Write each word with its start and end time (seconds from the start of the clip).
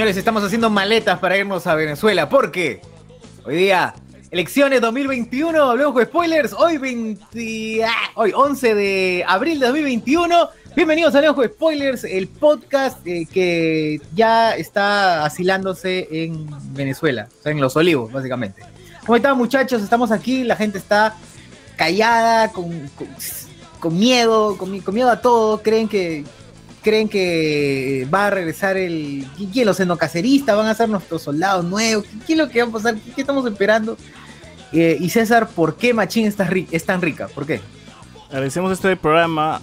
Señores, 0.00 0.16
estamos 0.16 0.42
haciendo 0.42 0.70
maletas 0.70 1.18
para 1.18 1.36
irnos 1.36 1.66
a 1.66 1.74
Venezuela. 1.74 2.26
¿Por 2.26 2.50
qué? 2.50 2.80
Hoy 3.44 3.54
día, 3.56 3.94
elecciones 4.30 4.80
2021, 4.80 5.62
hablemos 5.62 5.92
con 5.92 6.02
spoilers. 6.06 6.54
Hoy, 6.54 6.78
20, 6.78 7.84
ah, 7.84 7.90
hoy 8.14 8.32
11 8.34 8.74
de 8.74 9.24
abril 9.28 9.60
de 9.60 9.66
2021. 9.66 10.48
Bienvenidos 10.74 11.14
a 11.14 11.18
Hablemos 11.18 11.44
Spoilers, 11.44 12.04
el 12.04 12.28
podcast 12.28 13.06
eh, 13.06 13.26
que 13.30 14.00
ya 14.14 14.56
está 14.56 15.22
asilándose 15.26 16.08
en 16.10 16.46
Venezuela, 16.72 17.28
o 17.38 17.42
sea, 17.42 17.52
en 17.52 17.60
Los 17.60 17.76
Olivos, 17.76 18.10
básicamente. 18.10 18.62
¿Cómo 19.04 19.16
están, 19.16 19.36
muchachos? 19.36 19.82
Estamos 19.82 20.10
aquí, 20.12 20.44
la 20.44 20.56
gente 20.56 20.78
está 20.78 21.14
callada, 21.76 22.50
con, 22.52 22.90
con, 23.78 23.98
miedo, 23.98 24.56
con, 24.56 24.70
mi- 24.70 24.80
con 24.80 24.94
miedo 24.94 25.10
a 25.10 25.20
todo. 25.20 25.60
Creen 25.62 25.88
que, 25.88 26.24
creen 26.82 27.08
que 27.08 28.06
va 28.12 28.26
a 28.26 28.30
regresar 28.30 28.76
el. 28.76 29.26
¿Quién? 29.52 29.66
Los 29.66 29.80
enocaceristas 29.80 30.56
van 30.56 30.66
a 30.66 30.74
ser 30.74 30.88
nuestros 30.88 31.22
soldados 31.22 31.64
nuevos. 31.64 32.04
¿Qué, 32.26 32.32
es 32.34 32.38
lo 32.38 32.48
que 32.48 32.62
va 32.62 32.68
a 32.68 32.72
pasar? 32.72 32.94
¿Qué, 32.96 33.12
qué 33.12 33.20
estamos 33.22 33.46
esperando? 33.46 33.96
Eh, 34.72 34.96
y 35.00 35.10
César, 35.10 35.48
¿por 35.48 35.76
qué 35.76 35.92
Machín 35.92 36.26
está 36.26 36.46
ri- 36.48 36.68
es 36.70 36.84
tan 36.84 37.02
rica? 37.02 37.28
¿Por 37.28 37.44
qué? 37.46 37.60
Agradecemos 38.28 38.70
este 38.72 38.96
programa 38.96 39.60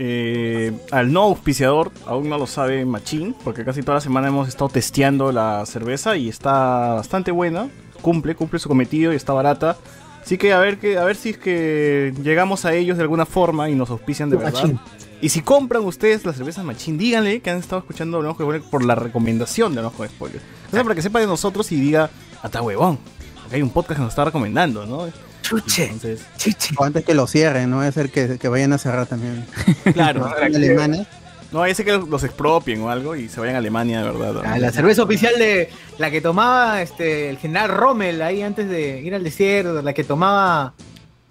eh, 0.00 0.72
al 0.90 1.12
no 1.12 1.22
auspiciador, 1.22 1.92
aún 2.06 2.28
no 2.28 2.38
lo 2.38 2.46
sabe 2.46 2.84
Machín, 2.84 3.34
porque 3.44 3.64
casi 3.64 3.82
toda 3.82 3.94
la 3.96 4.00
semana 4.00 4.28
hemos 4.28 4.48
estado 4.48 4.68
testeando 4.68 5.30
la 5.32 5.64
cerveza 5.66 6.16
y 6.16 6.28
está 6.28 6.94
bastante 6.94 7.30
buena, 7.30 7.68
cumple, 8.02 8.34
cumple 8.34 8.58
su 8.58 8.68
cometido 8.68 9.12
y 9.12 9.16
está 9.16 9.32
barata. 9.32 9.76
Así 10.24 10.36
que 10.36 10.52
a 10.52 10.58
ver 10.58 10.78
que 10.78 10.98
a 10.98 11.04
ver 11.04 11.16
si 11.16 11.30
es 11.30 11.38
que 11.38 12.12
llegamos 12.22 12.64
a 12.64 12.74
ellos 12.74 12.96
de 12.96 13.02
alguna 13.04 13.24
forma 13.26 13.70
y 13.70 13.74
nos 13.76 13.90
auspician 13.90 14.28
de 14.28 14.36
verdad. 14.36 14.52
Machín. 14.54 14.80
Y 15.20 15.30
si 15.30 15.42
compran 15.42 15.84
ustedes 15.84 16.24
la 16.24 16.32
cerveza 16.32 16.62
Machín, 16.62 16.96
díganle 16.96 17.40
que 17.40 17.50
han 17.50 17.58
estado 17.58 17.80
escuchando 17.80 18.18
Hablamos 18.18 18.36
con 18.36 18.46
Spoilers 18.46 18.70
por 18.70 18.84
la 18.84 18.94
recomendación 18.94 19.72
de 19.72 19.80
Hablamos 19.80 19.96
con 19.96 20.08
Spoilers. 20.08 20.44
O 20.68 20.70
sea, 20.70 20.82
para 20.82 20.94
que 20.94 21.02
sepa 21.02 21.18
de 21.18 21.26
nosotros 21.26 21.70
y 21.72 21.76
diga, 21.76 22.10
hata 22.42 22.62
huevón, 22.62 22.98
acá 23.44 23.56
hay 23.56 23.62
un 23.62 23.70
podcast 23.70 23.98
que 23.98 24.02
nos 24.02 24.12
está 24.12 24.24
recomendando, 24.24 24.86
¿no? 24.86 25.10
Chuche, 25.42 25.84
Entonces, 25.84 26.20
chuche. 26.36 26.74
O 26.78 26.84
antes 26.84 27.04
que 27.04 27.14
lo 27.14 27.26
cierren, 27.26 27.70
no 27.70 27.78
va 27.78 27.86
a 27.86 27.92
ser 27.92 28.10
que, 28.10 28.38
que 28.38 28.48
vayan 28.48 28.72
a 28.72 28.78
cerrar 28.78 29.06
también. 29.06 29.44
claro. 29.92 30.30
En 30.40 30.54
Alemania. 30.54 31.06
No, 31.50 31.64
ese 31.64 31.84
que 31.84 31.92
los 31.92 32.24
expropien 32.24 32.82
o 32.82 32.90
algo 32.90 33.16
y 33.16 33.28
se 33.28 33.40
vayan 33.40 33.54
a 33.54 33.58
Alemania 33.58 34.02
de 34.02 34.10
verdad. 34.10 34.34
¿no? 34.34 34.42
Ah, 34.44 34.58
la 34.58 34.70
cerveza 34.70 35.02
oficial 35.02 35.32
de 35.38 35.70
la 35.96 36.10
que 36.10 36.20
tomaba 36.20 36.82
este 36.82 37.30
el 37.30 37.38
general 37.38 37.70
Rommel 37.70 38.20
ahí 38.20 38.42
antes 38.42 38.68
de 38.68 39.00
ir 39.00 39.14
al 39.14 39.24
desierto, 39.24 39.80
la 39.80 39.94
que 39.94 40.04
tomaba 40.04 40.74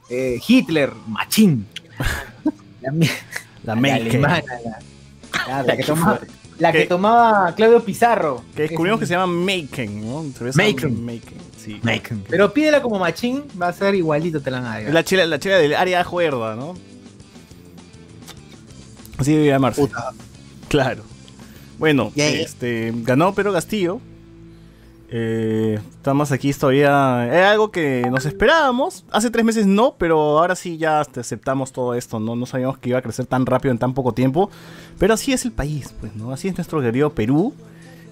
eh, 0.09 0.39
Hitler, 0.45 0.91
Machín. 1.07 1.67
La, 2.81 2.91
La 3.67 3.75
la 3.75 3.95
alemana, 3.95 4.43
la, 5.65 5.75
que 5.75 5.83
tomaba, 5.83 6.19
la 6.57 6.71
que 6.71 6.85
tomaba 6.85 7.53
Claudio 7.55 7.83
Pizarro. 7.83 8.43
Que 8.55 8.63
descubrimos 8.63 8.99
que 8.99 9.05
se 9.05 9.13
llama 9.13 9.27
Maken, 9.27 10.07
¿no? 10.07 10.23
Maken. 10.55 11.05
Maken, 11.05 11.37
sí. 11.57 11.79
Pero 12.29 12.53
pídela 12.53 12.81
como 12.81 12.97
Machín, 12.97 13.43
va 13.61 13.67
a 13.67 13.73
ser 13.73 13.93
igualito, 13.95 14.41
te 14.41 14.49
la 14.51 14.61
van 14.61 14.71
a 14.71 14.79
dar. 14.81 14.93
la 14.93 15.03
chela, 15.03 15.25
la 15.25 15.37
chela 15.37 15.57
del 15.57 15.73
área 15.75 16.03
juerda, 16.03 16.55
¿no? 16.55 16.75
Así 19.17 19.33
debe 19.33 19.47
llamarse. 19.47 19.81
Puta. 19.81 20.13
Claro. 20.69 21.03
Bueno, 21.77 22.11
Yeah. 22.15 22.29
este 22.41 22.93
ganó 22.95 23.33
Pedro 23.33 23.53
Castillo. 23.53 23.99
Eh, 25.09 25.79
estamos 25.91 26.31
aquí 26.31 26.51
todavía. 26.53 27.27
Es 27.33 27.45
algo 27.45 27.71
que 27.71 28.07
nos 28.11 28.25
esperábamos. 28.25 29.05
Hace 29.11 29.29
tres 29.29 29.45
meses 29.45 29.65
no, 29.65 29.95
pero 29.97 30.19
ahora 30.39 30.55
sí 30.55 30.77
ya 30.77 30.99
aceptamos 31.01 31.71
todo 31.71 31.93
esto. 31.93 32.19
No, 32.19 32.35
no 32.35 32.45
sabíamos 32.45 32.77
que 32.77 32.89
iba 32.89 32.99
a 32.99 33.01
crecer 33.01 33.25
tan 33.25 33.45
rápido 33.45 33.71
en 33.71 33.77
tan 33.77 33.93
poco 33.93 34.11
tiempo. 34.13 34.49
Pero 34.99 35.13
así 35.13 35.31
es 35.33 35.45
el 35.45 35.51
país, 35.51 35.93
pues, 35.99 36.15
¿no? 36.15 36.31
Así 36.31 36.47
es 36.47 36.57
nuestro 36.57 36.81
querido 36.81 37.11
Perú. 37.11 37.53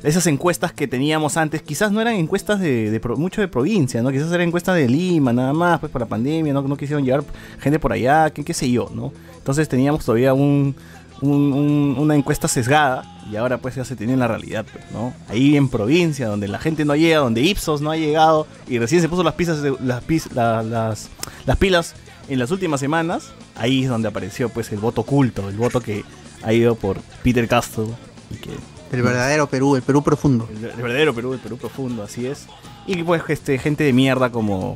Esas 0.03 0.27
encuestas 0.27 0.71
que 0.71 0.87
teníamos 0.87 1.35
antes, 1.35 1.63
quizás 1.63 1.91
no 1.91 1.99
eran 1.99 2.13
encuestas 2.13 2.59
de, 2.59 3.01
mucho 3.17 3.41
de 3.41 3.47
provincia, 3.47 4.03
¿no? 4.03 4.11
Quizás 4.11 4.31
eran 4.31 4.47
encuestas 4.49 4.75
de 4.75 4.87
Lima, 4.87 5.33
nada 5.33 5.51
más, 5.51 5.79
pues 5.79 5.91
por 5.91 5.99
la 5.99 6.05
pandemia, 6.07 6.53
¿no? 6.53 6.61
No 6.61 6.77
quisieron 6.77 7.03
llevar 7.03 7.23
gente 7.59 7.79
por 7.79 7.91
allá, 7.91 8.29
qué, 8.29 8.43
qué 8.43 8.53
sé 8.53 8.69
yo, 8.69 8.91
¿no? 8.93 9.11
Entonces 9.35 9.67
teníamos 9.67 10.05
todavía 10.05 10.33
un- 10.35 10.75
un- 11.21 11.95
una 11.97 12.15
encuesta 12.15 12.47
sesgada 12.47 13.14
y 13.31 13.35
ahora 13.37 13.57
pues 13.57 13.75
ya 13.75 13.85
se 13.85 13.95
tiene 13.95 14.15
la 14.17 14.27
realidad, 14.27 14.65
pues, 14.71 14.83
¿no? 14.91 15.13
Ahí 15.29 15.55
en 15.57 15.69
provincia, 15.69 16.27
donde 16.27 16.47
la 16.47 16.59
gente 16.59 16.85
no 16.85 16.95
llega, 16.95 17.19
donde 17.19 17.41
Ipsos 17.41 17.81
no 17.81 17.91
ha 17.91 17.97
llegado 17.97 18.47
y 18.67 18.77
recién 18.79 19.01
se 19.01 19.09
puso 19.09 19.23
las, 19.23 19.33
pisas 19.33 19.61
de- 19.61 19.75
las, 19.81 20.03
la- 20.33 20.63
las, 20.63 21.09
las 21.45 21.57
pilas 21.57 21.95
en 22.27 22.39
las 22.39 22.51
últimas 22.51 22.79
semanas, 22.79 23.31
ahí 23.55 23.83
es 23.83 23.89
donde 23.89 24.07
apareció 24.07 24.49
pues 24.49 24.71
el 24.71 24.79
voto 24.79 25.01
oculto, 25.01 25.49
el 25.49 25.57
voto 25.57 25.79
que 25.81 26.03
ha 26.43 26.53
ido 26.53 26.75
por 26.75 26.99
Peter 27.23 27.47
Castro 27.47 27.87
y 28.31 28.35
que 28.35 28.51
El 28.91 29.01
verdadero 29.01 29.47
Perú, 29.47 29.75
el 29.75 29.81
Perú 29.81 30.03
profundo. 30.03 30.47
el, 30.55 30.65
el 30.65 30.81
verdadero 30.81 31.13
Perú, 31.13 31.33
el 31.33 31.39
Perú 31.39 31.57
profundo, 31.57 32.03
así 32.03 32.27
es. 32.27 32.47
Y 32.87 33.01
pues 33.03 33.23
este, 33.29 33.57
gente 33.57 33.83
de 33.83 33.93
mierda 33.93 34.31
como, 34.31 34.75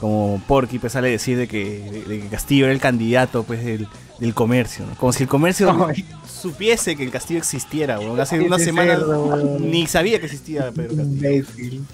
como 0.00 0.42
Porky 0.46 0.78
pues 0.78 0.94
sale 0.94 1.08
a 1.08 1.10
decir 1.10 1.36
de 1.36 1.46
que, 1.46 2.04
de 2.08 2.20
que 2.20 2.28
Castillo 2.28 2.64
era 2.64 2.72
el 2.72 2.80
candidato 2.80 3.42
pues 3.42 3.64
del, 3.64 3.86
del 4.18 4.34
comercio, 4.34 4.86
¿no? 4.86 4.94
Como 4.96 5.12
si 5.12 5.24
el 5.24 5.28
comercio 5.28 5.86
Ay. 5.88 6.04
supiese 6.26 6.96
que 6.96 7.04
el 7.04 7.10
Castillo 7.10 7.38
existiera, 7.38 7.98
weón. 7.98 8.18
Hace 8.18 8.40
una 8.40 8.58
semana 8.58 8.96
cerdo, 8.96 9.58
ni 9.60 9.86
sabía 9.86 10.18
que 10.18 10.26
existía 10.26 10.72
Pedro 10.72 10.96
Castillo. 10.96 11.82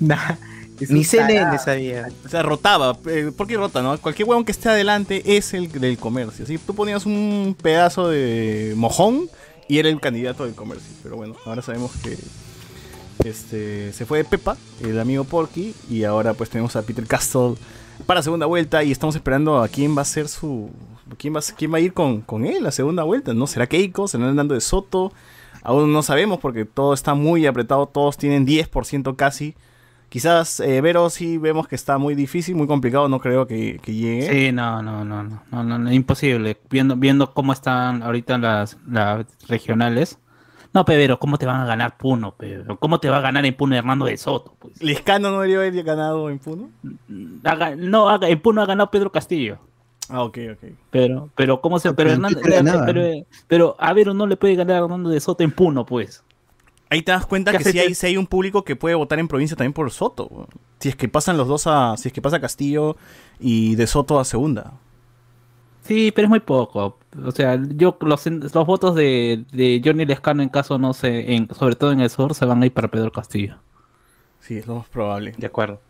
Nah, 0.00 0.36
Ni 0.88 1.02
CNN 1.02 1.58
sabía. 1.58 2.08
O 2.24 2.28
sea, 2.28 2.44
rotaba. 2.44 2.96
Eh, 3.06 3.32
¿Por 3.36 3.48
qué 3.48 3.56
rota, 3.56 3.82
no? 3.82 3.98
Cualquier 3.98 4.28
huevón 4.28 4.44
que 4.44 4.52
esté 4.52 4.68
adelante 4.68 5.36
es 5.36 5.54
el 5.54 5.72
del 5.72 5.98
comercio. 5.98 6.46
¿sí? 6.46 6.56
Tú 6.56 6.72
ponías 6.72 7.04
un 7.04 7.56
pedazo 7.60 8.08
de 8.08 8.74
mojón 8.76 9.28
y 9.66 9.78
era 9.78 9.88
el 9.88 10.00
candidato 10.00 10.44
del 10.44 10.54
comercio. 10.54 10.86
Pero 11.02 11.16
bueno, 11.16 11.34
ahora 11.46 11.62
sabemos 11.62 11.90
que 12.00 12.16
este 13.24 13.92
se 13.92 14.06
fue 14.06 14.18
de 14.18 14.24
Pepa, 14.24 14.56
el 14.80 14.98
amigo 15.00 15.24
Porky, 15.24 15.74
y 15.90 16.04
ahora 16.04 16.34
pues 16.34 16.50
tenemos 16.50 16.76
a 16.76 16.82
Peter 16.82 17.06
Castle 17.06 17.54
para 18.06 18.22
segunda 18.22 18.46
vuelta 18.46 18.84
y 18.84 18.92
estamos 18.92 19.14
esperando 19.14 19.60
a 19.62 19.68
quién 19.68 19.96
va 19.96 20.02
a 20.02 20.06
ser 20.06 20.28
su... 20.28 20.70
¿Quién 21.16 21.34
va, 21.34 21.40
quién 21.56 21.72
va 21.72 21.78
a 21.78 21.80
ir 21.80 21.94
con, 21.94 22.20
con 22.20 22.44
él 22.44 22.66
a 22.66 22.70
segunda 22.70 23.02
vuelta? 23.02 23.32
¿No? 23.32 23.46
¿Será 23.46 23.66
Keiko? 23.66 24.08
¿Será 24.08 24.28
Hernando 24.28 24.54
de 24.54 24.60
Soto? 24.60 25.12
Aún 25.62 25.92
no 25.92 26.02
sabemos 26.02 26.38
porque 26.38 26.64
todo 26.64 26.92
está 26.92 27.14
muy 27.14 27.46
apretado, 27.46 27.86
todos 27.86 28.16
tienen 28.18 28.46
10% 28.46 29.16
casi. 29.16 29.54
Quizás 30.08 30.60
eh, 30.60 30.80
Vero 30.80 31.10
sí 31.10 31.36
vemos 31.36 31.68
que 31.68 31.74
está 31.74 31.98
muy 31.98 32.14
difícil, 32.14 32.54
muy 32.54 32.66
complicado, 32.66 33.08
no 33.08 33.20
creo 33.20 33.46
que, 33.46 33.78
que 33.82 33.94
llegue. 33.94 34.30
Sí, 34.30 34.52
no, 34.52 34.82
no, 34.82 35.04
no, 35.04 35.22
no, 35.22 35.42
no, 35.50 35.64
no, 35.64 35.78
no, 35.78 35.92
imposible. 35.92 36.58
Viendo, 36.70 36.96
viendo 36.96 37.34
cómo 37.34 37.52
están 37.52 38.02
ahorita 38.02 38.38
las, 38.38 38.78
las 38.88 39.26
regionales. 39.48 40.18
No, 40.74 40.84
Pedro, 40.84 41.18
¿cómo 41.18 41.38
te 41.38 41.46
van 41.46 41.60
a 41.60 41.64
ganar 41.66 41.96
Puno, 41.96 42.32
Pedro? 42.36 42.78
¿Cómo 42.78 43.00
te 43.00 43.08
va 43.08 43.16
a 43.18 43.20
ganar 43.20 43.44
en 43.46 43.56
Puno 43.56 43.74
Hernando 43.74 44.04
de 44.06 44.16
Soto? 44.16 44.54
Pues? 44.58 44.82
Lescano 44.82 45.30
no 45.30 45.40
debería 45.40 45.56
haber 45.58 45.82
ganado 45.82 46.28
en 46.30 46.38
Puno. 46.38 46.68
Haga- 47.44 47.74
no, 47.76 48.08
haga- 48.08 48.28
en 48.28 48.40
Puno 48.40 48.60
ha 48.62 48.66
ganado 48.66 48.90
Pedro 48.90 49.10
Castillo. 49.10 49.58
Ah, 50.10 50.22
ok, 50.22 50.38
ok. 50.52 50.70
Pero, 50.90 51.28
pero, 51.34 51.60
¿cómo 51.60 51.78
se.? 51.78 51.92
Pero, 51.94 52.10
Pero 52.10 52.54
Hernando- 52.54 52.84
pero, 52.86 53.02
pero 53.46 53.76
a 53.78 53.92
Vero 53.92 54.14
no 54.14 54.26
le 54.26 54.36
puede 54.36 54.54
ganar 54.54 54.76
a 54.76 54.84
Hernando 54.84 55.10
de 55.10 55.20
Soto 55.20 55.42
en 55.42 55.52
Puno, 55.52 55.84
pues. 55.86 56.22
Ahí 56.90 57.02
te 57.02 57.12
das 57.12 57.26
cuenta 57.26 57.52
¿Qué 57.52 57.58
que 57.58 57.72
sí 57.72 57.78
hay, 57.78 57.94
sí 57.94 58.06
hay 58.06 58.16
un 58.16 58.26
público 58.26 58.64
que 58.64 58.74
puede 58.74 58.94
votar 58.94 59.18
en 59.18 59.28
provincia 59.28 59.56
también 59.56 59.74
por 59.74 59.90
Soto. 59.90 60.48
Si 60.80 60.88
es 60.88 60.96
que 60.96 61.08
pasan 61.08 61.36
los 61.36 61.46
dos 61.48 61.66
a. 61.66 61.96
Si 61.98 62.08
es 62.08 62.14
que 62.14 62.22
pasa 62.22 62.40
Castillo 62.40 62.96
y 63.38 63.74
de 63.74 63.86
Soto 63.86 64.18
a 64.18 64.24
segunda. 64.24 64.72
Sí, 65.88 66.12
pero 66.14 66.26
es 66.26 66.28
muy 66.28 66.40
poco. 66.40 66.98
O 67.24 67.30
sea, 67.32 67.58
yo 67.74 67.96
los, 68.02 68.26
los 68.26 68.66
votos 68.66 68.94
de, 68.94 69.46
de 69.52 69.80
Johnny 69.82 70.04
Lescano 70.04 70.42
en 70.42 70.50
caso, 70.50 70.76
no 70.78 70.92
sé, 70.92 71.34
en, 71.34 71.48
sobre 71.58 71.76
todo 71.76 71.92
en 71.92 72.00
el 72.00 72.10
sur, 72.10 72.34
se 72.34 72.44
van 72.44 72.62
a 72.62 72.66
ir 72.66 72.74
para 72.74 72.88
Pedro 72.88 73.10
Castillo. 73.10 73.56
Sí, 74.38 74.58
es 74.58 74.66
lo 74.66 74.74
más 74.74 74.88
probable. 74.88 75.34
De 75.38 75.46
acuerdo. 75.46 75.80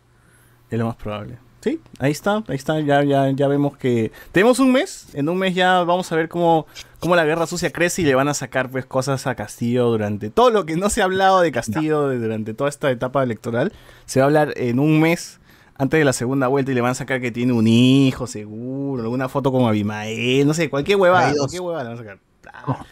Es 0.71 0.79
lo 0.79 0.85
más 0.85 0.95
probable. 0.95 1.37
Sí, 1.59 1.81
ahí 1.99 2.11
está, 2.11 2.41
ahí 2.47 2.55
está, 2.55 2.79
ya, 2.79 3.03
ya, 3.03 3.29
ya 3.31 3.47
vemos 3.49 3.75
que 3.75 4.13
tenemos 4.31 4.59
un 4.59 4.71
mes, 4.71 5.09
en 5.13 5.27
un 5.27 5.37
mes 5.37 5.53
ya 5.53 5.83
vamos 5.83 6.09
a 6.09 6.15
ver 6.15 6.29
cómo, 6.29 6.65
cómo 7.01 7.17
la 7.17 7.25
guerra 7.25 7.47
sucia 7.47 7.73
crece 7.73 8.01
y 8.01 8.05
le 8.05 8.15
van 8.15 8.29
a 8.29 8.33
sacar 8.33 8.71
pues 8.71 8.85
cosas 8.85 9.27
a 9.27 9.35
Castillo 9.35 9.87
durante 9.87 10.29
todo 10.29 10.51
lo 10.51 10.65
que 10.65 10.77
no 10.77 10.89
se 10.89 11.01
ha 11.01 11.03
hablado 11.03 11.41
de 11.41 11.51
Castillo 11.51 12.17
durante 12.17 12.53
toda 12.53 12.69
esta 12.69 12.89
etapa 12.89 13.21
electoral, 13.23 13.73
se 14.05 14.21
va 14.21 14.23
a 14.23 14.27
hablar 14.27 14.53
en 14.55 14.79
un 14.79 15.01
mes 15.01 15.41
antes 15.79 15.97
de 15.99 16.05
la 16.05 16.13
segunda 16.13 16.47
vuelta 16.47 16.71
y 16.71 16.75
le 16.75 16.81
van 16.81 16.91
a 16.91 16.95
sacar 16.95 17.19
que 17.21 17.31
tiene 17.31 17.53
un 17.53 17.65
hijo, 17.67 18.27
seguro, 18.27 19.01
alguna 19.01 19.27
foto 19.29 19.51
con 19.51 19.63
Abimael, 19.67 20.45
no 20.45 20.53
sé, 20.53 20.69
cualquier 20.69 20.97
huevada, 20.97 21.33
cualquier 21.35 21.61
huevada 21.61 21.83
le 21.85 21.89
van 21.89 21.97
a 21.97 22.01
sacar. 22.01 22.19
Ah, 22.53 22.85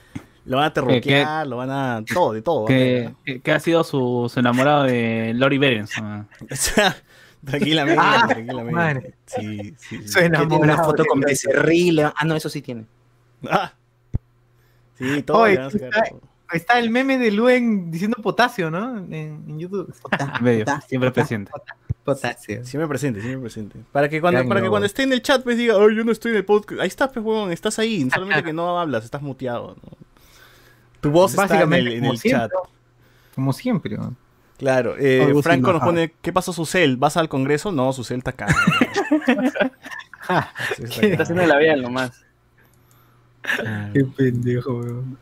Lo 0.45 0.57
van 0.57 0.65
a 0.65 0.73
terroquear, 0.73 1.45
lo 1.45 1.57
van 1.57 1.69
a. 1.69 2.03
todo, 2.11 2.33
de 2.33 2.41
todo. 2.41 2.65
Que, 2.65 3.11
que- 3.25 3.41
que 3.41 3.51
ha 3.51 3.59
sido 3.59 3.83
su, 3.83 4.29
su 4.33 4.39
enamorado 4.39 4.83
de 4.83 5.33
Lori 5.35 5.57
Berens. 5.59 5.91
O 6.51 6.55
sea, 6.55 6.95
tranquilamente, 7.45 8.01
Ah, 8.03 8.25
tranquilamente. 8.27 8.73
madre. 8.73 9.13
Sí, 9.25 9.73
sí. 9.77 9.99
tiene 10.07 10.55
una 10.55 10.83
foto 10.83 11.03
con. 11.05 11.19
Becerril. 11.19 11.99
Ah, 11.99 12.13
no, 12.25 12.35
eso 12.35 12.49
sí 12.49 12.61
tiene. 12.61 12.85
Ah. 13.49 13.73
Sí, 14.97 15.21
todo. 15.23 15.41
Oye, 15.43 15.53
le 15.53 15.57
van 15.59 15.67
a 15.67 15.71
sacar 15.71 15.87
está- 15.89 16.03
todo. 16.09 16.21
Ahí 16.49 16.57
está 16.57 16.79
el 16.79 16.89
meme 16.89 17.17
de 17.17 17.31
Luen 17.31 17.91
diciendo 17.91 18.17
potasio, 18.21 18.71
¿no? 18.71 18.97
En, 18.99 19.11
en 19.47 19.59
YouTube. 19.59 19.93
Medio, 20.41 20.65
siempre 20.87 21.11
presente. 21.11 21.51
Potasio. 22.03 22.63
Siempre 22.63 22.87
presente, 22.87 23.19
siempre 23.21 23.41
presente. 23.41 23.79
Para 23.91 24.07
que 24.07 24.21
cuando, 24.21 24.47
para 24.47 24.61
que 24.61 24.69
cuando 24.69 24.85
esté 24.85 25.03
en 25.03 25.11
el 25.11 25.21
chat, 25.21 25.43
pues 25.43 25.57
diga, 25.57 25.75
ay, 25.75 25.95
yo 25.95 26.05
no 26.05 26.11
estoy 26.13 26.31
en 26.31 26.37
el 26.37 26.45
podcast. 26.45 26.79
Ahí 26.79 26.87
estás, 26.87 27.09
pues, 27.11 27.25
huevón, 27.25 27.51
estás 27.51 27.79
ahí. 27.79 28.09
Solamente 28.13 28.43
que 28.43 28.53
no 28.53 28.79
hablas, 28.79 29.03
estás 29.03 29.21
muteado. 29.21 29.75
¿no? 29.83 29.97
Tu 31.01 31.11
voz 31.11 31.33
está 31.37 31.61
en 31.63 31.73
el, 31.73 31.87
en 31.89 31.99
como 31.99 32.13
el 32.13 32.17
siempre. 32.17 32.47
chat. 32.47 32.51
Como 33.35 33.51
siempre. 33.53 33.97
¿no? 33.97 34.15
Claro. 34.57 34.95
eh, 34.97 35.33
Franco 35.43 35.73
nos 35.73 35.81
pone, 35.83 36.13
¿qué 36.21 36.31
pasó 36.31 36.53
Susel? 36.53 36.95
¿Vas 36.97 37.17
al 37.17 37.27
Congreso? 37.29 37.71
No, 37.73 37.91
Susel 37.93 38.19
está 38.19 38.31
acá. 38.31 38.47
Está 41.01 41.23
haciendo 41.23 41.45
la 41.45 41.57
vida 41.57 41.75
nomás. 41.77 42.25
Qué 43.93 44.03
pendejo, 44.03 44.73
weón. 44.79 45.17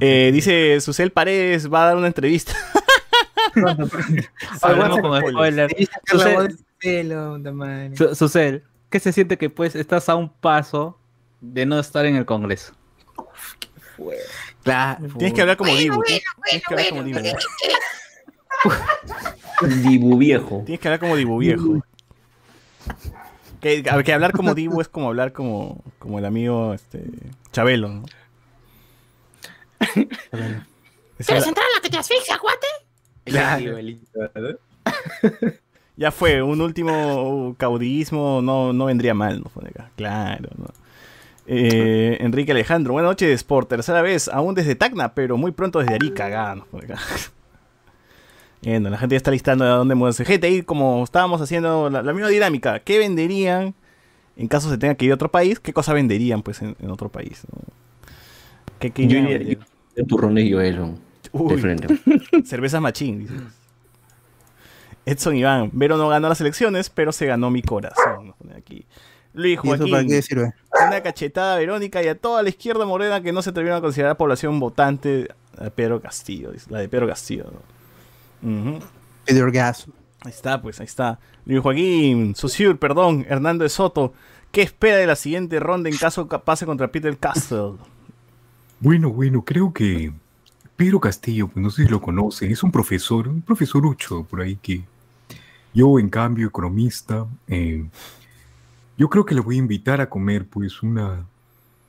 Eh, 0.00 0.30
dice 0.32 0.80
Susel 0.80 1.12
Paredes 1.12 1.72
va 1.72 1.84
a 1.84 1.86
dar 1.86 1.96
una 1.96 2.06
entrevista. 2.06 2.52
Hablamos 4.62 5.00
con 5.00 5.12
Susel- 7.94 8.62
¿qué 8.90 9.00
se 9.00 9.12
siente 9.12 9.38
que 9.38 9.50
pues 9.50 9.74
estás 9.74 10.08
a 10.08 10.14
un 10.14 10.28
paso 10.28 10.98
de 11.40 11.66
no 11.66 11.78
estar 11.78 12.06
en 12.06 12.16
el 12.16 12.24
Congreso? 12.24 12.74
Claro. 14.62 15.08
Tienes 15.18 15.34
que 15.34 15.40
hablar 15.40 15.56
como 15.56 15.74
Dibu. 15.74 16.02
Tienes 16.02 16.22
que 16.66 16.74
hablar 16.74 16.88
como 16.90 17.02
Dibu. 17.02 17.20
Dibu 19.88 20.18
viejo. 20.18 20.62
Tienes 20.64 20.80
que 20.80 20.88
hablar 20.88 21.00
como 21.00 21.16
Dibu 21.16 21.38
viejo. 21.38 21.84
Que 23.60 24.12
hablar 24.12 24.32
como 24.32 24.54
Dibu 24.54 24.80
es 24.80 24.88
como 24.88 25.08
hablar 25.08 25.32
como, 25.32 25.82
como 25.98 26.18
el 26.18 26.24
amigo 26.26 26.74
este, 26.74 27.04
Chabelo, 27.52 27.88
¿no? 27.88 28.02
Ese 31.18 31.32
era- 31.32 31.40
Claro. 33.24 33.60
ya 35.96 36.10
fue, 36.12 36.42
un 36.42 36.60
último 36.60 37.54
caudillismo 37.58 38.42
no, 38.42 38.72
no 38.72 38.86
vendría 38.86 39.14
mal, 39.14 39.38
¿no? 39.40 39.44
Pone 39.50 39.68
acá. 39.70 39.90
Claro, 39.96 40.50
¿no? 40.56 40.66
Eh, 41.46 42.16
Enrique 42.20 42.52
Alejandro, 42.52 42.94
buenas 42.94 43.10
noches, 43.10 43.44
por 43.44 43.66
tercera 43.66 44.00
vez, 44.02 44.28
aún 44.28 44.54
desde 44.54 44.74
Tacna, 44.74 45.14
pero 45.14 45.36
muy 45.36 45.52
pronto 45.52 45.78
desde 45.78 45.94
Arica, 45.94 46.26
acá, 46.26 46.52
acá. 46.52 46.98
Bueno, 48.62 48.88
la 48.88 48.96
gente 48.96 49.12
ya 49.12 49.18
está 49.18 49.30
listando 49.30 49.62
de 49.66 49.70
dónde 49.72 49.94
mudarse. 49.94 50.24
Gente, 50.24 50.46
ahí 50.46 50.62
como 50.62 51.04
estábamos 51.04 51.38
haciendo 51.42 51.90
la, 51.90 52.02
la 52.02 52.12
misma 52.14 52.28
dinámica, 52.30 52.78
¿qué 52.80 52.98
venderían 52.98 53.74
en 54.36 54.48
caso 54.48 54.70
se 54.70 54.78
tenga 54.78 54.94
que 54.94 55.04
ir 55.04 55.10
a 55.10 55.16
otro 55.16 55.30
país? 55.30 55.60
¿Qué 55.60 55.74
cosa 55.74 55.92
venderían 55.92 56.42
pues 56.42 56.62
en, 56.62 56.74
en 56.80 56.90
otro 56.90 57.10
país? 57.10 57.42
no? 57.52 57.60
¿Qué, 58.78 58.90
qué 58.90 59.06
Yo 59.06 59.18
a 59.18 59.22
iría- 59.94 60.02
vender? 60.02 60.02
El 60.02 60.06
turrón 60.06 60.36
yo, 60.36 60.60
Elon. 60.60 60.94
De 61.22 61.30
Uy, 61.32 61.60
frente. 61.60 61.88
cervezas 62.44 62.80
machín, 62.80 63.20
dices. 63.20 63.40
Edson 65.06 65.36
Iván, 65.36 65.70
Vero 65.72 65.96
no 65.98 66.08
ganó 66.08 66.28
las 66.28 66.40
elecciones, 66.40 66.88
pero 66.90 67.12
se 67.12 67.26
ganó 67.26 67.50
mi 67.50 67.62
corazón. 67.62 68.28
nos 68.28 68.36
pone 68.36 68.54
aquí. 68.54 68.86
Luis 69.34 69.58
¿Y 69.62 69.68
para 69.68 69.78
Joaquín, 69.78 70.08
qué 70.08 70.22
sirve? 70.22 70.52
una 70.86 71.02
cachetada 71.02 71.54
a 71.54 71.58
Verónica 71.58 72.02
y 72.02 72.08
a 72.08 72.14
toda 72.16 72.42
la 72.42 72.48
izquierda 72.48 72.86
morena 72.86 73.20
que 73.20 73.32
no 73.32 73.42
se 73.42 73.50
atrevieron 73.50 73.78
a 73.78 73.82
considerar 73.82 74.16
población 74.16 74.60
votante 74.60 75.28
a 75.58 75.70
Pedro 75.70 76.00
Castillo, 76.00 76.52
la 76.70 76.78
de 76.78 76.88
Pedro 76.88 77.08
Castillo. 77.08 77.46
Peter 79.24 79.50
Gas. 79.50 79.86
Ahí 80.24 80.30
está, 80.30 80.62
pues, 80.62 80.80
ahí 80.80 80.86
está. 80.86 81.18
Luis 81.44 81.60
Joaquín, 81.60 82.34
Susur, 82.34 82.78
perdón, 82.78 83.26
Hernando 83.28 83.64
de 83.64 83.68
Soto. 83.70 84.14
¿Qué 84.52 84.62
espera 84.62 84.96
de 84.98 85.06
la 85.06 85.16
siguiente 85.16 85.58
ronda 85.60 85.90
en 85.90 85.96
caso 85.96 86.28
que 86.28 86.38
pase 86.38 86.64
contra 86.64 86.88
Peter 86.88 87.16
Castle? 87.18 87.72
Bueno, 88.80 89.10
bueno, 89.10 89.44
creo 89.44 89.72
que 89.72 90.12
Pedro 90.76 91.00
Castillo, 91.00 91.48
pues 91.48 91.62
no 91.62 91.70
sé 91.70 91.84
si 91.84 91.88
lo 91.90 92.00
conocen, 92.00 92.50
es 92.50 92.62
un 92.62 92.72
profesor, 92.72 93.28
un 93.28 93.42
profesorucho 93.42 94.24
por 94.24 94.40
ahí 94.40 94.56
que 94.56 94.82
yo, 95.72 95.98
en 95.98 96.08
cambio, 96.08 96.48
economista, 96.48 97.26
eh, 97.48 97.84
yo 98.96 99.08
creo 99.08 99.24
que 99.24 99.34
le 99.34 99.40
voy 99.40 99.56
a 99.56 99.58
invitar 99.58 100.00
a 100.00 100.08
comer, 100.08 100.46
pues, 100.46 100.82
una 100.82 101.26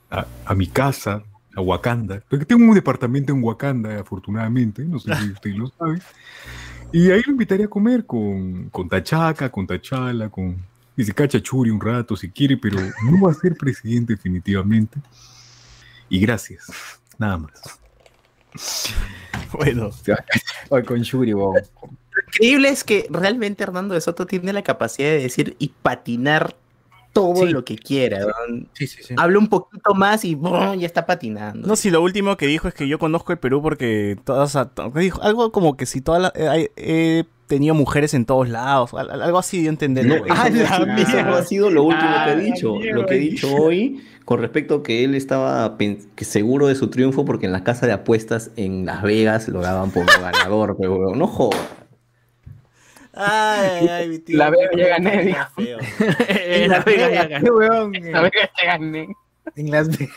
a, 0.10 0.56
mi 0.56 0.68
casa, 0.68 1.24
a 1.56 1.62
Wakanda, 1.62 2.24
porque 2.30 2.46
tengo 2.46 2.64
un 2.64 2.74
departamento 2.74 3.34
en 3.34 3.44
Wakanda, 3.44 4.00
afortunadamente, 4.00 4.84
no 4.84 5.00
sé 5.00 5.14
si 5.16 5.32
ustedes 5.32 5.58
lo 5.58 5.68
saben, 5.68 6.02
y 6.92 7.12
ahí 7.12 7.22
lo 7.26 7.32
invitaría 7.32 7.66
a 7.66 7.70
comer 7.70 8.06
con, 8.06 8.70
con 8.70 8.88
Tachaca, 8.88 9.52
con 9.52 9.68
Tachala, 9.68 10.30
con 10.30 10.58
Cacha 11.14 11.42
Churi 11.42 11.70
un 11.70 11.82
rato 11.82 12.16
si 12.16 12.30
quiere, 12.30 12.58
pero 12.58 12.80
no 12.80 13.22
va 13.22 13.32
a 13.32 13.34
ser 13.34 13.56
presidente 13.56 14.14
definitivamente. 14.14 15.00
Y 16.10 16.20
gracias, 16.20 16.66
nada 17.18 17.38
más. 17.38 17.80
Bueno, 19.54 19.90
Hoy 20.70 20.84
con 20.84 21.02
Shuri, 21.02 21.34
weón. 21.34 21.56
Lo 21.56 22.22
increíble 22.28 22.70
es 22.70 22.84
que 22.84 23.08
realmente 23.10 23.64
Hernando 23.64 23.94
de 23.94 24.02
Soto 24.02 24.26
tiene 24.26 24.54
la 24.54 24.64
capacidad 24.64 25.10
de 25.10 25.20
decir 25.22 25.56
y 25.60 25.70
patinar 25.70 26.56
todo 27.14 27.46
Sí. 27.46 27.52
lo 27.52 27.64
que 27.64 27.78
quiera. 27.78 28.20
Sí, 28.74 28.88
sí, 28.88 29.04
sí. 29.04 29.14
Habla 29.18 29.40
un 29.40 29.48
poquito 29.48 29.94
más 29.94 30.26
y 30.26 30.38
ya 30.78 30.86
está 30.86 31.06
patinando. 31.06 31.66
No, 31.68 31.76
si 31.78 31.90
lo 31.90 32.02
último 32.02 32.36
que 32.38 32.48
dijo 32.48 32.68
es 32.68 32.74
que 32.74 32.88
yo 32.90 33.00
conozco 33.00 33.32
el 33.32 33.40
Perú 33.40 33.62
porque 33.62 34.18
todas. 34.26 34.58
dijo 34.96 35.22
algo 35.22 35.52
como 35.52 35.78
que 35.78 35.86
si 35.86 36.02
todas 36.02 36.22
las. 36.22 36.32
eh, 36.36 37.24
tenido 37.48 37.76
mujeres 37.76 38.14
en 38.14 38.26
todos 38.26 38.50
lados. 38.50 38.94
al- 38.94 39.10
al- 39.12 39.22
Algo 39.22 39.38
así 39.38 39.62
de 39.64 39.70
entender. 39.70 40.06
No, 40.06 40.16
eso, 40.16 40.26
Ah, 40.30 40.50
no, 40.50 40.56
la 40.86 40.96
eso 41.02 41.20
ha 41.36 41.44
sido 41.44 41.70
lo 41.70 41.84
último 41.84 42.10
Ah, 42.14 42.24
que 42.26 42.32
he 42.32 42.36
la 42.36 42.42
dicho. 42.42 42.76
Lo 42.82 43.06
que 43.06 43.16
he 43.16 43.20
dicho 43.20 43.54
hoy 43.56 44.04
con 44.26 44.40
respecto 44.42 44.76
a 44.76 44.84
que 44.84 45.04
él 45.04 45.14
estaba 45.14 45.78
que 45.78 46.26
seguro 46.26 46.68
de 46.68 46.76
su 46.76 46.90
triunfo 46.90 47.26
porque 47.26 47.46
en 47.46 47.52
la 47.52 47.64
casa 47.64 47.86
de 47.86 47.94
apuestas 47.94 48.50
en 48.56 48.86
Las 48.86 49.04
Vegas 49.04 49.48
lo 49.48 49.62
daban 49.62 49.92
por 49.92 50.06
ganador, 50.22 50.76
pero 50.80 50.96
weón, 50.96 51.20
no 51.20 51.28
jodas. 51.28 51.60
Ay, 53.14 53.88
ay, 53.88 54.10
mi 54.10 54.20
tío. 54.20 54.38
La 54.38 54.50
Vega 54.50 54.70
ya 54.76 54.88
gané, 54.90 55.26
Las 56.68 56.86
Vegas 56.86 57.12
ya 57.14 57.28
ganó. 57.28 57.46
Qué 57.46 57.52
weón. 57.52 57.96
eh, 57.96 58.12
A 58.14 58.22
ver 58.22 58.32
que 58.32 58.40
te 58.60 58.66
gané. 58.68 59.08
En 59.56 59.72
Las 59.72 59.88
Vegas. 59.88 60.16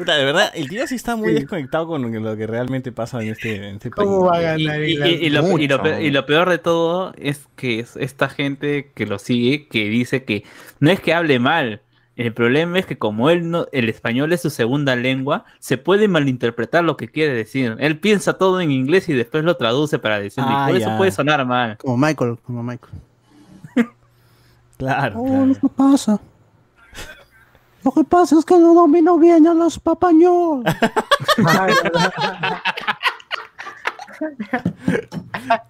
Puta, 0.00 0.16
de 0.16 0.24
verdad, 0.24 0.50
el 0.54 0.66
tío 0.68 0.86
sí 0.86 0.94
está 0.94 1.14
muy 1.14 1.34
desconectado 1.34 1.86
con 1.86 2.10
lo 2.22 2.36
que 2.36 2.46
realmente 2.46 2.90
pasa 2.90 3.20
en 3.22 3.28
este, 3.28 3.56
en 3.56 3.74
este 3.76 3.90
país. 3.90 4.08
¿Cómo 4.08 4.24
va 4.24 4.38
a 4.38 4.58
Y, 4.58 4.64
ganar? 4.64 4.82
y- 4.84 4.92
en 4.94 5.00
Las 5.00 5.08
y- 5.10 5.12
y 5.12 5.28
lo, 5.30 5.40
y 5.58 5.68
lo 5.68 5.78
Mucho. 5.78 5.82
pe- 5.82 6.02
y 6.02 6.10
lo 6.10 6.24
peor 6.24 6.48
de 6.48 6.56
todo 6.58 7.12
es 7.18 7.46
que 7.54 7.80
es 7.80 7.96
esta 7.96 8.30
gente 8.30 8.92
que 8.94 9.04
lo 9.04 9.18
sigue, 9.18 9.68
que 9.68 9.90
dice 9.90 10.24
que 10.24 10.44
no 10.78 10.90
es 10.90 11.00
que 11.00 11.12
hable 11.12 11.38
mal, 11.38 11.82
el 12.16 12.32
problema 12.32 12.78
es 12.78 12.86
que 12.86 12.96
como 12.96 13.28
él 13.28 13.50
no, 13.50 13.66
el 13.72 13.90
español 13.90 14.32
es 14.32 14.40
su 14.40 14.48
segunda 14.48 14.96
lengua, 14.96 15.44
se 15.58 15.76
puede 15.76 16.08
malinterpretar 16.08 16.82
lo 16.82 16.96
que 16.96 17.08
quiere 17.08 17.34
decir. 17.34 17.76
Él 17.78 17.98
piensa 17.98 18.34
todo 18.38 18.62
en 18.62 18.70
inglés 18.70 19.06
y 19.10 19.12
después 19.12 19.44
lo 19.44 19.56
traduce 19.58 19.98
para 19.98 20.18
decirlo, 20.18 20.48
Ah, 20.50 20.66
y 20.68 20.72
por 20.72 20.80
eso 20.80 20.96
puede 20.96 21.10
sonar 21.12 21.44
mal. 21.44 21.76
Como 21.76 21.98
Michael, 21.98 22.38
como 22.42 22.62
Michael. 22.62 22.92
Claro, 24.78 25.20
Oh, 25.20 25.26
claro. 25.26 25.52
que 25.60 25.68
pasa. 25.68 26.20
Lo 27.84 27.92
que 27.92 28.04
pasa 28.04 28.38
es 28.38 28.44
que 28.44 28.58
no 28.58 28.74
domino 28.74 29.18
bien 29.18 29.46
a 29.46 29.54
los 29.54 29.78
papañol. 29.78 30.64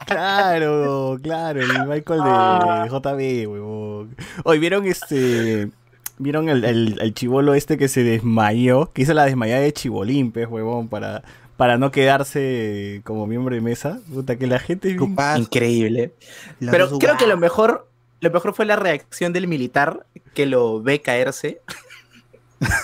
Claro, 0.07 1.19
claro, 1.23 1.61
el 1.61 1.87
Michael 1.87 2.21
de 2.21 2.88
JB, 2.88 3.50
huevón. 3.50 4.17
Hoy 4.45 4.59
vieron 4.59 4.87
este. 4.87 5.71
Vieron 6.19 6.49
el, 6.49 6.64
el, 6.64 6.99
el 7.00 7.14
chivolo 7.14 7.55
este 7.55 7.79
que 7.79 7.88
se 7.88 8.02
desmayó, 8.02 8.93
que 8.93 9.02
hizo 9.02 9.14
la 9.14 9.25
desmayada 9.25 9.62
de 9.62 9.73
chibolín, 9.73 10.33
pues, 10.33 10.49
huevón, 10.49 10.88
para, 10.88 11.23
para 11.57 11.79
no 11.79 11.90
quedarse 11.90 13.00
como 13.05 13.26
miembro 13.26 13.55
de 13.55 13.62
mesa. 13.62 14.00
Puta, 14.12 14.37
que 14.37 14.47
la 14.47 14.59
gente 14.59 14.90
Increíble. 15.38 16.12
Pero 16.59 16.99
creo 16.99 17.17
que 17.17 17.26
lo 17.26 17.38
mejor, 17.38 17.88
lo 18.21 18.31
mejor 18.31 18.52
fue 18.52 18.67
la 18.67 18.76
reacción 18.76 19.33
del 19.33 19.47
militar 19.47 20.07
que 20.35 20.45
lo 20.45 20.83
ve 20.83 21.00
caerse. 21.00 21.61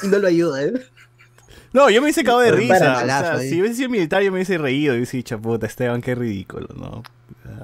Y 0.02 0.06
no 0.08 0.18
lo 0.18 0.28
ayuda, 0.28 0.62
¿eh? 0.64 0.72
No, 1.72 1.90
yo 1.90 2.00
me 2.00 2.08
hice 2.08 2.24
cagado 2.24 2.40
de 2.40 2.50
Pero 2.50 2.60
risa. 2.60 3.02
o 3.02 3.06
sea, 3.06 3.38
si 3.38 3.60
hubiese 3.60 3.76
sido 3.76 3.90
militar, 3.90 4.22
yo 4.22 4.30
me 4.30 4.36
hubiese 4.36 4.56
reído. 4.56 4.94
Y 4.94 4.98
hubiese 4.98 5.18
dicho, 5.18 5.38
puta, 5.38 5.66
Esteban, 5.66 6.00
qué 6.00 6.14
ridículo, 6.14 6.68
¿no? 6.74 7.02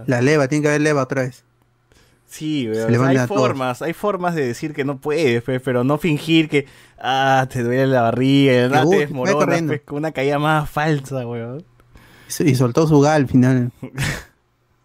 La 0.06 0.20
leva, 0.20 0.48
tiene 0.48 0.62
que 0.62 0.68
haber 0.68 0.82
leva 0.82 1.02
otra 1.02 1.22
vez. 1.22 1.44
Sí, 2.26 2.68
o 2.68 2.74
sea, 2.74 2.86
hay 2.86 3.16
todos. 3.16 3.28
formas, 3.28 3.82
hay 3.82 3.92
formas 3.92 4.34
de 4.34 4.46
decir 4.46 4.72
que 4.72 4.84
no 4.84 4.96
puedes, 4.96 5.42
pe, 5.42 5.60
pero 5.60 5.84
no 5.84 5.98
fingir 5.98 6.48
que, 6.48 6.66
ah, 6.98 7.46
te 7.50 7.62
duele 7.62 7.86
la 7.86 8.00
barriga, 8.02 8.68
nada 8.68 8.88
te 8.88 9.00
desmoronas, 9.00 9.62
pe, 9.62 9.80
con 9.80 9.98
una 9.98 10.12
caída 10.12 10.38
más 10.38 10.70
falsa, 10.70 11.26
weón. 11.26 11.62
Y 12.38 12.54
soltó 12.54 12.86
su 12.86 13.00
gal 13.00 13.22
al 13.22 13.28
final. 13.28 13.70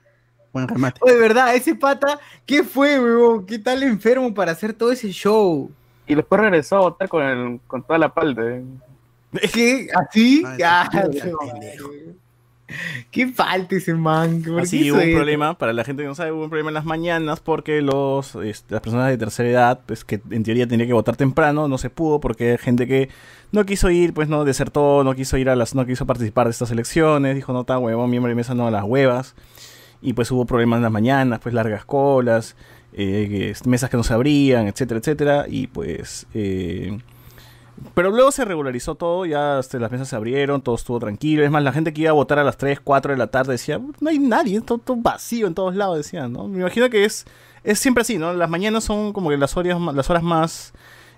Buen 0.51 0.67
remate. 0.67 0.99
Oye, 1.01 1.15
verdad, 1.15 1.55
ese 1.55 1.75
pata, 1.75 2.19
¿qué 2.45 2.63
fue, 2.63 2.99
weón? 2.99 3.45
¿Qué 3.45 3.57
tal 3.57 3.81
enfermo 3.83 4.33
para 4.33 4.51
hacer 4.51 4.73
todo 4.73 4.91
ese 4.91 5.11
show? 5.11 5.71
Y 6.07 6.15
después 6.15 6.41
regresó 6.41 6.77
a 6.77 6.81
votar 6.81 7.07
con, 7.07 7.23
el, 7.23 7.59
con 7.67 7.83
toda 7.83 7.97
la 7.97 8.13
palta. 8.13 8.41
¿eh? 8.43 8.63
¿Qué? 9.53 9.87
¿Así? 9.95 10.43
Ah. 10.63 10.89
¿Qué 13.11 13.27
falta 13.27 13.75
ese 13.75 13.93
man? 13.93 14.41
¿Por 14.41 14.55
qué 14.55 14.61
Así 14.61 14.79
hizo 14.79 14.95
hubo 14.95 15.03
un 15.03 15.13
problema, 15.13 15.57
para 15.57 15.73
la 15.73 15.83
gente 15.83 16.03
que 16.03 16.07
no 16.07 16.15
sabe, 16.15 16.31
hubo 16.31 16.43
un 16.43 16.49
problema 16.49 16.69
en 16.69 16.73
las 16.73 16.85
mañanas 16.85 17.39
porque 17.39 17.81
los, 17.81 18.35
este, 18.35 18.73
las 18.73 18.81
personas 18.81 19.09
de 19.09 19.17
tercera 19.17 19.49
edad, 19.49 19.81
pues 19.85 20.03
que 20.03 20.21
en 20.31 20.43
teoría 20.43 20.67
tenía 20.67 20.87
que 20.87 20.93
votar 20.93 21.15
temprano, 21.15 21.67
no 21.67 21.77
se 21.77 21.89
pudo 21.89 22.19
porque 22.19 22.51
hay 22.51 22.57
gente 22.57 22.87
que 22.87 23.09
no 23.51 23.65
quiso 23.65 23.89
ir, 23.89 24.13
pues 24.13 24.29
no 24.29 24.45
desertó, 24.45 25.03
no 25.03 25.13
quiso 25.13 25.37
ir 25.37 25.49
a 25.49 25.55
las, 25.55 25.75
no 25.75 25.85
quiso 25.85 26.05
participar 26.05 26.47
de 26.47 26.51
estas 26.51 26.71
elecciones, 26.71 27.35
dijo 27.35 27.53
no 27.53 27.61
está 27.61 27.77
huevón, 27.77 28.09
miembro 28.09 28.29
de 28.29 28.35
mesa 28.35 28.55
no 28.55 28.65
a 28.65 28.71
las 28.71 28.83
huevas, 28.83 29.35
y 30.01 30.13
pues 30.13 30.31
hubo 30.31 30.45
problemas 30.45 30.77
en 30.77 30.83
las 30.83 30.91
mañanas, 30.91 31.39
pues 31.39 31.53
largas 31.53 31.85
colas, 31.85 32.55
eh, 32.93 33.53
mesas 33.65 33.89
que 33.89 33.97
no 33.97 34.03
se 34.03 34.13
abrían, 34.13 34.67
etcétera, 34.67 34.99
etcétera, 34.99 35.45
y 35.47 35.67
pues 35.67 36.27
eh, 36.33 36.97
pero 37.95 38.11
luego 38.11 38.31
se 38.31 38.45
regularizó 38.45 38.95
todo, 38.95 39.25
ya 39.25 39.59
este, 39.59 39.79
las 39.79 39.91
mesas 39.91 40.07
se 40.07 40.15
abrieron, 40.15 40.61
todo 40.61 40.75
estuvo 40.75 40.99
tranquilo. 40.99 41.43
Es 41.43 41.51
más, 41.51 41.63
la 41.63 41.73
gente 41.73 41.91
que 41.91 42.01
iba 42.01 42.11
a 42.11 42.13
votar 42.13 42.39
a 42.39 42.43
las 42.43 42.55
3, 42.57 42.79
4 42.79 43.11
de 43.13 43.17
la 43.17 43.27
tarde 43.27 43.53
decía, 43.53 43.79
no 43.99 44.09
hay 44.09 44.19
nadie, 44.19 44.61
todo, 44.61 44.77
todo 44.77 44.97
vacío 44.97 45.47
en 45.47 45.55
todos 45.55 45.75
lados, 45.75 45.97
decían, 45.97 46.31
¿no? 46.31 46.47
Me 46.47 46.59
imagino 46.61 46.89
que 46.89 47.03
es, 47.03 47.25
es 47.63 47.79
siempre 47.79 48.03
así, 48.03 48.17
¿no? 48.17 48.31
Las 48.33 48.49
mañanas 48.49 48.83
son 48.83 49.11
como 49.11 49.29
que 49.31 49.37
las 49.37 49.57
horas, 49.57 49.79
las 49.81 50.09
horas 50.09 50.23
más... 50.23 50.73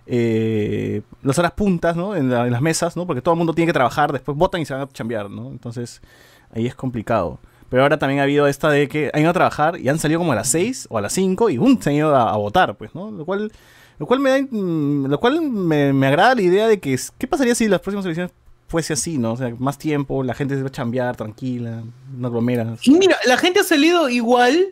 eh, 0.08 1.02
las 1.24 1.38
horas 1.38 1.52
puntas, 1.52 1.96
¿no? 1.96 2.16
En, 2.16 2.30
la- 2.30 2.46
en 2.46 2.52
las 2.54 2.62
mesas, 2.62 2.96
¿no? 2.96 3.06
Porque 3.06 3.22
todo 3.22 3.34
el 3.34 3.38
mundo 3.38 3.54
tiene 3.54 3.68
que 3.70 3.74
trabajar, 3.74 4.12
después 4.14 4.38
votan 4.38 4.62
y 4.62 4.66
se 4.66 4.74
van 4.74 4.84
a 4.84 4.88
chambear, 4.88 5.30
¿no? 5.30 5.50
Entonces, 5.52 6.02
ahí 6.52 6.66
es 6.68 6.74
complicado. 6.76 7.40
Pero 7.76 7.84
ahora 7.84 8.00
también 8.00 8.22
ha 8.22 8.24
habido 8.24 8.48
esta 8.48 8.70
de 8.70 8.88
que 8.88 9.12
han 9.14 9.20
ido 9.20 9.32
a 9.32 9.34
trabajar 9.34 9.78
y 9.82 9.90
han 9.90 10.00
salido 10.00 10.22
como 10.22 10.32
a 10.32 10.36
las 10.36 10.48
6 10.48 10.88
o 10.90 10.98
a 10.98 11.02
las 11.02 11.12
5 11.12 11.50
y 11.50 11.58
¡bum! 11.58 11.78
se 11.82 11.90
han 11.90 11.98
ido 11.98 12.16
a, 12.16 12.32
a 12.32 12.38
votar, 12.38 12.78
pues, 12.78 12.96
¿no? 12.96 13.12
Lo 13.12 13.26
cual, 13.26 13.52
lo 14.00 14.06
cual 14.06 14.22
me 14.22 14.30
da, 14.30 14.40
lo 14.50 15.20
cual 15.20 15.42
me, 15.42 15.92
me 15.92 16.08
agrada 16.08 16.36
la 16.36 16.42
idea 16.42 16.68
de 16.70 16.80
que, 16.80 16.98
¿qué 17.18 17.28
pasaría 17.28 17.54
si 17.54 17.68
las 17.68 17.82
próximas 17.82 18.06
elecciones 18.06 18.32
fuese 18.70 18.94
así, 18.94 19.18
¿no? 19.18 19.34
O 19.34 19.36
sea, 19.36 19.54
más 19.60 19.78
tiempo, 19.78 20.24
la 20.24 20.34
gente 20.34 20.56
se 20.56 20.62
va 20.62 20.70
a 20.70 20.72
chambear 20.72 21.18
tranquila, 21.18 21.84
no 22.16 22.28
aglomera. 22.30 22.78
Y 22.84 22.92
mira, 22.92 23.18
la 23.26 23.36
gente 23.36 23.60
ha 23.60 23.64
salido 23.66 24.08
igual. 24.08 24.68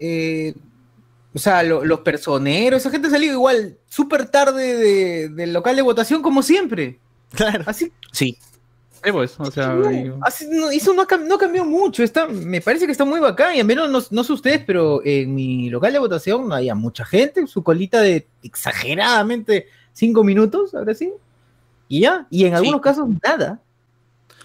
eh, 0.00 0.54
o 1.34 1.38
sea, 1.38 1.62
lo- 1.62 1.84
los 1.84 2.00
personeros, 2.00 2.80
esa 2.80 2.90
gente 2.90 3.06
ha 3.06 3.10
salido 3.12 3.34
igual 3.34 3.76
súper 3.88 4.26
tarde 4.28 4.74
de- 4.76 5.28
del 5.28 5.52
local 5.52 5.76
de 5.76 5.82
votación, 5.82 6.20
como 6.20 6.42
siempre. 6.42 6.98
Claro. 7.32 7.62
Así, 7.66 7.92
Sí. 8.10 8.36
Sí, 9.04 9.12
pues, 9.12 9.38
o 9.38 9.50
sea, 9.50 9.68
no, 9.68 9.90
y- 9.92 10.12
así 10.22 10.46
no- 10.50 10.70
eso 10.70 10.92
no, 10.94 11.06
cambió 11.06 11.64
mucho. 11.64 12.02
Está, 12.02 12.26
me 12.26 12.60
parece 12.60 12.86
que 12.86 12.92
está 12.92 13.04
muy 13.04 13.20
bacán. 13.20 13.54
Y 13.54 13.60
al 13.60 13.66
menos 13.66 13.88
no, 13.90 14.00
no 14.10 14.24
sé 14.24 14.32
ustedes, 14.32 14.62
pero 14.66 15.00
en 15.04 15.34
mi 15.34 15.70
local 15.70 15.92
de 15.92 15.98
votación 15.98 16.48
no 16.48 16.54
había 16.54 16.74
mucha 16.74 17.04
gente. 17.04 17.46
Su 17.46 17.62
colita 17.62 18.00
de 18.00 18.26
exageradamente 18.42 19.66
cinco 19.92 20.24
minutos, 20.24 20.74
ahora 20.74 20.94
sí. 20.94 21.12
Y 21.88 22.00
ya. 22.00 22.26
Y 22.30 22.44
en 22.44 22.54
algunos 22.54 22.80
casos, 22.80 23.08
nada. 23.22 23.60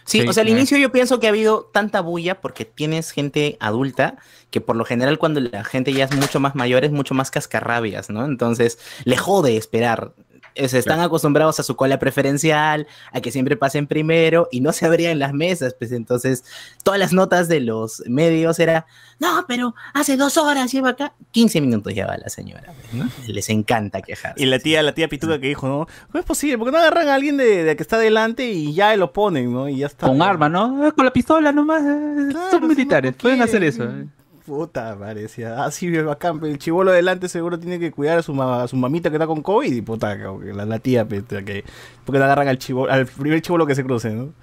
Sí, 0.06 0.20
Sí, 0.22 0.28
o 0.28 0.34
sea, 0.34 0.42
al 0.42 0.48
claro. 0.48 0.60
inicio 0.60 0.78
yo 0.78 0.92
pienso 0.92 1.20
que 1.22 1.28
ha 1.28 1.30
habido 1.30 1.70
tanta 1.74 2.02
bulla 2.02 2.42
porque 2.42 2.66
tienes 2.66 3.12
gente 3.12 3.56
adulta 3.62 4.18
que 4.52 4.60
por 4.60 4.76
lo 4.76 4.84
general 4.84 5.18
cuando 5.18 5.40
la 5.40 5.64
gente 5.64 5.94
ya 5.94 6.04
es 6.04 6.14
mucho 6.16 6.42
más 6.42 6.56
mayor 6.56 6.84
es 6.84 6.92
mucho 6.92 7.14
más 7.14 7.32
cascarrabias, 7.32 8.10
¿no? 8.10 8.26
Entonces 8.26 8.80
le 9.06 9.16
jode 9.16 9.56
esperar. 9.56 10.14
Se 10.56 10.78
están 10.78 11.00
acostumbrados 11.00 11.60
a 11.60 11.64
su 11.64 11.76
cola 11.76 11.98
preferencial, 12.00 12.88
a 13.12 13.22
que 13.22 13.32
siempre 13.32 13.58
pasen 13.58 13.88
primero 13.88 14.48
y 14.52 14.62
no 14.62 14.72
se 14.74 14.86
abrían 14.86 15.20
las 15.20 15.34
mesas, 15.34 15.74
pues 15.78 15.92
entonces 15.92 16.44
todas 16.84 17.00
las 17.00 17.12
notas 17.14 17.48
de 17.48 17.60
los 17.60 18.04
medios 18.08 18.60
era, 18.60 18.86
no, 19.20 19.46
pero 19.48 19.74
hace 19.94 20.16
dos 20.18 20.38
horas 20.38 20.72
lleva 20.72 20.90
acá, 20.90 21.14
15 21.32 21.62
minutos 21.62 21.94
lleva 21.94 22.18
la 22.18 22.30
señora, 22.30 22.74
pues, 22.82 22.94
¿no? 22.94 23.10
Les 23.28 23.50
encanta 23.50 24.02
quejarse. 24.02 24.42
Y 24.42 24.46
la 24.46 24.60
tía, 24.60 24.84
la 24.84 24.94
tía 24.94 25.08
pituca 25.08 25.40
que 25.40 25.48
dijo, 25.48 25.68
¿no? 25.68 25.88
¿Cómo 26.12 26.20
es 26.20 26.26
posible? 26.26 26.58
¿Por 26.58 26.68
qué 26.68 26.72
no 26.72 26.78
agarran 26.78 27.08
a 27.08 27.16
alguien 27.16 27.38
de, 27.38 27.64
de 27.64 27.76
que 27.76 27.84
está 27.84 27.98
delante 27.98 28.52
y 28.52 28.74
ya 28.74 28.96
lo 28.96 29.12
ponen, 29.14 29.52
¿no? 29.52 29.68
Y 29.70 29.78
ya 29.78 29.88
está. 29.88 30.08
con 30.08 30.22
arma, 30.22 30.50
¿no? 30.50 30.94
Con 30.96 31.06
la 31.06 31.12
pistola 31.14 31.52
nomás. 31.52 31.82
eh, 31.84 32.28
Claro, 32.32 32.52
son 32.52 32.68
militares, 32.68 33.14
no 33.14 33.18
pueden 33.18 33.42
hacer 33.42 33.64
eso. 33.64 33.84
eh. 33.86 34.06
Puta, 34.46 34.98
parecía. 35.00 35.64
Ah, 35.64 35.72
sí, 35.72 35.90
bacán. 36.02 36.40
pero 36.40 36.52
El 36.52 36.58
chivolo 36.60 36.92
delante 36.92 37.30
seguro 37.30 37.58
tiene 37.58 37.80
que 37.80 37.92
cuidar 37.92 38.18
a 38.20 38.24
su, 38.24 38.34
ma- 38.34 38.64
a 38.64 38.68
su 38.68 38.76
mamita 38.76 39.10
que 39.10 39.16
está 39.16 39.26
con 39.28 39.42
COVID. 39.42 39.72
Y 39.74 39.82
puta, 39.82 40.16
la, 40.16 40.66
la 40.66 40.80
tía, 40.80 41.08
que. 41.08 41.64
Porque 42.04 42.20
no 42.20 42.26
agarran 42.26 42.48
al 42.50 42.58
chivolo, 42.58 42.92
al 42.92 43.06
primer 43.06 43.42
chivolo 43.42 43.66
que 43.66 43.76
se 43.76 43.84
cruce, 43.86 44.10
¿no? 44.12 44.34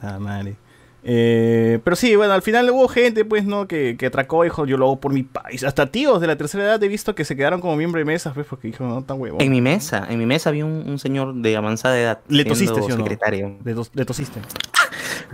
Ah, 0.00 0.18
madre. 0.18 0.56
Eh, 1.04 1.80
pero 1.82 1.96
sí, 1.96 2.14
bueno, 2.14 2.32
al 2.32 2.42
final 2.42 2.68
hubo 2.70 2.86
gente, 2.88 3.24
pues, 3.24 3.44
¿no? 3.44 3.66
Que, 3.66 3.96
que 3.96 4.06
atracó, 4.06 4.42
dijo, 4.44 4.66
yo 4.66 4.76
lo 4.76 4.86
hago 4.86 5.00
por 5.00 5.12
mi 5.12 5.22
país. 5.24 5.64
Hasta 5.64 5.86
tíos 5.86 6.20
de 6.20 6.26
la 6.28 6.36
tercera 6.36 6.64
edad 6.64 6.82
he 6.82 6.88
visto 6.88 7.14
que 7.16 7.24
se 7.24 7.34
quedaron 7.36 7.60
como 7.60 7.76
miembro 7.76 7.98
de 7.98 8.04
mesas, 8.04 8.34
pues, 8.34 8.46
porque 8.48 8.68
dijo, 8.68 8.84
no, 8.84 9.02
tan 9.02 9.20
huevón. 9.20 9.40
En 9.40 9.50
mi 9.50 9.60
mesa, 9.60 10.06
en 10.08 10.18
mi 10.18 10.26
mesa 10.26 10.50
había 10.50 10.64
un, 10.64 10.84
un 10.88 10.98
señor 11.00 11.34
de 11.34 11.56
avanzada 11.56 11.98
edad. 12.00 12.20
Le 12.28 12.44
tosiste, 12.44 12.80
¿sí 12.82 12.86
o 12.92 12.96
no? 12.96 13.04
secretario. 13.04 13.56
De, 13.64 13.74
tos- 13.74 13.90
de 13.92 14.04
tosiste. 14.04 14.40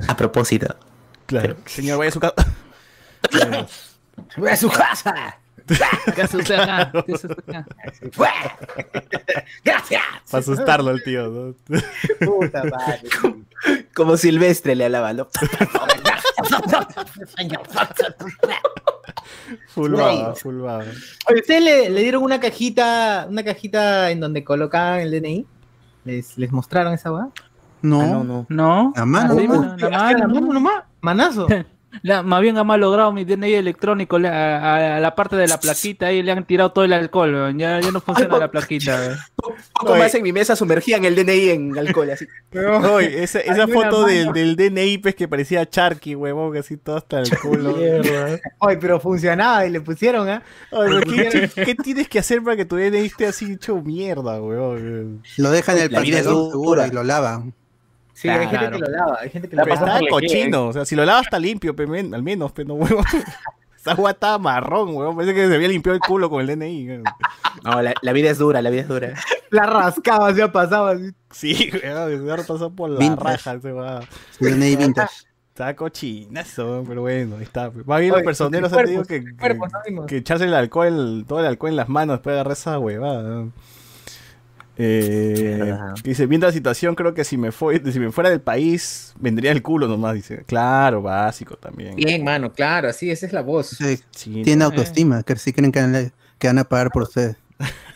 A 0.07 0.17
propósito. 0.17 0.75
Claro. 1.27 1.57
Señor, 1.67 1.99
vaya 1.99 2.09
a 2.09 2.13
su 2.13 2.21
casa. 2.21 2.35
¡Voy 4.37 4.51
a 4.51 4.57
su 4.57 4.69
casa! 4.71 5.39
¡Gracias! 9.65 10.03
Para 10.31 10.41
asustarlo 10.41 10.91
al 10.91 11.03
tío, 11.03 11.29
¿no? 11.29 11.55
Puta 12.27 12.63
madre. 12.65 13.03
Como 13.95 14.17
Silvestre 14.17 14.75
le 14.75 14.87
alaba, 14.87 15.13
¿no? 15.13 15.29
Full 19.69 19.93
baba, 19.95 20.35
full 20.35 20.61
baba. 20.61 20.85
Oye, 21.29 21.41
¿Ustedes 21.41 21.63
le, 21.63 21.91
le 21.91 22.03
dieron 22.03 22.23
una 22.23 22.41
cajita, 22.41 23.27
una 23.29 23.43
cajita 23.45 24.11
en 24.11 24.21
donde 24.21 24.45
colocaban 24.45 25.01
el 25.01 25.11
DNI? 25.11 25.47
¿Les, 26.05 26.39
les 26.39 26.53
mostraron 26.53 26.93
esa 26.95 27.13
weá? 27.13 27.29
No, 27.83 28.01
Ah, 28.01 28.07
no, 28.07 28.25
no. 28.25 28.47
No. 28.49 28.93
La 28.97 29.05
mano, 29.05 29.35
Así, 29.35 29.47
¿no? 29.49 29.55
mano, 29.61 29.77
la 29.77 29.87
¿Hacía 29.87 30.19
la 30.19 30.27
mano, 30.29 30.41
mano 30.41 30.53
nomás? 30.55 30.83
¿Manazo? 31.01 31.47
La- 32.03 32.23
más 32.23 32.41
bien 32.43 32.59
ha 32.59 32.65
mal 32.65 32.81
logrado 32.81 33.13
mi 33.13 33.25
DNI 33.25 33.55
electrónico. 33.55 34.19
le- 34.19 34.29
a, 34.29 34.59
a- 34.59 34.97
a 34.97 35.01
la 35.01 35.15
parte 35.15 35.37
de 35.37 35.47
la 35.49 35.59
plaquita 35.59 36.07
ahí 36.07 36.23
le 36.23 36.33
han 36.33 36.45
tirado 36.45 36.71
todo 36.73 36.85
el 36.85 36.93
alcohol. 36.93 37.33
weón. 37.33 37.59
Ya, 37.59 37.81
ya 37.81 37.91
no 37.91 38.01
funciona 38.01 38.39
la 38.39 38.51
plaquita. 38.51 38.95
weón. 38.97 39.19
Poco 39.73 39.93
Oye. 39.93 40.03
más 40.03 40.15
en 40.15 40.23
mi 40.23 40.33
mesa 40.33 40.55
sumergían 40.57 41.05
el 41.05 41.15
DNI 41.15 41.51
en 41.51 41.79
alcohol, 41.79 42.11
así. 42.11 42.27
Oye, 42.93 43.23
esa, 43.23 43.41
foto 43.69 44.05
del, 44.05 44.33
del 44.33 44.57
DNI, 44.57 44.99
pues, 44.99 45.15
que 45.15 45.29
parecía 45.29 45.69
Charky, 45.69 46.15
huevón, 46.15 46.53
que 46.53 46.59
así 46.59 46.77
todo 46.77 46.97
hasta 46.97 47.21
el 47.21 47.31
culo. 47.39 47.75
Oye, 48.59 48.77
pero 48.79 49.01
funcionaba 49.01 49.67
y 49.67 49.71
le 49.71 49.81
pusieron, 49.81 50.29
¿ah? 50.29 50.43
Oye, 50.71 51.01
pero 51.07 51.51
¿qué, 51.55 51.65
qué 51.65 51.75
tienes 51.75 52.09
que 52.09 52.19
hacer 52.19 52.43
para 52.43 52.57
que 52.57 52.65
tu 52.65 52.77
DNI 52.77 53.07
esté 53.07 53.27
así 53.27 53.53
hecho 53.53 53.77
mierda, 53.83 54.41
huevón? 54.43 55.23
lo 55.37 55.51
dejan 55.51 55.77
en 55.79 55.83
el 55.85 55.91
pantalón 55.91 56.51
seguro 56.51 56.87
y 56.87 56.91
lo 56.91 57.03
lavan. 57.05 57.55
Sí, 58.21 58.29
hay 58.29 58.49
gente 58.49 58.71
que 58.71 58.79
lo 58.79 58.87
lava, 58.89 59.19
hay 59.21 59.31
gente 59.31 59.49
que 59.49 59.55
lo 59.57 59.63
Pero 59.63 59.75
lava. 59.77 59.87
estaba 59.87 59.99
por 60.01 60.23
la 60.23 60.29
cochino, 60.29 60.67
o 60.67 60.73
sea, 60.73 60.85
si 60.85 60.97
lo 60.97 61.05
lavas 61.05 61.23
está 61.23 61.39
limpio, 61.39 61.75
al 61.79 62.23
menos, 62.23 62.51
pero 62.53 62.69
no, 62.69 62.75
huevón. 62.75 63.05
Esa 63.79 63.93
agua 63.93 64.11
estaba 64.11 64.39
marrón, 64.39 64.89
huevón, 64.97 65.15
parece 65.15 65.35
que 65.35 65.47
se 65.47 65.55
había 65.55 65.69
limpiado 65.69 65.95
el 65.95 66.01
culo 66.01 66.29
con 66.29 66.41
el 66.41 66.49
DNI. 66.49 67.01
No, 67.63 67.81
la, 67.81 67.95
la 68.03 68.13
vida 68.13 68.29
es 68.31 68.39
dura, 68.39 68.61
la 68.61 68.71
vida 68.71 68.83
es 68.83 68.89
dura. 68.89 69.15
La 69.51 69.65
rascaba, 69.65 70.35
se 70.35 70.43
ha 70.43 70.53
pasado 70.53 70.89
así. 70.89 71.11
Sí, 71.31 71.71
huevón, 71.73 72.27
se 72.27 72.33
ha 72.33 72.37
pasado 72.37 72.71
por 72.71 72.91
la 72.91 72.99
Vintage. 72.99 73.25
raja 73.25 73.55
ese 73.55 73.73
huevón. 73.73 74.03
Su 74.37 74.45
DNI 74.47 74.77
vintage. 74.77 75.15
Estaba 75.51 75.75
cochinazo, 75.75 76.85
pero 76.87 77.01
bueno, 77.03 77.37
ahí 77.37 77.45
está. 77.45 77.71
Más 77.87 78.01
bien 78.01 78.13
los 78.13 78.23
personeros 78.23 78.73
han 78.73 78.85
tenido 78.85 79.05
que, 79.05 79.25
que- 80.07 80.17
echarse 80.19 80.45
el 80.45 80.55
alcohol, 80.55 81.25
todo 81.27 81.41
el 81.41 81.47
alcohol 81.47 81.71
en 81.71 81.77
las 81.77 81.89
manos 81.89 82.17
después 82.17 82.35
de 82.35 82.41
agarrar 82.41 82.53
esa 82.53 82.79
huevada. 82.79 83.23
¿no? 83.23 83.53
Eh, 84.81 85.77
dice, 86.05 86.27
viendo 86.27 86.47
la 86.47 86.53
situación, 86.53 86.95
creo 86.95 87.13
que 87.13 87.25
si 87.25 87.37
me, 87.37 87.51
fue, 87.51 87.83
si 87.93 87.99
me 87.99 88.13
fuera 88.13 88.31
del 88.31 88.41
país, 88.41 89.13
vendría 89.19 89.51
el 89.53 89.61
culo 89.61 89.89
nomás, 89.89 90.15
dice. 90.15 90.45
Claro, 90.47 91.03
básico 91.03 91.57
también. 91.57 91.97
Bien, 91.97 92.23
mano, 92.23 92.53
claro, 92.53 92.89
así, 92.89 93.11
esa 93.11 93.27
es 93.27 93.33
la 93.33 93.43
voz. 93.43 93.71
Sí, 93.71 93.99
Sí, 94.13 94.43
tiene 94.45 94.57
no, 94.61 94.67
autoestima, 94.67 95.23
que 95.25 95.35
sí 95.37 95.53
creen 95.53 95.73
que 95.73 95.81
van 95.81 95.97
a- 95.97 96.13
que 96.39 96.47
van 96.47 96.59
a 96.59 96.65
pagar 96.65 96.91
por 96.91 97.03
ustedes. 97.03 97.37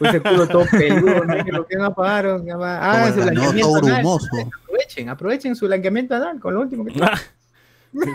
Pues 0.01 0.13
el 0.15 0.23
culo 0.25 0.49
todo 0.49 0.67
peludo, 0.73 1.25
¿no? 1.25 1.45
que 1.45 1.53
lo 1.53 1.65
que 1.65 1.77
apagaron. 1.81 2.45
ya 2.45 2.57
va. 2.57 3.05
Ah, 3.07 3.13
su 3.13 3.21
blanqueamiento 3.21 3.69
todo 3.81 3.87
anal. 3.87 4.05
Aprovechen, 4.65 5.09
aprovechen 5.09 5.55
su 5.55 5.67
blanqueamiento 5.67 6.17
anal 6.17 6.41
con 6.41 6.55
lo 6.55 6.61
último 6.63 6.85
que 6.85 6.99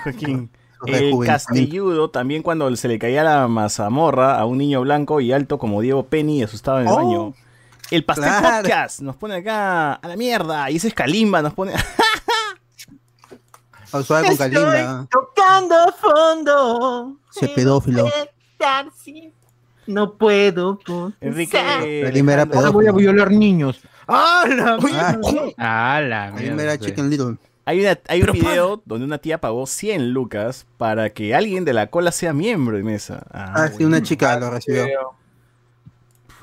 Joaquín. 0.03 0.49
Su 0.79 0.85
El 0.87 0.93
rejuvenecimiento. 0.93 1.25
Castilludo, 1.25 2.09
también 2.09 2.43
cuando 2.43 2.75
se 2.75 2.87
le 2.89 2.99
caía 2.99 3.23
la 3.23 3.47
mazamorra 3.47 4.37
a 4.37 4.45
un 4.45 4.57
niño 4.57 4.81
blanco 4.81 5.21
y 5.21 5.31
alto 5.31 5.57
como 5.57 5.81
Diego 5.81 6.05
Penny 6.07 6.43
asustado 6.43 6.81
en 6.81 6.87
el 6.87 6.93
Oh, 6.93 6.95
baño. 6.97 7.33
El 7.91 8.03
Pastel 8.03 8.25
claro. 8.25 8.63
Podcast 8.63 8.99
nos 9.01 9.15
pone 9.15 9.35
acá 9.35 9.93
a 9.93 10.07
la 10.07 10.15
mierda. 10.17 10.69
Y 10.69 10.75
ese 10.77 10.89
es 10.89 10.93
Kalimba, 10.93 11.41
nos 11.41 11.53
pone. 11.53 11.73
O 13.91 14.03
suave 14.03 14.27
con 14.29 14.37
Kalimba. 14.37 15.07
tocando 15.09 15.75
fondo. 15.99 17.17
Ese 17.35 17.47
pedófilo. 17.49 18.05
No 19.85 20.13
puedo. 20.15 20.79
Enrique. 21.21 22.01
Kalimba 22.03 22.33
era 22.33 22.41
Ahora 22.53 22.69
voy 22.71 22.87
a 22.87 22.91
violar 22.91 23.31
niños. 23.31 23.79
¡Ah, 24.07 24.45
la 24.47 24.77
Ah, 25.57 26.01
la 26.01 26.31
Kalimba 26.35 26.63
era 26.63 26.71
mierda. 26.73 26.77
Chicken 26.85 27.09
Little. 27.09 27.37
Hay, 27.65 27.81
una, 27.81 27.99
hay 28.07 28.21
un 28.21 28.31
video 28.31 28.81
donde 28.85 29.05
una 29.05 29.17
tía 29.17 29.39
pagó 29.41 29.65
100 29.67 30.11
lucas 30.11 30.65
para 30.77 31.09
que 31.09 31.35
alguien 31.35 31.65
de 31.65 31.73
la 31.73 31.87
cola 31.87 32.13
sea 32.13 32.31
miembro 32.31 32.77
de 32.77 32.83
mesa. 32.83 33.25
Ah, 33.31 33.53
Ah, 33.55 33.67
sí, 33.77 33.83
una 33.83 34.01
chica 34.01 34.39
lo 34.39 34.49
recibió. 34.51 35.16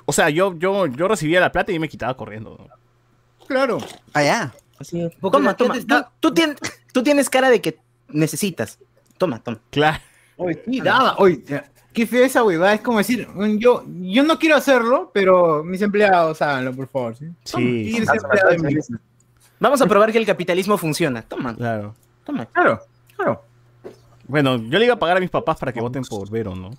O 0.07 0.13
sea, 0.13 0.29
yo, 0.31 0.55
yo, 0.59 0.87
yo 0.87 1.09
recibía 1.09 1.41
la 1.41 1.51
plata 1.53 1.73
y 1.73 1.79
me 1.79 1.89
quitaba 1.89 2.17
corriendo. 2.17 2.57
¿no? 2.59 3.47
Claro. 3.47 3.79
Allá. 4.13 4.55
Así, 4.79 5.09
Porque 5.21 5.37
toma, 5.39 5.57
toma. 5.57 5.77
está- 5.77 6.05
Tú, 6.21 6.29
tú 6.29 6.35
tienes, 6.35 6.57
tú 6.93 7.03
tienes 7.03 7.31
cara 7.31 7.49
de 7.51 7.61
que 7.61 7.79
necesitas. 8.09 8.79
Toma, 9.19 9.43
toma. 9.43 9.61
Claro. 9.71 9.99
Oye, 10.37 10.63
sí, 10.67 10.81
daba. 10.81 11.15
Oye, 11.19 11.43
qué 11.93 12.07
fea 12.07 12.27
esa 12.27 12.43
huevada. 12.43 12.75
Es 12.75 12.81
como 12.81 12.99
decir, 12.99 13.29
yo, 13.59 13.85
yo 13.87 14.23
no 14.25 14.39
quiero 14.39 14.57
hacerlo, 14.57 15.11
pero 15.15 15.63
mis 15.63 15.81
empleados 15.81 16.43
háganlo, 16.43 16.73
por 16.75 16.89
favor. 16.89 17.17
Sí. 17.17 17.27
Sí. 17.45 18.05
Toma, 18.05 18.59
mi- 18.61 18.77
Vamos 19.61 19.81
a 19.81 19.87
probar 19.87 20.11
que 20.13 20.19
el 20.19 20.27
capitalismo 20.27 20.77
funciona. 20.77 21.23
Toma, 21.23 21.55
Claro. 21.55 21.95
toma. 22.25 22.45
Claro, 22.47 22.81
claro. 23.17 23.43
Bueno, 24.27 24.57
yo 24.57 24.79
le 24.79 24.87
iba 24.87 24.95
a 24.95 24.99
pagar 24.99 25.17
a 25.19 25.21
mis 25.21 25.31
papás 25.31 25.57
para 25.59 25.73
que 25.73 25.81
voten 25.81 26.03
por 26.03 26.29
Vero, 26.31 26.55
¿no? 26.57 26.71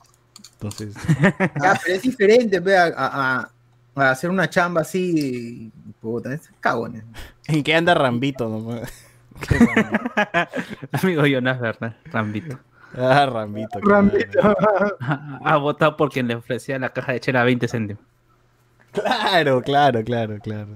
Entonces, 0.65 0.95
Ya, 1.61 1.79
pero 1.83 1.95
es 1.95 2.01
diferente, 2.01 2.59
ve, 2.59 2.77
a, 2.77 2.85
a- 2.95 3.39
a- 3.39 3.49
a 3.95 4.11
hacer 4.11 4.29
una 4.29 4.49
chamba 4.49 4.81
así. 4.81 5.71
Puta, 6.01 6.33
es 6.33 6.49
cagones. 6.59 7.03
¿en 7.47 7.63
qué 7.63 7.73
anda 7.75 7.93
Rambito? 7.93 8.49
No? 8.49 8.81
Amigo 10.91 11.25
Jonas 11.25 11.59
Bernal, 11.59 11.97
Rambito. 12.11 12.59
Ah, 12.97 13.25
Rambito. 13.25 13.79
claro. 13.79 14.11
Ha 15.43 15.57
votado 15.57 15.97
por 15.97 16.09
quien 16.11 16.27
le 16.27 16.35
ofrecía 16.35 16.79
la 16.79 16.89
caja 16.93 17.11
de 17.11 17.19
chela 17.19 17.41
a 17.41 17.43
20 17.45 17.67
céntimos. 17.67 18.03
Claro, 18.91 19.61
claro, 19.61 20.03
claro, 20.03 20.39
claro. 20.41 20.67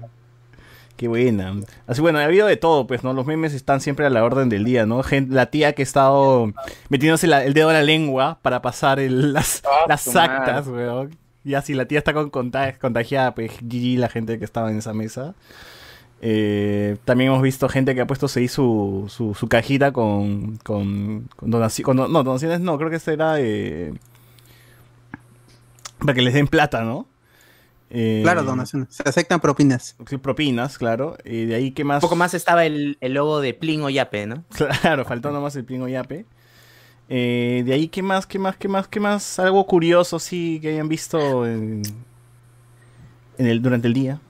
Qué 1.00 1.08
buena. 1.08 1.54
Así 1.86 2.02
bueno, 2.02 2.18
ha 2.18 2.24
habido 2.24 2.46
de 2.46 2.58
todo, 2.58 2.86
pues, 2.86 3.02
¿no? 3.04 3.14
Los 3.14 3.24
memes 3.24 3.54
están 3.54 3.80
siempre 3.80 4.04
a 4.04 4.10
la 4.10 4.22
orden 4.22 4.50
del 4.50 4.64
día, 4.64 4.84
¿no? 4.84 5.02
Gen- 5.02 5.28
la 5.34 5.46
tía 5.46 5.72
que 5.72 5.80
ha 5.80 5.84
estado 5.84 6.52
metiéndose 6.90 7.26
la- 7.26 7.42
el 7.42 7.54
dedo 7.54 7.70
a 7.70 7.72
la 7.72 7.82
lengua 7.82 8.38
para 8.42 8.60
pasar 8.60 9.00
el- 9.00 9.32
las, 9.32 9.62
Ah, 9.64 9.86
las 9.88 10.14
actas, 10.14 10.66
weón. 10.68 11.16
Y 11.42 11.54
así 11.54 11.72
la 11.72 11.86
tía 11.86 11.96
está 11.96 12.12
con 12.12 12.28
conta- 12.28 12.74
contagiada, 12.78 13.34
pues, 13.34 13.50
GG 13.62 13.96
la 13.98 14.10
gente 14.10 14.38
que 14.38 14.44
estaba 14.44 14.70
en 14.70 14.76
esa 14.76 14.92
mesa. 14.92 15.34
Eh, 16.20 16.98
también 17.06 17.30
hemos 17.30 17.40
visto 17.40 17.66
gente 17.70 17.94
que 17.94 18.02
ha 18.02 18.06
puesto 18.06 18.26
ahí 18.36 18.46
su, 18.46 19.06
su, 19.08 19.32
su 19.32 19.48
cajita 19.48 19.92
con, 19.92 20.58
con, 20.58 21.30
con 21.34 21.50
donaci- 21.50 21.80
con 21.82 21.96
do- 21.96 22.08
no, 22.08 22.22
donaciones 22.22 22.60
no, 22.60 22.76
creo 22.76 22.90
que 22.90 22.98
era 23.10 23.36
eh, 23.40 23.94
para 26.00 26.12
que 26.12 26.20
les 26.20 26.34
den 26.34 26.46
plata, 26.46 26.82
¿no? 26.84 27.06
Eh, 27.90 28.20
Claro, 28.22 28.44
donaciones. 28.44 28.88
Se 28.94 29.02
aceptan 29.08 29.40
propinas. 29.40 29.96
Sí, 30.08 30.16
Propinas, 30.16 30.78
claro. 30.78 31.16
Y 31.24 31.46
de 31.46 31.56
ahí, 31.56 31.72
¿qué 31.72 31.82
más? 31.84 31.96
Un 31.96 32.00
poco 32.08 32.16
más 32.16 32.34
estaba 32.34 32.64
el, 32.64 32.96
el 33.00 33.14
logo 33.14 33.40
de 33.40 33.52
Plin 33.52 33.82
o 33.82 33.90
Yape, 33.90 34.26
¿no? 34.26 34.44
Claro, 34.82 35.04
faltó 35.04 35.30
nomás 35.32 35.56
el 35.56 35.64
plingo 35.64 35.88
yape. 35.88 36.24
Eh, 37.08 37.64
de 37.66 37.72
ahí, 37.74 37.88
¿qué 37.88 38.02
más, 38.04 38.26
qué 38.26 38.38
más, 38.38 38.56
qué 38.56 38.68
más, 38.68 38.86
qué 38.86 39.00
más? 39.00 39.38
Algo 39.40 39.66
curioso, 39.66 40.20
sí, 40.20 40.60
que 40.62 40.68
hayan 40.70 40.88
visto 40.88 41.44
en, 41.44 41.82
en 43.38 43.46
el, 43.48 43.60
durante 43.60 43.88
el 43.88 43.94
día. 43.94 44.20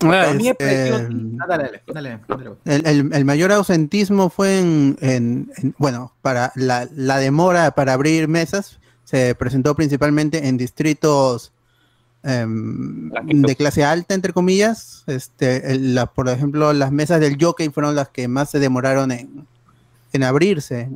A 0.00 0.04
mí 0.04 0.10
me 0.44 0.48
es, 0.50 0.56
pareció- 0.56 0.98
eh, 0.98 1.08
Ah, 1.40 1.44
dale, 1.46 1.64
dale, 1.64 1.82
dale, 1.86 2.20
dale. 2.26 2.50
El, 2.64 2.86
el- 2.86 3.12
el 3.12 3.24
mayor 3.24 3.52
ausentismo 3.52 4.30
fue 4.30 4.58
en, 4.58 4.96
en- 5.00 5.52
en- 5.58 5.74
bueno, 5.78 6.12
para 6.22 6.50
la, 6.56 6.88
la 6.96 7.18
demora 7.18 7.70
para 7.72 7.92
abrir 7.92 8.26
mesas 8.26 8.80
se 9.04 9.34
presentó 9.36 9.74
principalmente 9.76 10.48
en 10.48 10.56
distritos 10.56 11.52
em, 12.24 13.10
de 13.10 13.56
clase 13.56 13.84
alta, 13.84 14.14
entre 14.14 14.32
comillas. 14.32 15.04
Este, 15.06 15.72
el- 15.72 15.94
la- 15.94 16.06
por 16.06 16.28
ejemplo, 16.28 16.72
las 16.72 16.92
mesas 16.92 17.20
del 17.20 17.36
jockey 17.42 17.68
fueron 17.70 17.94
las 17.94 18.08
que 18.08 18.28
más 18.28 18.50
se 18.50 18.58
demoraron 18.58 19.10
en, 19.12 19.46
en 20.12 20.22
abrirse. 20.22 20.88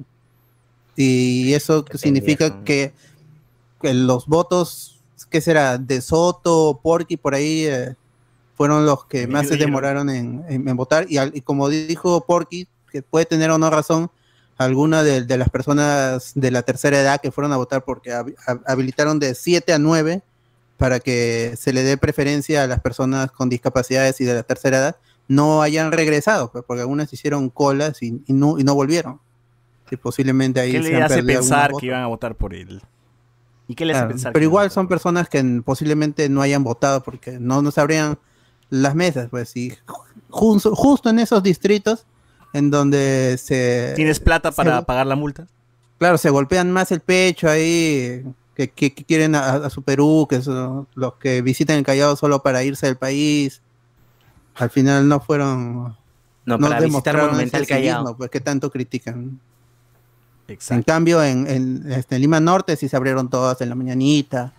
Y 0.96 1.52
eso 1.54 1.84
Qué 1.84 1.98
significa 1.98 2.46
pendejo. 2.46 2.64
que, 2.64 2.94
que 3.82 3.94
los 3.94 4.26
votos, 4.26 5.00
¿qué 5.30 5.40
será? 5.40 5.78
De 5.78 6.00
Soto, 6.00 6.80
Porky, 6.82 7.16
por 7.16 7.34
ahí, 7.34 7.66
eh, 7.66 7.94
fueron 8.56 8.86
los 8.86 9.04
que 9.04 9.26
más 9.26 9.48
se 9.48 9.56
demoraron 9.56 10.08
en, 10.08 10.42
en- 10.48 10.66
en 10.68 10.76
votar. 10.76 11.06
Y, 11.10 11.18
al- 11.18 11.32
y 11.34 11.42
como 11.42 11.68
dijo 11.68 12.24
Porky, 12.24 12.66
que 12.90 13.02
puede 13.02 13.26
tener 13.26 13.50
o 13.50 13.58
no 13.58 13.68
razón, 13.68 14.10
algunas 14.56 15.04
de, 15.04 15.22
de 15.22 15.36
las 15.36 15.50
personas 15.50 16.32
de 16.34 16.50
la 16.50 16.62
tercera 16.62 16.98
edad 16.98 17.20
que 17.20 17.30
fueron 17.30 17.52
a 17.52 17.58
votar 17.58 17.84
porque 17.84 18.10
hab- 18.12 18.34
hab- 18.46 18.62
habilitaron 18.66 19.18
de 19.18 19.34
7 19.34 19.74
a 19.74 19.78
9 19.78 20.22
para 20.76 21.00
que 21.00 21.54
se 21.56 21.72
le 21.72 21.82
dé 21.82 21.96
preferencia 21.96 22.62
a 22.64 22.66
las 22.66 22.80
personas 22.80 23.30
con 23.32 23.48
discapacidades 23.48 24.20
y 24.20 24.24
de 24.24 24.34
la 24.34 24.42
tercera 24.42 24.78
edad, 24.78 24.96
no 25.28 25.62
hayan 25.62 25.90
regresado, 25.92 26.52
pues, 26.52 26.64
porque 26.66 26.82
algunas 26.82 27.12
hicieron 27.12 27.48
colas 27.50 28.02
y, 28.02 28.22
y 28.26 28.32
no, 28.32 28.58
y 28.58 28.64
no 28.64 28.74
volvieron. 28.74 29.20
Y 29.90 29.96
posiblemente 29.96 30.60
ahí 30.60 30.72
¿Qué 30.72 30.82
se 30.82 30.90
le 30.90 31.02
hace 31.02 31.22
pensar 31.22 31.72
que 31.78 31.86
iban 31.86 32.02
a 32.02 32.06
votar 32.08 32.34
por 32.34 32.54
él? 32.54 32.82
¿Y 33.68 33.74
qué 33.74 33.84
le 33.84 33.92
hace 33.92 34.00
Claro, 34.00 34.08
pensar? 34.14 34.32
pero 34.32 34.44
igual 34.44 34.70
son 34.70 34.86
personas 34.86 35.28
que 35.28 35.42
posiblemente 35.64 36.28
no 36.28 36.42
hayan 36.42 36.62
votado 36.62 37.02
porque 37.02 37.38
no 37.40 37.62
nos 37.62 37.78
abrían 37.78 38.18
las 38.70 38.94
mesas, 38.94 39.28
pues 39.30 39.56
y 39.56 39.72
ju- 40.30 40.70
justo 40.74 41.08
en 41.10 41.18
esos 41.20 41.42
distritos 41.42 42.04
en 42.52 42.70
donde 42.70 43.36
se 43.38 43.92
¿Tienes 43.96 44.18
plata 44.20 44.50
para 44.52 44.80
se- 44.80 44.84
pagar 44.86 45.06
la 45.06 45.16
multa? 45.16 45.46
claro 45.98 46.18
se 46.18 46.30
golpean 46.30 46.70
más 46.72 46.92
el 46.92 47.00
pecho 47.00 47.48
ahí 47.48 48.24
que, 48.56 48.70
que- 48.70 48.92
que 48.94 49.04
quieren 49.04 49.34
a, 49.34 49.54
a 49.56 49.70
su 49.70 49.82
Perú, 49.82 50.26
que 50.28 50.40
son 50.42 50.88
los 50.94 51.14
que 51.14 51.42
visitan 51.42 51.76
el 51.76 51.84
Callao 51.84 52.16
solo 52.16 52.42
para 52.42 52.64
irse 52.64 52.86
del 52.86 52.96
país. 52.96 53.60
Al 54.54 54.70
final 54.70 55.06
no 55.08 55.20
fueron 55.20 55.94
No, 56.46 56.56
no 56.56 56.68
para 56.68 56.80
visitar 56.80 57.14
demostraron 57.14 57.40
ese 57.40 57.66
Callao. 57.66 58.16
pues 58.16 58.30
que 58.30 58.40
tanto 58.40 58.70
critican. 58.70 59.38
En 60.48 60.54
Exacto. 60.54 60.84
cambio, 60.86 61.22
en, 61.22 61.46
en, 61.48 61.92
este, 61.92 62.14
en 62.16 62.22
Lima 62.22 62.40
Norte 62.40 62.76
sí 62.76 62.88
se 62.88 62.96
abrieron 62.96 63.28
todas 63.28 63.60
en 63.60 63.68
la 63.68 63.74
mañanita. 63.74 64.52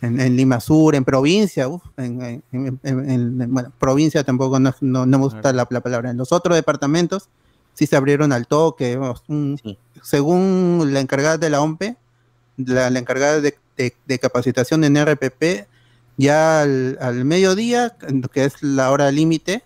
En, 0.00 0.20
en 0.20 0.36
Lima 0.36 0.60
Sur, 0.60 0.94
en 0.94 1.04
provincia, 1.04 1.66
uf, 1.66 1.82
en, 1.96 2.22
en- 2.22 2.42
en- 2.52 2.80
en- 2.84 3.10
en- 3.42 3.52
bueno, 3.52 3.72
provincia 3.80 4.22
tampoco 4.22 4.60
no, 4.60 4.72
no, 4.80 5.06
no 5.06 5.18
me 5.18 5.24
gusta 5.24 5.52
la, 5.52 5.66
la 5.68 5.80
palabra. 5.80 6.10
En 6.10 6.16
los 6.16 6.30
otros 6.30 6.54
departamentos 6.54 7.28
sí 7.74 7.86
se 7.86 7.96
abrieron 7.96 8.30
al 8.32 8.46
toque. 8.46 8.96
vamos, 8.96 9.24
un- 9.26 9.58
Sí. 9.60 9.76
Según 10.02 10.90
la 10.92 11.00
encargada 11.00 11.38
de 11.38 11.50
la 11.50 11.60
OMPE, 11.60 11.96
la, 12.58 12.90
la 12.90 12.98
encargada 12.98 13.40
de, 13.40 13.56
de- 13.76 13.94
de 14.06 14.18
capacitación 14.18 14.84
en 14.84 14.96
RPP, 14.96 15.66
ya 16.16 16.60
al, 16.62 16.98
al 17.00 17.24
mediodía, 17.24 17.96
que 18.32 18.44
es 18.44 18.62
la 18.62 18.90
hora 18.90 19.10
límite, 19.10 19.62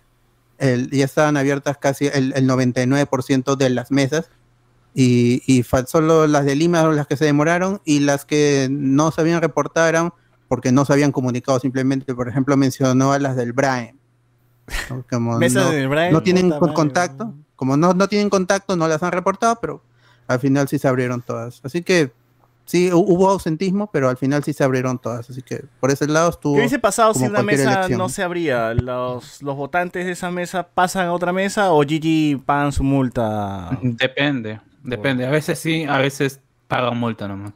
ya 0.59 1.03
estaban 1.03 1.35
abiertas 1.35 1.77
casi 1.77 2.07
el, 2.07 2.31
el 2.35 2.47
99% 2.47 3.55
de 3.57 3.69
las 3.69 3.91
mesas 3.91 4.29
y, 4.93 5.41
y 5.45 5.63
solo 5.87 6.27
las 6.27 6.45
de 6.45 6.55
Lima 6.55 6.83
las 6.89 7.07
que 7.07 7.17
se 7.17 7.25
demoraron 7.25 7.81
y 7.83 7.99
las 7.99 8.23
que 8.25 8.67
no 8.71 9.11
se 9.11 9.21
habían 9.21 9.41
reportado 9.41 9.87
eran 9.87 10.13
porque 10.47 10.71
no 10.71 10.85
se 10.85 10.93
habían 10.93 11.11
comunicado 11.11 11.59
simplemente, 11.59 12.13
por 12.13 12.29
ejemplo, 12.29 12.55
mencionó 12.55 13.11
a 13.11 13.19
las 13.19 13.35
del 13.35 13.51
Brain. 13.53 13.97
¿no? 14.89 15.03
Como 15.09 15.37
Mesas 15.39 15.65
no, 15.65 15.71
del 15.71 15.87
Brian, 15.89 16.13
no 16.13 16.21
tienen 16.21 16.51
contacto, 16.75 17.33
como 17.55 17.75
no, 17.75 17.93
no 17.93 18.07
tienen 18.07 18.29
contacto, 18.29 18.75
no 18.75 18.87
las 18.87 19.01
han 19.03 19.11
reportado, 19.11 19.57
pero 19.59 19.83
al 20.27 20.39
final 20.39 20.67
sí 20.67 20.77
se 20.77 20.87
abrieron 20.87 21.21
todas. 21.23 21.59
Así 21.63 21.81
que 21.81 22.11
sí, 22.65 22.89
hu- 22.89 23.03
hubo 23.07 23.29
ausentismo, 23.29 23.89
pero 23.91 24.09
al 24.09 24.17
final 24.17 24.43
sí 24.43 24.53
se 24.53 24.63
abrieron 24.63 24.99
todas. 24.99 25.29
Así 25.29 25.41
que 25.41 25.63
por 25.79 25.91
ese 25.91 26.07
lado 26.07 26.29
estuvo... 26.29 26.53
¿Qué 26.55 26.59
hubiese 26.61 26.79
pasado 26.79 27.13
si 27.13 27.23
una 27.25 27.41
mesa 27.43 27.73
elección. 27.73 27.97
no 27.99 28.09
se 28.09 28.23
abría? 28.23 28.73
¿Los, 28.73 29.41
¿Los 29.41 29.55
votantes 29.55 30.05
de 30.05 30.11
esa 30.11 30.31
mesa 30.31 30.67
pasan 30.67 31.07
a 31.07 31.13
otra 31.13 31.33
mesa 31.33 31.71
o 31.73 31.81
Gigi 31.83 32.41
pagan 32.45 32.71
su 32.71 32.83
multa? 32.83 33.77
Depende, 33.81 34.59
depende. 34.83 35.25
A 35.25 35.29
veces 35.31 35.59
sí, 35.59 35.83
a 35.83 35.97
veces 35.97 36.39
pagan 36.67 36.97
multa 36.97 37.27
nomás. 37.27 37.53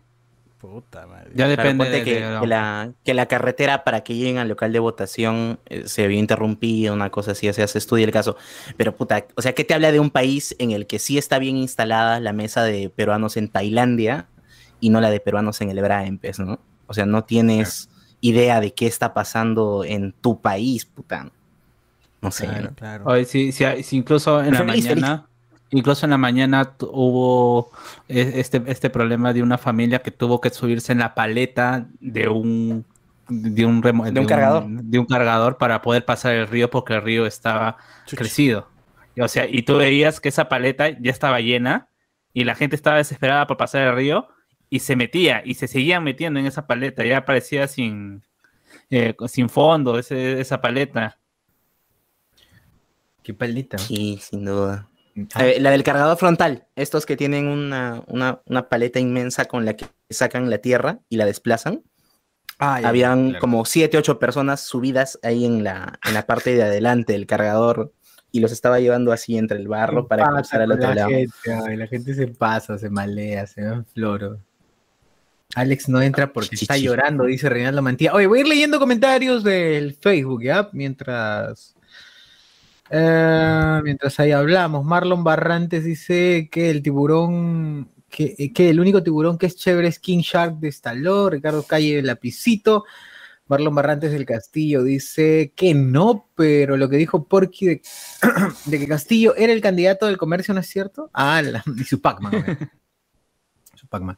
Puta 0.59 1.05
madre. 1.05 1.29
Ya 1.35 1.47
depende 1.47 1.87
de, 1.87 2.03
que, 2.03 2.15
de- 2.25 2.39
que 2.41 2.47
la, 2.47 2.89
que 3.05 3.13
la 3.13 3.27
carretera 3.27 3.83
para 3.83 4.01
que 4.01 4.15
lleguen 4.15 4.39
al 4.39 4.47
local 4.47 4.73
de 4.73 4.79
votación 4.79 5.59
eh, 5.67 5.83
se 5.85 6.03
había 6.03 6.17
interrumpido, 6.17 6.95
una 6.95 7.11
cosa 7.11 7.31
así, 7.33 7.47
o 7.47 7.53
sea, 7.53 7.67
se 7.67 7.77
estudia 7.77 8.05
el 8.05 8.11
caso. 8.11 8.35
Pero 8.75 8.95
puta, 8.95 9.25
o 9.35 9.41
sea, 9.43 9.53
¿qué 9.53 9.63
te 9.63 9.75
habla 9.75 9.91
de 9.91 9.99
un 9.99 10.09
país 10.09 10.55
en 10.57 10.71
el 10.71 10.87
que 10.87 10.97
sí 10.97 11.19
está 11.19 11.37
bien 11.37 11.57
instalada 11.57 12.19
la 12.19 12.33
mesa 12.33 12.63
de 12.63 12.89
peruanos 12.89 13.37
en 13.37 13.49
Tailandia 13.49 14.25
y 14.79 14.89
no 14.89 15.01
la 15.01 15.09
de 15.09 15.19
peruanos 15.19 15.61
en 15.61 15.69
el 15.69 15.81
Braen, 15.81 16.17
pues, 16.19 16.39
¿no? 16.39 16.59
O 16.87 16.93
sea, 16.93 17.05
no 17.05 17.23
tienes 17.23 17.89
idea 18.21 18.59
de 18.59 18.73
qué 18.73 18.87
está 18.87 19.13
pasando 19.13 19.83
en 19.83 20.11
tu 20.13 20.41
país, 20.41 20.85
puta. 20.85 21.29
No 22.21 22.31
sé. 22.31 22.45
Claro, 22.47 22.63
¿no? 22.69 22.75
claro. 22.75 23.03
Oye, 23.05 23.25
sí, 23.25 23.51
sí, 23.51 23.65
incluso 23.91 24.41
en 24.43 24.53
la 24.53 24.59
Feliz, 24.59 24.87
feliz. 24.87 25.01
mañana, 25.03 25.27
incluso 25.69 26.05
en 26.05 26.09
la 26.11 26.17
mañana 26.17 26.73
hubo 26.81 27.69
e- 28.07 28.33
este, 28.39 28.61
este 28.67 28.89
problema 28.89 29.33
de 29.33 29.43
una 29.43 29.57
familia 29.57 29.99
que 29.99 30.11
tuvo 30.11 30.41
que 30.41 30.49
subirse 30.49 30.91
en 30.93 30.99
la 30.99 31.13
paleta 31.13 31.87
de 31.99 32.27
un 32.27 32.85
de 33.29 33.65
un, 33.65 33.83
remo- 33.83 34.09
De 34.09 34.19
un 34.21 34.25
cargador. 34.25 34.63
de 34.67 34.99
un 34.99 35.05
cargador 35.05 35.57
para 35.57 35.81
poder 35.81 36.05
pasar 36.05 36.33
el 36.33 36.47
río 36.47 36.69
porque 36.69 36.93
el 36.93 37.01
río 37.01 37.25
estaba 37.25 37.75
Chuch. 38.05 38.17
crecido. 38.19 38.69
Y, 39.15 39.21
O 39.21 39.27
sea, 39.27 39.45
y 39.49 39.63
tú 39.63 39.75
veías 39.77 40.21
que 40.21 40.29
esa 40.29 40.47
paleta 40.47 40.89
ya 40.89 41.11
estaba 41.11 41.41
llena 41.41 41.89
y 42.33 42.45
la 42.45 42.55
gente 42.55 42.77
estaba 42.77 42.95
desesperada 42.97 43.45
por 43.45 43.57
pasar 43.57 43.81
el 43.81 43.95
río 43.95 44.29
y 44.69 44.79
se 44.79 44.95
metía 44.95 45.41
y 45.45 45.53
se 45.55 45.67
seguían 45.67 46.03
metiendo 46.03 46.39
en 46.39 46.45
esa 46.45 46.67
paleta, 46.67 47.05
ya 47.05 47.25
parecía 47.25 47.67
sin, 47.67 48.23
eh, 48.89 49.15
sin 49.27 49.49
fondo 49.49 49.97
ese- 49.99 50.39
esa 50.41 50.59
paleta. 50.61 51.17
Qué 53.23 53.33
paleta. 53.33 53.77
Sí, 53.77 54.19
sin 54.21 54.45
duda. 54.45 54.89
Eh, 55.39 55.57
la 55.59 55.71
del 55.71 55.83
cargador 55.83 56.17
frontal, 56.17 56.67
estos 56.75 57.05
que 57.05 57.17
tienen 57.17 57.47
una, 57.47 58.03
una, 58.07 58.41
una 58.45 58.69
paleta 58.69 58.99
inmensa 58.99 59.45
con 59.45 59.65
la 59.65 59.75
que 59.75 59.87
sacan 60.09 60.49
la 60.49 60.59
tierra 60.59 60.99
y 61.09 61.17
la 61.17 61.25
desplazan. 61.25 61.81
Ah, 62.59 62.79
ya, 62.81 62.89
Habían 62.89 63.29
claro. 63.29 63.39
como 63.41 63.65
siete, 63.65 63.97
ocho 63.97 64.19
personas 64.19 64.61
subidas 64.61 65.19
ahí 65.23 65.45
en 65.45 65.63
la, 65.63 65.99
en 66.07 66.13
la 66.13 66.25
parte 66.25 66.55
de 66.55 66.63
adelante 66.63 67.13
del 67.13 67.25
cargador 67.25 67.93
y 68.31 68.39
los 68.39 68.51
estaba 68.51 68.79
llevando 68.79 69.11
así 69.11 69.37
entre 69.37 69.57
el 69.57 69.67
barro 69.67 70.07
para 70.07 70.23
Pasa 70.25 70.35
cruzar 70.37 70.61
al 70.61 70.71
otro 70.71 70.89
la 70.89 70.95
lado. 70.95 71.09
Gente, 71.09 71.33
ay, 71.67 71.77
la 71.77 71.87
gente 71.87 72.13
se 72.13 72.27
pasa, 72.27 72.77
se 72.77 72.89
malea, 72.89 73.47
se 73.47 73.63
va 73.63 73.73
en 73.75 73.85
floro. 73.85 74.39
Alex 75.57 75.89
no 75.89 75.99
entra 76.01 76.31
porque 76.31 76.55
está 76.55 76.77
llorando, 76.77 77.25
dice 77.25 77.49
Reinaldo 77.49 77.81
Mantilla. 77.81 78.13
Oye, 78.13 78.27
voy 78.27 78.37
a 78.39 78.41
ir 78.41 78.47
leyendo 78.47 78.77
comentarios 78.79 79.43
del 79.43 79.95
Facebook, 79.95 80.43
¿ya? 80.43 80.69
Mientras. 80.71 81.75
eh, 82.91 83.81
mientras 83.83 84.19
ahí 84.19 84.31
hablamos. 84.31 84.85
Marlon 84.85 85.23
Barrantes 85.23 85.83
dice 85.83 86.47
que 86.51 86.69
el 86.69 86.83
tiburón. 86.83 87.89
Que, 88.09 88.53
que 88.53 88.69
el 88.69 88.79
único 88.79 89.01
tiburón 89.03 89.37
que 89.37 89.47
es 89.47 89.55
chévere 89.57 89.87
es 89.89 89.99
King 89.99 90.19
Shark 90.19 90.59
de 90.59 90.67
Stallone. 90.69 91.31
Ricardo 91.31 91.63
Calle 91.63 92.01
Lapicito. 92.03 92.85
Marlon 93.47 93.73
Barrantes 93.73 94.11
del 94.11 94.25
Castillo 94.25 94.83
dice 94.83 95.53
que 95.55 95.73
no, 95.73 96.29
pero 96.35 96.77
lo 96.77 96.87
que 96.89 96.97
dijo 96.97 97.23
Porky 97.27 97.65
de, 97.65 97.81
de 98.65 98.79
que 98.79 98.87
Castillo 98.87 99.35
era 99.35 99.53
el 99.53 99.61
candidato 99.61 100.05
del 100.05 100.17
comercio, 100.17 100.53
¿no 100.53 100.59
es 100.59 100.67
cierto? 100.67 101.09
Ah, 101.13 101.41
la, 101.41 101.63
y 101.77 101.83
su 101.83 101.99
Pac-Man. 101.99 102.31
Su 103.75 103.85
Pac-Man. 103.87 104.17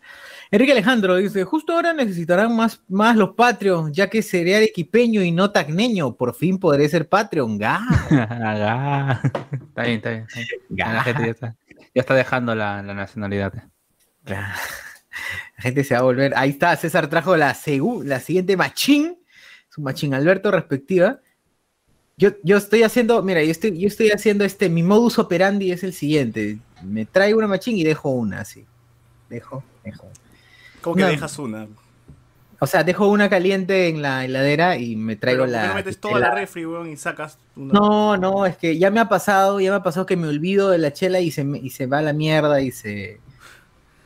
Enrique 0.52 0.72
Alejandro 0.72 1.16
dice, 1.18 1.44
justo 1.44 1.74
ahora 1.74 1.94
necesitarán 1.94 2.56
más, 2.56 2.82
más 2.88 3.16
los 3.16 3.36
Patreons, 3.36 3.92
ya 3.92 4.10
que 4.10 4.24
sería 4.24 4.58
arequipeño 4.58 5.22
y 5.22 5.32
no 5.32 5.52
tacneño. 5.52 6.16
Por 6.16 6.34
fin 6.34 6.58
podré 6.58 6.90
ser 6.90 7.08
Patreon. 7.08 7.58
¡Ga! 7.60 7.80
Está 9.70 9.84
bien, 9.84 9.98
está 9.98 10.10
bien. 10.10 10.26
está 10.28 10.40
bien. 10.40 10.94
La 10.96 11.04
gente 11.04 11.24
ya 11.26 11.32
está, 11.32 11.56
ya 11.94 12.02
está 12.02 12.14
dejando 12.16 12.56
la, 12.56 12.82
la 12.82 12.94
nacionalidad. 12.96 13.54
La 14.26 14.56
gente 15.58 15.84
se 15.84 15.94
va 15.94 16.00
a 16.00 16.04
volver. 16.04 16.34
Ahí 16.36 16.50
está, 16.52 16.76
César 16.76 17.08
trajo 17.10 17.38
la, 17.38 17.54
segu- 17.54 18.04
la 18.04 18.20
siguiente 18.20 18.58
machín, 18.58 19.18
su 19.70 19.82
machín 19.82 20.14
Alberto 20.16 20.50
respectiva. 20.52 21.20
Yo, 22.18 22.32
yo 22.44 22.58
estoy 22.58 22.84
haciendo, 22.84 23.22
mira, 23.24 23.44
yo 23.44 23.52
estoy, 23.52 23.80
yo 23.80 23.88
estoy 23.88 24.10
haciendo 24.10 24.44
este, 24.44 24.68
mi 24.70 24.84
modus 24.84 25.20
operandi 25.20 25.72
es 25.72 25.84
el 25.84 25.94
siguiente. 25.94 26.58
Me 26.84 27.06
traigo 27.06 27.38
una 27.38 27.48
machín 27.48 27.78
y 27.78 27.84
dejo 27.84 28.10
una, 28.10 28.42
así. 28.42 28.66
Dejo, 29.30 29.64
¿Cómo 30.82 30.96
que 30.96 31.02
No. 31.04 31.08
dejas 31.08 31.38
una? 31.40 31.68
O 32.62 32.68
sea, 32.68 32.84
dejo 32.84 33.08
una 33.08 33.30
caliente 33.30 33.88
en 33.88 34.02
la 34.02 34.26
heladera 34.26 34.76
y 34.78 34.98
me 34.98 35.16
traigo 35.16 35.46
Pero, 35.46 35.52
¿por 35.54 35.62
qué 35.62 35.66
la. 35.66 35.68
no 35.70 35.76
metes 35.76 35.98
toda 36.02 36.20
la 36.20 36.32
refri, 36.36 36.66
weón, 36.66 36.90
y 36.90 36.98
sacas 36.98 37.38
una? 37.56 37.74
No, 37.74 38.18
no, 38.18 38.46
es 38.46 38.58
que 38.58 38.78
ya 38.78 38.92
me 38.92 39.00
ha 39.00 39.08
pasado, 39.08 39.62
ya 39.62 39.72
me 39.72 39.78
ha 39.78 39.84
pasado 39.84 40.06
que 40.06 40.18
me 40.18 40.28
olvido 40.28 40.70
de 40.70 40.78
la 40.78 40.92
chela 40.92 41.22
y 41.22 41.32
se, 41.32 41.44
y 41.62 41.70
se 41.70 41.86
va 41.86 42.00
a 42.00 42.02
la 42.02 42.12
mierda 42.12 42.60
y 42.60 42.72
se, 42.72 43.22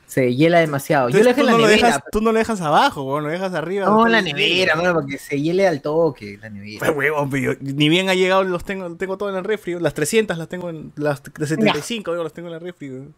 se 0.05 0.35
hiela 0.35 0.59
demasiado. 0.59 1.09
Yo 1.09 1.17
en 1.27 1.35
tú, 1.35 1.43
la 1.43 1.51
no 1.53 1.57
nevera. 1.57 1.87
dejas, 1.87 2.03
tú 2.11 2.21
no 2.21 2.31
lo 2.31 2.37
dejas 2.37 2.61
abajo, 2.61 3.01
weón, 3.01 3.23
lo 3.23 3.29
dejas 3.31 3.55
arriba. 3.55 3.87
No, 3.87 4.07
la 4.07 4.21
nevera, 4.21 4.75
mano, 4.75 4.93
porque 4.93 5.17
se 5.17 5.41
hiele 5.41 5.67
al 5.67 5.81
toque, 5.81 6.37
la 6.39 6.51
nevera. 6.51 6.77
Pues, 6.77 6.91
huevón, 6.95 7.31
pero 7.31 7.55
ni 7.59 7.89
bien 7.89 8.07
ha 8.09 8.13
llegado, 8.13 8.43
los 8.43 8.63
tengo, 8.63 8.95
tengo 8.97 9.17
todo 9.17 9.31
en 9.31 9.35
el 9.37 9.43
refri. 9.45 9.79
Las 9.79 9.95
300 9.95 10.37
las 10.37 10.47
tengo 10.47 10.69
en. 10.69 10.91
Las 10.95 11.23
de 11.23 11.47
75, 11.47 12.11
digo, 12.11 12.23
las 12.23 12.33
tengo 12.33 12.49
en 12.49 12.53
la 12.53 12.59
refri. 12.59 12.91
weón. 12.91 13.15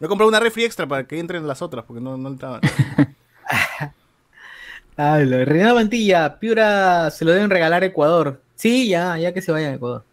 Me 0.00 0.06
he 0.06 0.08
comprado 0.08 0.28
una 0.28 0.40
refri 0.40 0.64
extra 0.64 0.86
para 0.86 1.04
que 1.04 1.18
entren 1.18 1.46
las 1.46 1.62
otras, 1.62 1.84
porque 1.84 2.00
no, 2.00 2.16
no 2.16 2.28
entraban. 2.28 2.60
Ah, 4.96 5.18
lo 5.20 5.38
de 5.38 5.46
Renato 5.46 5.76
Mantilla, 5.76 6.38
Piura 6.38 7.10
se 7.10 7.24
lo 7.24 7.32
deben 7.32 7.48
regalar 7.48 7.82
a 7.82 7.86
Ecuador. 7.86 8.42
Sí, 8.54 8.86
ya, 8.86 9.16
ya 9.16 9.32
que 9.32 9.40
se 9.40 9.50
vayan 9.50 9.72
a 9.72 9.76
Ecuador. 9.76 10.04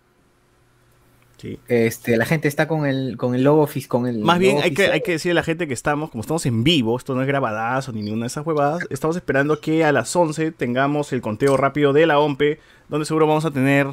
Sí. 1.36 1.60
Este, 1.68 2.16
la 2.16 2.26
gente 2.26 2.48
está 2.48 2.70
con 2.70 2.86
el, 2.86 3.18
con 3.18 3.36
el 3.36 3.44
logo 3.44 3.68
con 3.90 4.08
el 4.08 4.20
Más 4.20 4.40
bien, 4.40 4.60
hay 4.64 4.74
que, 4.74 4.86
hay 4.88 5.02
que 5.02 5.12
decirle 5.12 5.32
a 5.32 5.42
la 5.42 5.44
gente 5.44 5.68
que 5.68 5.74
estamos, 5.74 6.10
como 6.10 6.22
estamos 6.22 6.46
en 6.46 6.64
vivo, 6.64 6.96
esto 6.96 7.14
no 7.16 7.22
es 7.22 7.28
grabadazo 7.28 7.92
ni 7.92 8.02
ninguna 8.02 8.24
de 8.24 8.28
esas 8.28 8.48
huevadas, 8.48 8.88
estamos 8.90 9.18
esperando 9.18 9.60
que 9.60 9.84
a 9.84 9.92
las 9.92 10.16
11 10.16 10.52
tengamos 10.54 11.12
el 11.12 11.20
conteo 11.20 11.58
rápido 11.58 11.92
de 11.92 12.06
la 12.06 12.20
OMPE, 12.20 12.62
donde 12.88 13.06
seguro 13.06 13.28
vamos 13.28 13.44
a 13.44 13.52
tener 13.52 13.88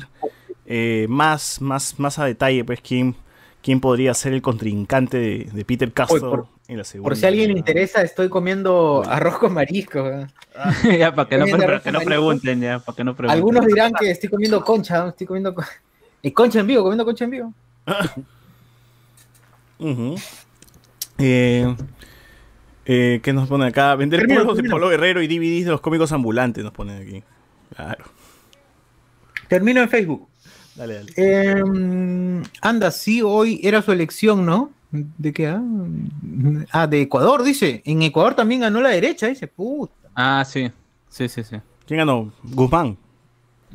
eh, 0.65 1.07
más, 1.09 1.61
más, 1.61 1.99
más 1.99 2.21
a 2.21 2.25
detalle, 2.25 2.65
pues, 2.65 2.81
quién, 2.81 3.17
quién 3.65 3.81
podría 3.81 4.13
ser 4.13 4.35
el 4.35 4.43
contrincante 4.43 5.17
de, 5.19 5.49
de 5.51 5.65
Peter 5.65 5.91
Castro 5.91 6.31
por- 6.31 6.47
en 6.69 6.77
la 6.79 6.85
segunda. 6.85 7.09
Por 7.09 7.17
si 7.17 7.25
a 7.25 7.29
alguien 7.29 7.53
le 7.53 7.59
interesa, 7.59 8.03
estoy 8.03 8.29
comiendo 8.29 9.03
arroz 9.09 9.39
con 9.39 9.55
marisco. 9.55 10.07
¿eh? 10.07 10.27
ya, 10.99 11.15
para 11.15 11.29
que 11.29 11.39
no, 11.39 11.47
para 11.47 11.81
que 11.81 11.91
con 11.93 12.05
pregunten, 12.05 12.61
ya, 12.61 12.79
para 12.79 12.95
que 12.95 13.05
no 13.05 13.17
pregunten. 13.17 13.37
Algunos 13.39 13.67
dirán 13.67 13.93
que 13.99 14.11
estoy 14.11 14.29
comiendo 14.29 14.63
concha, 14.63 14.99
¿no? 15.01 15.09
estoy 15.09 15.27
comiendo 15.27 15.55
co- 15.55 15.65
y 16.23 16.31
concha 16.31 16.61
en 16.61 16.67
vivo, 16.67 16.83
comiendo 16.83 17.05
concha 17.05 17.25
en 17.25 17.31
vivo. 17.31 17.53
Eh, 21.19 21.77
eh, 22.87 23.21
¿Qué 23.23 23.33
nos 23.33 23.49
ponen 23.49 23.69
acá? 23.69 23.95
Vender 23.95 24.27
polvos 24.27 24.57
de. 24.57 24.69
Polo 24.69 24.89
Guerrero 24.89 25.23
y 25.23 25.27
DVDs 25.29 25.65
de 25.67 25.71
los 25.71 25.81
cómicos 25.81 26.13
ambulantes, 26.13 26.65
nos 26.65 26.73
ponen 26.73 27.03
aquí. 27.03 27.23
Claro. 27.75 28.05
Termino 29.49 29.81
en 29.83 29.89
Facebook. 29.89 30.29
Dale, 30.77 30.95
dale. 30.95 31.13
Eh, 31.17 32.43
anda, 32.61 32.91
sí, 32.91 33.23
hoy 33.23 33.61
era 33.63 33.81
su 33.83 33.93
elección, 33.93 34.45
¿no? 34.45 34.71
¿De 34.91 35.33
qué? 35.33 35.49
Ah, 35.49 35.63
Ah, 36.73 36.87
de 36.87 37.03
Ecuador, 37.03 37.43
dice. 37.43 37.83
En 37.85 38.03
Ecuador 38.03 38.35
también 38.35 38.61
ganó 38.63 38.81
la 38.81 38.91
derecha, 38.91 39.27
dice. 39.27 39.47
Puta. 39.49 39.93
Ah, 40.15 40.45
sí. 40.47 40.71
Sí, 41.09 41.29
sí, 41.29 41.43
sí. 41.45 41.57
¿Quién 41.87 41.99
ganó? 41.99 42.33
Guzmán. 42.43 42.97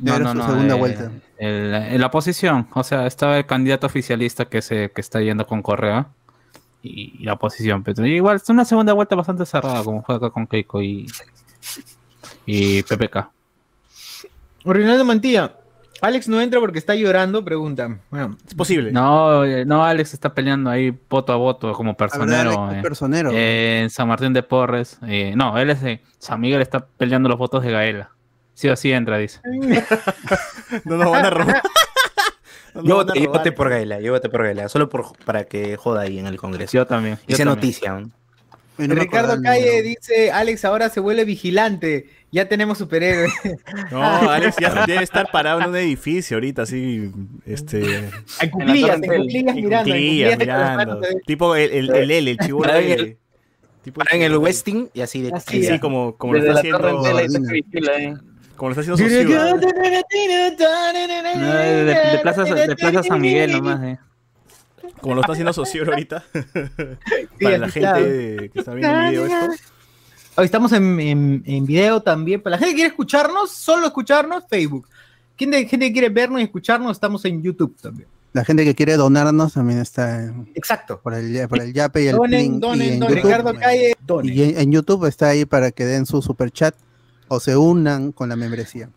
Era 0.04 0.16
su 0.32 0.38
segunda 0.46 0.74
vuelta. 0.76 1.12
el- 1.38 1.74
en 1.74 2.00
la 2.00 2.06
oposición, 2.06 2.68
o 2.74 2.82
sea, 2.82 3.06
estaba 3.06 3.36
el 3.38 3.46
candidato 3.46 3.86
oficialista 3.86 4.46
que 4.46 4.62
se 4.62 4.90
que 4.90 5.00
está 5.02 5.20
yendo 5.20 5.46
con 5.46 5.60
Correa 5.62 6.06
y, 6.82 7.14
y 7.18 7.24
la 7.24 7.34
oposición, 7.34 7.82
pero 7.82 8.04
igual 8.06 8.36
es 8.36 8.48
una 8.48 8.64
segunda 8.64 8.92
vuelta 8.94 9.14
bastante 9.14 9.44
cerrada 9.46 9.82
como 9.84 10.02
fue 10.02 10.14
acá 10.16 10.30
con 10.30 10.46
Keiko 10.46 10.80
y 10.82 11.06
y 12.46 12.82
PPK. 12.82 13.30
Rinaldo 14.64 15.04
Mantilla. 15.04 15.54
Alex 16.02 16.28
no 16.28 16.40
entra 16.40 16.60
porque 16.60 16.78
está 16.78 16.94
llorando, 16.94 17.44
pregunta. 17.44 17.98
Bueno, 18.10 18.36
Es 18.46 18.54
posible. 18.54 18.90
No, 18.92 19.44
eh, 19.44 19.64
no, 19.64 19.84
Alex 19.84 20.14
está 20.14 20.32
peleando 20.34 20.70
ahí 20.70 20.96
voto 21.08 21.32
a 21.32 21.36
voto 21.36 21.72
como 21.72 21.96
personero 21.96 22.70
eh, 22.72 22.80
personero. 22.82 23.30
eh, 23.32 23.80
en 23.82 23.90
San 23.90 24.08
Martín 24.08 24.32
de 24.32 24.42
Porres. 24.42 24.98
eh, 25.06 25.34
no, 25.36 25.58
él 25.58 25.70
es 25.70 25.82
de 25.82 26.00
San 26.18 26.40
Miguel, 26.40 26.62
está 26.62 26.86
peleando 26.86 27.28
los 27.28 27.38
votos 27.38 27.62
de 27.62 27.70
Gaela. 27.72 28.10
Sí 28.54 28.68
o 28.68 28.76
sí 28.76 28.92
entra, 28.92 29.18
dice. 29.18 29.40
No 30.84 30.96
nos 30.96 31.10
van 31.10 31.24
a 31.26 31.30
robar. 31.30 31.62
No 32.72 32.82
Yo 32.84 33.04
yo 33.14 33.30
voté 33.32 33.50
por 33.50 33.68
Gaela, 33.68 33.98
yo 34.00 34.12
voté 34.12 34.28
por 34.28 34.44
Gaela, 34.44 34.68
solo 34.68 34.88
por, 34.88 35.16
para 35.24 35.42
que 35.44 35.76
joda 35.76 36.02
ahí 36.02 36.20
en 36.20 36.26
el 36.28 36.36
Congreso. 36.36 36.72
Yo 36.78 36.86
también. 36.86 37.16
yo 37.26 37.34
Hice 37.34 37.38
también. 37.44 37.56
noticia. 37.56 37.92
¿no? 37.98 38.10
No 38.78 38.94
Ricardo 38.94 39.42
Calle 39.42 39.82
dice, 39.82 40.30
Alex 40.32 40.64
ahora 40.64 40.88
se 40.88 41.00
vuelve 41.00 41.24
vigilante. 41.26 42.08
Ya 42.32 42.48
tenemos 42.48 42.78
superhéroe. 42.78 43.28
No, 43.90 44.02
Alex 44.02 44.56
ya 44.60 44.86
debe 44.86 45.02
estar 45.02 45.30
parado 45.30 45.60
en 45.60 45.68
un 45.70 45.76
edificio 45.76 46.36
ahorita, 46.36 46.62
así, 46.62 47.10
este, 47.44 47.82
En 48.40 48.50
cuclillas, 48.50 48.96
en 49.02 49.02
cuclillas 49.02 49.54
mirando. 49.54 49.94
en 49.94 50.00
cuclillas, 50.00 50.30
cuclillas 50.32 50.38
con 50.38 50.46
las 50.46 50.70
mirando. 50.70 50.76
manos 50.76 51.00
de- 51.00 51.20
Tipo 51.26 51.56
el, 51.56 51.70
el, 51.72 51.90
el 51.94 52.10
L, 52.10 52.30
el 52.30 52.38
en 52.38 53.00
L. 53.00 53.16
Tipo 53.82 54.02
en 54.12 54.22
el. 54.22 54.36
Westing 54.38 54.90
y 54.94 55.00
así 55.00 55.22
de. 55.22 55.32
Así, 55.34 55.62
Sí, 55.62 55.68
ya. 55.68 55.80
como, 55.80 56.16
como 56.16 56.34
lo 56.34 56.38
está 56.40 56.52
haciendo, 56.60 56.78
eh. 57.98 58.14
como 58.56 58.68
lo 58.70 58.80
está 58.80 58.92
haciendo 58.92 58.96
de- 61.84 61.94
de 62.12 62.18
Plaza, 62.22 62.44
de 62.44 62.76
Plaza 62.76 63.02
San 63.02 63.20
Miguel 63.20 63.52
nomás. 63.52 63.82
eh. 63.84 63.98
Como 65.00 65.14
lo 65.14 65.20
está 65.22 65.32
haciendo 65.32 65.52
Socio 65.52 65.84
ahorita. 65.84 66.24
Sí, 67.38 67.44
Para 67.44 67.58
la 67.58 67.68
gente 67.68 68.50
que 68.52 68.58
está 68.58 68.74
viendo 68.74 69.00
el 69.00 69.10
video 69.10 69.26
esto. 69.26 69.64
Hoy 70.36 70.44
estamos 70.44 70.72
en, 70.72 71.00
en- 71.00 71.42
en 71.46 71.66
video 71.66 72.00
también. 72.02 72.40
Para 72.40 72.56
la 72.56 72.58
gente 72.58 72.72
que 72.72 72.76
quiere 72.76 72.90
escucharnos, 72.90 73.50
solo 73.50 73.86
escucharnos, 73.86 74.44
Facebook. 74.48 74.86
¿Quién 75.36 75.50
de 75.50 75.66
gente 75.66 75.86
que 75.86 75.92
quiere 75.92 76.08
vernos 76.10 76.40
y 76.40 76.44
escucharnos? 76.44 76.92
Estamos 76.92 77.24
en 77.24 77.42
YouTube 77.42 77.74
también. 77.80 78.08
La 78.32 78.44
gente 78.44 78.64
que 78.64 78.74
quiere 78.76 78.96
donarnos 78.96 79.54
también 79.54 79.80
está 79.80 80.22
en- 80.22 80.50
Exacto. 80.54 81.00
por 81.02 81.14
el, 81.14 81.48
por 81.48 81.60
el 81.60 81.72
Yape 81.72 82.04
y 82.04 82.06
el 82.08 82.16
Donen, 82.16 82.30
Plin. 82.40 82.54
y 82.56 82.60
donen, 82.60 82.92
en 82.94 83.00
donen. 83.00 83.16
YouTube- 83.18 83.22
Ricardo 83.24 83.54
Calle, 83.54 83.94
donen. 84.06 84.34
Y 84.34 84.42
en, 84.42 84.58
en 84.60 84.72
YouTube 84.72 85.06
está 85.06 85.28
ahí 85.28 85.44
para 85.46 85.72
que 85.72 85.84
den 85.84 86.06
su 86.06 86.22
super 86.22 86.50
chat 86.50 86.74
o 87.28 87.40
se 87.40 87.56
unan 87.56 88.12
con 88.12 88.28
la 88.28 88.36
membresía. 88.36 88.88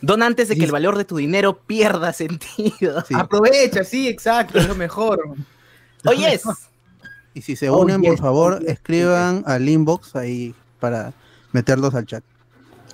Dona 0.00 0.26
antes 0.26 0.48
de 0.48 0.56
que 0.56 0.64
el 0.64 0.72
valor 0.72 0.96
de 0.96 1.04
tu 1.04 1.16
dinero 1.16 1.58
pierda 1.66 2.12
sentido. 2.12 3.04
Sí. 3.06 3.14
Aprovecha, 3.14 3.84
sí, 3.84 4.08
exacto, 4.08 4.58
es 4.58 4.68
lo 4.68 4.74
mejor. 4.74 5.20
Oyes. 6.04 6.42
Y 7.34 7.42
si 7.42 7.56
se 7.56 7.68
Oh, 7.70 7.78
unen, 7.78 8.00
yes, 8.00 8.10
por 8.10 8.18
favor, 8.18 8.52
oh, 8.54 8.58
yes, 8.60 8.68
escriban 8.70 9.42
al 9.46 9.68
inbox 9.68 10.16
ahí 10.16 10.54
para 10.80 11.12
meterlos 11.52 11.94
al 11.94 12.06
chat. 12.06 12.24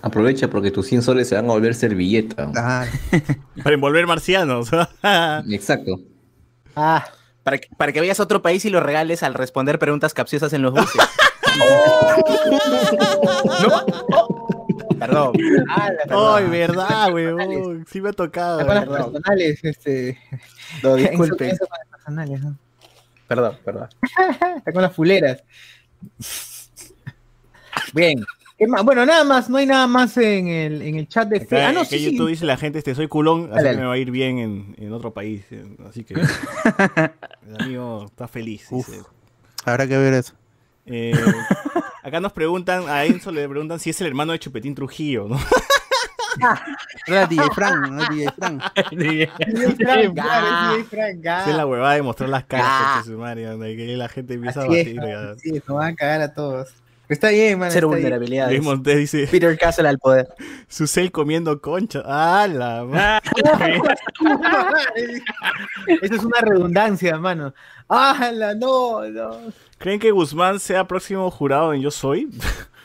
Aprovecha 0.03 0.49
porque 0.49 0.71
tus 0.71 0.87
100 0.89 1.03
soles 1.03 1.29
se 1.29 1.35
van 1.35 1.47
a 1.47 1.49
volver 1.49 1.75
servilleta. 1.75 2.51
Para 3.63 3.75
envolver 3.75 4.07
marcianos. 4.07 4.69
Exacto. 5.51 5.99
Ah, 6.77 7.07
Para 7.43 7.57
que, 7.59 7.69
para 7.79 7.93
que 7.93 8.01
vayas 8.01 8.21
a 8.21 8.25
otro 8.25 8.43
país 8.43 8.65
y 8.67 8.71
lo 8.71 8.81
regales 8.81 9.23
al 9.23 9.33
responder 9.33 9.79
preguntas 9.79 10.13
capciosas 10.13 10.53
en 10.53 10.61
los 10.63 10.75
buses. 10.75 11.01
Perdón. 15.07 15.33
Ah, 15.69 15.91
Ay, 16.37 16.49
verdad, 16.49 17.13
weón. 17.13 17.85
Sí 17.91 18.01
me 18.01 18.11
ha 18.11 18.13
tocado. 18.13 18.59
Las 18.63 18.87
perdón. 18.87 19.13
personales, 19.13 19.61
este. 19.65 20.19
No, 20.83 20.95
disculpe. 20.97 21.57
Personales, 21.91 22.43
¿no? 22.43 22.57
Perdón, 23.29 23.59
perdón. 23.65 23.89
Está 24.57 24.73
con 24.73 24.83
las 24.83 24.93
fuleras. 24.95 25.43
Bien. 27.93 28.25
¿Qué 28.57 28.69
más? 28.69 28.85
Bueno, 28.85 29.05
nada 29.05 29.25
más, 29.25 29.51
no 29.51 29.57
hay 29.57 29.67
nada 29.67 29.87
más 29.89 30.17
en 30.17 30.47
el, 30.47 30.83
en 30.83 30.95
el 30.97 31.09
chat 31.09 31.29
de 31.29 31.41
Fe. 31.41 31.57
Acá, 31.57 31.69
Ah, 31.69 31.73
no, 31.73 31.81
que 31.81 31.87
sí, 31.87 31.99
sí. 31.99 32.13
YouTube 32.13 32.29
dice 32.29 32.45
la 32.45 32.57
gente, 32.57 32.79
este, 32.79 32.95
soy 32.95 33.09
culón, 33.09 33.51
así 33.53 33.65
Dale, 33.65 33.71
que 33.73 33.81
me 33.81 33.87
va 33.87 33.95
a 33.95 33.99
ir 33.99 34.13
bien 34.13 34.39
en, 34.39 34.75
en 34.79 34.93
otro 34.93 35.13
país. 35.13 35.45
eh, 35.51 35.65
Así 35.89 36.05
que 36.05 36.15
el 36.15 37.57
amigo 37.63 38.05
está 38.07 38.29
feliz. 38.29 38.69
dice. 38.71 39.01
Habrá 39.65 39.89
que 39.89 39.97
ver 39.99 40.15
eso. 40.15 40.35
Eh, 40.87 41.15
acá 42.05 42.21
nos 42.21 42.33
preguntan, 42.33 42.89
a 42.89 43.05
Enzo 43.05 43.33
le 43.33 43.49
preguntan 43.49 43.81
si 43.81 43.91
es 43.91 44.01
el 44.01 44.07
hermano 44.09 44.33
de 44.33 44.39
Chupetín 44.39 44.75
Trujillo, 44.75 45.27
¿no? 45.27 45.39
Era 47.07 47.27
DJ 47.27 47.45
Frank, 47.55 47.89
¿no? 47.91 48.05
DJ 48.09 48.31
Frank. 48.37 48.63
DJ 48.91 49.27
Frank, 49.29 50.15
DJ 50.15 50.85
Frank, 50.85 51.27
ah. 51.27 51.41
Esa 51.43 51.51
es 51.51 51.57
la 51.57 51.67
huevada 51.67 51.95
de 51.95 52.03
mostrar 52.03 52.29
las 52.29 52.45
caras, 52.45 52.67
Ah. 52.69 53.03
su 53.05 53.17
que 53.17 53.95
la 53.97 54.09
gente 54.09 54.35
empieza 54.35 54.63
a 54.63 54.67
batir. 54.67 55.01
es, 55.45 55.69
nos 55.69 55.77
van 55.79 55.93
a 55.93 55.97
cagar 55.97 56.21
a 56.21 56.35
todos. 56.35 56.75
Está 57.09 57.29
bien, 57.29 57.59
man. 57.59 57.71
Cero 57.71 57.89
vulnerabilidades. 57.89 58.53
Luis 58.53 58.65
Montes 58.65 58.97
dice, 58.97 59.29
Peter 59.31 59.57
Castle 59.59 59.89
al 59.89 59.99
poder. 59.99 60.27
su 60.69 60.87
cel 60.87 61.13
comiendo 61.13 61.61
concha. 61.61 62.03
¡Ah, 62.05 62.47
la 62.51 62.85
madre! 62.85 63.21
Eso 66.01 66.15
es 66.15 66.25
una 66.25 66.41
redundancia, 66.41 67.19
mano. 67.19 67.53
¡Hala! 67.89 68.55
No, 68.55 69.05
no. 69.11 69.39
¿Creen 69.85 70.01
que 70.01 70.11
Guzmán 70.13 70.59
sea 70.61 70.87
próximo 70.87 71.31
jurado 71.31 71.75
en 71.75 71.83
Yo 71.83 71.91
Soy? 71.91 72.31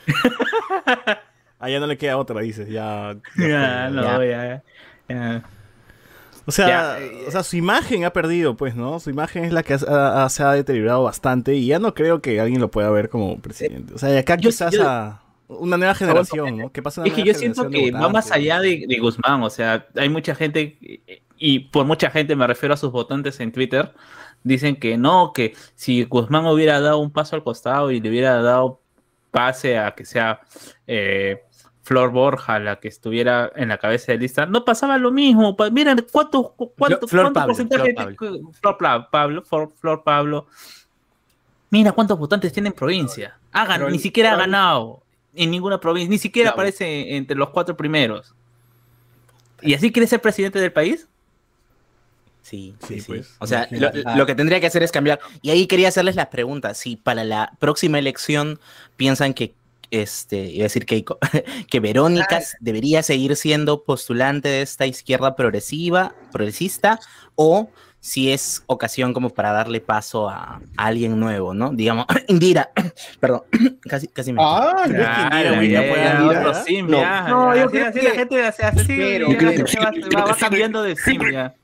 ah, 1.58 1.70
ya 1.70 1.80
no 1.80 1.86
le 1.86 1.96
queda 1.96 2.18
otra, 2.18 2.42
dices. 2.42 2.68
Ya. 2.68 3.16
ya 3.38 3.88
no, 3.88 4.22
ya. 4.22 4.62
ya. 5.08 5.42
O 6.44 6.52
sea, 6.52 6.98
o 7.26 7.30
sea, 7.30 7.42
su 7.42 7.56
imagen 7.56 8.04
ha 8.04 8.12
perdido, 8.12 8.54
pues, 8.54 8.76
¿no? 8.76 9.00
Su 9.00 9.08
imagen 9.08 9.46
es 9.46 9.52
la 9.54 9.62
que 9.62 9.72
ha- 9.72 10.24
ha- 10.24 10.28
se 10.28 10.42
ha 10.42 10.52
deteriorado 10.52 11.02
bastante 11.04 11.54
y 11.54 11.64
ya 11.68 11.78
no 11.78 11.94
creo 11.94 12.20
que 12.20 12.38
alguien 12.38 12.60
lo 12.60 12.70
pueda 12.70 12.90
ver 12.90 13.08
como 13.08 13.40
presidente. 13.40 13.94
O 13.94 13.98
sea, 13.98 14.10
de 14.10 14.18
acá 14.18 14.36
Yo- 14.36 14.50
quizás 14.50 14.74
yo- 14.74 14.86
a 14.86 15.22
una 15.48 15.78
nueva 15.78 15.94
generación, 15.94 16.58
¿no? 16.58 16.70
¿Qué 16.70 16.82
pasa? 16.82 17.02
Es 17.06 17.14
que 17.14 17.24
yo 17.24 17.32
siento 17.32 17.70
que 17.70 17.92
va 17.92 18.10
más 18.10 18.30
allá 18.30 18.60
de, 18.60 18.84
de 18.86 18.98
Guzmán, 18.98 19.42
o 19.42 19.48
sea, 19.48 19.86
hay 19.96 20.10
mucha 20.10 20.34
gente, 20.34 20.78
y 21.38 21.58
por 21.60 21.86
mucha 21.86 22.10
gente 22.10 22.36
me 22.36 22.46
refiero 22.46 22.74
a 22.74 22.76
sus 22.76 22.92
votantes 22.92 23.40
en 23.40 23.52
Twitter, 23.52 23.92
dicen 24.42 24.76
que 24.76 24.96
no, 24.96 25.32
que 25.32 25.54
si 25.74 26.04
Guzmán 26.04 26.46
hubiera 26.46 26.80
dado 26.80 26.98
un 26.98 27.10
paso 27.10 27.36
al 27.36 27.42
costado 27.44 27.90
y 27.90 28.00
le 28.00 28.08
hubiera 28.08 28.40
dado 28.42 28.80
pase 29.30 29.78
a 29.78 29.92
que 29.94 30.04
sea 30.04 30.40
eh, 30.86 31.42
Flor 31.82 32.10
Borja 32.10 32.58
la 32.58 32.80
que 32.80 32.88
estuviera 32.88 33.50
en 33.56 33.68
la 33.68 33.78
cabeza 33.78 34.12
de 34.12 34.18
lista, 34.18 34.46
no 34.46 34.64
pasaba 34.64 34.96
lo 34.98 35.10
mismo. 35.10 35.56
Miren, 35.72 36.04
¿cuánto, 36.12 36.54
cuánto, 36.56 37.06
Flor 37.06 37.24
cuánto 37.24 37.32
Pablo, 37.40 37.46
porcentaje 37.54 37.94
Flor 38.60 38.76
Pla- 38.78 39.08
Pablo, 39.10 39.42
Flor, 39.42 39.72
Flor 39.76 40.02
Pablo. 40.04 40.46
Mira 41.70 41.92
cuántos 41.92 42.18
votantes 42.18 42.52
tiene 42.52 42.68
en 42.70 42.74
provincia. 42.74 43.38
Pero 43.52 43.90
ni 43.90 43.98
siquiera 43.98 44.32
ha 44.32 44.36
ganado 44.36 45.02
en 45.34 45.50
ninguna 45.50 45.78
provincia, 45.78 46.10
ni 46.10 46.18
siquiera 46.18 46.50
Claro. 46.50 46.54
aparece 46.62 47.16
entre 47.16 47.36
los 47.36 47.50
cuatro 47.50 47.76
primeros. 47.76 48.34
¿Y 49.62 49.74
así 49.74 49.92
quiere 49.92 50.06
ser 50.08 50.20
presidente 50.20 50.58
del 50.58 50.72
país? 50.72 51.06
Sí, 52.42 52.74
Sí, 52.86 53.00
sí, 53.00 53.04
pues, 53.06 53.36
O 53.38 53.46
sea, 53.46 53.68
lo, 53.70 54.26
que 54.26 54.34
tendría 54.34 54.60
que 54.60 54.66
hacer 54.66 54.82
es 54.82 54.90
cambiar. 54.92 55.20
Y 55.42 55.50
ahí 55.50 55.66
quería 55.66 55.88
hacerles 55.88 56.16
la 56.16 56.30
pregunta, 56.30 56.74
si 56.74 56.96
para 56.96 57.22
la 57.24 57.52
próxima 57.58 57.98
elección 57.98 58.58
piensan 58.96 59.34
que, 59.34 59.54
este, 59.90 60.36
iba 60.46 60.62
a 60.62 60.64
decir 60.64 60.86
Keiko, 60.86 61.18
que 61.70 61.80
Verónica 61.80 62.40
debería 62.60 63.02
seguir 63.02 63.36
siendo 63.36 63.84
postulante 63.84 64.48
de 64.48 64.62
esta 64.62 64.86
izquierda 64.86 65.36
progresiva, 65.36 66.14
progresista, 66.32 66.98
o 67.34 67.70
si 68.02 68.32
es 68.32 68.62
ocasión 68.66 69.12
como 69.12 69.28
para 69.30 69.52
darle 69.52 69.80
paso 69.80 70.28
a, 70.30 70.62
a 70.76 70.86
alguien 70.86 71.20
nuevo, 71.20 71.52
¿no? 71.52 71.70
Digamos, 71.72 72.06
Indira, 72.28 72.70
perdón, 73.20 73.42
casi, 73.82 74.08
casi 74.08 74.32
me... 74.32 74.40
Ah, 74.42 74.84
¿Crees 74.86 75.06
que 75.06 75.54
Indira 75.54 75.80
ah? 76.18 76.64
No. 76.88 76.98
ya, 77.00 77.28
No, 77.28 77.54
ya, 77.54 77.62
yo 77.62 77.70
creo 77.70 77.86
así 77.88 78.00
que- 78.00 78.08
la 78.08 78.14
gente 78.14 78.46
hace 78.46 78.62
así, 78.64 78.96
yo 79.18 79.26
creo 79.36 79.50
la 79.50 79.56
que- 79.56 79.66
gente 79.66 80.16
va, 80.16 80.36
cambiando 80.36 80.82
de 80.82 80.96
sim, 80.96 81.20
ya. 81.32 81.54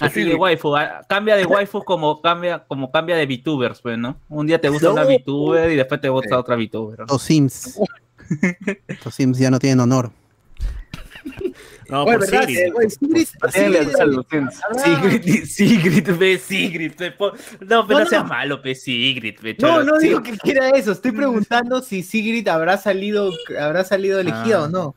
Así 0.00 0.24
de 0.24 0.34
waifu, 0.34 0.76
ah, 0.76 1.02
cambia 1.08 1.36
de 1.36 1.44
waifu 1.46 1.82
como 1.84 2.20
cambia, 2.20 2.58
como 2.66 2.90
cambia 2.90 3.16
de 3.16 3.26
VTubers, 3.26 3.80
pues, 3.80 3.96
¿no? 3.96 4.16
Un 4.28 4.46
día 4.46 4.60
te 4.60 4.68
gusta 4.68 4.90
una 4.90 5.04
VTuber 5.04 5.70
y 5.70 5.76
después 5.76 6.00
te 6.00 6.08
gusta 6.08 6.38
otra 6.38 6.56
VTuber. 6.56 7.00
¿no? 7.00 7.06
Los 7.08 7.22
Sims. 7.22 7.78
Los 9.04 9.14
Sims 9.14 9.38
ya 9.38 9.50
no 9.50 9.58
tienen 9.58 9.80
honor. 9.80 10.10
No, 11.86 12.04
Oye, 12.04 12.12
por 12.16 12.20
¿verdad? 12.22 12.46
Sigrid. 12.46 12.58
Eh, 12.60 12.72
oye, 12.74 12.88
Sigrid- 12.88 13.28
Tiene 13.52 13.68
Sigrid- 13.68 13.70
lealtad 13.72 14.00
a 14.00 14.06
los 14.06 14.26
Sims. 14.30 14.60
Sigrid, 14.82 15.44
Sigrid, 15.46 16.10
ve, 16.18 16.38
Sigrid, 16.38 16.92
po- 17.18 17.32
no, 17.60 17.86
pero 17.86 17.98
No, 17.98 18.04
no 18.04 18.06
seas 18.06 18.22
no. 18.22 18.28
malo, 18.30 18.62
pe, 18.62 18.74
Sigrid, 18.74 19.38
pe, 19.38 19.54
No, 19.60 19.82
no 19.82 19.98
digo 19.98 20.22
que 20.22 20.34
quiera 20.38 20.70
eso. 20.70 20.92
Estoy 20.92 21.12
preguntando 21.12 21.82
si 21.82 22.02
Sigrid 22.02 22.48
habrá 22.48 22.78
salido, 22.78 23.30
habrá 23.60 23.84
salido 23.84 24.18
elegida 24.18 24.60
Ah. 24.60 24.62
o 24.62 24.68
no. 24.68 24.94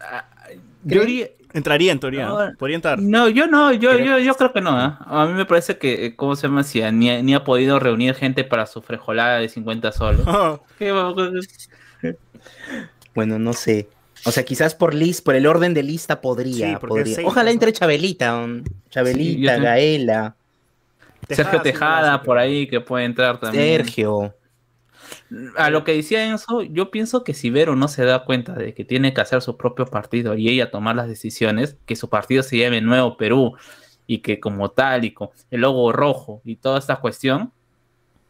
Ah, 0.00 0.24
Yo 0.84 1.02
diría- 1.02 1.28
Entraría 1.54 1.92
en 1.92 2.00
teoría, 2.00 2.26
¿no? 2.26 2.38
Podría 2.58 2.76
entrar. 2.76 2.98
No, 3.00 3.28
yo 3.28 3.46
no, 3.46 3.72
yo, 3.72 3.96
yo, 3.98 4.18
yo 4.18 4.34
creo 4.34 4.52
que 4.52 4.60
no. 4.60 4.78
¿eh? 4.84 4.92
A 5.06 5.26
mí 5.26 5.32
me 5.32 5.46
parece 5.46 5.78
que, 5.78 6.06
eh, 6.06 6.16
¿cómo 6.16 6.36
se 6.36 6.46
llama? 6.46 6.62
Si 6.62 6.80
ni, 6.92 7.10
ha- 7.10 7.22
ni 7.22 7.34
ha 7.34 7.42
podido 7.44 7.78
reunir 7.78 8.14
gente 8.14 8.44
para 8.44 8.66
su 8.66 8.82
frejolada 8.82 9.38
de 9.38 9.48
50 9.48 9.92
soles. 9.92 10.20
¿Qué 10.78 10.92
va- 10.92 11.14
Bueno, 13.14 13.38
no 13.38 13.52
sé. 13.52 13.88
O 14.24 14.32
sea, 14.32 14.44
quizás 14.44 14.74
por 14.74 14.94
list, 14.94 15.24
por 15.24 15.34
el 15.34 15.46
orden 15.46 15.74
de 15.74 15.82
lista 15.82 16.20
podría. 16.20 16.70
Sí, 16.70 16.76
podría. 16.86 17.14
seis, 17.14 17.26
Ojalá 17.26 17.50
entre 17.50 17.72
Chabelita, 17.72 18.46
Chabelita, 18.90 19.56
Sí. 19.56 19.62
Gaela, 19.62 20.34
Sergio 21.28 21.60
Tejada 21.62 22.18
sí, 22.18 22.22
por 22.24 22.38
ahí 22.38 22.66
que 22.66 22.80
puede 22.80 23.04
entrar 23.04 23.38
también. 23.38 23.64
Sergio. 23.84 24.34
A 25.56 25.68
lo 25.70 25.84
que 25.84 25.92
decía 25.92 26.24
Enzo, 26.26 26.62
yo 26.62 26.90
pienso 26.90 27.22
que 27.24 27.34
si 27.34 27.50
Vero 27.50 27.76
no 27.76 27.88
se 27.88 28.04
da 28.04 28.24
cuenta 28.24 28.54
de 28.54 28.72
que 28.74 28.84
tiene 28.84 29.12
que 29.12 29.20
hacer 29.20 29.42
su 29.42 29.56
propio 29.56 29.84
partido 29.86 30.34
y 30.34 30.48
ella 30.48 30.70
tomar 30.70 30.96
las 30.96 31.08
decisiones, 31.08 31.76
que 31.86 31.96
su 31.96 32.08
partido 32.08 32.42
se 32.42 32.56
llame 32.56 32.80
Nuevo 32.80 33.16
Perú 33.16 33.54
y 34.06 34.18
que 34.20 34.40
como 34.40 34.70
tal 34.70 35.04
y 35.04 35.12
con 35.12 35.28
el 35.50 35.60
logo 35.60 35.92
rojo 35.92 36.40
y 36.44 36.56
toda 36.56 36.78
esta 36.78 36.96
cuestión, 36.96 37.52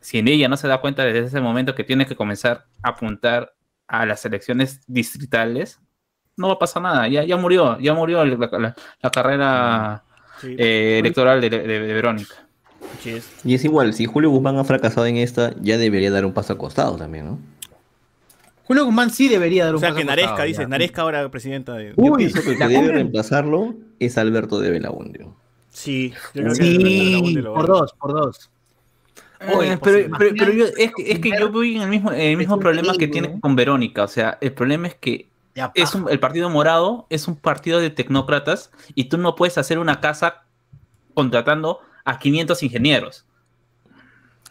si 0.00 0.18
en 0.18 0.26
ella 0.28 0.48
no 0.48 0.56
se 0.56 0.66
da 0.68 0.80
cuenta 0.80 1.04
desde 1.04 1.26
ese 1.26 1.40
momento 1.40 1.74
que 1.74 1.84
tiene 1.84 2.04
que 2.06 2.16
comenzar 2.16 2.64
a 2.82 2.90
apuntar 2.90 3.52
a 3.86 4.04
las 4.04 4.24
elecciones 4.24 4.80
distritales, 4.88 5.80
no 6.36 6.48
va 6.48 6.54
a 6.54 6.58
pasar 6.58 6.82
nada, 6.82 7.06
ya, 7.08 7.22
ya 7.24 7.36
murió, 7.36 7.78
ya 7.78 7.94
murió 7.94 8.24
la, 8.24 8.48
la- 8.58 8.74
la 9.02 9.10
carrera 9.10 10.04
Sí, 10.40 10.54
eh, 10.58 10.98
electoral 11.00 11.40
de, 11.40 11.50
de- 11.50 11.62
de 11.66 11.92
Verónica. 11.94 12.47
Y 13.44 13.54
es 13.54 13.64
igual, 13.64 13.94
si 13.94 14.06
Julio 14.06 14.30
Guzmán 14.30 14.56
ha 14.58 14.64
fracasado 14.64 15.06
en 15.06 15.16
esta, 15.16 15.54
ya 15.60 15.78
debería 15.78 16.10
dar 16.10 16.24
un 16.26 16.32
paso 16.32 16.52
al 16.52 16.58
costado 16.58 16.96
también, 16.96 17.26
¿no? 17.26 17.38
Julio 18.64 18.84
Guzmán 18.84 19.10
sí 19.10 19.28
debería 19.28 19.64
dar 19.64 19.74
O 19.74 19.76
un 19.76 19.80
sea 19.80 19.90
paso 19.90 19.98
que 20.00 20.04
Naresca, 20.04 20.30
costado, 20.30 20.46
dices, 20.46 20.64
ya. 20.64 20.68
Naresca 20.68 21.02
ahora 21.02 21.30
presidenta 21.30 21.74
de... 21.74 21.88
Yo 21.90 21.94
Uy, 21.96 22.18
pienso 22.18 22.42
que 22.42 22.56
que 22.56 22.68
debe 22.68 22.92
reemplazarlo 22.92 23.74
es 23.98 24.18
Alberto 24.18 24.60
de 24.60 24.70
Belaundio. 24.70 25.34
Sí, 25.70 26.12
yo 26.34 26.42
creo 26.42 26.54
que 26.54 26.62
Sí, 26.64 27.38
por 27.42 27.66
dos, 27.66 27.92
por 27.94 28.12
dos. 28.12 28.50
Oye, 29.40 29.54
Oye, 29.54 29.78
pero, 29.82 30.16
pero, 30.18 30.34
pero 30.36 30.52
yo, 30.52 30.64
es, 30.76 30.92
que- 30.94 31.12
es 31.12 31.18
que 31.20 31.30
yo 31.38 31.50
voy 31.52 31.76
en 31.76 31.82
el 31.82 31.88
mismo, 31.88 32.10
en 32.12 32.20
el 32.20 32.36
mismo 32.36 32.58
problema 32.58 32.92
que 32.94 33.06
tiene 33.06 33.28
¿no? 33.28 33.40
con 33.40 33.54
Verónica. 33.54 34.02
O 34.02 34.08
sea, 34.08 34.36
el 34.40 34.52
problema 34.52 34.88
es 34.88 34.96
que 34.96 35.28
es 35.74 35.94
un- 35.94 36.08
el 36.10 36.18
Partido 36.20 36.50
Morado 36.50 37.06
es 37.08 37.28
un 37.28 37.36
partido 37.36 37.78
de 37.80 37.90
tecnócratas 37.90 38.70
y 38.96 39.04
tú 39.04 39.16
no 39.16 39.36
puedes 39.36 39.56
hacer 39.56 39.78
una 39.78 40.00
casa 40.00 40.42
contratando 41.14 41.80
a 42.10 42.18
500 42.18 42.62
ingenieros. 42.62 43.24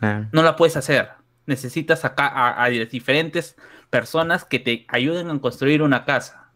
Ah. 0.02 0.26
No 0.32 0.44
la 0.44 0.56
puedes 0.56 0.78
hacer. 0.78 1.10
Necesitas 1.46 2.06
acá 2.06 2.28
a, 2.28 2.64
a 2.64 2.70
diferentes 2.70 3.56
personas 3.90 4.46
que 4.46 4.60
te 4.60 4.86
ayuden 4.90 5.30
a 5.30 5.40
construir 5.40 5.82
una 5.82 6.06
casa. 6.06 6.52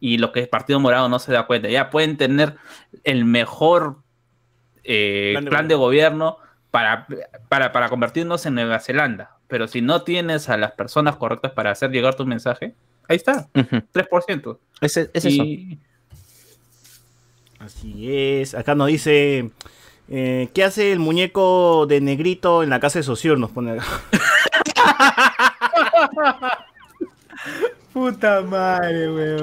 Y 0.00 0.18
lo 0.18 0.30
que 0.32 0.40
el 0.40 0.48
Partido 0.48 0.78
Morado 0.80 1.08
no 1.08 1.18
se 1.18 1.32
da 1.32 1.46
cuenta. 1.46 1.68
Ya 1.68 1.90
pueden 1.90 2.16
tener 2.16 2.56
el 3.04 3.24
mejor 3.24 3.98
eh, 4.84 5.30
Plan 5.34 5.44
de 5.44 5.50
plan 5.50 5.68
de 5.68 5.74
gobierno 5.74 6.38
para, 6.70 7.06
para, 7.48 7.72
para 7.72 7.88
convertirnos 7.88 8.46
en 8.46 8.54
Nueva 8.54 8.78
Zelanda. 8.78 9.36
Pero 9.48 9.66
si 9.68 9.80
no 9.82 10.02
tienes 10.02 10.48
a 10.48 10.56
las 10.56 10.72
personas 10.72 11.16
correctas 11.16 11.52
para 11.52 11.70
hacer 11.70 11.90
llegar 11.90 12.14
tu 12.14 12.24
mensaje, 12.26 12.74
ahí 13.08 13.16
está, 13.16 13.48
Ujú. 13.54 13.76
3%. 13.92 14.58
Ese- 14.80 15.10
es 15.12 15.24
eso. 15.24 15.42
Así 17.58 18.14
es. 18.14 18.54
Acá 18.54 18.74
nos 18.74 18.88
dice... 18.88 19.50
eh, 20.08 20.48
¿Qué 20.54 20.64
hace 20.64 20.92
el 20.92 20.98
muñeco 20.98 21.86
de 21.86 22.00
negrito 22.00 22.62
en 22.62 22.70
la 22.70 22.80
casa 22.80 22.98
de 22.98 23.02
Sociur? 23.02 23.38
Nos 23.38 23.50
pone 23.50 23.72
acá. 23.72 23.84
Puta 27.92 28.42
madre, 28.42 29.10
weón. 29.10 29.40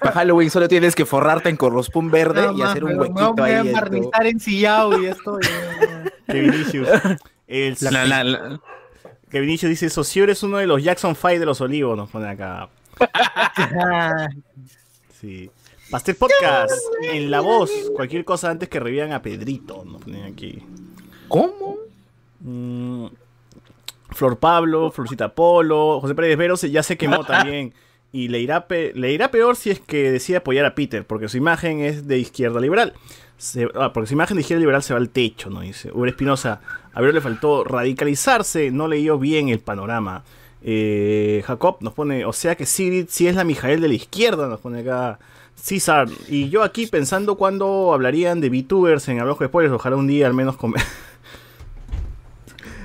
Para 0.00 0.12
Halloween 0.12 0.50
solo 0.50 0.68
tienes 0.68 0.94
que 0.94 1.04
forrarte 1.04 1.50
en 1.50 1.56
corrospun 1.56 2.10
verde 2.10 2.48
y 2.56 2.62
hacer 2.62 2.84
un 2.84 2.98
weón, 2.98 3.12
me 3.14 3.22
huequito 3.22 3.34
voy 3.34 3.50
a 3.50 3.60
ahí. 3.60 4.30
en 4.30 4.40
sillao 4.40 5.02
y 5.02 5.06
estoy. 5.06 5.42
Que 6.26 6.40
Vinicius. 6.40 6.88
El- 7.46 7.76
la- 7.80 8.06
la- 8.06 8.24
la- 8.24 8.60
que 9.30 9.40
Vinicius 9.40 9.68
dice, 9.68 9.90
Sociur 9.90 10.30
es 10.30 10.42
uno 10.42 10.56
de 10.56 10.66
los 10.66 10.82
Jackson 10.82 11.14
5 11.14 11.40
de 11.40 11.44
los 11.46 11.60
Olivos, 11.60 11.96
nos 11.96 12.08
pone 12.08 12.28
acá. 12.28 12.68
Sí. 15.20 15.50
Pastel 15.90 16.16
Podcast, 16.16 16.72
en 17.02 17.30
la 17.30 17.40
voz, 17.40 17.70
cualquier 17.94 18.24
cosa 18.24 18.50
antes 18.50 18.68
que 18.68 18.78
revivan 18.78 19.12
a 19.12 19.22
Pedrito, 19.22 19.84
nos 19.86 20.02
ponen 20.02 20.24
aquí. 20.24 20.58
¿Cómo? 21.28 21.76
Mm, 22.40 23.06
Flor 24.10 24.38
Pablo, 24.38 24.90
Florcita 24.90 25.34
Polo, 25.34 25.98
José 26.00 26.14
Pérez 26.14 26.36
Veros 26.36 26.62
ya 26.62 26.82
se 26.82 26.96
quemó 26.98 27.24
también. 27.24 27.72
Y 28.12 28.28
le 28.28 28.40
irá, 28.40 28.66
pe- 28.66 28.92
le 28.94 29.12
irá 29.12 29.30
peor 29.30 29.56
si 29.56 29.70
es 29.70 29.80
que 29.80 30.10
decide 30.10 30.38
apoyar 30.38 30.64
a 30.66 30.74
Peter, 30.74 31.06
porque 31.06 31.28
su 31.28 31.36
imagen 31.36 31.80
es 31.80 32.06
de 32.06 32.18
izquierda 32.18 32.60
liberal. 32.60 32.92
Se- 33.38 33.68
ah, 33.74 33.92
porque 33.92 34.08
su 34.08 34.14
imagen 34.14 34.36
de 34.36 34.40
izquierda 34.42 34.60
liberal 34.60 34.82
se 34.82 34.92
va 34.94 34.98
al 34.98 35.10
techo, 35.10 35.48
¿no? 35.50 35.60
Dice. 35.60 35.90
Uber 35.92 36.08
Espinosa, 36.10 36.60
a 36.92 37.00
ver, 37.00 37.14
le 37.14 37.20
faltó 37.20 37.64
radicalizarse, 37.64 38.70
no 38.70 38.88
leyó 38.88 39.18
bien 39.18 39.48
el 39.50 39.58
panorama. 39.60 40.24
Eh, 40.62 41.42
Jacob 41.46 41.76
nos 41.80 41.92
pone, 41.94 42.24
o 42.24 42.32
sea 42.32 42.56
que 42.56 42.66
Sigrid 42.66 43.06
sí 43.08 43.26
es 43.28 43.36
la 43.36 43.44
Mijael 43.44 43.80
de 43.80 43.88
la 43.88 43.94
izquierda, 43.94 44.48
nos 44.48 44.60
pone 44.60 44.80
acá. 44.80 45.18
César, 45.60 46.08
y 46.28 46.48
yo 46.50 46.62
aquí 46.62 46.86
pensando 46.86 47.36
cuando 47.36 47.92
hablarían 47.92 48.40
de 48.40 48.48
VTubers 48.48 49.08
en 49.08 49.20
Hablamos 49.20 49.38
de 49.40 49.46
Spoilers, 49.46 49.74
ojalá 49.74 49.96
un 49.96 50.06
día 50.06 50.26
al 50.26 50.34
menos 50.34 50.56
con... 50.56 50.72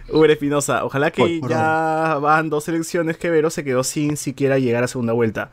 Uber 0.10 0.30
Espinosa, 0.32 0.84
ojalá 0.86 1.12
que 1.12 1.22
Por- 1.24 1.40
por 1.42 1.50
ya 1.50 2.18
van 2.22 2.50
dos 2.50 2.68
elecciones 2.68 3.18
que 3.18 3.30
Vero 3.30 3.50
se 3.50 3.64
quedó 3.64 3.84
sin 3.84 4.18
siquiera 4.18 4.60
llegar 4.60 4.84
a 4.84 4.88
segunda 4.88 5.14
vuelta. 5.14 5.50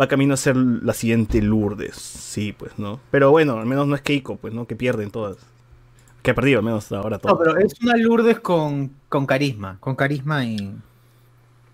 Va 0.00 0.08
camino 0.08 0.34
a 0.34 0.36
ser 0.36 0.56
la 0.56 0.92
siguiente 0.92 1.40
Lourdes. 1.40 1.94
Sí, 1.96 2.52
pues, 2.52 2.78
¿no? 2.78 3.00
Pero 3.10 3.30
bueno, 3.30 3.58
al 3.58 3.66
menos 3.66 3.86
no 3.86 3.94
es 3.94 4.02
Keiko, 4.02 4.36
pues, 4.36 4.52
¿no? 4.52 4.66
Que 4.66 4.74
pierden 4.76 5.10
todas. 5.10 5.36
Que 6.22 6.32
ha 6.32 6.34
perdido, 6.34 6.58
al 6.58 6.64
menos 6.64 6.90
ahora 6.92 7.16
No, 7.16 7.20
todo. 7.20 7.38
pero 7.38 7.58
es 7.58 7.74
una 7.80 7.96
Lourdes 7.96 8.40
con, 8.40 8.90
con 9.08 9.24
carisma. 9.26 9.76
Con 9.80 9.94
carisma 9.94 10.44
y. 10.44 10.56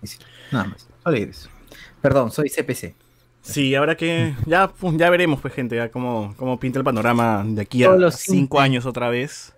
y 0.03 0.07
sí, 0.07 0.17
nada 0.51 0.65
más. 0.65 0.87
Solo 1.03 1.17
eso. 1.17 1.49
Perdón, 2.01 2.31
soy 2.31 2.49
CPC. 2.49 2.95
Sí, 3.41 3.73
ahora 3.75 3.95
que 3.95 4.35
ya, 4.45 4.67
pues, 4.67 4.97
ya 4.97 5.09
veremos, 5.09 5.41
pues, 5.41 5.53
gente, 5.53 5.75
ya 5.75 5.89
cómo, 5.89 6.33
cómo 6.37 6.59
pinta 6.59 6.79
el 6.79 6.85
panorama 6.85 7.43
de 7.45 7.61
aquí 7.61 7.83
a 7.83 7.91
los 7.91 8.15
cinco 8.15 8.59
años 8.59 8.85
otra 8.85 9.09
vez. 9.09 9.53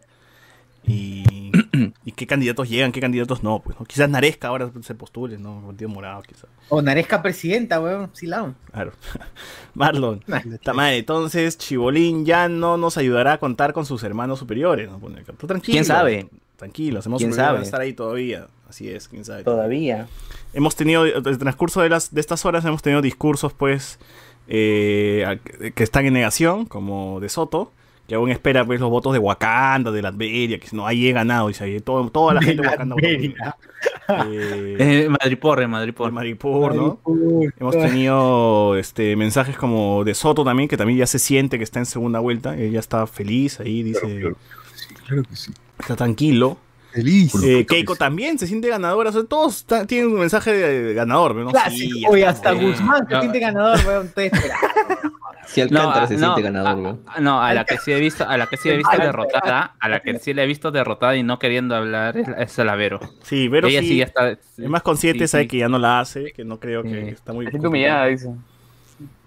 Y, 0.86 1.24
y 2.04 2.12
qué 2.12 2.28
candidatos 2.28 2.70
llegan, 2.70 2.92
qué 2.92 3.00
candidatos 3.00 3.42
no, 3.42 3.60
pues, 3.60 3.80
¿no? 3.80 3.86
Quizás 3.86 4.10
Naresca 4.10 4.50
ahora 4.50 4.70
se 4.82 4.96
postule, 4.96 5.38
¿no? 5.38 5.62
Partido 5.66 5.90
Morado, 5.90 6.22
quizás. 6.24 6.48
O 6.70 6.82
Naresca 6.82 7.22
presidenta, 7.22 7.80
weón. 7.80 8.10
Silao. 8.14 8.54
Claro. 8.72 8.92
Marlon, 9.74 10.24
está 10.52 10.74
mal. 10.74 10.94
Entonces, 10.94 11.58
Chibolín 11.58 12.26
ya 12.26 12.50
no 12.50 12.78
nos 12.78 12.98
ayudará 12.98 13.34
a 13.34 13.38
contar 13.38 13.72
con 13.72 13.86
sus 13.86 14.04
hermanos 14.04 14.40
superiores. 14.40 14.90
¿no? 14.90 15.00
Tú 15.38 15.48
tranquilo. 15.48 15.74
¿Quién 15.74 15.86
sabe? 15.86 16.28
Tranquilo, 16.64 17.00
hacemos 17.00 17.20
¿Quién 17.20 17.32
van 17.32 17.40
a 17.42 17.44
sabe? 17.44 17.62
estar 17.62 17.82
ahí 17.82 17.92
todavía. 17.92 18.48
Así 18.70 18.88
es, 18.90 19.10
quién 19.10 19.26
sabe. 19.26 19.44
Todavía. 19.44 20.08
Hemos 20.54 20.78
tenido, 20.78 21.06
en 21.06 21.28
el 21.28 21.38
transcurso 21.38 21.82
de, 21.82 21.90
las, 21.90 22.14
de 22.14 22.22
estas 22.22 22.46
horas, 22.46 22.64
hemos 22.64 22.82
tenido 22.82 23.02
discursos, 23.02 23.52
pues, 23.52 24.00
eh, 24.48 25.40
que 25.76 25.84
están 25.84 26.06
en 26.06 26.14
negación, 26.14 26.66
como 26.66 27.20
de 27.20 27.28
Soto, 27.28 27.74
que 28.08 28.16
aún 28.16 28.30
espera, 28.30 28.64
pues, 28.66 28.80
los 28.80 28.90
votos 28.90 29.12
de 29.12 29.20
Wakanda, 29.20 29.92
de 29.92 30.02
Latveria, 30.02 30.58
que 30.58 30.68
no, 30.72 30.88
ahí 30.88 31.06
he 31.06 31.12
ganado, 31.12 31.50
dice, 31.50 31.66
ahí 31.66 31.82
todo, 31.82 32.10
toda 32.10 32.36
la 32.36 32.40
De 32.40 32.46
gente 32.46 32.62
de 32.62 32.68
Wakanda. 32.70 32.96
Eh, 33.02 33.36
Eh, 34.08 35.10
Madripoor, 35.10 35.68
Madripoor. 35.68 36.14
Maripur, 36.14 36.74
¿no? 36.76 37.00
Hemos 37.60 37.76
tenido 37.76 38.78
este 38.78 39.18
mensajes 39.18 39.58
como 39.58 40.06
de 40.06 40.14
Soto 40.14 40.46
también, 40.46 40.70
que 40.70 40.78
también 40.78 40.98
ya 40.98 41.08
se 41.08 41.20
siente 41.20 41.58
que 41.58 41.66
está 41.66 41.80
en 41.80 41.86
segunda 41.86 42.22
vuelta, 42.22 42.58
ella 42.58 42.80
está 42.80 43.06
feliz 43.06 43.60
ahí, 43.60 43.84
dice, 43.84 44.34
Claro 45.06 45.24
que 45.24 45.36
sí. 45.36 45.52
Está 45.84 45.96
tranquilo. 45.96 46.58
Feliz. 46.92 47.34
Eh, 47.44 47.66
Keiko 47.68 47.96
también 47.96 48.38
se 48.38 48.46
siente 48.46 48.68
ganadora, 48.68 49.10
o 49.10 49.14
sea, 49.14 49.24
todos 49.24 49.66
tienen 49.88 50.12
un 50.12 50.20
mensaje 50.20 50.52
de 50.54 50.94
ganador, 50.94 51.34
¿no? 51.36 51.50
Clásico. 51.50 51.96
Sí, 51.96 52.06
Oye, 52.08 52.26
hasta. 52.26 52.52
Guzmán 52.52 53.08
se 53.08 53.14
No. 53.16 53.20
siente 53.22 53.40
ganador, 53.40 53.80
weón. 53.88 54.14
Si 55.48 55.60
Alcántara 55.60 56.04
ah, 56.04 56.08
se 56.08 56.14
no, 56.14 56.20
siente 56.20 56.42
ganador, 56.44 57.02
ah, 57.08 57.16
¿no? 57.20 57.22
no, 57.22 57.42
a 57.42 57.54
la 57.54 57.66
que 57.66 57.78
sí 57.78 57.92
he 57.92 58.00
visto, 58.00 58.28
a 58.28 58.38
la 58.38 58.48
que 58.48 58.58
sí 58.58 58.70
he 58.70 58.78
visto 58.78 58.96
derrotada, 58.98 59.76
a 59.80 59.90
la 59.90 60.00
que 60.00 60.18
sí 60.20 60.34
la 60.34 60.44
he 60.44 60.48
visto 60.48 60.72
derrotada 60.72 61.16
y 61.18 61.24
no 61.24 61.38
queriendo 61.38 61.76
hablar 61.76 62.16
es, 62.18 62.28
es 62.38 62.60
a 62.60 62.64
la 62.64 62.76
Vero. 62.76 63.00
Sí, 63.24 63.50
pero 63.50 63.68
Ella 63.68 63.82
sí, 63.82 63.90
sí 63.90 63.98
ya 63.98 64.06
está. 64.06 64.30
es 64.30 64.40
más 64.58 64.84
consciente, 64.84 65.28
sí, 65.28 65.32
sabe 65.32 65.44
sí. 65.44 65.48
que 65.50 65.58
ya 65.58 65.68
no 65.70 65.80
la 65.80 66.00
hace, 66.00 66.32
que 66.32 66.46
no 66.46 66.60
creo 66.60 66.82
que 66.84 67.10
está 67.10 67.34
muy... 67.34 67.48
Siento 67.48 67.68
humillada, 67.68 68.06
dice. 68.06 68.30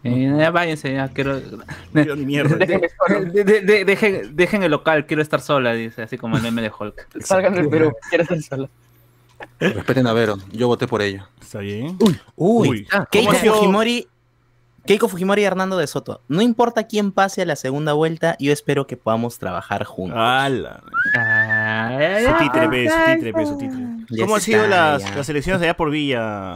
Eh, 0.07 0.35
ya 0.39 0.51
váyanse, 0.51 0.93
ya 0.95 1.09
quiero. 1.09 1.41
Quiero 1.93 2.17
ni 2.17 2.25
mierda. 2.27 2.57
Déjenme 2.67 2.89
solo. 3.07 3.25
De- 3.25 3.45
de- 3.45 3.61
de- 3.63 3.85
dejen, 3.85 4.37
dejen 4.37 4.63
el 4.63 4.71
local, 4.71 5.07
quiero 5.07 5.23
estar 5.23 5.41
sola, 5.41 5.73
dice, 5.73 6.03
así 6.03 6.17
como 6.19 6.37
el 6.37 6.43
meme 6.43 6.63
de 6.63 6.71
Hulk. 6.79 7.09
Salgan 7.25 7.55
del 7.55 7.69
Perú, 7.69 7.93
quiero 8.09 8.23
estar 8.23 8.41
sola. 8.43 8.69
Respeten 9.61 10.07
a 10.07 10.13
Vero, 10.13 10.39
yo 10.53 10.67
voté 10.67 10.87
por 10.87 11.03
ella. 11.03 11.29
Está 11.41 11.59
bien. 11.59 11.97
Uy, 12.01 12.19
Uy, 12.37 12.89
Keiko. 13.11 13.33
Fujimori. 13.33 14.09
Keiko 14.87 15.09
Fujimori 15.09 15.43
y 15.43 15.45
Hernando 15.45 15.77
de 15.77 15.87
Soto. 15.89 16.23
No 16.29 16.43
importa 16.43 16.87
quién 16.87 17.11
pase 17.11 17.43
a 17.43 17.45
la 17.45 17.57
segunda 17.57 17.93
vuelta, 17.93 18.37
yo 18.39 18.53
espero 18.53 18.87
que 18.87 18.97
podamos 18.97 19.39
trabajar 19.39 19.83
juntos. 19.85 20.17
¡Hala! 20.19 20.81
Ah, 21.19 22.19
Su 22.25 22.45
títere, 22.45 22.69
pe, 22.69 22.89
su 22.89 22.97
títere, 22.97 23.33
pe, 23.33 23.47
su 23.47 23.59
títere. 23.59 23.85
¿Cómo 24.23 24.37
han 24.37 24.41
sido 24.41 24.67
las, 24.69 25.17
las 25.17 25.29
elecciones 25.29 25.61
allá 25.61 25.77
por 25.77 25.91
Villa, 25.91 26.55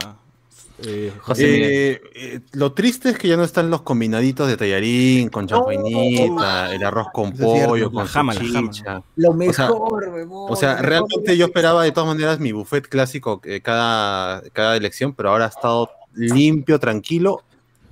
eh, 0.85 1.13
José? 1.19 1.43
Eh, 1.91 2.01
eh, 2.15 2.39
lo 2.53 2.73
triste 2.73 3.09
es 3.09 3.17
que 3.17 3.27
ya 3.27 3.37
no 3.37 3.43
están 3.43 3.69
los 3.69 3.81
combinaditos 3.81 4.47
de 4.47 4.57
tallarín, 4.57 5.29
con 5.29 5.47
champainita, 5.47 6.73
el 6.73 6.83
arroz 6.83 7.07
con 7.13 7.31
pollo, 7.33 7.85
La 7.85 7.89
con 7.91 8.05
jama, 8.07 8.33
la 8.33 8.39
jama. 8.39 8.51
salchicha. 8.53 9.03
Lo 9.15 9.29
sea, 9.53 9.67
mejor. 9.67 10.27
O 10.29 10.55
sea, 10.55 10.69
mejor. 10.73 10.85
realmente 10.85 11.37
yo 11.37 11.45
esperaba 11.45 11.83
de 11.83 11.91
todas 11.91 12.07
maneras 12.07 12.39
mi 12.39 12.51
buffet 12.51 12.87
clásico 12.87 13.41
eh, 13.43 13.61
cada, 13.61 14.41
cada 14.53 14.75
elección, 14.77 15.13
pero 15.13 15.29
ahora 15.31 15.45
ha 15.45 15.49
estado 15.49 15.89
limpio, 16.13 16.79
tranquilo. 16.79 17.41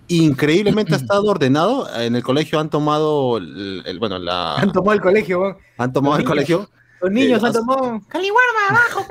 Increíblemente 0.08 0.94
ha 0.94 0.98
estado 0.98 1.24
ordenado. 1.26 1.88
En 2.00 2.16
el 2.16 2.24
colegio 2.24 2.60
han 2.60 2.70
tomado, 2.70 3.38
el, 3.38 3.84
el- 3.86 4.00
bueno, 4.00 4.18
la, 4.20 4.56
Han 4.56 4.72
tomado 4.72 4.94
el 4.94 5.02
colegio, 5.02 5.58
han 5.78 5.94
tomado 5.94 6.16
el 6.16 6.20
niños. 6.24 6.30
colegio. 6.32 6.70
Los 7.02 7.12
niños 7.12 7.44
han 7.44 7.54
tomado. 7.54 8.02
Caliwarma, 8.08 8.68
abajo, 8.70 9.06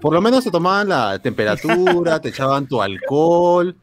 Por 0.00 0.14
lo 0.14 0.20
menos 0.20 0.44
te 0.44 0.50
tomaban 0.50 0.88
la 0.88 1.18
temperatura, 1.18 2.20
te 2.20 2.28
echaban 2.28 2.66
tu 2.66 2.82
alcohol. 2.82 3.76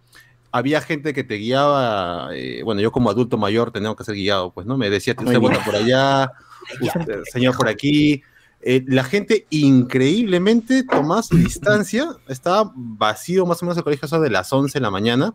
Había 0.52 0.82
gente 0.82 1.14
que 1.14 1.24
te 1.24 1.36
guiaba. 1.36 2.30
eh, 2.34 2.62
bueno, 2.64 2.82
yo 2.82 2.92
como 2.92 3.10
adulto 3.10 3.38
mayor 3.38 3.72
tenía 3.72 3.94
que 3.96 4.04
ser 4.04 4.16
guiado, 4.16 4.52
pues, 4.52 4.66
¿no? 4.66 4.78
Me 4.78 4.90
decía, 4.90 5.16
usted 5.18 5.40
vota 5.40 5.64
por 5.64 5.76
allá, 5.76 6.32
usted, 6.82 7.24
señor 7.32 7.56
por 7.56 7.68
aquí. 7.68 8.24
Eh, 8.62 8.84
la 8.88 9.04
gente 9.04 9.48
increíblemente 9.50 10.84
tomaba 10.84 11.24
su 11.24 11.38
distancia. 11.38 12.10
Estaba 12.28 12.72
vacío 12.76 13.46
más 13.46 13.62
o 13.62 13.66
menos 13.66 13.78
el 13.78 13.84
colegio 13.84 14.06
eso 14.06 14.20
de 14.20 14.30
las 14.30 14.52
11 14.52 14.80
de 14.80 14.82
la 14.84 14.92
mañana. 14.92 15.34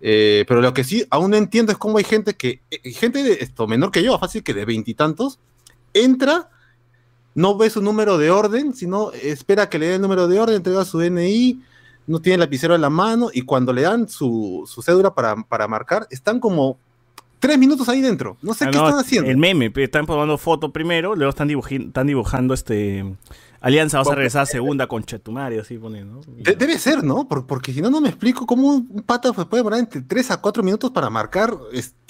Eh, 0.00 0.44
pero 0.46 0.60
lo 0.60 0.72
que 0.72 0.84
sí 0.84 1.04
aún 1.10 1.32
no 1.32 1.36
entiendo 1.36 1.72
es 1.72 1.78
cómo 1.78 1.98
hay 1.98 2.04
gente 2.04 2.34
que, 2.34 2.60
gente 2.84 3.22
de 3.22 3.38
esto 3.40 3.66
menor 3.66 3.90
que 3.90 4.02
yo, 4.02 4.16
fácil 4.18 4.42
que 4.42 4.54
de 4.54 4.64
veintitantos, 4.64 5.40
entra, 5.92 6.50
no 7.34 7.56
ve 7.56 7.70
su 7.70 7.80
número 7.82 8.18
de 8.18 8.30
orden, 8.30 8.74
sino 8.74 9.12
espera 9.12 9.68
que 9.68 9.78
le 9.78 9.86
den 9.86 9.94
el 9.96 10.02
número 10.02 10.26
de 10.28 10.40
orden, 10.40 10.56
entrega 10.56 10.84
su 10.84 10.98
DNI, 10.98 11.60
no 12.06 12.20
tiene 12.20 12.34
el 12.34 12.40
lapicero 12.40 12.74
en 12.74 12.80
la 12.80 12.90
mano 12.90 13.28
y 13.32 13.42
cuando 13.42 13.72
le 13.72 13.82
dan 13.82 14.08
su, 14.08 14.64
su 14.66 14.82
cédula 14.82 15.14
para, 15.14 15.36
para 15.36 15.68
marcar, 15.68 16.06
están 16.10 16.40
como 16.40 16.78
tres 17.38 17.58
minutos 17.58 17.88
ahí 17.88 18.00
dentro. 18.00 18.36
No 18.42 18.54
sé 18.54 18.64
Ah, 18.64 18.70
qué 18.72 18.78
no, 18.78 18.86
están 18.88 19.00
haciendo. 19.00 19.30
El 19.30 19.36
meme, 19.36 19.70
están 19.76 20.06
tomando 20.06 20.36
foto 20.38 20.72
primero, 20.72 21.14
luego 21.14 21.30
están, 21.30 21.48
están 21.50 22.06
dibujando 22.06 22.54
este... 22.54 23.14
Alianza, 23.60 23.98
vas 23.98 24.06
a 24.08 24.14
regresar 24.14 24.42
a 24.42 24.46
segunda 24.46 24.86
con 24.86 25.02
Chetumario, 25.02 25.62
así 25.62 25.76
pone, 25.78 26.04
¿no? 26.04 26.20
Y- 26.36 26.44
De- 26.44 26.54
debe 26.54 26.78
ser, 26.78 27.02
¿no? 27.02 27.26
Por- 27.26 27.44
porque 27.44 27.72
si 27.72 27.82
no, 27.82 27.90
no 27.90 28.00
me 28.00 28.08
explico 28.08 28.46
cómo 28.46 28.68
un 28.68 29.02
pata 29.04 29.32
puede 29.32 29.60
demorar 29.60 29.80
entre 29.80 30.00
3 30.00 30.30
a 30.30 30.36
4 30.40 30.62
minutos 30.62 30.92
para 30.92 31.10
marcar 31.10 31.52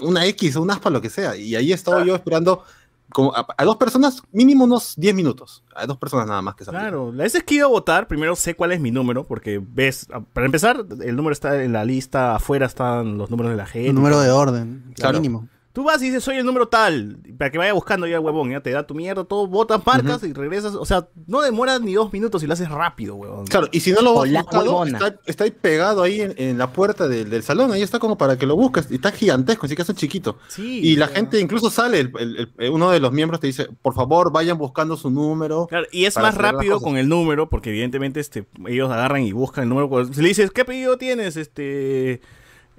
una 0.03 0.27
X 0.27 0.57
o 0.57 0.63
un 0.63 0.71
aspa, 0.71 0.91
lo 0.91 1.01
que 1.01 1.09
sea. 1.09 1.37
Y 1.37 1.57
ahí 1.57 1.73
he 1.73 1.75
estado 1.75 2.05
yo 2.05 2.15
esperando 2.15 2.65
como 3.13 3.35
a, 3.35 3.47
a 3.57 3.65
dos 3.65 3.77
personas, 3.77 4.23
mínimo 4.33 4.65
unos 4.65 4.95
10 4.97 5.15
minutos. 5.15 5.65
A 5.75 5.87
dos 5.87 5.97
personas 5.99 6.27
nada 6.27 6.43
más 6.43 6.55
que 6.55 6.65
salgan. 6.65 6.83
Claro, 6.83 7.13
la 7.13 7.23
vez 7.25 7.35
es 7.35 7.43
que 7.43 7.55
iba 7.57 7.65
a 7.65 7.69
votar, 7.69 8.07
primero 8.09 8.37
sé 8.37 8.55
cuál 8.55 8.73
es 8.73 8.81
mi 8.81 8.91
número, 8.91 9.25
porque 9.25 9.61
ves, 9.63 10.07
para 10.33 10.47
empezar, 10.47 10.85
el 11.03 11.17
número 11.17 11.33
está 11.33 11.63
en 11.63 11.73
la 11.73 11.85
lista, 11.85 12.35
afuera 12.35 12.67
están 12.67 13.17
los 13.19 13.31
números 13.31 13.51
de 13.53 13.57
la 13.57 13.67
gente. 13.67 13.91
Un 13.91 13.97
número 13.97 14.21
de 14.21 14.31
orden, 14.31 14.93
Claro. 14.95 15.19
mínimo. 15.19 15.49
Tú 15.79 15.85
vas 15.85 16.03
y 16.03 16.07
dices, 16.07 16.25
soy 16.25 16.39
el 16.39 16.45
número 16.45 16.67
tal, 16.67 17.19
para 17.39 17.53
que 17.53 17.57
vaya 17.59 17.73
buscando 17.73 18.05
ya, 18.09 18.19
huevón, 18.19 18.51
ya 18.51 18.61
te 18.61 18.73
da 18.73 18.85
tu 18.85 18.97
mierda, 18.97 19.23
todo, 19.23 19.47
votas, 19.47 19.81
marcas 19.87 20.25
y 20.25 20.33
regresas. 20.33 20.75
O 20.75 20.85
sea, 20.85 21.07
no 21.29 21.41
demoras 21.41 21.81
ni 21.81 21.95
dos 21.95 22.13
minutos 22.13 22.43
y 22.43 22.49
lo 22.49 22.55
haces 22.55 22.69
rápido, 22.69 23.15
huevón. 23.15 23.47
Claro, 23.47 23.69
y 23.71 23.79
si 23.79 23.93
no 23.93 24.01
lo 24.01 24.15
huevona. 24.15 24.99
está, 24.99 25.21
está 25.25 25.45
ahí 25.45 25.53
pegado 25.53 26.03
ahí 26.03 26.21
en, 26.21 26.35
en 26.37 26.59
la 26.59 26.73
puerta 26.73 27.07
del, 27.07 27.31
del 27.31 27.45
salón, 27.45 27.71
ahí 27.71 27.83
está 27.83 28.01
como 28.01 28.19
para 28.19 28.37
que 28.37 28.45
lo 28.45 28.57
busques, 28.57 28.91
y 28.91 28.97
está 28.97 29.13
gigantesco, 29.13 29.67
así 29.67 29.77
que 29.77 29.83
es 29.83 29.89
un 29.89 29.95
chiquito. 29.95 30.39
Sí, 30.49 30.81
y 30.83 30.97
la 30.97 31.07
gente 31.07 31.39
incluso 31.39 31.71
sale, 31.71 32.01
el- 32.01 32.13
el- 32.19 32.53
el- 32.59 32.71
uno 32.73 32.91
de 32.91 32.99
los 32.99 33.13
miembros 33.13 33.39
te 33.39 33.47
dice, 33.47 33.69
por 33.81 33.95
favor, 33.95 34.33
vayan 34.33 34.59
buscando 34.59 34.97
su 34.97 35.11
número. 35.11 35.69
Claro, 35.69 35.87
y 35.93 36.07
es 36.07 36.17
más 36.17 36.35
rápido 36.35 36.81
con 36.81 36.97
el 36.97 37.09
número, 37.09 37.49
porque 37.49 37.71
evidentemente 37.71 38.19
este, 38.19 38.49
ellos 38.67 38.91
agarran 38.91 39.23
y 39.23 39.31
buscan 39.31 39.63
el 39.63 39.69
número. 39.69 40.13
Si 40.13 40.23
le 40.23 40.27
dices, 40.27 40.51
¿qué 40.51 40.63
apellido 40.63 40.99
tienes? 40.99 41.37
Este. 41.37 42.21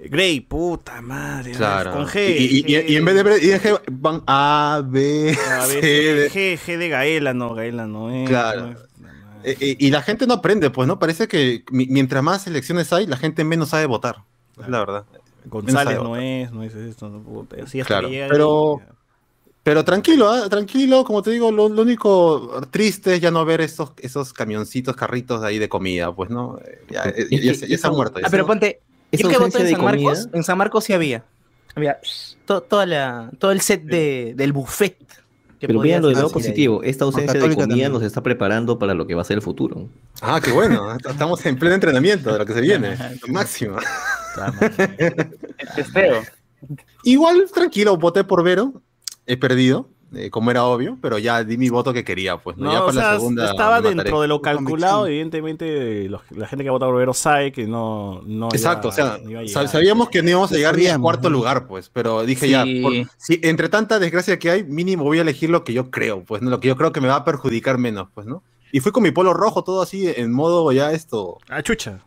Grey, 0.08 0.40
puta 0.40 1.00
madre. 1.02 1.52
Claro. 1.52 1.92
Con 1.92 2.06
G. 2.06 2.36
Y, 2.38 2.64
y- 2.66 2.74
y- 2.76 2.92
y 2.92 2.96
en 2.96 3.04
vez 3.04 3.14
de 3.14 3.46
y 3.46 3.50
G, 3.50 3.80
van 3.90 4.22
A, 4.26 4.82
B, 4.84 5.30
A 5.32 5.66
C. 5.66 6.30
G, 6.30 6.58
G 6.58 6.76
de 6.78 6.88
Gaela, 6.88 7.34
no, 7.34 7.54
Gaela 7.54 7.86
no 7.86 8.10
es. 8.10 8.28
Claro. 8.28 8.60
no 8.66 8.72
es- 8.72 8.78
Eh, 9.42 9.56
eh, 9.58 9.76
y 9.78 9.90
la 9.90 10.02
gente 10.02 10.26
no 10.26 10.34
aprende, 10.34 10.68
pues, 10.70 10.86
¿no? 10.86 10.98
Parece 10.98 11.26
que 11.26 11.64
mi- 11.70 11.86
mientras 11.86 12.22
más 12.22 12.46
elecciones 12.46 12.92
hay, 12.92 13.06
la 13.06 13.16
gente 13.16 13.42
menos 13.44 13.70
sabe 13.70 13.86
votar. 13.86 14.16
es 14.60 14.68
la 14.68 14.80
verdad. 14.80 15.04
González 15.46 15.96
no 15.96 16.16
es, 16.16 16.52
no 16.52 16.62
es 16.62 16.74
esto, 16.74 17.08
no 17.08 17.20
puta, 17.22 17.56
así 17.64 17.80
Claro, 17.80 18.10
que 18.10 18.26
pero, 18.28 18.82
pero 19.62 19.82
tranquilo, 19.84 20.28
¿ah? 20.28 20.46
tranquilo, 20.50 21.02
como 21.04 21.22
te 21.22 21.30
digo, 21.30 21.50
lo, 21.50 21.70
lo 21.70 21.80
único 21.80 22.60
triste 22.70 23.14
es 23.14 23.20
ya 23.22 23.30
no 23.30 23.42
ver 23.46 23.62
esos, 23.62 23.92
esos 23.96 24.34
camioncitos, 24.34 24.94
carritos 24.94 25.40
de 25.40 25.46
ahí 25.48 25.58
de 25.58 25.70
comida, 25.70 26.14
pues, 26.14 26.28
¿no? 26.28 26.58
Eh, 26.62 26.84
Ya, 26.90 27.04
eh, 27.04 27.26
ya- 27.30 27.40
ya 27.40 27.54
se- 27.54 27.66
ya 27.68 27.78
se 27.78 27.86
ha 27.86 27.90
muerto. 27.90 28.20
ya 28.20 28.26
Ah, 28.26 28.30
pero 28.30 28.44
ponte, 28.46 28.82
yo 29.18 29.28
que 29.28 29.38
voto 29.38 29.58
en 29.58 29.64
de 29.64 29.70
San 29.72 29.84
Marcos, 29.84 30.18
comida- 30.20 30.36
en 30.36 30.42
San 30.44 30.58
Marcos 30.58 30.84
sí 30.84 30.92
había. 30.92 31.24
Había 31.74 31.98
to- 32.46 32.62
toda 32.62 32.86
la, 32.86 33.30
todo 33.38 33.52
el 33.52 33.60
set 33.60 33.82
de, 33.84 34.34
del 34.36 34.52
buffet. 34.52 34.96
que 35.60 35.66
Pero 35.66 35.80
vean 35.80 36.00
lo 36.02 36.08
del 36.08 36.16
lado 36.16 36.30
positivo. 36.30 36.82
Esta 36.82 37.04
ausencia 37.04 37.34
de 37.34 37.40
comida 37.40 37.66
también. 37.66 37.92
nos 37.92 38.02
está 38.02 38.22
preparando 38.22 38.78
para 38.78 38.94
lo 38.94 39.06
que 39.06 39.14
va 39.14 39.22
a 39.22 39.24
ser 39.24 39.36
el 39.36 39.42
futuro. 39.42 39.88
Ah, 40.22 40.40
qué 40.42 40.50
bueno. 40.52 40.92
Estamos 41.08 41.44
en 41.46 41.58
pleno 41.58 41.74
entrenamiento 41.74 42.32
de 42.32 42.38
lo 42.38 42.46
que 42.46 42.54
se 42.54 42.60
viene. 42.60 42.96
Lo 43.26 43.32
máximo. 43.32 43.76
Igual, 47.04 47.46
tranquilo, 47.52 47.96
voté 47.96 48.24
por 48.24 48.42
Vero. 48.42 48.82
He 49.26 49.36
perdido, 49.36 49.88
eh, 50.14 50.28
como 50.30 50.50
era 50.50 50.64
obvio, 50.64 50.98
pero 51.00 51.18
ya 51.18 51.44
di 51.44 51.56
mi 51.56 51.68
voto 51.68 51.92
que 51.92 52.02
quería, 52.04 52.36
pues. 52.38 52.56
¿no? 52.56 52.64
No, 52.66 52.72
ya 52.72 52.82
o 52.82 52.86
para 52.86 52.94
la 52.96 53.02
sea, 53.02 53.12
segunda. 53.18 53.50
estaba 53.50 53.80
dentro 53.80 54.20
de 54.20 54.28
lo 54.28 54.42
calculado, 54.42 55.06
evidentemente 55.06 56.08
los- 56.08 56.22
la 56.30 56.46
gente 56.46 56.64
que 56.64 56.68
ha 56.68 56.72
votado 56.72 56.90
por 56.92 56.98
Vero 57.00 57.14
sabe 57.14 57.52
que 57.52 57.66
no, 57.66 58.20
no 58.24 58.46
iba- 58.46 58.56
Exacto, 58.56 58.88
o 58.88 58.92
sea, 58.92 59.18
no 59.22 59.30
iba 59.30 59.40
a 59.40 59.42
sab- 59.44 59.46
llegar. 59.46 59.68
sabíamos 59.68 60.08
que 60.10 60.22
no 60.22 60.30
íbamos 60.30 60.52
a 60.52 60.56
llegar 60.56 60.74
ni 60.76 60.82
a 60.82 60.88
sabíamos, 60.88 61.04
cuarto 61.04 61.30
¿no? 61.30 61.36
lugar, 61.36 61.66
pues, 61.66 61.90
pero 61.92 62.24
dije 62.24 62.48
ya, 62.48 62.64
por- 62.82 62.92
si 63.16 63.40
entre 63.42 63.68
tanta 63.68 63.98
desgracia 63.98 64.38
que 64.38 64.50
hay, 64.50 64.64
mínimo 64.64 65.04
voy 65.04 65.18
a 65.18 65.22
elegir 65.22 65.50
lo 65.50 65.62
que 65.64 65.72
yo 65.72 65.90
creo, 65.90 66.24
pues, 66.24 66.42
¿no? 66.42 66.50
lo 66.50 66.60
que 66.60 66.68
yo 66.68 66.76
creo 66.76 66.92
que 66.92 67.00
me 67.00 67.08
va 67.08 67.16
a 67.16 67.24
perjudicar 67.24 67.78
menos, 67.78 68.08
pues, 68.14 68.26
¿no? 68.26 68.42
Y 68.72 68.80
fui 68.80 68.92
con 68.92 69.02
mi 69.02 69.10
polo 69.10 69.34
rojo, 69.34 69.64
todo 69.64 69.82
así, 69.82 70.06
en 70.16 70.32
modo 70.32 70.70
ya 70.72 70.92
esto. 70.92 71.38
Ah, 71.48 71.62
chucha. 71.62 72.00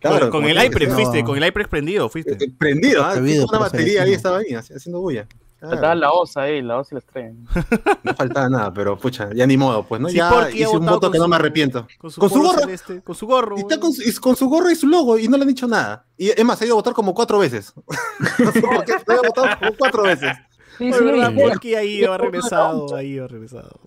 Claro, 0.00 0.30
con, 0.30 0.46
el 0.46 0.58
ser. 0.58 0.90
fuiste, 0.92 1.20
No. 1.20 1.26
con 1.26 1.36
el 1.36 1.44
HyperX 1.44 1.68
prendido 1.68 2.08
fuiste. 2.08 2.32
Eh, 2.42 2.50
Prendido, 2.58 3.04
¿ah? 3.04 3.14
Una 3.18 3.58
batería 3.58 4.04
ahí 4.04 4.14
estaba 4.14 4.38
ahí, 4.38 4.46
haci- 4.52 4.74
haciendo 4.74 4.98
bulla. 5.00 5.26
Estaba 5.62 5.94
la 5.94 6.12
osa 6.12 6.42
ahí, 6.42 6.62
la 6.62 6.78
osa 6.78 6.88
y 6.92 6.94
la 6.94 6.98
estrella. 7.00 7.34
no 8.02 8.14
faltaba 8.14 8.48
nada, 8.48 8.72
pero 8.72 8.98
pucha, 8.98 9.28
ya 9.34 9.46
ni 9.46 9.56
modo, 9.56 9.82
pues, 9.84 10.00
¿no? 10.00 10.08
Sí, 10.08 10.16
ya 10.16 10.30
ha 10.30 10.50
hice 10.50 10.68
un 10.68 10.86
voto 10.86 11.10
que 11.10 11.18
no 11.18 11.28
me 11.28 11.36
arrepiento. 11.36 11.86
Con 11.98 12.10
su, 12.10 12.20
Con 12.20 12.30
su 12.30 12.40
gorro. 12.40 12.60
celeste, 12.60 13.02
con 13.02 13.14
su 13.14 13.26
gorro. 13.26 13.56
Y 13.58 13.60
está 13.60 13.78
con 13.78 13.92
su, 13.92 14.02
y 14.02 14.12
con 14.14 14.36
su 14.36 14.48
gorro 14.48 14.70
y 14.70 14.74
su 14.76 14.86
logo 14.86 15.18
y 15.18 15.28
no 15.28 15.36
le 15.36 15.42
han 15.42 15.48
dicho 15.48 15.66
nada. 15.66 16.06
Y 16.16 16.30
es 16.30 16.44
más, 16.44 16.60
ha 16.62 16.64
ido 16.64 16.74
a 16.74 16.76
votar 16.76 16.94
como 16.94 17.14
cuatro 17.14 17.38
veces. 17.38 17.74
no 18.38 18.52
sé 18.52 18.62
por 18.62 18.84
qué, 18.84 18.94
pero 19.04 19.20
ha 19.20 19.26
votado 19.28 19.58
como 19.58 19.72
cuatro 19.76 20.02
veces. 20.04 20.32
Oye, 20.80 20.90
¿verdad? 21.02 21.32
Porque 21.38 21.76
ahí 21.76 22.04
ha 22.04 22.16
regresado, 22.16 22.94
ahí 22.96 23.18
ha 23.18 23.26
regresado. 23.26 23.78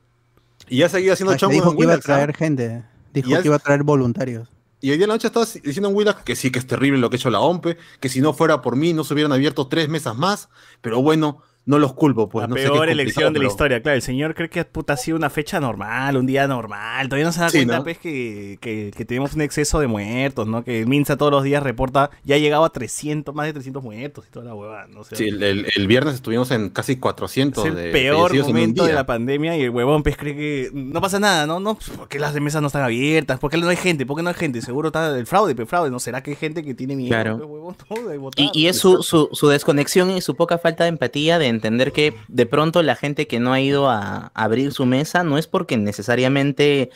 Y 0.69 0.83
ha 0.83 0.89
seguido 0.89 1.13
haciendo 1.13 1.31
Ah, 1.31 1.35
que 1.35 1.39
chongo 1.39 1.53
dijo 1.53 1.71
en 1.71 1.77
que 1.77 1.83
iba 1.83 1.93
a 1.93 1.95
Willax, 1.95 2.09
¿ah? 2.09 2.13
traer 2.13 2.35
gente. 2.35 2.83
Dijo 3.13 3.29
que 3.41 3.47
iba 3.47 3.55
a 3.55 3.59
traer 3.59 3.83
voluntarios. 3.83 4.47
Y 4.79 4.91
hoy 4.91 4.97
día 4.97 5.05
en 5.05 5.09
la 5.09 5.15
noche 5.15 5.27
estaba 5.27 5.45
diciendo 5.45 5.89
en 5.89 5.95
Willax 5.95 6.23
que 6.23 6.35
sí, 6.35 6.51
que 6.51 6.59
es 6.59 6.67
terrible 6.67 6.99
lo 6.99 7.09
que 7.09 7.15
ha 7.15 7.17
hecho 7.17 7.29
la 7.29 7.39
OMPE, 7.39 7.77
que 7.99 8.09
si 8.09 8.19
no 8.19 8.33
fuera 8.33 8.61
por 8.61 8.75
mí 8.75 8.91
no 8.93 9.03
se 9.05 9.13
hubieran 9.13 9.31
abierto 9.31 9.67
tres 9.67 9.87
mesas 9.87 10.15
más, 10.17 10.49
pero 10.81 11.01
bueno, 11.01 11.41
no 11.65 11.79
los 11.79 11.93
culpo, 11.93 12.27
pues 12.27 12.43
la 12.43 12.47
no 12.49 12.55
sé 12.55 12.63
qué 12.63 12.69
peor 12.69 12.89
elección 12.89 13.33
de 13.33 13.39
la 13.39 13.47
historia, 13.47 13.81
claro. 13.81 13.95
El 13.95 14.01
señor 14.01 14.35
cree 14.35 14.49
que 14.49 14.65
puta, 14.65 14.93
ha 14.93 14.97
sido 14.97 15.15
una 15.17 15.29
fecha 15.29 15.59
normal, 15.61 16.17
un 16.17 16.25
día 16.25 16.45
normal. 16.47 17.07
Todavía 17.07 17.25
no 17.25 17.31
se 17.31 17.39
da 17.39 17.49
Sí, 17.49 17.59
cuenta, 17.59 17.77
¿no? 17.77 17.83
pues, 17.83 17.97
que, 17.99 18.57
que, 18.59 18.91
que 18.95 19.05
tenemos 19.05 19.33
un 19.33 19.41
exceso 19.41 19.79
de 19.79 19.87
muertos, 19.87 20.45
¿no? 20.47 20.63
Que 20.63 20.81
el 20.81 20.87
Minsa 20.87 21.15
todos 21.15 21.31
los 21.31 21.43
días 21.43 21.63
reporta, 21.63 22.09
ya 22.25 22.35
ha 22.35 22.39
llegado 22.39 22.65
a 22.65 22.69
300, 22.71 23.33
más 23.33 23.45
de 23.45 23.53
300 23.53 23.81
muertos 23.81 24.25
y 24.27 24.31
toda 24.31 24.45
la 24.45 24.55
huevada, 24.55 24.87
¿no? 24.87 24.99
O 25.01 25.03
sea, 25.05 25.17
Sí, 25.17 25.29
el, 25.29 25.41
el- 25.41 25.67
el 25.73 25.87
viernes 25.87 26.15
estuvimos 26.15 26.51
en 26.51 26.69
casi 26.69 26.97
400 26.97 27.63
es 27.63 27.69
el 27.71 27.77
de 27.77 27.91
peor 27.91 28.17
fallecidos 28.29 28.47
en 28.49 28.55
un 28.55 28.59
momento 28.61 28.85
de 28.85 28.93
la 28.93 29.05
pandemia 29.05 29.55
y 29.57 29.61
el 29.63 29.69
huevón 29.69 30.03
pues 30.03 30.17
cree 30.17 30.35
que 30.35 30.69
no 30.73 30.99
pasa 30.99 31.19
nada, 31.19 31.47
¿no? 31.47 31.59
No, 31.61 31.75
pues, 31.75 31.89
¿por 31.91 32.09
qué 32.09 32.19
las 32.19 32.33
mesas 32.41 32.61
no 32.61 32.67
están 32.67 32.83
abiertas? 32.83 33.39
¿Por 33.39 33.49
qué 33.49 33.57
no 33.57 33.69
hay 33.69 33.77
gente? 33.77 34.05
¿Por 34.05 34.17
qué 34.17 34.23
no 34.23 34.29
hay 34.29 34.35
gente? 34.35 34.61
Seguro 34.61 34.89
está 34.89 35.17
el 35.17 35.25
fraude, 35.27 35.55
pero 35.55 35.65
fraude, 35.65 35.89
¿no? 35.91 35.99
¿Será 35.99 36.21
que 36.21 36.31
hay 36.31 36.35
gente 36.37 36.61
que 36.63 36.73
tiene 36.73 36.95
miedo? 36.97 37.09
Claro. 37.09 37.37
pues, 37.37 37.49
huevón, 37.49 37.75
todo 37.87 38.09
de 38.09 38.17
votar? 38.17 38.45
Y, 38.45 38.51
y 38.53 38.67
es 38.67 38.77
su, 38.77 39.01
su, 39.01 39.29
su 39.31 39.47
desconexión 39.47 40.11
y 40.11 40.19
su 40.19 40.35
poca 40.35 40.57
falta 40.57 40.83
de 40.83 40.89
empatía 40.89 41.39
de 41.39 41.52
entender 41.53 41.91
que 41.91 42.13
de 42.27 42.45
pronto 42.45 42.81
la 42.83 42.95
gente 42.95 43.27
que 43.27 43.39
no 43.39 43.53
ha 43.53 43.61
ido 43.61 43.89
a 43.89 44.31
abrir 44.33 44.71
su 44.73 44.85
mesa 44.85 45.23
no 45.23 45.37
es 45.37 45.47
porque 45.47 45.77
necesariamente 45.77 46.89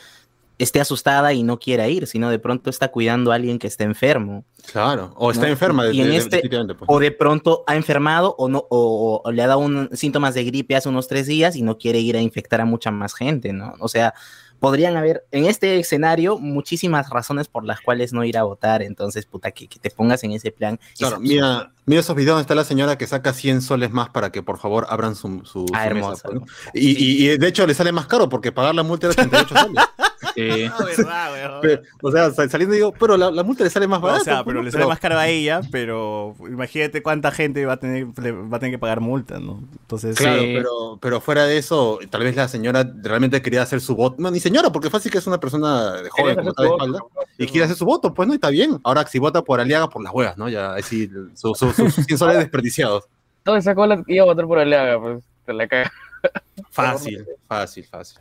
esté 0.58 0.80
asustada 0.80 1.32
y 1.32 1.44
no 1.44 1.60
quiera 1.60 1.86
ir, 1.86 2.08
sino 2.08 2.30
de 2.30 2.40
pronto 2.40 2.68
está 2.68 2.88
cuidando 2.88 3.30
a 3.30 3.36
alguien 3.36 3.60
que 3.60 3.68
está 3.68 3.84
enfermo. 3.84 4.44
Claro, 4.72 5.12
o 5.16 5.30
está 5.30 5.44
¿no? 5.46 5.52
enferma. 5.52 5.84
de- 5.84 5.94
Y 5.94 6.00
en 6.00 6.08
de- 6.08 6.16
este- 6.16 6.42
pues. 6.48 6.76
O 6.88 6.98
de 6.98 7.12
pronto 7.12 7.62
ha 7.68 7.76
enfermado 7.76 8.34
o, 8.38 8.48
no, 8.48 8.66
o, 8.68 9.22
o 9.24 9.30
le 9.30 9.40
ha 9.42 9.46
dado 9.46 9.60
un, 9.60 9.88
síntomas 9.92 10.34
de 10.34 10.42
gripe 10.42 10.74
hace 10.74 10.88
unos 10.88 11.06
tres 11.06 11.28
días 11.28 11.54
y 11.54 11.62
no 11.62 11.78
quiere 11.78 12.00
ir 12.00 12.16
a 12.16 12.20
infectar 12.20 12.60
a 12.60 12.64
mucha 12.64 12.90
más 12.90 13.14
gente, 13.14 13.52
¿no? 13.52 13.74
O 13.78 13.86
sea, 13.86 14.14
podrían 14.60 14.96
haber 14.96 15.24
en 15.30 15.46
este 15.46 15.78
escenario 15.78 16.38
muchísimas 16.38 17.08
razones 17.10 17.48
por 17.48 17.64
las 17.64 17.80
cuales 17.80 18.12
no 18.12 18.24
ir 18.24 18.36
a 18.38 18.42
votar. 18.42 18.82
Entonces, 18.82 19.26
puta, 19.26 19.50
que, 19.52 19.68
que 19.68 19.78
te 19.78 19.90
pongas 19.90 20.24
en 20.24 20.32
ese 20.32 20.50
plan. 20.50 20.78
Claro, 20.98 21.20
mira, 21.20 21.72
mira 21.86 22.00
esos 22.00 22.16
videos 22.16 22.34
donde 22.34 22.42
está 22.42 22.54
la 22.54 22.64
señora 22.64 22.98
que 22.98 23.06
saca 23.06 23.32
100 23.32 23.62
soles 23.62 23.90
más 23.90 24.08
para 24.10 24.30
que 24.32 24.42
por 24.42 24.58
favor 24.58 24.86
abran 24.90 25.14
su, 25.14 25.42
su, 25.44 25.66
Ah, 25.72 25.84
su 25.84 25.88
hermoso, 25.90 26.10
mesa. 26.10 26.22
pues, 26.28 26.40
¿no? 26.40 26.46
y, 26.74 26.88
y- 26.90 27.30
y 27.32 27.38
de 27.38 27.46
hecho 27.48 27.66
le 27.66 27.74
sale 27.74 27.92
más 27.92 28.06
caro 28.06 28.28
porque 28.28 28.52
pagar 28.52 28.74
la 28.74 28.82
multa 28.82 29.06
era 29.08 29.14
88 29.22 29.54
soles. 29.56 29.84
Sí. 30.38 30.70
Ah, 31.08 31.30
verdad. 31.32 31.58
Pero, 31.62 31.82
o 32.02 32.12
sea, 32.12 32.30
sal- 32.30 32.48
saliendo 32.50 32.74
digo, 32.74 32.92
pero 32.92 33.16
la, 33.16 33.30
la 33.30 33.42
multa 33.42 33.64
le 33.64 33.70
sale 33.70 33.86
más 33.88 34.00
No, 34.00 34.06
barata. 34.06 34.22
o 34.22 34.24
sea, 34.24 34.34
pues, 34.44 34.46
pero 34.46 34.58
¿no? 34.60 34.62
le 34.64 34.70
sale 34.70 34.86
más 34.86 35.00
caro 35.00 35.18
a 35.18 35.26
ella, 35.28 35.60
pero 35.72 36.34
imagínate 36.40 37.02
cuánta 37.02 37.30
gente 37.30 37.66
va 37.66 37.74
a 37.74 37.76
tener, 37.78 38.06
le 38.22 38.32
va 38.32 38.56
a 38.56 38.60
tener 38.60 38.74
que 38.74 38.78
pagar 38.78 39.00
multa, 39.00 39.38
¿no? 39.40 39.62
Entonces, 39.80 40.16
Claro, 40.16 40.40
Sí. 40.42 40.52
pero, 40.54 40.98
pero 41.00 41.20
fuera 41.20 41.44
de 41.46 41.58
eso, 41.58 41.98
tal 42.10 42.22
vez 42.22 42.36
la 42.36 42.46
señora 42.48 42.88
realmente 43.02 43.42
quería 43.42 43.62
hacer 43.62 43.80
su 43.80 43.96
voto. 43.96 44.16
No, 44.18 44.30
ni 44.30 44.40
señora, 44.40 44.70
porque 44.70 44.90
fácil 44.90 45.10
que 45.10 45.18
es 45.18 45.26
una 45.26 45.40
persona 45.40 45.92
de 46.02 46.10
joven, 46.10 46.36
como 46.36 46.50
está 46.50 46.62
de 46.62 46.68
su 46.68 46.74
espalda, 46.74 46.98
y 47.38 47.46
quiere 47.46 47.64
hacer 47.64 47.76
su 47.76 47.84
voto, 47.84 48.14
pues 48.14 48.28
no, 48.28 48.34
y 48.34 48.36
está 48.36 48.50
bien. 48.50 48.78
Ahora, 48.84 49.06
si 49.06 49.18
vota 49.18 49.42
por 49.42 49.60
Aliaga, 49.60 49.88
por 49.88 50.02
las 50.02 50.12
huevas, 50.12 50.36
¿no? 50.38 50.48
Ya, 50.48 50.74
así, 50.74 51.10
su- 51.34 51.54
su- 51.54 51.72
sus 51.72 51.94
100 51.94 52.18
soles 52.18 52.38
desperdiciados. 52.38 53.04
Toda 53.42 53.58
esa 53.58 53.74
cola 53.74 54.02
iba 54.06 54.22
a 54.24 54.26
votar 54.26 54.46
por 54.46 54.58
Aliaga, 54.58 55.00
pues 55.00 55.24
te 55.46 55.52
la 55.52 55.66
caga. 55.66 55.90
Fácil, 56.70 57.24
fácil, 57.46 57.84
fácil. 57.86 58.18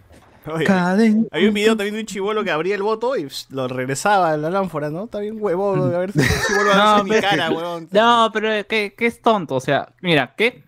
Oye, 0.53 0.65
Caden. 0.65 1.27
Hay 1.31 1.47
un 1.47 1.53
video 1.53 1.75
también 1.75 1.95
de 1.95 2.01
un 2.01 2.05
chivolo 2.05 2.43
que 2.43 2.51
abría 2.51 2.75
el 2.75 2.83
voto 2.83 3.15
y 3.15 3.25
psh, 3.29 3.47
lo 3.51 3.67
regresaba 3.67 4.31
a 4.31 4.37
la 4.37 4.49
lámpara, 4.49 4.89
¿no? 4.89 5.05
Está 5.05 5.19
bien 5.19 5.37
huevón, 5.39 5.93
a 5.93 5.97
ver 5.97 6.11
si 6.11 6.19
el 6.19 6.25
chivolo 6.47 6.75
No, 6.75 7.03
mi 7.03 7.09
pero- 7.11 7.21
cara, 7.29 7.51
huevón. 7.51 7.87
No, 7.91 8.29
pero 8.33 8.49
¿qué, 8.67 8.93
qué 8.97 9.05
es 9.05 9.21
tonto? 9.21 9.55
O 9.55 9.59
sea, 9.59 9.93
mira, 10.01 10.33
¿qué, 10.37 10.63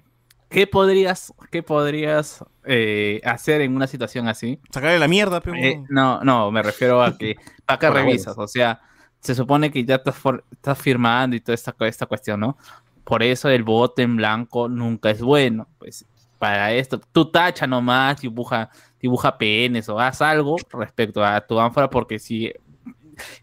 qué 0.50 0.68
podrías, 0.68 1.34
qué 1.52 1.64
podrías 1.64 2.44
eh, 2.66 3.22
hacer 3.24 3.62
en 3.62 3.76
una 3.76 3.88
situación 3.88 4.28
así? 4.28 4.60
Sacarle 4.72 5.00
la 5.00 5.08
mierda, 5.08 5.40
pero... 5.42 5.56
Eh, 5.58 5.82
no, 5.90 6.22
no, 6.24 6.52
me 6.52 6.62
refiero 6.62 7.02
a 7.02 7.18
que, 7.18 7.36
¿para 7.66 7.80
qué 7.80 7.90
revisas? 7.92 8.36
O 8.38 8.48
sea, 8.48 8.82
se 9.20 9.36
supone 9.36 9.72
que 9.72 9.84
ya 9.86 9.96
estás, 9.96 10.16
for- 10.16 10.44
estás 10.52 10.78
firmando 10.78 11.36
y 11.36 11.40
toda 11.42 11.56
esta, 11.56 11.74
esta 11.82 12.06
cuestión, 12.06 12.40
¿no? 12.40 12.58
Por 13.04 13.24
eso 13.24 13.50
el 13.50 13.64
voto 13.64 14.02
en 14.02 14.18
blanco 14.18 14.70
nunca 14.70 15.10
es 15.10 15.22
bueno. 15.22 15.68
Pues 15.80 16.06
para 16.38 16.72
esto, 16.74 17.02
tú 17.12 17.26
tacha 17.32 17.66
nomás, 17.68 18.22
dibuja, 18.22 18.70
dibuja 19.02 19.38
penes 19.38 19.88
o 19.90 20.00
haz 20.00 20.22
algo 20.22 20.58
respecto 20.72 21.24
a 21.24 21.42
tu 21.42 21.60
ánfora, 21.60 21.90
porque 21.90 22.20
si 22.20 22.52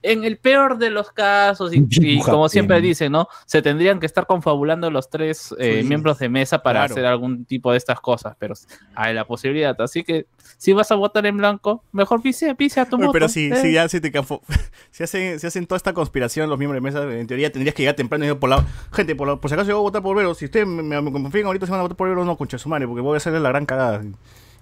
en 0.03 0.25
el 0.25 0.39
peor 0.39 0.79
de 0.79 0.89
los 0.89 1.11
casos, 1.13 1.71
y, 1.75 2.19
como 2.23 2.49
siempre 2.49 2.81
dicen, 2.81 3.13
¿no? 3.13 3.29
Se 3.45 3.61
tendrían 3.61 4.01
que 4.01 4.07
estar 4.07 4.27
confabulando 4.27 4.91
los 4.91 5.11
tres 5.11 5.55
eh, 5.59 5.81
Sí. 5.83 5.87
miembros 5.89 6.19
de 6.19 6.31
mesa 6.31 6.63
para 6.63 6.81
Claro. 6.81 6.95
hacer 6.95 7.05
algún 7.05 7.45
tipo 7.45 7.71
de 7.73 7.77
estas 7.77 8.01
cosas, 8.01 8.35
pero 8.39 8.55
hay 8.95 9.13
la 9.13 9.27
posibilidad. 9.27 9.79
Así 9.83 10.03
que 10.03 10.29
si 10.57 10.73
vas 10.73 10.91
a 10.93 10.95
votar 10.95 11.27
en 11.27 11.37
blanco, 11.37 11.85
mejor 11.93 12.23
pise, 12.23 12.55
pise 12.55 12.81
a 12.81 12.87
tu 12.89 12.97
voto. 12.97 13.13
pero 13.13 13.29
si, 13.29 13.49
eh. 13.53 13.57
si 13.57 13.73
ya 13.75 13.87
se 13.91 14.01
te 14.01 14.11
si 14.91 15.05
hacen, 15.05 15.39
si 15.39 15.47
hacen 15.47 15.67
toda 15.67 15.77
esta 15.77 15.93
conspiración 15.93 16.49
los 16.49 16.59
miembros 16.59 16.83
de 16.83 16.91
mesa, 16.91 17.13
en 17.13 17.27
teoría 17.27 17.53
tendrías 17.53 17.75
que 17.75 17.83
llegar 17.83 17.97
temprano 17.97 18.25
y 18.25 18.29
decir, 18.29 18.41
por 18.41 18.49
la 18.49 18.65
gente, 18.93 19.15
por, 19.15 19.29
la- 19.29 19.37
por 19.37 19.51
si 19.51 19.55
acaso 19.57 19.69
yo 19.69 19.77
voy 19.77 19.83
a 19.83 19.89
votar 19.91 20.03
por 20.03 20.17
Vero, 20.17 20.33
si 20.33 20.47
ustedes 20.47 20.67
me, 20.67 20.83
me, 21.03 21.13
confían 21.13 21.45
ahorita 21.45 21.67
se 21.67 21.73
van 21.73 21.81
a 21.81 21.83
votar 21.83 21.99
por 21.99 22.09
Vero, 22.09 22.25
no, 22.25 22.35
concha 22.39 22.57
su 22.57 22.71
madre, 22.71 22.87
porque 22.89 23.03
voy 23.03 23.13
a 23.13 23.17
hacerle 23.19 23.41
la 23.41 23.51
gran 23.51 23.67
cagada. 23.67 24.03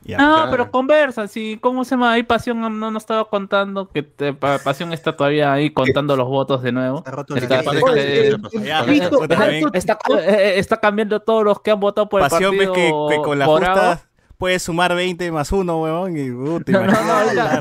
No, 0.06 0.16
claro. 0.34 0.50
pero 0.50 0.70
conversa, 0.70 1.26
si, 1.28 1.56
¿cómo 1.58 1.84
se 1.84 1.92
llama? 1.92 2.12
Ahí 2.12 2.22
Pasión 2.22 2.60
no, 2.60 2.68
no 2.70 2.98
estaba 2.98 3.24
contando, 3.24 3.88
que 3.88 4.02
te- 4.02 4.34
Pa- 4.34 4.58
Pasión 4.58 4.92
está 4.92 5.16
todavía 5.16 5.52
ahí 5.52 5.70
contando 5.70 6.14
los 6.16 6.28
votos 6.28 6.62
de 6.62 6.72
nuevo. 6.72 7.02
Está 10.58 10.76
cambiando 10.78 11.20
todos 11.20 11.44
los 11.44 11.60
que 11.60 11.70
han 11.70 11.80
votado 11.80 12.08
por 12.08 12.22
el 12.22 12.28
pasión 12.28 12.56
ves 12.56 12.68
partido 12.68 13.08
que, 13.08 13.16
que 13.16 13.22
con 13.22 13.38
la 13.38 13.46
justa 13.46 14.02
puedes 14.38 14.62
sumar 14.62 14.94
20 14.94 15.30
más 15.32 15.52
1, 15.52 15.80
huevón, 15.82 16.16
y 16.16 16.30
uh, 16.30 16.60
te 16.60 16.72
No, 16.72 16.80
no, 16.84 16.90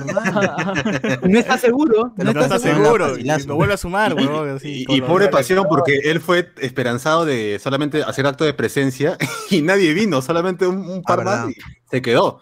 no, 0.02 1.28
No 1.28 1.40
está 1.40 1.58
seguro. 1.60 2.14
No, 2.18 2.42
estás 2.42 2.62
seguro. 2.62 3.18
y 3.18 3.24
lo 3.46 3.56
vuelve 3.56 3.74
a 3.74 3.78
sumar, 3.78 4.14
huevón, 4.14 4.50
así, 4.58 4.86
Y, 4.88 5.02
pobre 5.02 5.28
pasión 5.30 5.66
porque 5.70 6.00
él 6.04 6.20
fue 6.20 6.52
esperanzado 6.60 7.26
de 7.26 7.60
solamente 7.62 8.04
hacer 8.04 8.26
acto 8.28 8.44
de 8.44 8.54
presencia 8.54 9.18
y 9.50 9.62
nadie 9.62 9.94
vino, 9.94 10.22
solamente 10.22 10.68
un, 10.68 10.78
un 10.90 11.02
par 11.04 11.22
Ah, 11.22 11.24
más 11.24 11.50
y 11.50 11.56
se 11.90 12.02
quedó. 12.02 12.40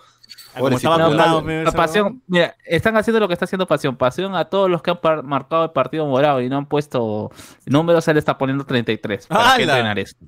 Pa- 0.53 0.59
pe, 0.69 0.77
pa- 0.77 1.61
ese 1.63 1.71
pasión, 1.77 2.21
mira, 2.27 2.55
están 2.65 2.97
haciendo 2.97 3.19
lo 3.21 3.27
que 3.29 3.33
está 3.33 3.45
haciendo 3.45 3.65
Pasión. 3.67 3.95
Pasión 3.95 4.35
a 4.35 4.45
todos 4.45 4.69
los 4.69 4.81
que 4.81 4.91
han 4.91 4.99
par- 4.99 5.23
marcado 5.23 5.63
el 5.65 5.71
partido 5.71 6.05
morado 6.05 6.41
y 6.41 6.49
no 6.49 6.57
han 6.57 6.65
puesto 6.65 7.31
números, 7.65 8.05
él 8.09 8.17
está 8.17 8.37
poniendo 8.37 8.65
33. 8.65 9.27
Para 9.27 9.55
que 9.55 9.63
¡Hala! 9.63 9.73
entrenar 9.73 9.99
esto. 9.99 10.25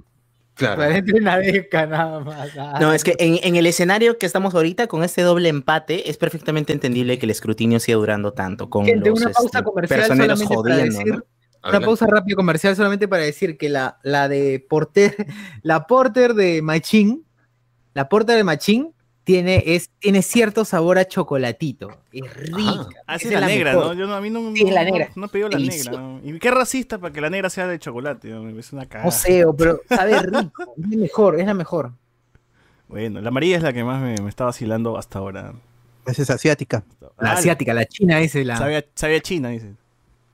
Claro. 0.56 0.84
Una 1.16 1.38
beca 1.38 1.86
nada 1.88 2.20
más. 2.20 2.50
Ah. 2.58 2.78
No, 2.80 2.94
es 2.94 3.04
que 3.04 3.16
en, 3.18 3.40
en 3.42 3.56
el 3.56 3.66
escenario 3.66 4.18
que 4.18 4.26
estamos 4.26 4.54
ahorita, 4.54 4.88
con 4.88 5.04
este 5.04 5.22
doble 5.24 5.50
empate, 5.50 6.10
es 6.10 6.18
perfectamente 6.18 6.74
entendible 6.74 7.18
que 7.18 7.26
el 7.26 7.32
escrutinio 7.32 7.80
siga 7.80 7.98
durando 7.98 8.34
tanto. 8.34 8.70
Con 8.70 8.86
Gente, 8.86 9.10
los 9.10 9.22
una 9.22 9.32
pausa 9.32 9.60
este, 9.60 9.64
comercial 9.64 10.06
solamente 10.06 10.46
para 10.46 10.78
decir 10.78 11.08
¿no? 11.08 11.24
Una 11.70 11.80
pausa 11.80 12.06
rápido 12.08 12.36
comercial 12.36 12.76
solamente 12.76 13.08
para 13.08 13.24
decir 13.24 13.58
que 13.58 13.70
la, 13.70 13.98
la 14.04 14.28
de 14.28 14.66
Porter, 14.70 15.16
la 15.64 15.88
Porter 15.88 16.34
de 16.34 16.62
Machín, 16.62 17.26
la 17.94 18.10
Porter 18.10 18.36
de 18.36 18.44
Machín 18.44 18.94
tiene, 19.24 19.64
es, 19.66 19.90
tiene 20.00 20.22
cierto 20.22 20.66
sabor 20.66 20.98
a 20.98 21.06
chocolatito. 21.06 21.90
Es 22.12 22.34
rica. 22.36 22.88
Ah, 23.08 23.18
sí, 23.20 23.28
Esa 23.30 23.40
la, 23.40 23.48
es 23.48 23.54
negra, 23.54 23.74
mejor. 23.74 23.88
¿no? 23.88 23.94
Yo 23.94 24.08
no, 24.08 24.16
a 24.16 24.22
mí 24.22 24.30
no, 24.30 24.54
Sí, 24.56 24.64
no, 24.66 24.72
la 24.72 24.84
no- 24.84 24.92
negra. 24.92 25.10
no 25.16 25.26
he 25.26 25.30
pedido 25.30 25.50
la 25.50 25.58
Delicioso. 25.58 25.92
negra. 25.92 26.04
¿no? 26.06 26.20
Y 26.36 26.40
qué 26.40 26.52
racista 26.52 26.98
para 26.98 27.14
que 27.14 27.22
la 27.22 27.30
negra 27.30 27.50
sea 27.50 27.68
de 27.68 27.80
chocolate. 27.80 28.30
¿no? 28.30 28.50
Es 28.60 28.74
una 28.74 28.86
cagada. 28.86 29.06
No 29.06 29.12
sé, 29.12 29.46
pero 29.58 29.80
sabe 29.90 30.20
rico. 30.22 30.64
Es 30.78 30.88
la 30.90 30.98
mejor, 30.98 31.40
es 31.40 31.46
la 31.46 31.54
mejor. 31.54 31.92
Bueno, 32.88 33.22
la 33.22 33.30
amarilla 33.30 33.58
es 33.58 33.64
la 33.64 33.74
que 33.74 33.84
más 33.84 34.02
me, 34.02 34.16
me 34.22 34.30
está 34.30 34.46
vacilando 34.46 34.98
hasta 34.98 35.20
ahora. 35.20 35.54
Esa 36.06 36.22
es 36.22 36.30
asiática. 36.30 36.84
La 37.20 37.32
Ah, 37.32 37.34
asiática, 37.34 37.74
la 37.74 37.86
china 37.86 38.20
ese, 38.20 38.44
la. 38.44 38.58
Sabe 38.58 38.78
a, 38.78 38.86
sabe 38.94 39.16
a 39.16 39.22
China, 39.22 39.50
dice. 39.50 39.74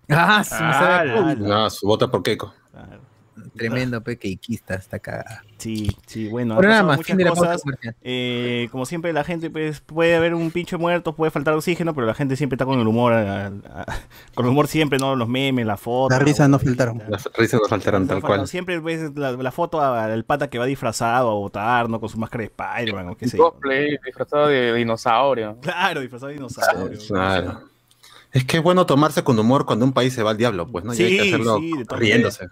Ah, 0.10 0.44
sí, 0.44 0.56
me 0.56 0.74
sabe 0.74 1.12
Ah. 1.12 1.36
No, 1.38 1.70
su 1.70 1.86
vota 1.86 2.10
por 2.10 2.24
Keiko. 2.24 2.52
Tremendo 3.56 4.02
pequequista 4.02 4.76
esta 4.76 5.00
cagada. 5.00 5.44
Sí, 5.58 5.90
sí, 6.06 6.28
bueno. 6.30 6.56
Pero 6.58 6.70
nada 6.70 6.84
más, 6.84 6.98
muchas 6.98 7.08
fin 7.08 7.18
de 7.18 7.24
la 7.26 7.32
cosas. 7.32 7.62
comercial. 7.62 7.96
Eh, 8.02 8.70
como 8.72 8.86
siempre, 8.86 9.12
la 9.12 9.24
gente, 9.24 9.50
pues, 9.50 9.82
puede 9.82 10.16
haber 10.16 10.34
un 10.34 10.52
pinche 10.52 10.78
muerto, 10.78 11.14
puede 11.16 11.32
faltar 11.32 11.54
oxígeno, 11.54 11.94
pero 11.94 12.08
la 12.08 12.14
gente 12.14 12.36
siempre 12.38 12.56
está 12.56 12.66
con 12.66 12.80
el 12.80 12.88
humor, 12.88 13.12
a- 13.14 13.48
a- 13.48 13.52
con 14.36 14.46
el 14.46 14.52
humor 14.52 14.68
siempre, 14.68 15.00
¿no? 15.00 15.16
Los 15.16 15.28
memes, 15.28 15.66
la 15.66 15.76
foto. 15.78 16.14
Las 16.16 16.24
risas 16.24 16.48
no 16.50 16.60
faltaron. 16.60 17.04
Las 17.10 17.30
risas 17.36 17.60
nos 17.60 17.70
faltaron 17.70 18.08
tal 18.08 18.22
cual. 18.22 18.48
Siempre 18.48 18.80
ves 18.80 19.12
la, 19.16 19.34
la 19.34 19.52
foto 19.52 19.82
al 19.82 20.24
pata 20.24 20.50
que 20.50 20.58
va 20.60 20.66
disfrazado 20.66 21.30
a 21.30 21.34
votar, 21.34 21.90
¿no? 21.90 22.00
Con 22.00 22.08
su 22.10 22.18
máscara 22.18 22.44
de 22.44 22.48
Spider-Man 22.56 23.10
o 23.10 23.18
qué 23.18 23.28
sé 23.28 23.38
yo. 23.38 23.54
Disfrazado 24.06 24.48
de 24.48 24.74
dinosaurio. 24.74 25.58
Claro, 25.62 26.02
disfrazado 26.02 26.28
de 26.30 26.36
dinosaurio. 26.36 26.98
Claro. 27.08 27.62
Es 28.32 28.46
que 28.46 28.58
es 28.58 28.64
bueno 28.64 28.86
tomarse 28.86 29.24
con 29.24 29.38
humor 29.40 29.66
cuando 29.66 29.84
un 29.86 29.92
país 29.92 30.14
se 30.14 30.22
va 30.24 30.30
al 30.32 30.38
diablo, 30.38 30.68
pues, 30.68 30.86
¿no? 30.86 30.94
Y 30.94 31.02
hay 31.02 31.18
que 31.18 31.24
Sí, 31.24 31.28
hacerlo 31.30 31.58
sí, 31.58 31.74
riéndose. 31.98 32.48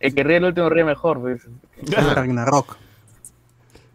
El 0.00 0.14
que 0.14 0.24
ríe 0.24 0.38
el 0.38 0.44
último 0.44 0.68
ríe 0.68 0.84
mejor, 0.84 1.20
pues. 1.20 1.46
Ragnarok. 2.14 2.76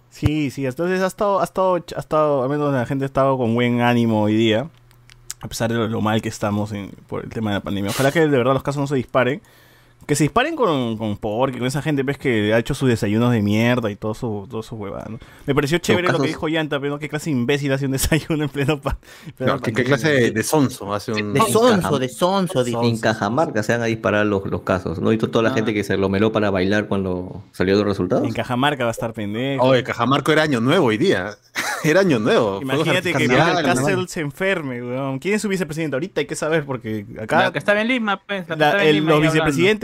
Sí, 0.09 0.49
sí, 0.49 0.65
entonces 0.65 1.01
ha 1.01 1.07
estado, 1.07 1.41
ha 1.41 1.43
estado, 1.43 1.75
ha 1.75 1.99
estado, 1.99 2.43
al 2.43 2.49
menos 2.49 2.73
la 2.73 2.85
gente 2.85 3.03
ha 3.03 3.07
estado 3.07 3.37
con 3.37 3.53
buen 3.53 3.81
ánimo 3.81 4.21
hoy 4.21 4.35
día, 4.35 4.69
a 5.41 5.47
pesar 5.49 5.69
de 5.71 5.77
lo, 5.77 5.87
lo 5.89 5.99
mal 5.99 6.21
que 6.21 6.29
estamos 6.29 6.71
en- 6.71 6.91
por 7.07 7.25
el 7.25 7.29
tema 7.29 7.49
de 7.51 7.55
la 7.57 7.63
pandemia. 7.63 7.91
Ojalá 7.91 8.11
que 8.13 8.21
de 8.21 8.27
verdad 8.27 8.53
los 8.53 8.63
casos 8.63 8.79
no 8.79 8.87
se 8.87 8.95
disparen. 8.95 9.41
Que 10.05 10.13
se 10.13 10.23
disparen 10.23 10.55
con, 10.55 10.97
con 10.97 11.17
porque 11.17 11.57
con 11.57 11.65
esa 11.65 11.81
gente 11.81 12.03
ves 12.03 12.19
que 12.19 12.53
ha 12.53 12.59
hecho 12.59 12.75
sus 12.75 12.87
desayunos 12.87 13.31
de 13.31 13.41
mierda 13.41 13.89
y 13.89 13.95
todo 13.95 14.13
su, 14.13 14.45
todo 14.47 14.61
su 14.61 14.75
huevada, 14.75 15.07
¿no? 15.09 15.17
Me 15.47 15.55
pareció 15.55 15.79
chévere 15.79 16.07
lo 16.11 16.19
que 16.19 16.27
dijo 16.27 16.47
Yanta, 16.47 16.79
pero 16.79 16.99
qué 16.99 17.09
clase 17.09 17.31
de 17.31 17.35
imbécil 17.37 17.71
hace 17.73 17.87
un 17.87 17.93
desayuno 17.93 18.43
en 18.43 18.49
pleno 18.49 18.79
pa- 18.79 18.99
pleno 19.35 19.55
No, 19.55 19.61
¿qué, 19.61 19.73
qué 19.73 19.83
clase 19.83 20.09
de, 20.09 20.29
de 20.31 20.43
sonso 20.43 20.93
hace 20.93 21.11
un. 21.11 21.33
De 21.33 21.41
sonso, 21.41 21.97
de 21.97 22.07
sonso, 22.09 22.63
dice. 22.63 22.77
En 22.83 22.99
Cajamarca 22.99 23.63
se 23.63 23.71
van 23.71 23.81
a 23.81 23.85
disparar 23.85 24.27
los, 24.27 24.45
los 24.45 24.61
casos, 24.61 24.99
¿no? 24.99 25.11
Y 25.11 25.17
to- 25.17 25.31
toda 25.31 25.41
la 25.41 25.49
Ah. 25.49 25.53
gente 25.55 25.73
que 25.73 25.83
se 25.83 25.97
lo 25.97 26.07
meló 26.07 26.31
para 26.31 26.51
bailar 26.51 26.85
cuando 26.87 27.41
salió 27.51 27.73
los 27.75 27.85
resultados. 27.85 28.27
En 28.27 28.33
Cajamarca 28.33 28.83
va 28.83 28.91
a 28.91 28.91
estar 28.91 29.11
pendejo. 29.11 29.63
Oye, 29.65 29.83
Cajamarco 29.83 30.31
era 30.31 30.43
año 30.43 30.61
nuevo 30.61 30.85
hoy 30.85 30.99
día. 30.99 31.31
Era 31.85 31.99
año 32.01 32.17
nuevo. 32.17 32.59
Imagínate 32.63 33.11
que 33.13 33.25
artificiales. 33.25 33.63
Castle 33.63 34.07
se 34.07 34.19
enferme, 34.21 34.81
weón. 34.81 35.19
¿Quién 35.19 35.35
es 35.35 35.41
su 35.43 35.47
vicepresidente? 35.47 35.95
Ahorita 35.95 36.19
hay 36.21 36.25
que 36.25 36.35
saber 36.35 36.65
porque 36.65 37.05
acá 37.21 37.43
La 37.43 37.51
que 37.51 37.59
estaba 37.59 37.79
en 37.79 37.87
Lima, 37.89 38.21
pues. 38.25 38.49
la 38.49 38.55
que 38.55 38.59
La- 38.59 38.65
estaba 38.69 38.83
en 38.83 38.89
el- 38.89 38.95
Lima 38.95 39.11
los 39.11 39.21
ahí 39.21 39.27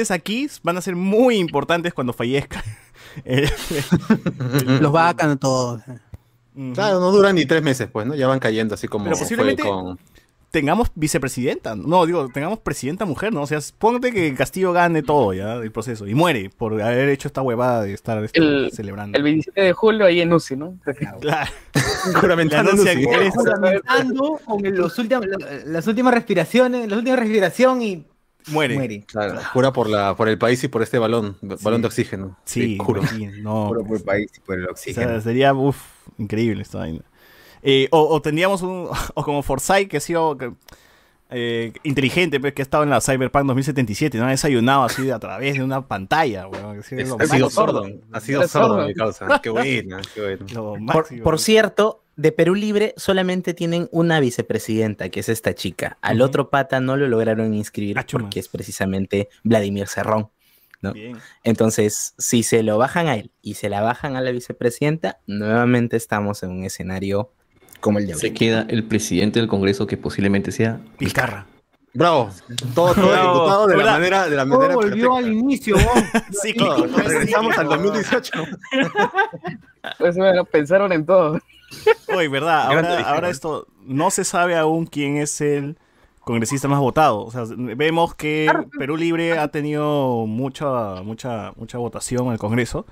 aquí 0.09 0.47
van 0.63 0.77
a 0.77 0.81
ser 0.81 0.95
muy 0.95 1.35
importantes 1.37 1.93
cuando 1.93 2.13
fallezca. 2.13 2.63
El- 3.25 3.49
Los 4.81 4.91
vacan 4.91 5.37
todos. 5.37 5.81
Claro, 6.73 6.99
no 6.99 7.11
duran 7.11 7.35
ni 7.35 7.45
tres 7.45 7.61
meses, 7.61 7.87
pues, 7.91 8.05
¿no? 8.07 8.15
Ya 8.15 8.27
van 8.27 8.39
cayendo 8.39 8.73
así 8.75 8.87
como 8.87 9.05
Pero 9.05 9.15
fue 9.15 9.25
posiblemente 9.25 9.63
con. 9.63 9.97
tengamos 10.51 10.91
vicepresidenta. 10.95 11.75
No, 11.75 12.05
digo, 12.05 12.27
tengamos 12.33 12.59
presidenta 12.59 13.05
mujer, 13.05 13.31
¿no? 13.33 13.41
O 13.43 13.47
sea, 13.47 13.59
ponte 13.77 14.11
que 14.11 14.35
Castillo 14.35 14.73
gane 14.73 15.01
todo 15.01 15.33
ya 15.33 15.53
el 15.55 15.71
proceso 15.71 16.07
y 16.07 16.13
muere 16.13 16.49
por 16.49 16.81
haber 16.81 17.07
hecho 17.09 17.29
esta 17.29 17.41
huevada 17.41 17.83
de 17.83 17.93
estar 17.93 18.21
este, 18.23 18.39
El, 18.39 18.69
celebrando. 18.73 19.17
el 19.17 19.23
27 19.23 19.61
de 19.61 19.71
julio 19.73 20.05
ahí 20.05 20.19
en 20.19 20.33
UCI, 20.33 20.55
¿no? 20.57 20.77
Claro. 21.21 21.51
Juramentando 22.19 22.71
Juramentando 22.71 24.39
con 24.45 24.65
el- 24.65 24.75
los 24.75 24.97
últimos, 24.99 25.25
las 25.65 25.87
últimas 25.87 26.13
respiraciones, 26.13 26.89
la 26.89 26.97
última 26.97 27.15
respiración 27.15 27.81
y 27.81 28.05
muere. 28.47 28.75
muere. 28.75 29.03
Claro, 29.05 29.39
jura 29.53 29.71
por, 29.73 29.89
la, 29.89 30.15
por 30.15 30.27
el 30.29 30.37
país 30.37 30.63
y 30.63 30.67
por 30.67 30.81
este 30.81 30.99
balón, 30.99 31.37
balón 31.41 31.81
de 31.81 31.87
oxígeno. 31.87 32.37
Sí, 32.45 32.77
juro. 32.79 33.05
sí, 33.07 33.27
no. 33.41 33.67
Puro 33.69 33.83
por 33.85 33.97
el 33.97 34.03
país 34.03 34.31
y 34.35 34.39
por 34.41 34.57
el 34.57 34.67
O 34.67 34.71
oxígeno. 34.71 35.07
sea, 35.09 35.21
sería 35.21 35.53
uf, 35.53 35.77
increíble 36.17 36.61
esta 36.61 36.79
vaina. 36.79 37.01
Eh, 37.63 37.87
o, 37.91 38.01
o 38.07 38.21
tendríamos 38.21 38.61
un. 38.61 38.87
O 39.13 39.23
como 39.23 39.43
Forsyth, 39.43 39.87
que 39.89 39.97
ha 39.97 40.01
sido. 40.01 40.37
que, 40.37 40.51
eh, 41.33 41.71
inteligente, 41.83 42.41
pues, 42.41 42.53
que 42.53 42.61
ha 42.61 42.63
estado 42.63 42.83
en 42.83 42.89
la 42.89 42.99
Cyberpunk 42.99 43.45
2077, 43.45 44.17
¿no? 44.17 44.25
Ha 44.25 44.31
desayunado 44.31 44.83
así 44.83 45.09
a 45.11 45.17
través 45.17 45.53
de 45.53 45.63
una 45.63 45.87
pantalla, 45.87 46.47
weón. 46.47 46.79
Ha 46.79 46.83
sido 46.83 47.49
sordo. 47.49 47.85
Ha 48.11 48.19
sido 48.19 48.45
sordo, 48.47 48.67
sordo. 48.67 48.87
mi 48.87 48.93
causa. 48.93 49.39
Qué 49.41 49.49
buena, 49.51 50.01
qué 50.13 50.37
buena. 50.49 50.91
Por, 50.91 51.21
por 51.23 51.39
cierto, 51.39 52.03
de 52.22 52.32
Perú 52.32 52.55
Libre 52.55 52.93
solamente 52.97 53.53
tienen 53.53 53.89
una 53.91 54.19
vicepresidenta, 54.19 55.09
que 55.09 55.22
es 55.22 55.30
esta 55.30 55.53
chica. 55.55 55.97
Al 56.01 56.22
otro 56.22 56.49
pata 56.49 56.80
no 56.80 56.95
lo 56.97 57.07
lograron 57.07 57.53
inscribir 57.53 57.97
Ah, 57.97 58.05
porque 58.11 58.39
es 58.39 58.47
precisamente 58.47 59.30
Vladimir 59.43 59.88
Cerrón. 59.88 60.30
Entonces, 61.43 62.13
si 62.17 62.43
se 62.43 62.63
lo 62.63 62.78
bajan 62.78 63.07
a 63.07 63.15
él 63.15 63.32
y 63.41 63.53
se 63.55 63.69
la 63.69 63.82
bajan 63.82 64.15
a 64.15 64.22
la 64.22 64.32
vicepresidenta, 64.32 65.19
nuevamente 65.28 65.95
estamos 65.97 66.41
en 66.43 66.51
un 66.51 66.63
escenario 66.63 67.32
como 67.80 67.99
el 67.99 68.07
de 68.07 68.15
Se 68.15 68.28
ahorita. 68.28 68.39
queda 68.39 68.65
el 68.69 68.84
presidente 68.84 69.39
del 69.39 69.47
Congreso 69.47 69.86
que 69.88 69.97
posiblemente 69.97 70.51
sea 70.51 70.80
Pizcarra. 70.97 71.45
Bravo. 71.93 72.32
Todo, 72.74 72.93
todo 72.93 73.09
Bravo. 73.09 73.32
ejecutado 73.34 73.67
de 73.67 73.78
la 73.78 73.91
manera, 73.91 74.30
de 74.30 74.36
la 74.36 74.45
Todo 74.45 74.57
manera 74.59 74.76
volvió 74.76 75.15
al 75.17 75.32
inicio. 75.34 75.76
Sí, 76.41 76.53
Todo. 76.53 76.86
Regresamos 76.97 77.57
al 77.57 77.67
2018. 77.67 78.32
Pues 79.97 80.15
bueno, 80.15 80.45
pensaron 80.45 80.91
en 80.93 81.05
todo. 81.05 81.39
Oye, 82.15 82.28
¿verdad? 82.28 82.67
Ahora, 82.67 82.99
ahora 83.01 83.30
esto 83.30 83.67
no 83.86 84.11
se 84.11 84.24
sabe 84.24 84.57
aún 84.57 84.86
quién 84.86 85.17
es 85.17 85.41
el 85.41 85.78
congresista 86.19 86.67
más 86.67 86.80
votado. 86.80 87.26
O 87.26 87.32
sea, 87.32 87.43
vemos 87.47 88.15
que 88.15 88.51
Perú 88.78 88.97
Libre 88.97 89.38
ha 89.38 89.47
tenido 89.49 90.26
mucha, 90.28 91.01
mucha, 91.03 91.53
mucha 91.55 91.78
votación 91.78 92.28
en 92.28 92.34
el 92.34 92.39
Congreso 92.39 92.86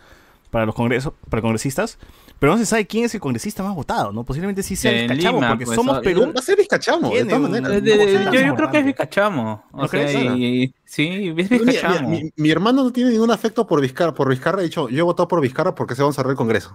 para 0.50 0.66
los 0.66 0.76
congresos, 0.76 1.14
para 1.30 1.42
congresistas, 1.42 2.00
pero 2.40 2.54
no 2.54 2.58
se 2.58 2.66
sabe 2.66 2.88
quién 2.88 3.06
es 3.06 3.14
el 3.14 3.20
congresista 3.20 3.62
más 3.64 3.76
votado, 3.76 4.12
¿no? 4.12 4.24
Posiblemente 4.24 4.64
sí 4.64 4.76
sea 4.76 4.92
el 4.92 4.98
En 5.00 5.08
Cachamo, 5.10 5.38
Lima, 5.40 5.50
porque 5.50 5.66
pues, 5.66 5.76
somos 5.76 6.00
Perú. 6.00 6.32
Va 6.36 6.40
a 6.40 6.42
ser 6.42 6.58
Vizcachamo, 6.58 7.14
de 7.14 7.26
todas 7.26 7.42
maneras. 7.42 7.72
Eh, 7.72 7.82
de- 7.82 7.98
de- 7.98 8.04
Importante. 8.06 8.38
yo, 8.40 8.46
yo 8.48 8.56
creo 8.56 8.72
que 8.72 8.78
es 8.80 8.86
Vizcachamo. 8.86 9.64
O 9.72 9.82
¿No 9.82 9.88
sea, 9.88 10.06
crees? 10.06 10.16
y- 10.38 10.74
sí, 10.86 11.34
es 11.38 11.50
Vizcachamo. 11.50 12.10
mi, 12.10 12.32
mi 12.36 12.50
hermano 12.50 12.84
no 12.84 12.92
tiene 12.92 13.12
ningún 13.12 13.32
afecto 13.32 13.68
por 13.68 13.82
Vizcarra, 13.82 14.14
por 14.14 14.30
Vizcarra. 14.30 14.60
Ha 14.60 14.64
dicho, 14.64 14.88
yo 14.90 15.00
he 15.00 15.02
votado 15.02 15.28
por 15.28 15.42
Vizcarra 15.42 15.76
porque 15.76 15.96
se 15.96 16.04
va 16.04 16.10
a 16.10 16.14
cerrar 16.14 16.32
el 16.32 16.38
Congreso. 16.38 16.74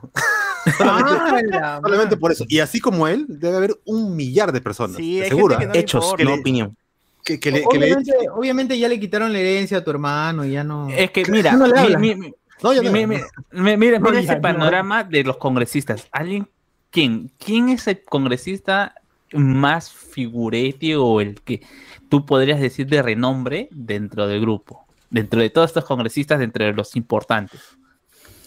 solamente, 0.78 1.12
Ah, 1.20 1.40
la 1.50 1.80
solamente 1.82 2.16
por 2.16 2.32
eso. 2.32 2.44
Y 2.48 2.60
así 2.60 2.80
como 2.80 3.08
él, 3.08 3.26
debe 3.28 3.56
haber 3.56 3.74
un 3.84 4.14
millar 4.16 4.52
de 4.52 4.60
personas. 4.60 4.96
Sí, 4.96 5.20
hay 5.20 5.28
seguro. 5.28 5.56
gente 5.58 5.64
que 5.64 5.66
no 5.68 5.72
le 5.74 5.80
Hechos, 5.80 6.14
no 6.24 6.34
opinión. 6.34 6.76
Que, 7.24 7.40
que 7.40 7.50
le, 7.50 7.64
que 7.70 7.78
le- 7.78 7.96
obviamente, 8.34 8.78
ya 8.78 8.86
le 8.86 9.00
quitaron 9.00 9.32
la 9.32 9.38
herencia 9.38 9.78
a 9.78 9.84
tu 9.84 9.90
hermano 9.90 10.44
y 10.44 10.52
ya 10.52 10.62
no. 10.62 10.90
Es 10.90 11.10
que 11.10 11.24
mira, 11.30 11.52
no 11.54 11.66
le 11.66 11.72
mi- 11.72 11.78
habla. 11.78 11.98
mi- 11.98 12.34
No, 12.62 12.70
mi- 12.72 13.06
mira, 13.06 13.76
mira 13.76 14.20
ese 14.20 14.36
no. 14.36 14.40
panorama 14.40 15.04
de 15.04 15.24
los 15.24 15.36
congresistas. 15.36 16.08
¿Alguien? 16.12 16.48
¿Quién? 16.90 17.30
¿Quién 17.38 17.68
es 17.68 17.86
el 17.88 18.02
congresista 18.02 18.94
más 19.32 19.90
figurete 19.92 20.96
o 20.96 21.20
el 21.20 21.40
que 21.40 21.62
tú 22.08 22.24
podrías 22.24 22.60
decir 22.60 22.86
de 22.86 23.02
renombre 23.02 23.68
dentro 23.72 24.26
del 24.28 24.40
grupo? 24.40 24.86
Dentro 25.10 25.40
de 25.40 25.50
todos 25.50 25.70
estos 25.70 25.84
congresistas, 25.84 26.38
dentro 26.38 26.64
de 26.64 26.72
los 26.72 26.94
importantes. 26.96 27.60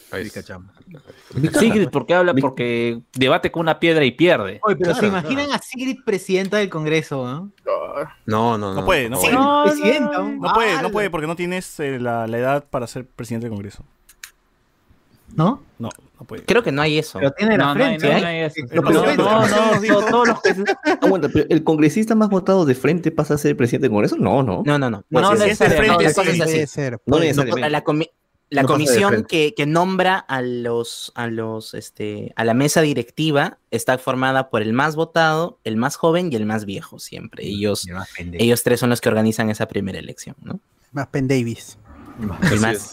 Ahí. 0.10 0.30
Sigrid, 1.60 1.89
¿por 1.89 2.05
qué 2.05 2.14
habla? 2.14 2.34
Porque 2.34 3.01
debate 3.14 3.51
con 3.51 3.62
una 3.62 3.78
piedra 3.80 4.05
y 4.05 4.12
pierde. 4.12 4.60
Oye, 4.64 4.78
pero 4.78 4.93
Claro, 4.93 4.99
se 4.99 5.08
imaginan 5.08 5.51
a 5.51 5.60
Sigrid 5.60 5.99
presidenta 6.05 6.58
del 6.58 6.70
Congreso, 6.70 7.26
¿no? 7.28 7.51
No, 8.26 8.58
no, 8.58 8.74
no. 8.74 8.74
No 8.82 8.86
puede, 8.86 9.10
no 9.10 9.20
puede. 9.20 9.34
No. 9.34 9.66
No 9.66 10.53
puede, 10.53 10.82
no 10.82 10.91
puede, 10.91 11.10
porque 11.10 11.28
no 11.28 11.36
tienes 11.36 11.78
eh, 11.82 11.99
la, 11.99 12.26
la 12.28 12.38
edad 12.38 12.66
para 12.70 12.88
ser 12.88 13.05
presidente 13.05 13.45
del 13.47 13.51
Congreso. 13.53 13.84
¿No? 15.36 15.61
No, 15.78 15.89
no 16.19 16.25
puede. 16.25 16.43
Creo 16.45 16.63
que 16.63 16.71
no 16.71 16.82
hay 16.82 16.97
eso. 16.97 17.19
Pero 17.19 17.32
tiene 17.32 17.57
la 17.57 17.65
No, 17.65 17.75
no 17.75 17.84
hay- 17.84 17.99
frente, 17.99 18.07
no 18.07 18.13
hay- 18.13 18.17
¿eh? 18.17 18.21
no 18.21 18.28
hay 18.28 18.39
eso. 18.39 18.55
Lo 18.71 18.82
No, 18.82 19.47
no, 19.47 19.99
todos 20.09 20.28
los 20.28 20.41
que 20.41 20.55
Aguanta, 21.01 21.30
pero 21.30 21.45
¿el 21.49 21.63
congresista 21.63 22.15
más 22.15 22.30
votado 22.30 22.65
de 22.65 22.73
frente 22.75 23.11
pasa 23.11 23.36
a 23.36 23.38
ser 23.38 23.55
presidente 23.55 23.84
del 23.84 23.91
Congreso? 23.91 24.17
No, 24.17 24.41
no. 24.41 24.63
No, 24.65 24.80
no, 24.80 24.89
no. 24.89 25.03
Pues 25.11 25.21
No 25.21 25.34
la. 25.34 25.39
No 25.39 25.45
necesariamente. 25.45 26.13
La, 27.59 27.84
la 28.49 28.63
comisión 28.63 29.25
que, 29.25 29.53
que 29.53 29.65
nombra 29.65 30.17
a 30.17 30.41
los, 30.41 31.11
a 31.15 31.28
los, 31.28 31.73
este, 31.73 32.32
a 32.38 32.45
la 32.45 32.53
mesa 32.53 32.82
directiva 32.82 33.57
está 33.71 33.97
formada 33.97 34.49
por 34.49 34.61
el 34.61 34.71
más 34.71 34.95
votado, 34.95 35.59
el 35.65 35.75
más 35.75 35.97
joven 35.97 36.32
y 36.32 36.38
el 36.38 36.45
más 36.45 36.63
viejo 36.63 36.97
siempre. 36.97 37.45
Ellos, 37.45 37.86
ellos 38.34 38.63
tres 38.63 38.80
son 38.80 38.89
los 38.89 39.01
que 39.01 39.09
organizan 39.09 39.49
esa 39.49 39.67
primera 39.67 39.99
elección, 39.99 40.38
¿no? 40.41 40.61
Más 40.93 41.07
Penn 41.07 41.28
Davis. 41.28 41.78
El 42.51 42.59
más 42.59 42.91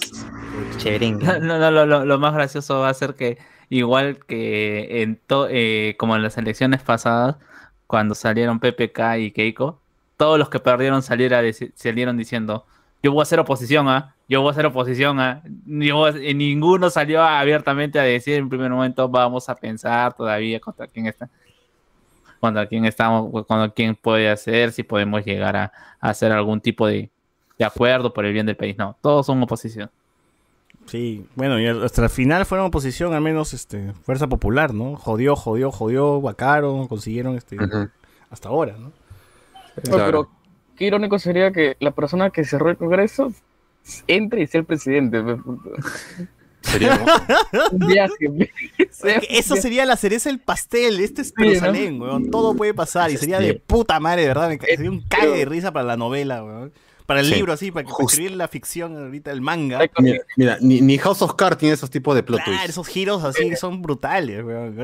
chéverengue. 0.79 1.27
No, 1.41 1.59
no, 1.59 1.71
lo, 1.71 1.87
lo- 1.87 2.05
lo 2.05 2.19
más 2.19 2.35
gracioso 2.35 2.81
va 2.81 2.89
a 2.91 2.95
ser 2.95 3.15
que, 3.15 3.39
igual 3.71 4.19
que 4.27 5.03
en 5.03 5.17
to- 5.27 5.49
eh, 5.51 5.97
como 5.99 6.17
en 6.17 6.23
las 6.23 6.37
elecciones 6.39 6.83
pasadas, 6.83 7.37
cuando 7.87 8.15
salieron 8.15 8.61
PPK 8.61 9.19
y 9.19 9.31
Keiko, 9.31 9.81
todos 10.17 10.39
los 10.39 10.49
que 10.49 10.61
perdieron 10.61 11.03
saliera 11.03 11.41
salieron 11.75 12.17
diciendo, 12.17 12.67
yo 13.03 13.13
voy 13.13 13.21
a 13.21 13.25
hacer 13.25 13.39
oposición, 13.41 13.89
¿ah? 13.89 14.15
Yo 14.29 14.41
voy 14.41 14.49
a 14.49 14.53
hacer 14.53 14.67
oposición, 14.67 15.21
¿ah? 15.21 15.43
Y 15.67 16.35
ninguno 16.35 16.89
salió 16.89 17.23
abiertamente 17.23 17.99
a 17.99 18.03
decir 18.03 18.37
en 18.37 18.49
primer 18.49 18.71
momento, 18.71 19.09
vamos 19.09 19.49
a 19.49 19.55
pensar 19.55 20.15
todavía 20.15 20.61
contra 20.61 20.87
quién 20.87 21.07
está. 21.07 21.29
Contra 22.41 22.67
quién 22.67 22.85
estamos, 22.85 23.31
contra 23.47 23.69
quién 23.71 23.95
puede 23.97 24.31
hacer, 24.31 24.73
si 24.73 24.83
podemos 24.83 25.25
llegar 25.25 25.57
a, 25.57 25.73
a 26.01 26.09
hacer 26.11 26.31
algún 26.33 26.61
tipo 26.61 26.87
de, 26.87 27.11
de 27.59 27.65
acuerdo 27.65 28.13
por 28.13 28.25
el 28.25 28.33
bien 28.33 28.47
del 28.47 28.57
país. 28.57 28.77
No, 28.77 28.97
todos 29.01 29.27
son 29.27 29.43
oposición. 29.43 29.91
Sí, 30.87 31.27
bueno, 31.35 31.59
y 31.59 31.67
hasta 31.67 32.05
el 32.05 32.11
final 32.11 32.45
fueron 32.45 32.67
oposición, 32.67 33.15
al 33.15 33.23
menos 33.23 33.55
este, 33.55 33.93
Fuerza 34.03 34.27
Popular, 34.27 34.75
¿no? 34.75 34.97
Jodió, 34.97 35.35
jodió, 35.35 35.71
jodió, 35.71 36.21
vacaron, 36.21 36.89
consiguieron 36.89 37.37
este, 37.37 37.57
hasta 38.31 38.49
ahora, 38.51 38.77
¿no? 38.79 38.93
No, 39.91 39.97
pero 39.97 40.31
qué 40.77 40.87
irónico 40.87 41.19
sería 41.19 41.53
que 41.53 41.77
la 41.81 41.93
persona 41.93 42.31
que 42.31 42.45
cerró 42.45 42.71
el 42.71 42.77
Congreso 42.77 43.33
entre 44.07 44.43
y 44.43 44.47
sea 44.47 44.61
el 44.61 44.67
presidente. 44.67 45.23
Sería 46.65 47.01
un 47.73 47.79
viaje. 47.87 48.15
Es 48.79 49.01
que 49.03 49.27
eso 49.39 49.57
sería 49.57 49.85
la 49.85 49.97
cereza 49.97 50.29
del 50.31 50.39
pastel. 50.41 51.01
Este 51.01 51.23
es 51.23 51.33
Jerusalén, 51.37 52.01
weón. 52.01 52.31
Todo 52.31 52.55
puede 52.55 52.75
pasar 52.75 53.11
y 53.11 53.17
sería 53.17 53.39
de 53.39 53.55
puta 53.55 54.01
madre, 54.01 54.23
de 54.23 54.29
verdad. 54.29 54.51
Sería 54.61 54.91
un 54.91 55.03
cague 55.09 55.29
de 55.39 55.45
risa 55.45 55.73
para 55.73 55.85
la 55.87 55.97
novela, 55.97 56.43
weón. 56.43 56.73
Para 57.07 57.21
el 57.21 57.27
Sí. 57.27 57.35
libro, 57.35 57.53
así, 57.53 57.71
para, 57.71 57.85
que- 57.87 57.93
para 57.93 58.05
escribir 58.07 58.31
la 58.33 58.49
ficción 58.49 58.97
ahorita, 58.97 59.31
el 59.31 59.43
manga. 59.43 59.79
Mira, 59.99 60.21
mira, 60.39 60.57
ni, 60.63 60.81
ni 60.81 60.97
House 60.97 61.21
of 61.21 61.35
Cards 61.35 61.59
tiene 61.59 61.75
esos 61.75 61.91
tipos 61.91 62.15
de 62.15 62.23
plot 62.23 62.39
Claro, 62.39 62.53
twists. 62.53 62.71
esos 62.71 62.87
giros 62.89 63.23
así 63.25 63.55
son 63.57 63.83
brutales, 63.83 64.43
weón. 64.43 64.75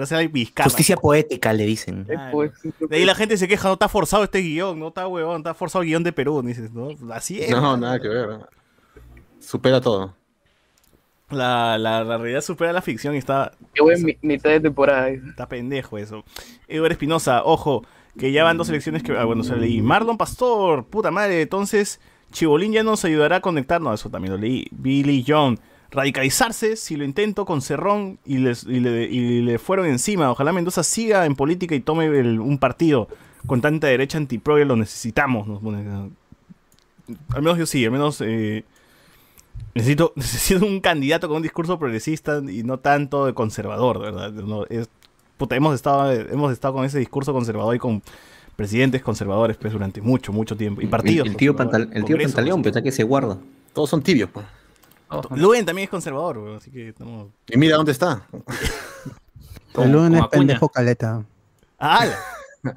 Justicia 0.63 0.97
poética, 0.99 1.55
le 1.55 1.65
dicen. 1.65 2.05
Claro. 2.05 2.51
De 2.91 2.97
ahí 2.97 3.07
la 3.07 3.15
gente 3.15 3.39
se 3.39 3.49
queja, 3.49 3.69
no 3.69 3.73
está 3.73 3.89
forzado 3.89 4.23
este 4.25 4.41
guion, 4.41 4.79
no 4.79 4.89
está 4.89 5.09
huevón, 5.09 5.39
está 5.39 5.55
forzado 5.55 5.81
el 5.83 5.89
guion 5.89 6.03
de 6.05 6.13
Perú, 6.13 6.43
dices, 6.43 6.71
¿no? 6.73 6.89
Así 7.11 7.41
es. 7.41 7.51
No, 7.51 7.75
nada 7.79 7.99
que 7.99 8.09
ver. 8.09 8.29
Supera 9.39 9.81
todo. 9.81 10.15
La, 11.31 11.79
la, 11.79 12.03
la 12.05 12.19
realidad 12.19 12.41
supera 12.41 12.73
la 12.73 12.83
ficción 12.83 13.15
y 13.15 13.19
está. 13.19 13.53
Qué 13.75 13.83
buen 13.83 14.05
mi- 14.05 14.17
mitad 14.23 14.51
de 14.51 14.61
temporada. 14.61 15.09
Está 15.11 15.47
pendejo 15.49 15.97
eso. 15.99 16.25
Edward 16.69 16.93
Espinosa, 16.93 17.43
ojo, 17.45 17.85
que 18.19 18.33
ya 18.33 18.43
van 18.45 18.57
dos 18.57 18.69
elecciones 18.69 19.03
que. 19.03 19.17
Ah, 19.17 19.25
bueno, 19.25 19.45
se 19.45 19.57
leí. 19.57 19.81
Marlon 19.81 20.17
Pastor, 20.19 20.85
puta 20.85 21.11
madre, 21.11 21.43
entonces. 21.43 22.01
Chibolín 22.33 22.73
ya 22.73 22.83
nos 22.85 23.05
ayudará 23.05 23.37
a 23.37 23.41
conectarnos. 23.41 24.01
Eso 24.01 24.11
también 24.11 24.33
lo 24.35 24.39
leí. 24.41 24.67
Billy 24.73 25.25
John. 25.27 25.59
Radicalizarse 25.93 26.77
si 26.77 26.95
lo 26.95 27.05
intento 27.05 27.45
con 27.45 27.61
Cerrón 27.63 28.21
y, 28.25 28.39
les- 28.39 28.63
y 28.65 28.79
le, 28.79 29.03
y 29.05 29.43
le 29.43 29.59
fueron 29.59 29.87
encima. 29.87 30.31
Ojalá 30.31 30.53
Mendoza 30.53 30.85
siga 30.85 31.27
en 31.27 31.35
política 31.35 31.75
y 31.75 31.81
tome 31.81 32.07
el- 32.07 32.39
un 32.41 32.59
partido. 32.59 33.09
Con 33.47 33.61
tanta 33.61 33.87
derecha 33.89 34.19
antiprogre 34.19 34.65
lo 34.65 34.77
necesitamos. 34.77 35.49
nos. 35.49 35.61
Al 37.31 37.43
menos 37.43 37.59
yo 37.59 37.67
sí, 37.67 37.85
al 37.85 37.91
menos 37.91 38.21
eh, 38.21 38.65
necesito, 39.75 40.13
necesito 40.17 40.65
un 40.67 40.81
candidato 40.81 41.29
con 41.29 41.39
un 41.39 41.43
discurso 41.43 41.79
progresista 41.79 42.41
y 42.49 42.63
no 42.63 42.79
tanto 42.79 43.27
de 43.27 43.35
conservador, 43.35 43.99
de 43.99 44.05
¿verdad? 44.11 44.33
No, 44.33 44.65
es, 44.67 44.89
puta, 45.37 45.57
hemos 45.57 45.75
estado, 45.75 46.11
hemos 46.13 46.53
estado 46.53 46.75
con 46.75 46.85
ese 46.85 46.99
discurso 46.99 47.33
conservador 47.33 47.75
y 47.75 47.79
con 47.79 48.03
presidentes 48.57 49.03
conservadores 49.03 49.57
pues, 49.57 49.73
durante 49.73 50.01
mucho, 50.03 50.33
mucho 50.33 50.57
tiempo. 50.57 50.83
Y 50.83 50.87
partidos. 50.87 51.27
El, 51.27 51.33
el 51.33 51.37
tío, 51.37 51.57
Pantal- 51.57 51.91
el 51.93 52.05
tío 52.05 52.19
Pantaleón, 52.19 52.63
pensá 52.63 52.83
que 52.83 52.93
se 52.93 53.05
guarda. 53.05 53.39
Todos 53.73 53.89
son 53.91 54.03
tibios, 54.03 54.29
pues. 54.31 54.45
Luen 55.35 55.65
también 55.67 55.85
es 55.87 55.91
conservador, 55.91 56.57
así 56.57 56.71
que 56.71 56.91
estamos... 56.91 57.29
Y 57.49 57.57
mira 57.57 57.77
dónde 57.77 57.91
está. 57.93 58.23
Lunes 59.75 60.21
Acuña. 60.21 60.29
pendejo 60.29 60.69
caleta. 60.69 61.25
¡Ah! 61.79 62.07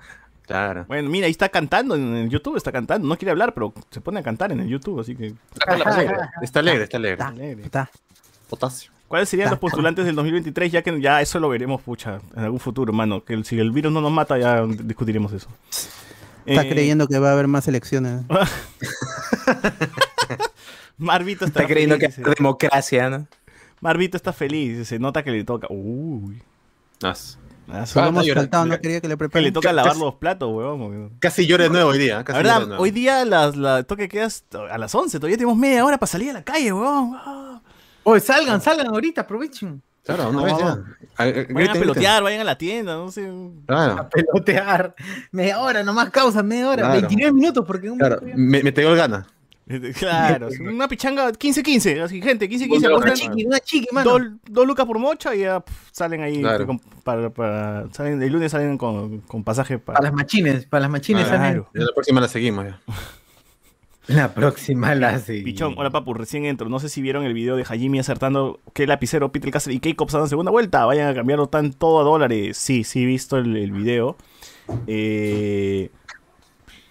Claro. 0.54 0.86
Bueno, 0.88 1.10
mira, 1.10 1.26
ahí 1.26 1.32
está 1.32 1.50
cantando 1.50 1.96
en 1.96 2.14
el 2.16 2.30
YouTube, 2.30 2.58
está 2.58 2.72
cantando. 2.72 3.08
No 3.08 3.18
quiere 3.18 3.32
hablar, 3.32 3.56
pero 3.56 3.74
se 3.90 4.02
pone 4.02 4.20
a 4.20 4.24
cantar 4.24 4.52
en 4.52 4.60
el 4.60 4.68
YouTube, 4.68 5.00
así 5.00 5.16
que... 5.16 5.34
Está 6.44 6.60
alegre, 6.60 6.84
está 6.84 6.98
alegre. 6.98 7.24
alegre. 7.24 7.64
Potasio. 8.48 8.92
¿Cuáles 9.08 9.30
serían 9.30 9.50
los 9.50 9.58
postulantes 9.58 10.06
del 10.06 10.14
2023? 10.14 10.72
Ya 10.72 10.84
que 10.84 11.02
ya 11.02 11.22
eso 11.22 11.40
lo 11.40 11.50
veremos, 11.50 11.82
pucha, 11.82 12.20
en 12.36 12.44
algún 12.44 12.60
futuro, 12.60 12.92
hermano. 12.92 13.24
Que 13.24 13.44
si 13.44 13.58
el 13.60 13.72
virus 13.72 13.92
no 13.92 14.00
nos 14.00 14.12
mata, 14.12 14.38
ya 14.38 14.64
discutiremos 14.68 15.34
eso. 15.34 15.50
Está 16.46 16.62
Eh, 16.64 16.70
creyendo 16.70 17.08
que 17.08 17.18
va 17.18 17.30
a 17.30 17.34
haber 17.34 17.48
más 17.48 17.68
elecciones. 17.68 18.22
Marvito 21.00 21.46
está, 21.46 21.62
Está 21.62 21.74
creyendo 21.74 21.98
que 21.98 22.06
es 22.06 22.18
democracia, 22.18 23.10
¿no? 23.10 23.28
Marvito 23.82 24.18
está 24.18 24.34
feliz, 24.34 24.88
se 24.88 25.00
nota 25.00 25.24
que 25.24 25.32
le 25.32 25.44
toca. 25.44 25.66
Uy. 25.72 26.44
As. 27.02 27.40
Ah, 27.72 27.86
Solo 27.86 28.08
hemos 28.08 28.30
faltado, 28.34 28.66
no 28.66 28.80
quería 28.80 29.00
que 29.02 29.08
le 29.08 29.18
Que 29.18 29.42
le 29.42 29.52
toca 29.52 29.70
Casi- 29.70 29.76
lavar 29.76 29.98
los 29.98 30.16
platos, 30.16 30.50
huevón. 30.54 31.12
Casi 31.20 31.48
llora 31.48 31.64
de 31.64 31.70
nuevo 31.70 31.90
hoy 31.92 31.98
día. 31.98 32.24
Casi 32.24 32.38
verdad, 32.38 32.68
nuevo. 32.68 32.84
hoy 32.84 32.92
día 32.92 33.24
las, 33.26 33.56
la 33.56 33.84
toque 33.84 34.08
queda 34.10 34.26
hasta- 34.26 34.66
a 34.74 34.78
las 34.78 34.94
11, 34.94 35.18
todavía 35.20 35.38
tenemos 35.38 35.58
media 35.58 35.84
hora 35.86 35.98
para 35.98 36.08
salir 36.12 36.30
a 36.32 36.34
la 36.34 36.44
calle, 36.44 36.72
huevón. 36.74 37.14
Ah. 37.16 37.62
Oye, 38.04 38.20
salgan, 38.20 38.62
salgan 38.62 38.88
ahorita, 38.88 39.22
aprovechen. 39.22 39.82
Claro, 40.06 40.30
una 40.32 40.44
vez 40.44 40.58
ya. 40.58 40.68
A- 41.16 41.24
a- 41.24 41.54
Vayan 41.54 41.70
a 41.70 41.74
pelotear, 41.80 42.22
vayan 42.24 42.42
a 42.42 42.44
la 42.44 42.58
tienda, 42.58 42.96
no 42.96 43.10
sé. 43.10 43.32
Claro. 43.66 44.10
Pelotear. 44.10 44.94
Media 45.32 45.60
hora, 45.62 45.82
nomás 45.84 46.10
causa, 46.10 46.44
media 46.44 46.68
hora. 46.68 46.82
Claro. 46.84 46.94
29 47.00 47.32
minutos, 47.32 47.64
porque 47.66 47.90
Claro, 47.98 48.20
me, 48.36 48.62
me 48.62 48.72
te 48.74 48.82
dio 48.82 48.92
el 48.92 48.98
gana. 48.98 49.26
Claro, 49.98 50.50
una 50.60 50.88
pichanga 50.88 51.32
15-15, 51.32 52.02
así, 52.02 52.22
gente, 52.22 52.50
15-15. 52.50 52.98
Una 52.98 53.14
chiqui, 53.14 53.46
una 53.46 53.60
chiqui, 53.60 53.88
mano. 53.94 54.12
Dos, 54.12 54.22
dos 54.50 54.68
lucas 54.68 54.86
por 54.86 55.00
mocha 55.00 55.34
y 55.34 55.40
ya 55.40 55.64
salen 55.92 56.22
ahí. 56.22 56.40
Claro. 56.42 56.68
con- 56.68 56.80
para, 56.80 57.30
para- 57.30 57.88
salen, 57.94 58.22
el 58.22 58.32
lunes 58.34 58.52
salen 58.52 58.78
con, 58.78 59.20
con 59.22 59.44
pasaje 59.44 59.80
para. 59.80 59.98
Para 59.98 60.10
las 60.10 60.16
machines, 60.16 60.66
para 60.66 60.82
las 60.82 60.90
machines. 60.92 61.28
Claro. 61.28 61.70
Ya 61.74 61.82
la 61.82 61.94
próxima 61.94 62.20
la 62.22 62.28
seguimos 62.28 62.66
ya. 62.66 62.80
La 64.08 64.34
próxima 64.34 64.94
la 64.96 65.12
hace. 65.12 65.44
Pichón, 65.44 65.76
hola 65.78 65.90
papu, 65.90 66.14
recién 66.14 66.44
entro. 66.44 66.68
No 66.68 66.78
sé 66.82 66.90
si 66.90 67.02
vieron 67.02 67.24
el 67.24 67.34
video 67.34 67.56
de 67.56 67.64
Hajimi 67.64 68.00
acertando 68.00 68.60
que 68.74 68.86
lapicero, 68.86 69.32
Peter 69.32 69.50
Cáceres 69.50 69.78
y 69.78 69.80
Keiko 69.80 70.06
pasaron 70.06 70.28
segunda 70.28 70.52
vuelta. 70.52 70.84
Vayan 70.86 71.08
a 71.08 71.14
cambiarlo 71.16 71.48
tan 71.48 71.72
todo 71.72 72.02
a 72.02 72.04
dólares. 72.04 72.58
Sí, 72.58 72.84
sí, 72.84 73.04
he 73.04 73.06
visto 73.06 73.38
el, 73.38 73.56
el 73.56 73.72
video. 73.72 74.18
Eh, 74.88 75.90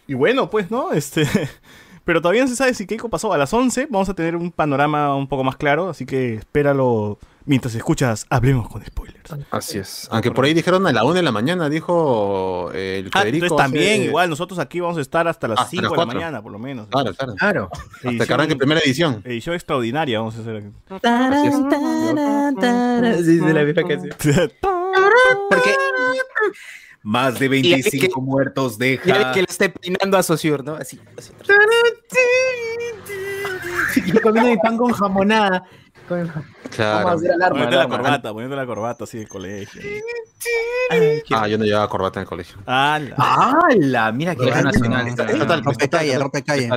y 0.06 0.14
bueno, 0.14 0.48
pues, 0.48 0.70
¿no? 0.70 0.92
Este. 0.92 1.26
Pero 2.04 2.20
todavía 2.20 2.42
no 2.42 2.48
se 2.48 2.56
sabe 2.56 2.74
si 2.74 2.86
Keiko 2.86 3.08
pasó 3.08 3.32
a 3.32 3.38
las 3.38 3.52
11. 3.52 3.86
Vamos 3.90 4.08
a 4.08 4.14
tener 4.14 4.34
un 4.36 4.50
panorama 4.50 5.14
un 5.14 5.28
poco 5.28 5.44
más 5.44 5.56
claro. 5.56 5.88
Así 5.88 6.04
que 6.04 6.34
espéralo 6.34 7.18
mientras 7.44 7.74
escuchas. 7.76 8.26
Hablemos 8.28 8.68
con 8.68 8.84
spoilers. 8.84 9.22
Así 9.52 9.78
es. 9.78 10.08
Aunque 10.10 10.30
por 10.32 10.44
ahí 10.44 10.52
dijeron 10.52 10.84
a 10.86 10.92
la 10.92 11.04
una 11.04 11.14
de 11.14 11.22
la 11.22 11.30
mañana, 11.32 11.68
dijo 11.68 12.70
eh, 12.74 13.02
el 13.04 13.10
Ah, 13.14 13.20
Federico. 13.20 13.44
entonces 13.46 13.64
también, 13.64 13.92
hace- 14.00 14.04
igual, 14.06 14.30
nosotros 14.30 14.58
aquí 14.58 14.80
vamos 14.80 14.98
a 14.98 15.00
estar 15.00 15.28
hasta 15.28 15.46
las 15.48 15.58
Hasta 15.60 15.70
5 15.70 15.82
las 15.82 15.92
de 15.92 15.96
la 15.98 16.06
mañana, 16.06 16.42
por 16.42 16.50
lo 16.52 16.58
menos. 16.58 16.88
Claro, 16.88 17.14
claro. 17.14 17.34
Claro. 17.36 17.70
Hasta 18.04 18.26
que 18.26 18.34
arranque 18.34 18.56
primera 18.56 18.80
edición. 18.84 19.22
Edición 19.24 19.54
extraordinaria 19.54 20.18
vamos 20.18 20.36
a 20.36 20.40
hacer 20.40 20.56
aquí. 20.56 20.66
Sí, 23.24 23.36
de 23.38 23.54
la 23.54 23.62
misma 23.64 23.82
canción. 23.88 24.16
Porque 25.48 25.74
Más 27.04 27.38
de 27.38 27.46
Y 27.46 27.48
alguien 27.48 27.80
25 27.82 28.14
que- 28.14 28.20
muertos 28.20 28.74
y 28.76 28.78
deja. 28.78 29.32
que 29.32 29.40
le 29.40 29.46
esté 29.48 29.68
peinando 29.70 30.16
a 30.18 30.22
Sociur, 30.22 30.64
¿no? 30.64 30.74
Así. 30.76 31.00
así. 31.18 31.32
Yo 34.06 34.20
comiendo 34.22 34.50
mi 34.50 34.56
pan 34.58 34.76
con 34.76 34.92
jamonada. 34.92 35.64
Con- 36.08 36.30
Claro. 36.74 36.96
Vamos 37.04 37.12
a 37.12 37.14
hacer 37.16 37.32
alarma. 37.32 37.50
Poniendo 37.50 37.76
la 37.76 37.82
alarma. 37.82 37.96
corbata, 37.98 38.32
poniendo 38.32 38.56
la 38.56 38.66
corbata 38.66 39.04
así 39.04 39.18
de 39.18 39.26
colegio. 39.26 39.82
Ah, 41.30 41.46
yo 41.46 41.58
no 41.58 41.64
llevaba 41.64 41.86
corbata 41.88 42.18
en 42.20 42.22
el 42.22 42.28
colegio. 42.28 42.56
¡Hala! 42.66 43.14
¡Hala! 43.18 44.12
Mira 44.12 44.32
que 44.34 44.38
Colegio 44.38 44.62
nacional. 44.62 45.14
Pues, 45.14 45.62
Rompe 45.64 45.88
calle, 45.90 46.18
rompe 46.18 46.42
calle. 46.42 46.68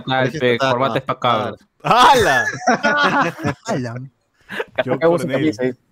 Corbata 0.60 0.98
es 1.00 1.06
pa' 1.06 1.20
cabros. 1.20 1.60
¡Hala! 1.82 2.46
Ala. 3.68 3.96
Yo 4.84 4.94
Acá 4.94 5.08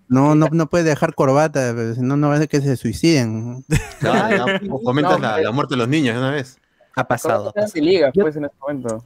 No, 0.08 0.34
no, 0.34 0.48
no 0.52 0.66
puede 0.68 0.84
dejar 0.84 1.14
corbata, 1.14 1.74
si 1.94 2.00
no, 2.02 2.16
no 2.16 2.28
va 2.28 2.34
a 2.34 2.38
ser 2.38 2.48
que 2.48 2.60
se 2.60 2.76
suiciden. 2.76 3.64
Claro, 4.00 4.36
ya, 4.60 4.60
o 4.70 4.82
comentas 4.82 5.18
la, 5.20 5.38
la 5.40 5.50
muerte 5.50 5.74
de 5.74 5.78
los 5.78 5.88
niños 5.88 6.14
de 6.14 6.20
una 6.20 6.30
vez. 6.30 6.58
Ha 6.96 7.08
pasado. 7.08 7.52
Liga, 7.74 8.10
pues, 8.14 8.36
en 8.36 8.44
este 8.44 8.56
momento. 8.60 9.04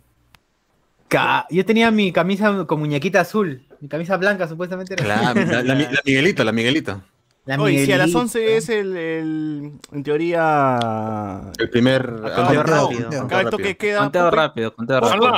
Ca- 1.09 1.47
Yo 1.51 1.65
tenía 1.65 1.91
mi 1.91 2.13
camisa 2.13 2.65
con 2.67 2.81
muñequita 2.81 3.21
azul. 3.21 3.63
Mi 3.81 3.89
camisa 3.89 4.17
blanca 4.17 4.47
supuestamente 4.49 4.95
era. 4.95 5.05
Claro, 5.05 5.41
la, 5.45 5.63
la, 5.63 5.75
la 5.75 6.01
Miguelito, 6.05 6.45
la 6.45 6.53
Miguelito. 6.53 7.01
La 7.47 7.59
Oye, 7.63 7.87
si 7.87 7.93
a 7.93 7.97
las 7.97 8.09
Miguelito. 8.09 8.19
11 8.21 8.57
es 8.59 8.69
el, 8.69 8.97
el- 8.97 9.73
en 9.93 10.03
teoría... 10.03 11.41
El 11.59 11.71
primer. 11.71 12.05
Conteo 12.35 12.63
rápido. 12.63 13.03
conteo 13.05 13.23
Acá 13.25 13.39
esto 13.39 13.51
rápido. 13.53 13.59
que 13.69 13.77
queda... 13.79 13.99
Conteo 14.01 14.21
¿puedo 14.23 14.31
pedir- 14.33 14.37
rápido, 14.49 14.75
conteo 14.75 15.01
rápido. 15.01 15.33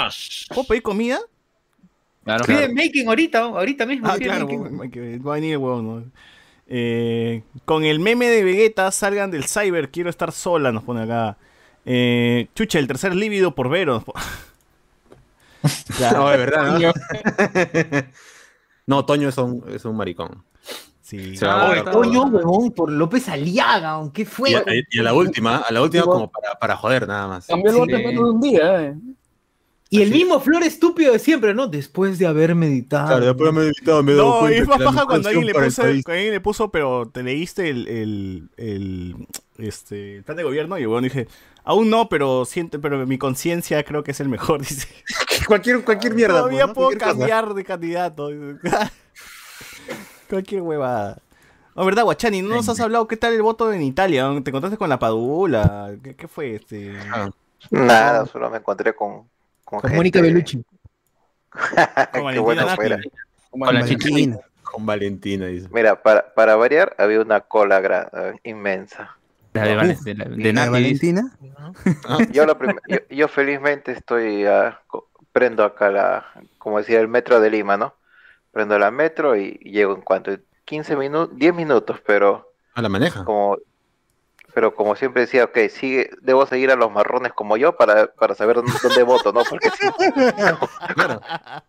¿Puedo 0.48 0.64
pedir 0.66 0.82
comida? 0.82 1.18
Claro. 2.24 2.44
Pide 2.44 2.68
making 2.68 3.08
ahorita, 3.08 3.38
ahorita 3.40 3.86
mismo. 3.86 4.06
Ah, 4.08 4.16
claro, 4.18 4.46
va 4.46 5.32
a 5.32 5.34
venir 5.36 5.52
el 5.52 5.58
huevón, 5.58 5.86
¿no? 5.86 6.04
Eh, 6.66 7.42
con 7.64 7.82
el 7.84 7.98
meme 7.98 8.28
de 8.28 8.44
Vegeta, 8.44 8.90
salgan 8.92 9.30
del 9.30 9.44
cyber, 9.44 9.90
quiero 9.90 10.08
estar 10.10 10.30
sola, 10.32 10.70
nos 10.70 10.84
pone 10.84 11.02
acá. 11.02 11.36
Eh, 11.84 12.48
chucha, 12.54 12.78
el 12.78 12.86
tercer 12.86 13.14
líbido 13.16 13.54
por 13.54 13.68
po- 14.04 14.14
Ya, 15.98 16.12
No, 16.12 16.28
de 16.28 16.36
verdad, 16.36 16.78
¿no? 16.78 16.92
no, 18.86 19.04
Toño 19.04 19.28
es 19.28 19.38
un, 19.38 19.64
es 19.68 19.84
un 19.84 19.96
maricón. 19.96 20.42
sí. 21.02 21.36
Se 21.36 21.46
va 21.46 21.72
a. 21.72 21.84
Coño, 21.90 22.24
huevón, 22.24 22.70
por 22.72 22.90
López 22.92 23.28
Aliaga, 23.28 24.00
¿qué 24.12 24.24
fue? 24.24 24.50
Y 24.50 24.54
a, 24.54 24.62
y 24.90 24.98
a 25.00 25.02
la 25.02 25.12
última, 25.14 25.56
a 25.58 25.72
la 25.72 25.82
última 25.82 26.04
como 26.04 26.30
para, 26.30 26.54
para 26.54 26.76
joder 26.76 27.08
nada 27.08 27.26
más. 27.28 27.46
Cambió 27.46 27.68
el 27.70 27.74
Sí. 27.74 27.80
bote 27.80 27.94
en 27.96 28.06
menos 28.06 28.24
de 28.24 28.30
un 28.30 28.40
día, 28.40 28.82
eh. 28.82 28.94
Y 29.92 30.02
el 30.02 30.12
mismo 30.12 30.38
flor 30.38 30.62
estúpido 30.62 31.12
de 31.12 31.18
siempre, 31.18 31.52
¿no? 31.52 31.66
Después 31.66 32.16
de 32.20 32.28
haber 32.28 32.54
meditado. 32.54 33.08
Claro, 33.08 33.26
después 33.26 33.52
de 33.52 33.60
meditado 33.60 34.02
me 34.04 34.12
he 34.12 34.14
dado 34.14 34.28
No, 34.28 34.38
cuenta 34.38 34.62
es 34.62 34.68
más 34.68 34.82
paja 34.82 35.04
cuando 35.04 35.28
alguien 35.28 35.46
le 35.46 35.52
puso, 35.52 35.82
cuando 35.82 36.12
alguien 36.12 36.30
le 36.30 36.40
puso, 36.40 36.70
pero 36.70 37.10
te 37.12 37.24
leíste 37.24 37.68
el, 37.68 37.88
el, 37.88 38.48
el, 38.56 39.26
este, 39.58 40.18
el 40.18 40.22
plan 40.22 40.36
de 40.36 40.44
gobierno 40.44 40.78
y 40.78 40.86
bueno, 40.86 41.02
dije, 41.02 41.26
aún 41.64 41.90
no, 41.90 42.08
pero 42.08 42.44
siento, 42.44 42.80
pero 42.80 43.04
mi 43.04 43.18
conciencia 43.18 43.82
creo 43.82 44.04
que 44.04 44.12
es 44.12 44.20
el 44.20 44.28
mejor, 44.28 44.60
dice. 44.62 44.86
cualquier, 45.48 45.84
cualquier 45.84 46.14
mierda. 46.14 46.38
Todavía 46.38 46.66
pues, 46.66 46.68
¿no? 46.68 46.74
puedo 46.74 46.90
cosa. 46.90 47.06
cambiar 47.06 47.54
de 47.54 47.64
candidato. 47.64 48.30
cualquier 50.30 50.62
huevada. 50.62 51.18
No, 51.74 51.84
¿verdad, 51.84 52.04
Guachani? 52.04 52.42
No 52.42 52.54
nos 52.54 52.68
has 52.68 52.78
hablado 52.78 53.08
qué 53.08 53.16
tal 53.16 53.32
el 53.32 53.42
voto 53.42 53.72
en 53.72 53.82
Italia. 53.82 54.30
¿Te 54.44 54.50
encontraste 54.50 54.76
con 54.76 54.88
la 54.88 55.00
Padula? 55.00 55.96
¿Qué, 56.02 56.14
qué 56.14 56.28
fue 56.28 56.54
este? 56.54 56.96
Nada, 57.70 58.26
solo 58.26 58.50
me 58.50 58.58
encontré 58.58 58.94
con. 58.94 59.29
Con, 59.70 59.80
Con 59.80 59.94
Mónica 59.94 60.20
Bellucci. 60.20 60.62
Con 62.12 62.32
Qué 62.32 62.38
bueno 62.38 62.64
Valentina 62.64 62.76
fuera. 62.76 62.96
Nappi. 62.96 63.10
Con 63.50 63.74
la 63.74 63.84
chichina. 63.86 64.38
Con 64.62 64.86
Valentina, 64.86 65.46
dice. 65.46 65.68
Mira, 65.72 66.02
para, 66.02 66.32
para 66.34 66.56
variar, 66.56 66.94
había 66.98 67.20
una 67.20 67.40
cola 67.40 68.08
eh, 68.12 68.34
inmensa. 68.44 69.16
La 69.52 69.64
de, 69.64 69.76
Val- 69.76 69.96
de, 70.04 70.14
la- 70.14 70.24
de 70.26 70.52
¿La 70.52 70.64
de. 70.64 70.70
Valentina? 70.70 71.36
Yo, 72.32 72.46
lo 72.46 72.56
yo, 72.88 72.98
yo 73.10 73.28
felizmente 73.28 73.92
estoy, 73.92 74.44
ah, 74.46 74.80
co- 74.86 75.08
prendo 75.32 75.64
acá 75.64 75.90
la, 75.90 76.26
como 76.58 76.78
decía, 76.78 77.00
el 77.00 77.08
metro 77.08 77.40
de 77.40 77.50
Lima, 77.50 77.76
¿no? 77.76 77.94
Prendo 78.52 78.78
la 78.78 78.90
metro 78.90 79.36
y 79.36 79.58
llego 79.62 79.94
en 79.94 80.02
cuanto 80.02 80.36
15 80.64 80.96
minutos, 80.96 81.36
10 81.36 81.54
minutos, 81.54 82.00
pero 82.06 82.52
A 82.74 82.82
la 82.82 82.88
maneja. 82.88 83.24
como, 83.24 83.58
pero 84.54 84.74
como 84.74 84.94
siempre 84.96 85.22
decía, 85.22 85.44
ok, 85.44 85.58
sigue, 85.70 86.10
debo 86.22 86.46
seguir 86.46 86.70
a 86.70 86.76
los 86.76 86.90
marrones 86.92 87.32
como 87.32 87.56
yo 87.56 87.76
para, 87.76 88.12
para 88.14 88.34
saber 88.34 88.56
dónde, 88.56 88.72
dónde 88.82 89.02
voto, 89.02 89.32
¿no? 89.32 89.42
Porque 89.48 89.70
si- 89.70 89.88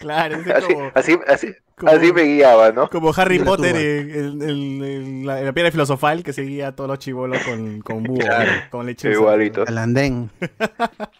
Claro, 0.00 0.36
es 0.36 0.48
así, 0.50 0.74
como, 0.74 0.90
así, 0.94 1.18
así, 1.28 1.54
como- 1.76 1.92
así 1.92 2.12
me 2.12 2.22
guiaba, 2.24 2.72
¿no? 2.72 2.90
como 2.90 3.12
Harry 3.16 3.38
Potter 3.38 3.76
en, 3.76 4.10
en- 4.10 4.42
en- 4.42 4.84
en 4.84 5.26
la, 5.26 5.38
en 5.38 5.46
la 5.46 5.52
piedra 5.52 5.70
filosofal 5.70 6.24
que 6.24 6.32
seguía 6.32 6.68
a 6.68 6.74
todos 6.74 6.90
los 6.90 6.98
chivolos 6.98 7.40
con, 7.44 7.80
con 7.80 8.02
búho, 8.02 8.18
Claro. 8.18 8.50
con 8.70 8.86
leche. 8.86 9.12
Igualito. 9.12 9.64
Al 9.66 9.78
andén. 9.78 10.30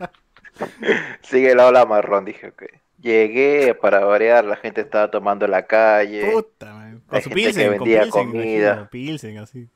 Sigue 1.23 1.55
la 1.55 1.67
ola 1.67 1.85
marrón, 1.87 2.25
dije, 2.25 2.49
ok. 2.49 2.63
Llegué 3.01 3.75
para 3.75 4.05
variar, 4.05 4.45
la 4.45 4.57
gente 4.57 4.81
estaba 4.81 5.11
tomando 5.11 5.45
en 5.45 5.51
la 5.51 5.67
calle. 5.67 6.31
Puta, 6.33 6.73
man. 6.73 7.03
Con 7.07 7.21
su 7.23 7.29
gente 7.29 7.41
que 7.43 7.47
pilsen, 7.47 7.67
con 7.69 7.79
vendía 7.79 8.03
pilsen, 8.03 8.27
comida. 8.31 8.67
imagino, 8.73 8.89
pilsen, 8.91 9.39
así. 9.39 9.69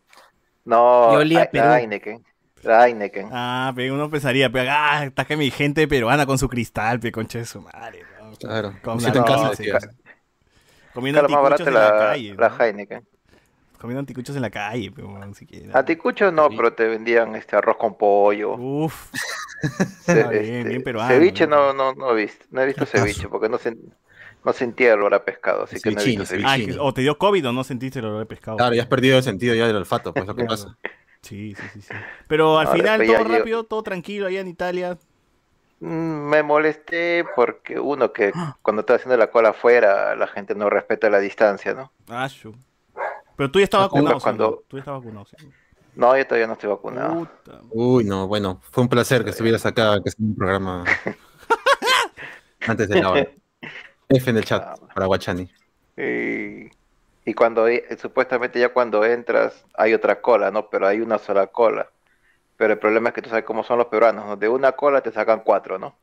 No, 0.69 1.12
Y 1.14 1.16
olía 1.16 1.41
a 1.41 1.43
He- 1.45 1.49
Perú. 1.49 1.64
Heineken. 1.73 2.25
Heineken. 2.62 3.29
Ah, 3.33 3.73
pero 3.75 3.95
uno 3.95 4.11
pensaría, 4.11 4.51
pero 4.51 4.71
ah, 4.71 5.05
está 5.07 5.25
que 5.25 5.37
mi 5.37 5.51
gente 5.51 5.89
peruana 5.89 6.27
con 6.27 6.37
su 6.39 6.49
cristal, 6.49 7.01
pe 7.01 7.11
concha 7.11 7.39
de 7.39 7.47
su 7.47 7.62
madre. 7.62 8.03
¿no? 8.21 8.33
Claro. 8.37 8.75
Con 8.83 9.03
la 9.03 9.09
en 9.09 9.23
casa, 9.23 9.51
decías. 9.51 9.89
Comiendo 10.93 11.21
Claro, 11.27 11.43
más 11.43 11.53
anticuchos 11.53 11.66
barata 11.66 11.69
en 11.69 11.75
la, 11.75 11.81
la, 12.05 12.11
calle. 12.12 12.35
la 12.37 12.49
¿no? 12.49 12.64
Heineken. 12.64 13.09
Comiendo 13.81 14.01
anticuchos 14.01 14.35
en 14.37 14.43
la 14.43 14.51
calle, 14.51 14.91
pero 14.95 15.09
bueno, 15.09 15.33
siquiera. 15.35 15.79
Anticuchos 15.79 16.33
no, 16.33 16.49
pero 16.51 16.73
te 16.73 16.87
vendían 16.89 17.35
este 17.37 17.57
arroz 17.57 17.77
con 17.77 17.97
pollo. 17.97 18.55
Uf. 18.57 19.11
Ce- 20.03 20.23
Ah, 20.23 20.29
bien, 20.31 20.69
bien 20.69 20.83
peruano, 20.83 21.09
Ceviche 21.09 21.47
no, 21.47 21.73
no, 21.73 21.95
no 21.95 22.11
he 22.12 22.23
visto, 22.23 22.45
no 22.51 22.61
he 22.61 22.66
visto 22.66 22.85
ceviche 22.87 23.29
porque 23.29 23.49
no, 23.49 23.59
sen- 23.59 23.79
no 24.49 24.53
sentía 24.55 24.94
el 24.94 25.01
olor 25.01 25.14
a 25.14 25.24
pescado, 25.24 25.64
así 25.64 25.78
que 25.80 25.90
no 25.90 26.01
he 26.01 26.05
visto 26.05 26.24
Cevichini. 26.24 26.72
Ah, 26.78 26.82
o 26.82 26.94
te 26.94 27.03
dio 27.03 27.18
COVID 27.18 27.49
o 27.49 27.53
no 27.53 27.64
sentiste 27.64 27.99
el 27.99 28.07
olor 28.07 28.20
de 28.20 28.26
pescado. 28.26 28.57
Claro, 28.57 28.74
ya 28.74 28.82
has 28.82 28.88
perdido 28.88 29.18
el 29.18 29.22
sentido 29.22 29.55
ya 29.55 29.66
del 29.66 29.76
olfato, 29.76 30.12
pues 30.14 30.26
lo 30.26 30.34
que 30.34 30.44
pasa. 30.46 30.76
Sí, 31.20 31.55
sí, 31.55 31.62
sí, 31.74 31.82
sí. 31.82 31.94
Pero 32.26 32.59
al 32.59 32.66
No, 32.66 32.72
final 32.72 33.05
todo 33.07 33.24
rápido, 33.24 33.64
todo 33.64 33.82
tranquilo 33.82 34.26
allá 34.26 34.40
en 34.40 34.49
Italia. 34.49 34.96
Mm, 35.80 36.30
Me 36.30 36.42
molesté 36.42 37.24
porque 37.36 37.78
uno 37.78 38.12
que 38.12 38.32
cuando 38.62 38.80
estaba 38.80 38.96
haciendo 38.96 39.16
la 39.18 39.30
cola 39.30 39.51
afuera 39.51 40.16
la 40.16 40.26
gente 40.28 40.55
no 40.55 40.70
respeta 40.70 41.11
la 41.11 41.18
distancia, 41.20 41.74
¿no? 41.74 41.92
Ah, 42.09 42.26
shu. 42.28 42.55
Pero 43.36 43.51
tú 43.51 43.59
ya 43.59 43.64
estabas 43.64 43.88
vacunado, 43.88 44.18
¿sí? 44.18 44.22
cuando- 44.24 44.51
¿no? 44.51 44.57
Tú 44.66 44.76
ya 44.76 44.80
estabas 44.80 45.03
vacunado. 45.03 45.26
¿sí? 45.26 45.36
No, 45.94 46.16
yo 46.16 46.24
todavía 46.26 46.46
no 46.46 46.53
estoy 46.55 46.70
vacunado. 46.70 47.28
Uy, 47.70 48.05
no, 48.05 48.26
bueno, 48.28 48.61
fue 48.70 48.82
un 48.82 48.88
placer 48.88 49.24
que 49.24 49.30
estuvieras 49.30 49.66
acá, 49.66 50.01
que 50.03 50.09
es 50.09 50.16
un 50.18 50.34
programa 50.34 50.84
antes 52.66 52.88
de 52.88 53.01
la 53.03 53.11
hora. 53.11 53.28
F 54.11 54.29
en 54.31 54.37
el 54.37 54.45
chat 54.45 54.69
para 54.95 55.07
Guachani. 55.07 55.51
Y, 55.97 56.71
y 57.25 57.35
cuando 57.35 57.71
i- 57.71 57.83
supuestamente 57.99 58.61
ya 58.61 58.73
cuando 58.73 59.05
entras 59.05 59.65
hay 59.75 59.95
otra 59.95 60.21
cola, 60.21 60.51
¿no? 60.51 60.71
Pero 60.71 60.87
hay 60.87 61.01
una 61.01 61.19
sola 61.19 61.49
cola. 61.49 61.91
Pero 62.57 62.75
el 62.75 62.79
problema 62.79 63.11
es 63.11 63.15
que 63.15 63.23
tú 63.23 63.31
sabes 63.31 63.45
cómo 63.45 63.65
son 63.65 63.79
los 63.79 63.89
peruanos, 63.89 64.27
¿no? 64.27 64.37
De 64.37 64.49
una 64.49 64.73
cola 64.73 65.03
te 65.03 65.13
sacan 65.13 65.43
cuatro, 65.45 65.79
¿no? 65.79 65.99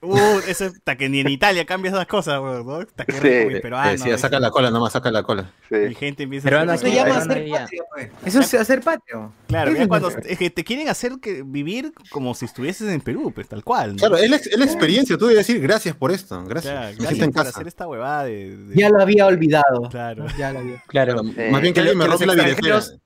Uh, 0.00 0.38
eso 0.46 0.66
hasta 0.66 0.96
que 0.96 1.08
ni 1.08 1.20
en 1.20 1.28
Italia 1.28 1.64
cambian 1.66 1.92
esas 1.94 2.06
cosas, 2.06 2.40
weón, 2.40 2.64
¿no? 2.66 2.76
Hasta 2.76 3.04
que 3.04 3.12
Sí. 3.12 3.54
mi 3.54 3.60
peruano. 3.60 3.90
Decía, 3.90 4.16
saca 4.16 4.38
la 4.38 4.50
cola, 4.50 4.70
nomás 4.70 4.92
saca 4.92 5.10
la 5.10 5.22
cola. 5.24 5.50
Mi 5.70 5.94
gente 5.94 6.22
empieza 6.22 6.44
Peruano 6.44 6.70
a 6.70 6.74
aquí, 6.76 6.86
Eso 6.86 6.94
llama 6.94 7.04
peruano 7.20 7.32
hacer 7.32 7.42
allá. 7.42 7.58
patria, 7.60 7.82
pues. 7.92 8.10
Eso 8.24 8.40
es 8.40 8.54
hacer 8.54 8.80
patio. 8.82 9.32
Claro, 9.48 9.70
es 9.72 9.88
cuando 9.88 10.08
hacer- 10.08 10.22
es 10.26 10.38
que 10.38 10.50
te 10.50 10.62
quieren 10.62 10.88
hacer 10.88 11.12
que 11.20 11.42
vivir 11.44 11.92
como 12.10 12.34
si 12.34 12.44
estuvieses 12.44 12.88
en 12.90 13.00
Perú, 13.00 13.32
pues 13.34 13.48
tal 13.48 13.64
cual. 13.64 13.92
¿no? 13.92 13.96
Claro, 13.98 14.16
es 14.18 14.30
la, 14.30 14.36
es 14.36 14.58
la 14.58 14.64
experiencia, 14.64 15.18
tú 15.18 15.26
debes 15.26 15.46
decir 15.46 15.60
gracias 15.60 15.96
por 15.96 16.12
esto, 16.12 16.44
gracias. 16.44 16.72
Claro, 16.72 16.96
gracias 16.98 17.20
en 17.20 17.32
por 17.32 17.42
casa. 17.44 17.56
hacer 17.56 17.66
esta 17.66 17.88
huevada 17.88 18.24
de, 18.24 18.56
de- 18.56 18.76
Ya 18.76 18.88
lo 18.90 19.00
había 19.02 19.26
olvidado. 19.26 19.88
Claro. 19.90 20.26
Ya 20.38 20.52
lo 20.52 20.60
había. 20.60 20.82
Claro. 20.86 21.22
Más 21.24 21.60
bien 21.60 21.74
que 21.74 21.80
alguien 21.80 21.98
me 21.98 22.04
los 22.06 22.14
robe 22.14 22.26
la 22.26 22.34
billetera. 22.34 22.76
extranjeros- 22.78 22.98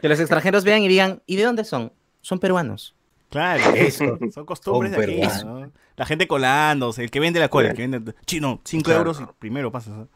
Que 0.00 0.08
los 0.08 0.18
extranjeros 0.20 0.64
vean 0.64 0.80
y 0.82 0.88
digan, 0.88 1.22
¿y 1.26 1.36
de 1.36 1.42
dónde 1.44 1.64
son? 1.64 1.92
Son 2.22 2.38
peruanos. 2.38 2.94
Claro, 3.30 3.62
Eso. 3.74 4.18
son 4.32 4.44
costumbres 4.44 4.92
de 4.92 5.02
aquí. 5.04 5.20
La 5.96 6.06
gente 6.06 6.26
colándose, 6.26 7.02
el 7.04 7.10
que 7.10 7.20
vende 7.20 7.40
la 7.40 7.48
cola, 7.48 7.70
el 7.70 7.76
que 7.76 7.86
vende 7.86 8.14
chino, 8.26 8.60
5 8.64 8.84
Claro. 8.84 8.98
euros 9.00 9.20
y 9.20 9.24
primero 9.38 9.70
pasas. 9.70 9.94
¿no? 9.94 10.08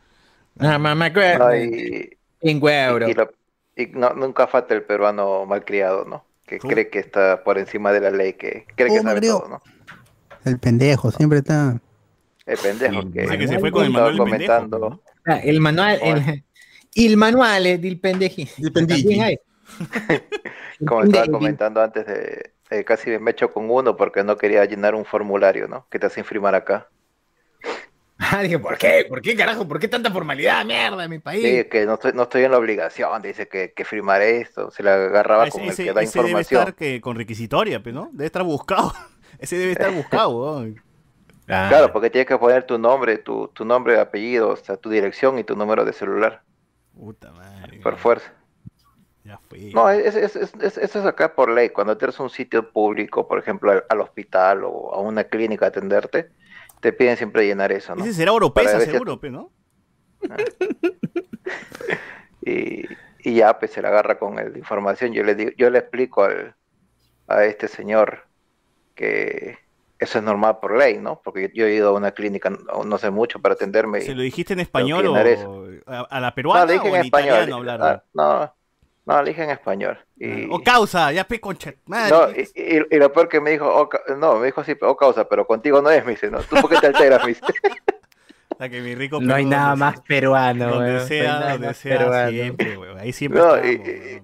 Ah, 0.58 0.78
mamá, 0.78 1.10
No, 1.10 1.56
y, 1.56 2.10
Cinco 2.42 2.68
euros. 2.68 3.08
y 3.10 3.14
lo- 3.14 3.30
y 3.76 3.86
no- 3.86 4.14
nunca 4.14 4.46
falta 4.46 4.74
el 4.74 4.82
peruano 4.82 5.46
malcriado, 5.46 6.04
¿no? 6.04 6.24
Que 6.46 6.58
cree 6.58 6.90
que 6.90 6.98
está 6.98 7.42
por 7.42 7.58
encima 7.58 7.90
de 7.92 8.00
la 8.00 8.10
ley, 8.10 8.34
que 8.34 8.66
cree 8.76 8.88
que 8.90 9.00
Oh, 9.00 9.02
sabe 9.02 9.20
todo, 9.22 9.48
¿no? 9.48 9.62
El 10.44 10.58
pendejo, 10.58 11.10
siempre 11.10 11.38
está. 11.38 11.80
El 12.46 12.58
pendejo 12.58 13.10
que, 13.10 13.48
se 13.48 13.58
fue 13.58 13.70
con 13.72 13.84
el 13.86 13.96
el 13.96 14.22
pendejo. 14.22 15.00
Ah, 15.26 15.38
el 15.42 15.60
manual, 15.60 15.98
el, 16.02 16.44
el 16.94 17.16
manual 17.16 17.66
es 17.66 17.80
del 17.80 17.98
pendeji. 17.98 18.46
También 18.72 19.22
hay. 19.22 19.38
Como 20.86 21.02
estaba 21.04 21.24
Pendeji. 21.24 21.30
comentando 21.30 21.82
antes 21.82 22.06
de, 22.06 22.52
eh, 22.70 22.84
casi 22.84 23.18
me 23.18 23.32
echo 23.32 23.52
con 23.52 23.70
uno 23.70 23.96
porque 23.96 24.24
no 24.24 24.36
quería 24.36 24.64
llenar 24.64 24.94
un 24.94 25.04
formulario, 25.04 25.68
¿no? 25.68 25.86
Que 25.90 25.98
te 25.98 26.06
hace 26.06 26.24
firmar 26.24 26.54
acá. 26.54 26.88
Ah, 28.16 28.42
dije, 28.42 28.58
¿por 28.60 28.78
qué? 28.78 29.04
¿Por 29.08 29.20
qué, 29.20 29.34
carajo? 29.36 29.66
¿Por 29.66 29.80
qué 29.80 29.88
tanta 29.88 30.10
formalidad? 30.10 30.64
Mierda, 30.64 31.04
en 31.04 31.10
mi 31.10 31.18
país. 31.18 31.42
Sí, 31.44 31.64
que 31.68 31.84
no 31.84 31.94
estoy, 31.94 32.12
no 32.12 32.22
estoy 32.22 32.44
en 32.44 32.52
la 32.52 32.58
obligación, 32.58 33.20
dice 33.20 33.48
que, 33.48 33.72
que 33.72 33.84
firmar 33.84 34.22
esto, 34.22 34.70
se 34.70 34.84
la 34.84 34.94
agarraba 34.94 35.44
Ah, 35.44 35.50
con 35.50 35.62
el 35.62 35.74
que 35.74 35.92
da 35.92 36.00
ese 36.00 36.20
debe 36.20 36.30
información. 36.30 36.60
estar 36.60 36.74
que, 36.74 37.00
con 37.00 37.16
requisitoria, 37.16 37.82
pues, 37.82 37.92
¿no? 37.92 38.10
Debe 38.12 38.26
estar 38.26 38.44
buscado. 38.44 38.92
ese 39.38 39.58
debe 39.58 39.72
estar 39.72 39.92
buscado. 39.92 40.64
¿no? 40.64 40.74
Claro, 41.46 41.92
porque 41.92 42.08
tienes 42.08 42.28
que 42.28 42.38
poner 42.38 42.64
tu 42.64 42.78
nombre, 42.78 43.18
tu, 43.18 43.48
tu 43.48 43.64
nombre, 43.64 43.98
apellido, 43.98 44.50
o 44.50 44.56
sea, 44.56 44.76
tu 44.76 44.88
dirección 44.90 45.38
y 45.38 45.44
tu 45.44 45.56
número 45.56 45.84
de 45.84 45.92
celular. 45.92 46.42
Puta 46.96 47.32
madre. 47.32 47.80
Por 47.80 47.96
fuerza. 47.98 48.32
Ya 49.24 49.38
fue. 49.38 49.70
No, 49.72 49.88
es, 49.90 50.14
es- 50.14 50.36
es- 50.36 50.54
es- 50.60 50.78
eso 50.78 50.98
es 51.00 51.06
acá 51.06 51.34
por 51.34 51.50
ley. 51.50 51.70
Cuando 51.70 51.96
tienes 51.96 52.18
un 52.20 52.30
sitio 52.30 52.70
público, 52.70 53.26
por 53.26 53.38
ejemplo, 53.38 53.72
al, 53.72 53.84
al 53.88 54.00
hospital 54.00 54.62
o 54.64 54.92
a 54.94 55.00
una 55.00 55.24
clínica 55.24 55.64
a 55.64 55.68
atenderte, 55.68 56.30
te 56.80 56.92
piden 56.92 57.16
siempre 57.16 57.46
llenar 57.46 57.72
eso, 57.72 57.94
¿no? 57.94 58.04
Ese 58.04 58.12
será 58.72 58.84
si- 58.84 58.90
seguro, 58.92 59.18
pues, 59.18 59.32
¿no? 59.32 59.50
y, 62.42 62.84
y 63.20 63.34
ya 63.34 63.58
pues 63.58 63.72
se 63.72 63.82
la 63.82 63.88
agarra 63.88 64.18
con 64.18 64.36
la 64.36 64.44
información. 64.58 65.12
Yo 65.12 65.22
le 65.22 65.34
digo, 65.34 65.50
yo 65.56 65.70
le 65.70 65.78
explico 65.78 66.24
al, 66.24 66.54
a 67.28 67.44
este 67.44 67.68
señor 67.68 68.26
que 68.94 69.58
eso 69.98 70.18
es 70.18 70.24
normal 70.24 70.58
por 70.60 70.76
ley, 70.76 70.98
¿no? 70.98 71.20
Porque 71.24 71.50
yo 71.54 71.66
he 71.66 71.74
ido 71.74 71.88
a 71.88 71.92
una 71.92 72.12
clínica 72.12 72.50
no, 72.50 72.84
no 72.84 72.98
sé 72.98 73.10
mucho 73.10 73.40
para 73.40 73.54
atenderme. 73.54 74.02
¿Se 74.02 74.14
lo 74.14 74.22
dijiste 74.22 74.52
en 74.52 74.60
español 74.60 75.06
o 75.06 75.14
a, 75.86 76.00
a 76.00 76.20
la 76.20 76.28
No, 76.28 76.34
peruana 76.34 76.66
le 76.66 76.72
dije 76.74 76.84
o 76.84 76.88
en 76.90 76.94
en 76.96 77.04
español. 77.06 77.28
italiano 77.28 77.56
hablaron? 77.56 77.86
Ah, 77.86 78.02
no, 78.12 78.54
no, 79.06 79.22
le 79.22 79.30
dije 79.30 79.44
en 79.44 79.50
español. 79.50 79.98
Y, 80.18 80.48
O 80.50 80.60
causa, 80.62 81.12
ya 81.12 81.24
pe 81.24 81.40
concha. 81.40 81.74
Madre. 81.86 82.10
no, 82.12 82.30
y, 82.30 82.40
y- 82.54 82.94
y 82.96 82.98
lo 82.98 83.12
peor 83.12 83.28
que 83.28 83.40
me 83.40 83.50
dijo, 83.50 83.66
oh, 83.68 83.88
ca- 83.88 84.00
no, 84.16 84.36
me 84.36 84.46
dijo 84.46 84.60
así, 84.62 84.74
oh 84.80 84.96
causa, 84.96 85.28
pero 85.28 85.46
contigo 85.46 85.82
no 85.82 85.90
es, 85.90 86.04
me 86.04 86.12
dice, 86.12 86.30
no, 86.30 86.40
¿tú 86.40 86.56
por 86.60 86.70
qué 86.70 86.76
te 86.78 86.86
alteras, 86.88 87.22
me 87.22 87.28
dice? 87.28 87.42
O 88.50 88.56
sea, 88.56 88.68
que 88.68 88.80
mi 88.82 88.94
rico 88.94 89.18
No 89.20 89.34
hay 89.34 89.44
nada 89.44 89.74
más 89.74 90.00
peruano, 90.02 90.76
Donde 90.76 91.00
sea, 91.00 91.48
donde 91.48 91.74
sea, 91.74 91.98
peruano. 91.98 92.30
siempre, 92.30 92.78
weón. 92.78 92.98
Ahí 93.00 93.12
siempre 93.12 93.40
No, 93.40 93.56
estamos, 93.56 93.88
y- 93.88 94.22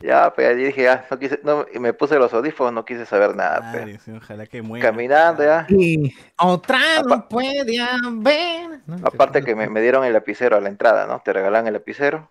ya, 0.00 0.32
pues 0.34 0.48
ahí 0.48 0.56
dije, 0.56 0.82
ya, 0.82 1.06
no 1.10 1.18
quise, 1.18 1.40
no, 1.44 1.66
y 1.72 1.78
me 1.78 1.92
puse 1.92 2.18
los 2.18 2.32
audífonos, 2.32 2.72
no 2.72 2.84
quise 2.86 3.04
saber 3.06 3.36
nada, 3.36 3.70
pues. 3.72 4.08
Ojalá 4.08 4.46
que 4.46 4.62
muera. 4.62 4.86
Caminando 4.88 5.44
ya. 5.44 5.66
Y 5.68 6.14
otra 6.38 7.02
no 7.06 7.28
puede 7.28 7.80
haber. 7.80 8.80
¿no? 8.86 8.96
Aparte 9.02 9.42
que 9.42 9.54
me, 9.54 9.68
me 9.68 9.80
dieron 9.82 10.04
el 10.04 10.12
lapicero 10.14 10.56
a 10.56 10.60
la 10.60 10.68
entrada, 10.70 11.06
¿no? 11.06 11.20
Te 11.20 11.32
regalan 11.32 11.66
el 11.66 11.74
lapicero. 11.74 12.30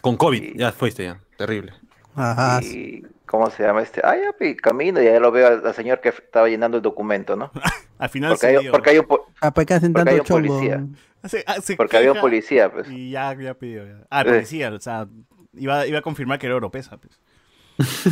Con 0.00 0.16
COVID, 0.16 0.56
ya 0.56 0.72
fuiste 0.72 1.04
ya, 1.04 1.20
terrible. 1.36 1.72
Ajá. 2.14 2.60
Y 2.62 3.04
¿cómo 3.26 3.50
se 3.50 3.62
llama 3.62 3.82
este? 3.82 4.00
Ah, 4.04 4.16
ya, 4.16 4.32
pe, 4.32 4.56
camino 4.56 5.00
y 5.02 5.06
ahí 5.06 5.18
lo 5.20 5.30
veo 5.30 5.46
al, 5.46 5.66
al 5.66 5.74
señor 5.74 6.00
que 6.00 6.08
estaba 6.10 6.48
llenando 6.48 6.76
el 6.78 6.82
documento, 6.82 7.36
¿no? 7.36 7.50
Al 7.98 8.08
final 8.08 8.30
porque 8.30 8.40
se 8.40 8.46
hay, 8.56 8.62
dio. 8.62 8.72
porque 8.72 8.90
hay 8.90 8.98
un, 8.98 9.06
po- 9.06 9.26
Ah, 9.42 9.50
¿para 9.52 9.66
qué 9.66 9.74
hacen 9.74 9.92
porque 9.92 10.10
hay 10.10 10.20
un 10.20 10.24
policía. 10.26 10.86
Se- 11.24 11.44
se 11.62 11.76
Porque 11.76 11.98
había 11.98 12.12
un 12.12 12.20
policía, 12.20 12.72
pues. 12.72 12.88
Y 12.90 13.10
ya, 13.10 13.34
ya 13.38 13.52
pidió. 13.52 13.86
ya. 13.86 14.06
Ah, 14.08 14.24
policía, 14.24 14.72
o 14.72 14.80
sea, 14.80 15.06
iba, 15.52 15.86
iba 15.86 15.98
a 15.98 16.02
confirmar 16.02 16.38
que 16.38 16.46
era 16.46 16.56
oropesa. 16.56 16.96
Pues. 16.96 17.20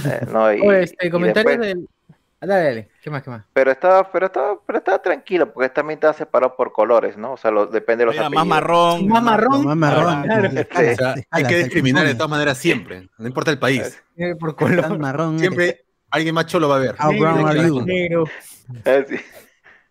Eh, 0.05 0.27
no, 0.31 0.53
y- 0.53 0.61
Oye, 0.67 0.83
este, 0.83 1.07
y 1.07 1.11
después- 1.11 1.59
del. 1.59 1.89
Ah, 2.41 2.47
Dale, 2.47 2.65
dale. 2.65 2.89
¿Qué 3.03 3.11
más, 3.11 3.23
qué 3.25 3.31
más? 3.31 3.43
Pero 3.53 3.71
estaba, 3.73 4.13
pero 4.13 4.27
estaba, 4.27 4.61
pero 4.65 4.79
estaba 4.79 5.03
tranquilo, 5.03 5.53
porque 5.53 5.69
también 5.71 5.97
estaba 5.97 6.13
separado 6.13 6.55
por 6.55 6.73
colores, 6.73 7.17
¿no? 7.17 7.33
O 7.33 7.37
sea, 7.37 7.51
lo- 7.51 7.67
depende 7.67 8.03
de 8.03 8.07
los 8.07 8.15
Era 8.15 8.25
más 8.31 8.39
apellidos. 8.43 8.49
marrón. 8.49 9.09
Más 9.09 9.23
marrón. 9.23 9.65
Más 9.65 9.77
marrón. 9.77 10.23
Claro. 10.23 10.51
Sí. 10.51 10.59
O 10.93 10.95
sea, 10.97 11.15
hay 11.31 11.45
que 11.45 11.57
discriminar 11.59 12.07
de 12.07 12.15
todas 12.15 12.31
maneras 12.31 12.57
siempre, 12.59 13.09
no 13.19 13.27
importa 13.27 13.51
el 13.51 13.59
país. 13.59 14.01
Por 14.39 14.55
color. 14.55 14.99
Marrón. 14.99 15.39
Siempre 15.41 15.85
alguien 16.11 16.35
más 16.35 16.47
cholo 16.47 16.69
va 16.69 16.77
a 16.77 16.79
ver. 16.81 16.95
How 17.01 17.11
brown 17.19 17.47
are 17.49 17.67
you? 17.67 17.83
Negro. 17.85 18.25
Eh. 18.85 19.21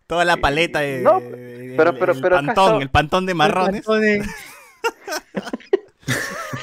Toda 0.06 0.24
la 0.24 0.38
paleta 0.38 0.80
de, 0.80 1.02
No, 1.02 1.20
pero- 1.76 1.92
pero- 1.98 2.12
el 2.12 2.20
pero 2.22 2.36
pantón, 2.36 2.80
el 2.82 2.88
pantón 2.90 3.26
de 3.26 3.34
marrones. 3.34 3.84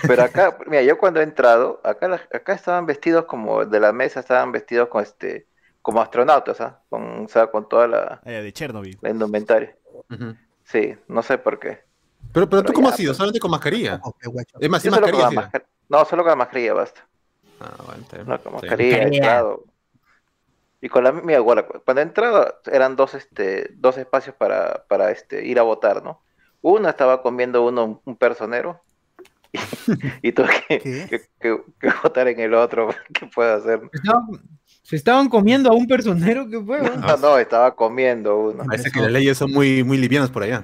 Pero 0.07 0.23
acá, 0.23 0.57
mira, 0.67 0.81
yo 0.83 0.97
cuando 0.97 1.19
he 1.19 1.23
entrado, 1.23 1.79
acá, 1.83 2.19
acá 2.33 2.53
estaban 2.53 2.85
vestidos 2.85 3.25
como 3.25 3.65
de 3.65 3.79
la 3.79 3.91
mesa, 3.91 4.19
estaban 4.19 4.51
vestidos 4.51 4.87
con 4.89 5.01
este, 5.03 5.47
como 5.85 6.01
astronautas, 6.01 6.59
¿ah? 6.61 6.81
Con, 6.89 7.25
o 7.25 7.27
sea, 7.27 7.45
con 7.45 7.69
toda 7.69 7.87
la, 7.87 8.19
Eh, 8.25 8.41
de 8.41 8.51
Chernobyl. 8.51 8.97
la 9.01 9.11
indumentaria. 9.11 9.75
Ujú. 10.09 10.35
Sí, 10.63 10.95
no 11.07 11.21
sé 11.21 11.37
por 11.37 11.59
qué. 11.59 11.83
Pero, 12.33 12.49
pero 12.49 12.63
tú 12.63 12.67
Pero 12.69 12.73
cómo 12.73 12.87
ya, 12.87 12.93
has 12.95 12.99
ido, 12.99 13.09
pues. 13.11 13.17
solamente 13.17 13.39
con 13.39 13.51
mascarilla. 13.51 14.01
Es 14.59 14.67
más, 14.69 14.81
sin 14.81 14.89
mascarilla. 14.89 15.29
mascar- 15.29 15.65
No, 15.87 16.03
solo 16.05 16.23
con 16.23 16.31
la 16.31 16.35
mascarilla 16.37 16.73
basta. 16.73 17.07
Ah, 17.59 17.75
bueno. 17.85 18.03
No, 18.25 18.39
con 18.41 18.53
Sí. 18.53 18.65
mascarilla, 18.65 18.97
he 18.97 19.03
entrado. 19.03 19.63
Y 20.81 20.89
con 20.89 21.03
la 21.03 21.11
mía, 21.11 21.37
igual, 21.37 21.67
cuando 21.85 22.01
he 22.01 22.03
entrado 22.03 22.59
eran 22.65 22.95
dos, 22.95 23.13
este, 23.13 23.69
dos 23.75 23.95
espacios 23.99 24.35
para, 24.35 24.85
para 24.87 25.11
este, 25.11 25.45
ir 25.45 25.59
a 25.59 25.63
votar, 25.63 26.03
¿no? 26.03 26.23
Uno 26.61 26.89
estaba 26.89 27.21
comiendo 27.21 27.63
uno 27.63 28.01
un 28.05 28.15
personero 28.17 28.81
y, 29.53 29.59
y 30.29 30.31
tuve 30.31 30.49
que, 30.67 30.79
que, 30.79 31.21
que- 31.39 31.63
que 31.79 31.89
votar 32.03 32.27
en 32.27 32.39
el 32.39 32.55
otro. 32.55 32.89
¿Qué 33.13 33.27
puedo 33.27 33.53
hacer? 33.55 33.81
Estaban, 33.93 34.25
se 34.85 34.95
estaban 34.95 35.27
comiendo 35.29 35.71
a 35.71 35.73
un 35.73 35.87
personero 35.87 36.47
que 36.47 36.61
fue. 36.61 36.79
No, 37.07 37.17
no, 37.17 37.37
estaba 37.39 37.75
comiendo 37.75 38.37
uno. 38.39 38.63
Parece 38.65 38.91
que 38.91 38.99
las 39.01 39.11
leyes 39.11 39.35
son 39.37 39.51
muy, 39.51 39.83
muy 39.83 39.97
livianas 39.97 40.29
por 40.29 40.43
allá. 40.43 40.63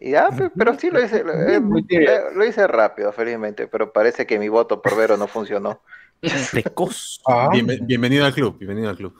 Y 0.00 0.10
ya, 0.10 0.28
pe- 0.30 0.50
pero 0.56 0.78
sí 0.78 0.90
lo 0.90 1.02
hice, 1.04 1.22
lo, 1.24 1.32
eh, 1.48 1.60
eh, 1.88 2.20
lo 2.34 2.44
hice 2.44 2.66
rápido, 2.66 3.12
felizmente, 3.12 3.66
pero 3.68 3.92
parece 3.92 4.26
que 4.26 4.38
mi 4.38 4.48
voto 4.48 4.82
por 4.82 4.96
Vero 4.96 5.16
no 5.16 5.26
funcionó. 5.28 5.80
Precoz. 6.50 7.20
Ah, 7.26 7.48
Bienve- 7.52 7.78
bienvenido 7.86 8.24
al 8.24 8.34
club, 8.34 8.58
bienvenido 8.58 8.90
al 8.90 8.96
club. 8.96 9.14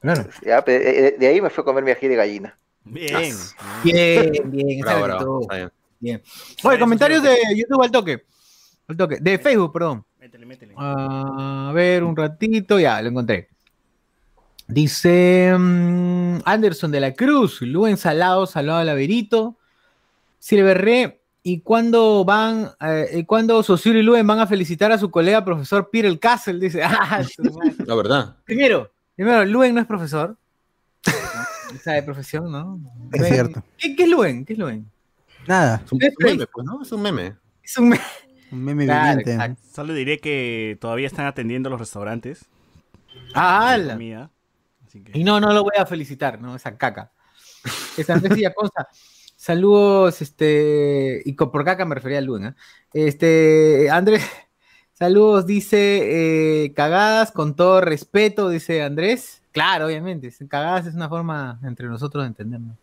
claro. 0.00 0.26
Ya, 0.44 0.62
eh, 0.66 1.14
de 1.18 1.26
ahí 1.26 1.40
me 1.40 1.50
fue 1.50 1.62
a 1.62 1.64
comer 1.64 1.84
mi 1.84 1.90
ají 1.92 2.08
de 2.08 2.16
gallina. 2.16 2.56
Bien. 2.84 3.34
Bien, 3.84 4.32
bien. 4.50 4.80
Bravo. 4.80 5.46
Bien. 6.00 6.20
Oye, 6.64 6.78
comentarios 6.78 7.22
de 7.22 7.36
YouTube 7.54 7.82
al 7.82 7.90
toque. 7.90 8.24
Al 8.88 8.96
toque. 8.96 9.18
De 9.20 9.38
Facebook, 9.38 9.72
perdón. 9.72 10.04
Métele, 10.20 10.44
métele. 10.46 10.74
A 10.76 11.72
ver, 11.74 12.04
un 12.04 12.14
ratito, 12.14 12.78
ya, 12.78 13.00
lo 13.00 13.08
encontré. 13.08 13.48
Dice 14.68 15.54
mm, 15.58 16.40
Anderson 16.44 16.90
de 16.90 17.00
la 17.00 17.14
Cruz, 17.14 17.62
Luen 17.62 17.96
Salado, 17.96 18.46
Salado 18.46 18.78
al 18.78 18.86
Laberito, 18.86 19.56
Silverre, 20.38 21.22
¿y 21.42 21.60
cuándo 21.60 22.24
van, 22.24 22.70
eh, 22.80 23.10
y 23.14 23.24
cuándo 23.24 23.62
Sosiro 23.62 23.98
y 23.98 24.02
Luen 24.02 24.26
van 24.26 24.40
a 24.40 24.46
felicitar 24.46 24.92
a 24.92 24.98
su 24.98 25.10
colega 25.10 25.44
profesor 25.44 25.88
Peter 25.90 26.16
Castle? 26.18 26.60
Dice, 26.60 26.82
ah. 26.84 27.22
La 27.86 27.94
verdad. 27.94 28.36
primero, 28.44 28.92
primero, 29.16 29.44
Luen 29.46 29.74
no 29.74 29.80
es 29.80 29.86
profesor, 29.86 30.36
¿no? 31.06 31.12
Esa 31.74 31.92
de 31.92 32.02
profesión, 32.02 32.52
¿no? 32.52 32.78
Es 33.12 33.22
Luen- 33.22 33.28
cierto. 33.28 33.64
¿Qué, 33.78 33.96
qué 33.96 34.02
es 34.02 34.08
Luen? 34.08 34.44
¿Qué 34.44 34.52
es 34.52 34.58
Luen? 34.58 34.90
Nada. 35.46 35.82
Es 35.84 35.90
un 35.90 35.98
meme, 35.98 36.46
pues, 36.46 36.66
¿no? 36.66 36.82
Es 36.82 36.92
un 36.92 37.02
meme. 37.02 37.36
Es 37.64 37.78
un... 37.78 37.98
Un 38.52 38.64
meme 38.64 38.84
Claro, 38.84 39.18
viviente. 39.18 39.32
exacto. 39.32 39.62
Solo 39.72 39.94
diré 39.94 40.18
que 40.18 40.76
todavía 40.80 41.06
están 41.06 41.26
atendiendo 41.26 41.70
los 41.70 41.78
restaurantes. 41.80 42.46
Ah, 43.34 43.72
ala. 43.72 43.94
comida. 43.94 44.30
Así 44.86 45.02
que- 45.02 45.16
Y 45.18 45.24
no, 45.24 45.40
no 45.40 45.52
lo 45.52 45.62
voy 45.62 45.72
a 45.78 45.86
felicitar, 45.86 46.40
¿no? 46.40 46.56
Esa 46.56 46.76
caca. 46.76 47.12
Esa 47.96 48.14
Andrés 48.14 48.34
Villaconza. 48.36 48.88
Saludos, 49.36 50.20
este. 50.20 51.22
Y 51.24 51.32
por 51.34 51.64
caca 51.64 51.84
me 51.84 51.94
refería 51.94 52.18
a 52.18 52.22
Luen, 52.22 52.44
¿eh? 52.46 52.54
Este. 52.92 53.88
Andrés. 53.90 54.22
Saludos, 54.92 55.46
dice. 55.46 56.64
eh, 56.64 56.74
cagadas 56.74 57.32
con 57.32 57.56
todo 57.56 57.80
respeto, 57.80 58.48
dice 58.50 58.82
Andrés. 58.82 59.42
Claro, 59.52 59.86
obviamente. 59.86 60.30
Cagadas 60.48 60.86
es 60.86 60.94
una 60.94 61.08
forma 61.08 61.58
entre 61.62 61.86
nosotros 61.88 62.22
de 62.24 62.28
entendernos. 62.28 62.76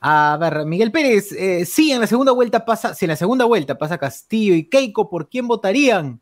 A 0.00 0.36
ver, 0.38 0.66
Miguel 0.66 0.92
Pérez, 0.92 1.32
eh, 1.32 1.64
sí, 1.64 1.90
en 1.92 2.00
la 2.00 2.06
segunda 2.06 2.32
vuelta 2.32 2.64
pasa, 2.64 2.94
si 2.94 3.04
en 3.06 3.10
la 3.10 3.16
segunda 3.16 3.44
vuelta 3.44 3.76
pasa 3.78 3.98
Castillo 3.98 4.54
y 4.54 4.68
Keiko, 4.68 5.08
¿por 5.08 5.28
quién 5.28 5.48
votarían? 5.48 6.20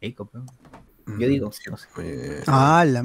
Keiko, 0.00 0.26
pero- 0.26 0.44
yo 1.18 1.26
digo, 1.26 1.50
no 1.70 1.76
sé. 1.76 1.88
Eh, 2.02 2.42
Ah, 2.46 2.84
la 2.86 3.02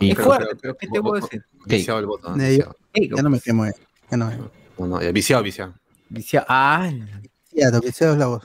Es 0.00 0.18
fuerte, 0.18 0.56
pero 0.60 0.76
¿qué 0.76 0.88
te 0.88 1.00
puedo 1.02 1.20
decir? 1.20 1.44
Viciado 1.66 2.00
el 2.00 2.06
voto. 2.06 2.30
¿no? 2.30 2.36
Viciado. 2.36 2.76
Ya 2.94 3.22
no 3.22 3.30
me 3.30 3.40
quemo, 3.40 3.66
eh. 3.66 3.74
Ya 4.10 4.16
no 4.16 4.26
me 4.26 4.36
No, 4.78 4.86
no, 4.86 5.02
ya, 5.02 5.12
viciado, 5.12 5.42
viciado. 5.42 5.74
Dice, 6.08 6.42
ah, 6.48 6.90
que 7.52 7.92
sea 7.92 8.12
es 8.12 8.18
la 8.18 8.26
voz. 8.26 8.44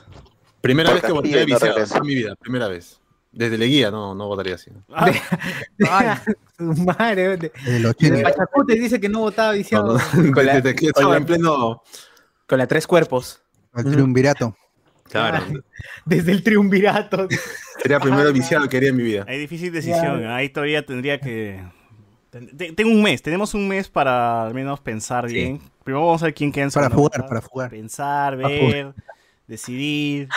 Primera 0.60 0.90
Por 0.90 0.96
vez 0.96 1.04
que 1.04 1.12
voté 1.12 1.40
no 1.40 1.46
viciado 1.46 1.78
en 1.78 2.06
mi 2.06 2.14
vida, 2.14 2.36
primera 2.36 2.68
vez. 2.68 2.99
Desde 3.32 3.56
Leguía 3.58 3.90
no, 3.90 4.14
no 4.14 4.26
votaría 4.26 4.56
así. 4.56 4.70
Ah, 4.92 6.20
su 6.58 6.64
madre. 6.64 7.36
de- 7.36 7.52
Desde 7.64 7.78
los 7.80 7.96
de 7.96 8.08
80. 8.10 8.22
Pachacute 8.30 8.74
dice 8.74 9.00
que 9.00 9.08
no 9.08 9.20
votaba 9.20 9.52
viciado. 9.52 9.98
Con 10.34 10.46
la- 10.46 10.54
Desde 10.60 10.74
que 10.74 10.90
con 10.90 11.10
la- 11.10 11.16
en 11.16 11.24
pleno. 11.26 11.82
Con 12.46 12.58
la 12.58 12.66
tres 12.66 12.86
cuerpos. 12.86 13.40
Al 13.72 13.84
triunvirato. 13.84 14.56
Claro, 15.08 15.44
Desde 16.04 16.30
el 16.32 16.42
triunvirato. 16.42 17.26
sería 17.82 17.98
primero 18.00 18.32
viciado 18.32 18.68
que 18.68 18.76
haría 18.76 18.90
en 18.90 18.96
mi 18.96 19.02
vida. 19.04 19.24
Hay 19.28 19.38
difícil 19.38 19.72
decisión. 19.72 20.26
Ahí 20.26 20.48
todavía 20.48 20.84
tendría 20.84 21.18
que. 21.20 21.60
ten- 22.30 22.56
te- 22.56 22.72
Tengo 22.72 22.90
un 22.90 23.02
mes, 23.02 23.22
tenemos 23.22 23.54
un 23.54 23.68
mes 23.68 23.88
para 23.88 24.44
al 24.46 24.54
menos 24.54 24.80
pensar 24.80 25.26
bien. 25.28 25.60
Primero 25.84 26.04
vamos 26.06 26.22
a 26.22 26.26
ver 26.26 26.34
quién 26.34 26.50
queda 26.52 26.64
en 26.64 26.70
Para 26.72 26.90
jugar, 26.90 27.26
para 27.28 27.40
jugar. 27.40 27.70
Pensar, 27.70 28.36
ver, 28.36 28.92
decidir. 29.46 30.28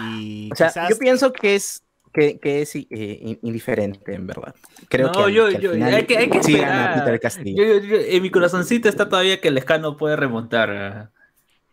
Y 0.00 0.50
O 0.52 0.56
sea, 0.56 0.68
quizás 0.68 0.88
yo 0.90 0.98
pienso 0.98 1.32
que 1.32 1.54
es 1.54 1.82
que, 2.14 2.38
que 2.38 2.62
es 2.62 2.74
eh, 2.76 2.86
in- 2.90 3.38
indiferente, 3.42 4.14
en 4.14 4.26
verdad. 4.28 4.54
Creo 4.88 5.08
No, 5.08 5.12
que, 5.12 5.22
al- 5.24 5.32
yo- 5.32 5.48
que 5.48 5.56
al 5.56 5.62
yo- 5.62 5.72
final 5.72 5.94
hay 5.94 6.04
que- 6.04 6.16
hay 6.18 6.30
que 6.30 6.38
esperar. 6.38 7.20
Yo- 7.44 7.64
yo- 7.64 7.78
yo- 7.80 7.96
en 7.98 8.22
mi 8.22 8.30
corazoncito 8.30 8.88
está 8.88 9.08
todavía 9.08 9.40
que 9.40 9.48
el 9.48 9.58
escano 9.58 9.96
puede 9.96 10.16
remontar. 10.16 10.70
ah. 10.70 11.10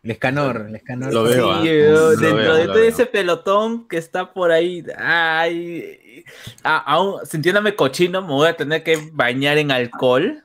Lescanor, 0.04 0.68
Lescanor. 0.72 1.14
Lo 1.14 1.24
veo, 1.24 1.52
ah. 1.52 1.60
Sí, 1.62 1.68
yo- 1.68 1.92
Lo 1.92 2.10
dentro 2.10 2.36
veo, 2.36 2.54
de 2.56 2.66
todo 2.66 2.74
veo. 2.74 2.84
ese 2.86 3.06
pelotón 3.06 3.88
que 3.88 3.98
está 3.98 4.34
por 4.34 4.52
ahí, 4.52 4.84
ay, 4.98 6.24
a- 6.64 6.78
aún 6.80 7.24
sintiéndome 7.26 7.76
cochino, 7.76 8.22
me 8.24 8.30
voy 8.30 8.48
a 8.48 8.58
tener 8.58 8.82
que 8.84 8.98
bañar 9.14 9.60
en 9.60 9.70
alcohol. 9.72 10.44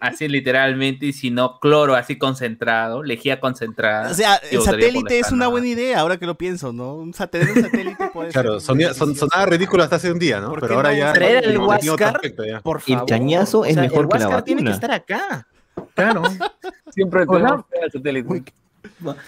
Así 0.00 0.26
literalmente, 0.28 1.06
y 1.06 1.12
si 1.12 1.30
no, 1.30 1.60
cloro 1.60 1.94
así 1.94 2.18
concentrado, 2.18 3.02
lejía 3.02 3.38
concentrada. 3.40 4.10
O 4.10 4.14
sea, 4.14 4.36
el 4.50 4.60
satélite 4.62 5.18
es 5.20 5.30
una 5.30 5.46
buena 5.46 5.66
idea, 5.68 6.00
ahora 6.00 6.16
que 6.16 6.26
lo 6.26 6.36
pienso, 6.36 6.72
¿no? 6.72 6.94
Un 6.96 7.14
satélite, 7.14 7.52
un 7.52 7.62
satélite 7.62 8.10
puede 8.12 8.30
Claro, 8.30 8.58
ser 8.58 8.66
sonía- 8.66 8.94
son- 8.94 9.14
sonaba 9.14 9.46
ridículo 9.46 9.82
hasta 9.84 9.96
hace 9.96 10.10
un 10.10 10.18
día, 10.18 10.40
¿no? 10.40 10.48
¿Por 10.50 10.60
Pero 10.60 10.74
ahora 10.76 10.90
no? 10.90 10.96
ya. 10.98 11.12
Traer 11.12 11.44
el 11.44 11.58
Huáscar. 11.58 12.20
Por 12.62 12.78
El 12.78 12.82
favor. 12.94 13.08
cañazo 13.08 13.64
es 13.64 13.76
mejor 13.76 14.04
el 14.04 14.08
que 14.10 14.18
la 14.18 14.42
tiene 14.44 14.64
que 14.64 14.70
estar 14.70 14.90
acá. 14.90 15.46
Claro. 15.94 16.22
Siempre 16.90 17.22
al 17.22 17.64
satélite. 17.92 18.44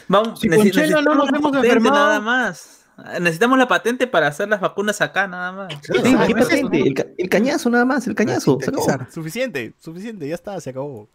Vamos, 0.09 0.41
Si 0.41 0.49
con 0.49 0.71
Chelo 0.71 1.03
no 1.03 1.15
nos 1.15 1.29
hemos 1.29 1.55
enfermado. 1.57 1.95
nada 1.95 2.21
más. 2.21 2.84
Necesitamos 3.21 3.59
la 3.59 3.67
patente 3.67 4.07
para 4.07 4.29
hacer 4.29 4.49
las 4.49 4.61
vacunas 4.61 5.01
acá, 5.01 5.27
nada 5.27 5.51
más. 5.53 5.73
Sí, 5.83 5.93
Claro, 5.93 6.27
¿qué 6.27 6.33
eso, 6.41 6.49
patente? 6.49 6.81
El, 6.81 6.95
ca- 6.95 7.07
el 7.19 7.29
cañazo 7.29 7.69
nada 7.71 7.85
más, 7.85 8.07
el 8.07 8.15
cañazo. 8.15 8.59
se 8.61 8.69
acabó. 8.71 8.83
Sintetizar. 8.85 9.13
Suficiente, 9.13 9.73
suficiente, 9.81 10.29
ya 10.29 10.35
está, 10.35 10.61
se 10.61 10.71
acabó. 10.71 11.09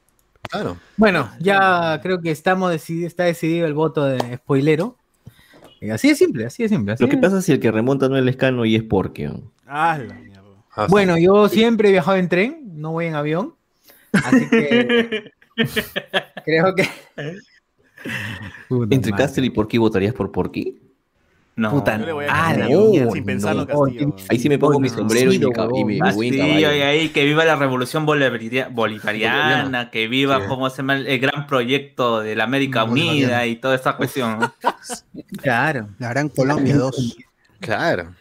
Claro. 0.50 0.78
Bueno, 0.98 1.30
ya 1.40 2.00
creo 2.02 2.22
que 2.22 2.32
estamos 2.32 2.74
decidi- 2.74 3.06
está 3.06 3.24
decidido 3.24 3.66
el 3.68 3.74
voto 3.74 4.04
de 4.06 4.38
spoilero. 4.38 4.96
Y 5.82 5.90
así 5.92 6.10
de 6.10 6.16
simple, 6.16 6.46
así 6.46 6.64
de 6.64 6.70
simple. 6.70 6.94
así 6.94 7.04
Lo 7.04 7.10
que 7.10 7.18
pasa 7.18 7.40
es 7.40 7.46
que 7.46 7.54
el 7.54 7.60
que 7.62 7.72
remonta 7.72 8.10
no 8.10 8.18
es 8.18 8.22
el 8.24 8.30
escano 8.30 8.66
y 8.66 8.76
es 8.76 8.84
porque. 8.84 9.32
Ah, 9.66 9.98
la 9.98 10.14
mierda. 10.16 10.42
Ah, 10.72 10.86
sí. 10.86 10.92
Bueno, 10.92 11.18
yo 11.18 11.48
siempre 11.48 11.88
he 11.88 11.92
viajado 11.92 12.18
en 12.18 12.28
tren, 12.28 12.62
no 12.76 12.92
voy 12.92 13.06
en 13.06 13.16
avión. 13.16 13.54
Así 14.12 14.50
que 14.50 15.32
creo 16.46 16.76
que. 16.76 16.88
Puta 18.68 18.96
Entre. 18.96 19.12
Castle 19.14 19.46
y 19.46 19.50
Porky 19.50 19.78
votarías 19.78 20.14
por 20.14 20.32
Porky. 20.32 20.78
No. 21.56 21.72
Puta, 21.72 21.98
Yo 22.00 22.06
le 22.06 22.12
voy 22.14 22.26
a 22.26 22.30
ah, 22.32 22.54
la 22.54 22.60
Castillo, 22.60 22.90
mierda, 22.90 23.12
sin 23.12 23.26
pensarlo, 23.26 23.66
no. 23.66 23.68
Castillo. 23.84 24.16
Ahí 24.30 24.40
sí 24.40 24.48
me 24.48 24.58
pongo 24.58 24.80
mi 24.80 24.88
Bueno, 24.88 25.02
sombrero 25.02 25.32
y 25.34 25.38
sí, 25.40 25.46
mi, 25.46 25.52
ca- 25.52 25.68
y 25.76 25.84
mi 25.84 26.00
Ah, 26.00 26.88
ahí, 26.88 27.10
que 27.10 27.26
viva 27.26 27.44
la 27.44 27.58
revolución 27.58 28.06
bolivaria- 28.06 28.70
bolivariana, 28.72 29.36
Bolivariana. 29.36 29.90
que 29.92 30.08
viva, 30.08 30.40
Sí. 30.40 30.44
¿cómo 30.48 30.70
se 30.70 30.78
llama? 30.78 30.96
El 30.96 31.20
gran 31.20 31.48
proyecto 31.48 32.22
de 32.22 32.36
la 32.38 32.46
América. 32.46 32.86
Unida 32.86 33.46
y 33.46 33.58
toda 33.58 33.76
esta 33.76 33.98
cuestión. 33.98 34.40
¿no? 34.40 34.54
Claro. 35.42 35.90
La 36.00 36.10
Gran 36.10 36.30
Colombia 36.30 36.78
2. 36.78 37.18
Claro. 37.60 38.14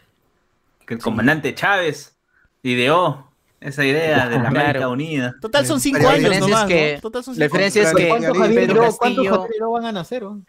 que 0.85 0.95
el 0.95 0.99
comandante 1.01 1.53
Chávez 1.55 2.17
ideó 2.63 3.28
esa 3.61 3.83
idea 3.85 4.29
de 4.29 4.37
la 4.37 4.49
Claro. 4.49 4.59
América 4.61 4.87
Unida. 4.87 5.35
Total 5.41 5.65
son 5.65 5.79
cinco 5.81 5.99
La 5.99 6.09
años 6.11 6.19
diferencia 6.19 6.45
es 6.45 6.51
nomás, 6.51 6.67
que- 6.67 6.93
¿no? 6.95 7.01
Total 7.01 7.23
son 7.23 7.33
la 7.33 7.35
cinco 7.35 7.43
diferencia 7.57 7.81
es 7.81 7.87
años. 7.89 7.97
que 7.99 8.07
¿Cuántos 8.07 8.29
Pedro 8.31 8.41
Javier 8.43 8.67
Castillo- 8.69 8.97
cuántos 8.97 9.37
Javier 9.41 9.59
Ló 9.61 9.71
van 9.71 9.85
a 9.85 9.91
nacer? 9.91 10.23
No, 10.23 10.39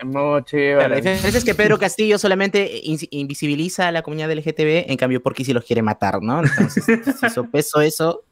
Claro, 0.44 0.88
la 0.88 0.96
diferencia 0.96 1.38
es 1.38 1.44
que 1.44 1.54
Pedro 1.54 1.78
Castillo 1.78 2.18
solamente 2.18 2.80
in- 2.84 2.98
invisibiliza 3.10 3.88
a 3.88 3.92
la 3.92 4.02
comunidad 4.02 4.30
LGTB, 4.30 4.90
en 4.90 4.96
cambio 4.96 5.22
Porky 5.22 5.44
sí 5.44 5.52
los 5.52 5.64
quiere 5.64 5.82
matar, 5.82 6.22
¿no? 6.22 6.40
Entonces, 6.44 6.84
si 7.20 7.30
sopesó 7.30 7.80
eso, 7.80 8.22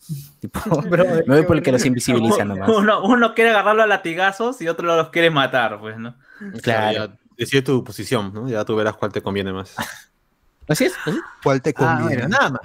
tipo, 0.40 0.60
me 1.26 1.34
voy 1.36 1.42
por 1.44 1.56
el 1.56 1.62
que 1.62 1.72
los 1.72 1.84
invisibiliza 1.84 2.44
nomás. 2.44 2.68
Uno, 2.68 3.02
uno 3.04 3.34
quiere 3.34 3.50
agarrarlo 3.50 3.82
a 3.82 3.86
latigazos 3.86 4.60
y 4.60 4.68
otro 4.68 4.86
los 4.86 5.08
quiere 5.10 5.30
matar, 5.30 5.80
pues, 5.80 5.98
¿no? 5.98 6.14
Claro. 6.62 7.12
Decide 7.36 7.62
tu 7.62 7.84
posición, 7.84 8.32
¿no? 8.34 8.48
Ya 8.48 8.64
tú 8.64 8.74
verás 8.76 8.94
cuál 8.96 9.12
te 9.12 9.22
conviene 9.22 9.52
más. 9.52 9.74
Así 10.68 10.84
es. 10.84 10.94
¿Cuál 11.42 11.62
te 11.62 11.70
Ah, 11.70 11.72
conviene? 11.98 12.22
bueno, 12.22 12.28
nada 12.28 12.50
más. 12.50 12.60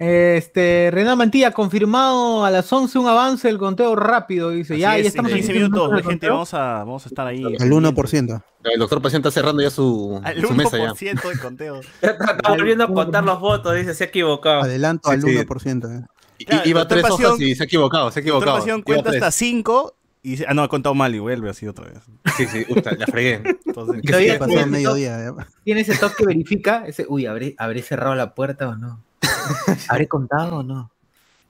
Este, 0.00 0.88
Renan 0.90 1.18
Mantilla, 1.18 1.50
confirmado 1.50 2.42
a 2.46 2.50
las 2.50 2.72
11 2.72 2.98
un 2.98 3.06
avance 3.06 3.46
del 3.48 3.58
conteo 3.58 3.94
rápido. 3.94 4.48
Dice, 4.48 4.72
Así 4.72 4.80
ya, 4.80 4.96
es, 4.96 5.02
ya 5.02 5.08
estamos 5.10 5.30
en 5.30 5.36
15 5.38 5.52
en 5.52 5.58
minutos, 5.58 6.02
gente, 6.06 6.28
vamos 6.30 6.54
a, 6.54 6.58
vamos 6.78 7.04
a 7.04 7.08
estar 7.10 7.26
ahí. 7.26 7.44
Al 7.44 7.70
1%. 7.70 8.42
El 8.64 8.78
doctor 8.78 9.02
paciente 9.02 9.28
está 9.28 9.40
cerrando 9.40 9.62
ya 9.62 9.68
su, 9.68 10.18
Al 10.24 10.40
su 10.40 10.54
mesa 10.54 10.78
ya. 10.78 10.92
1% 10.94 11.28
de 11.32 11.38
conteo. 11.38 11.80
Está 12.00 12.38
volviendo 12.48 12.84
a 12.84 12.86
contar 12.92 13.24
los 13.24 13.40
votos, 13.40 13.76
dice, 13.76 13.92
se 13.94 14.04
ha 14.04 14.06
equivocado. 14.06 14.62
Adelanto 14.62 15.10
Sí, 15.10 15.14
al 15.16 15.20
sí. 15.22 15.28
1%. 15.36 16.02
eh. 16.02 16.06
Claro, 16.46 16.68
iba 16.68 16.88
tres 16.88 17.04
hojas 17.04 17.32
Pasión- 17.32 17.42
y 17.42 17.54
se 17.54 17.62
ha 17.62 17.66
equivocado, 17.66 18.10
se 18.10 18.20
ha 18.20 18.22
equivocado. 18.22 18.56
Pasión 18.58 18.80
cuenta 18.80 19.10
hasta 19.10 19.30
5 19.30 19.94
y 20.22 20.30
dice, 20.30 20.46
ah, 20.48 20.54
no, 20.54 20.64
he 20.64 20.68
contado 20.68 20.94
mal 20.94 21.14
y 21.14 21.18
vuelve 21.18 21.50
así 21.50 21.66
otra 21.66 21.84
vez. 21.84 21.98
Sí, 22.38 22.46
sí, 22.46 22.64
puta, 22.64 22.92
la 22.92 23.06
fregué. 23.06 23.42
Entonces, 23.66 24.00
¿Qué 24.06 24.12
se 24.14 24.38
pasó 24.38 24.46
tiene 24.46 24.60
a 24.62 24.64
ese 24.64 24.70
mediodía? 24.70 25.28
toque- 25.28 25.46
Tiene 25.64 25.80
ese 25.82 25.96
toque 25.98 26.14
que 26.16 26.24
verifica, 26.26 26.84
ese, 26.86 27.04
uy, 27.06 27.26
¿habré, 27.26 27.54
¿habré 27.58 27.82
cerrado 27.82 28.14
la 28.14 28.34
puerta 28.34 28.68
o 28.70 28.76
no? 28.76 29.02
¿Habré 29.88 30.08
contado 30.08 30.58
o 30.58 30.62
no? 30.62 30.90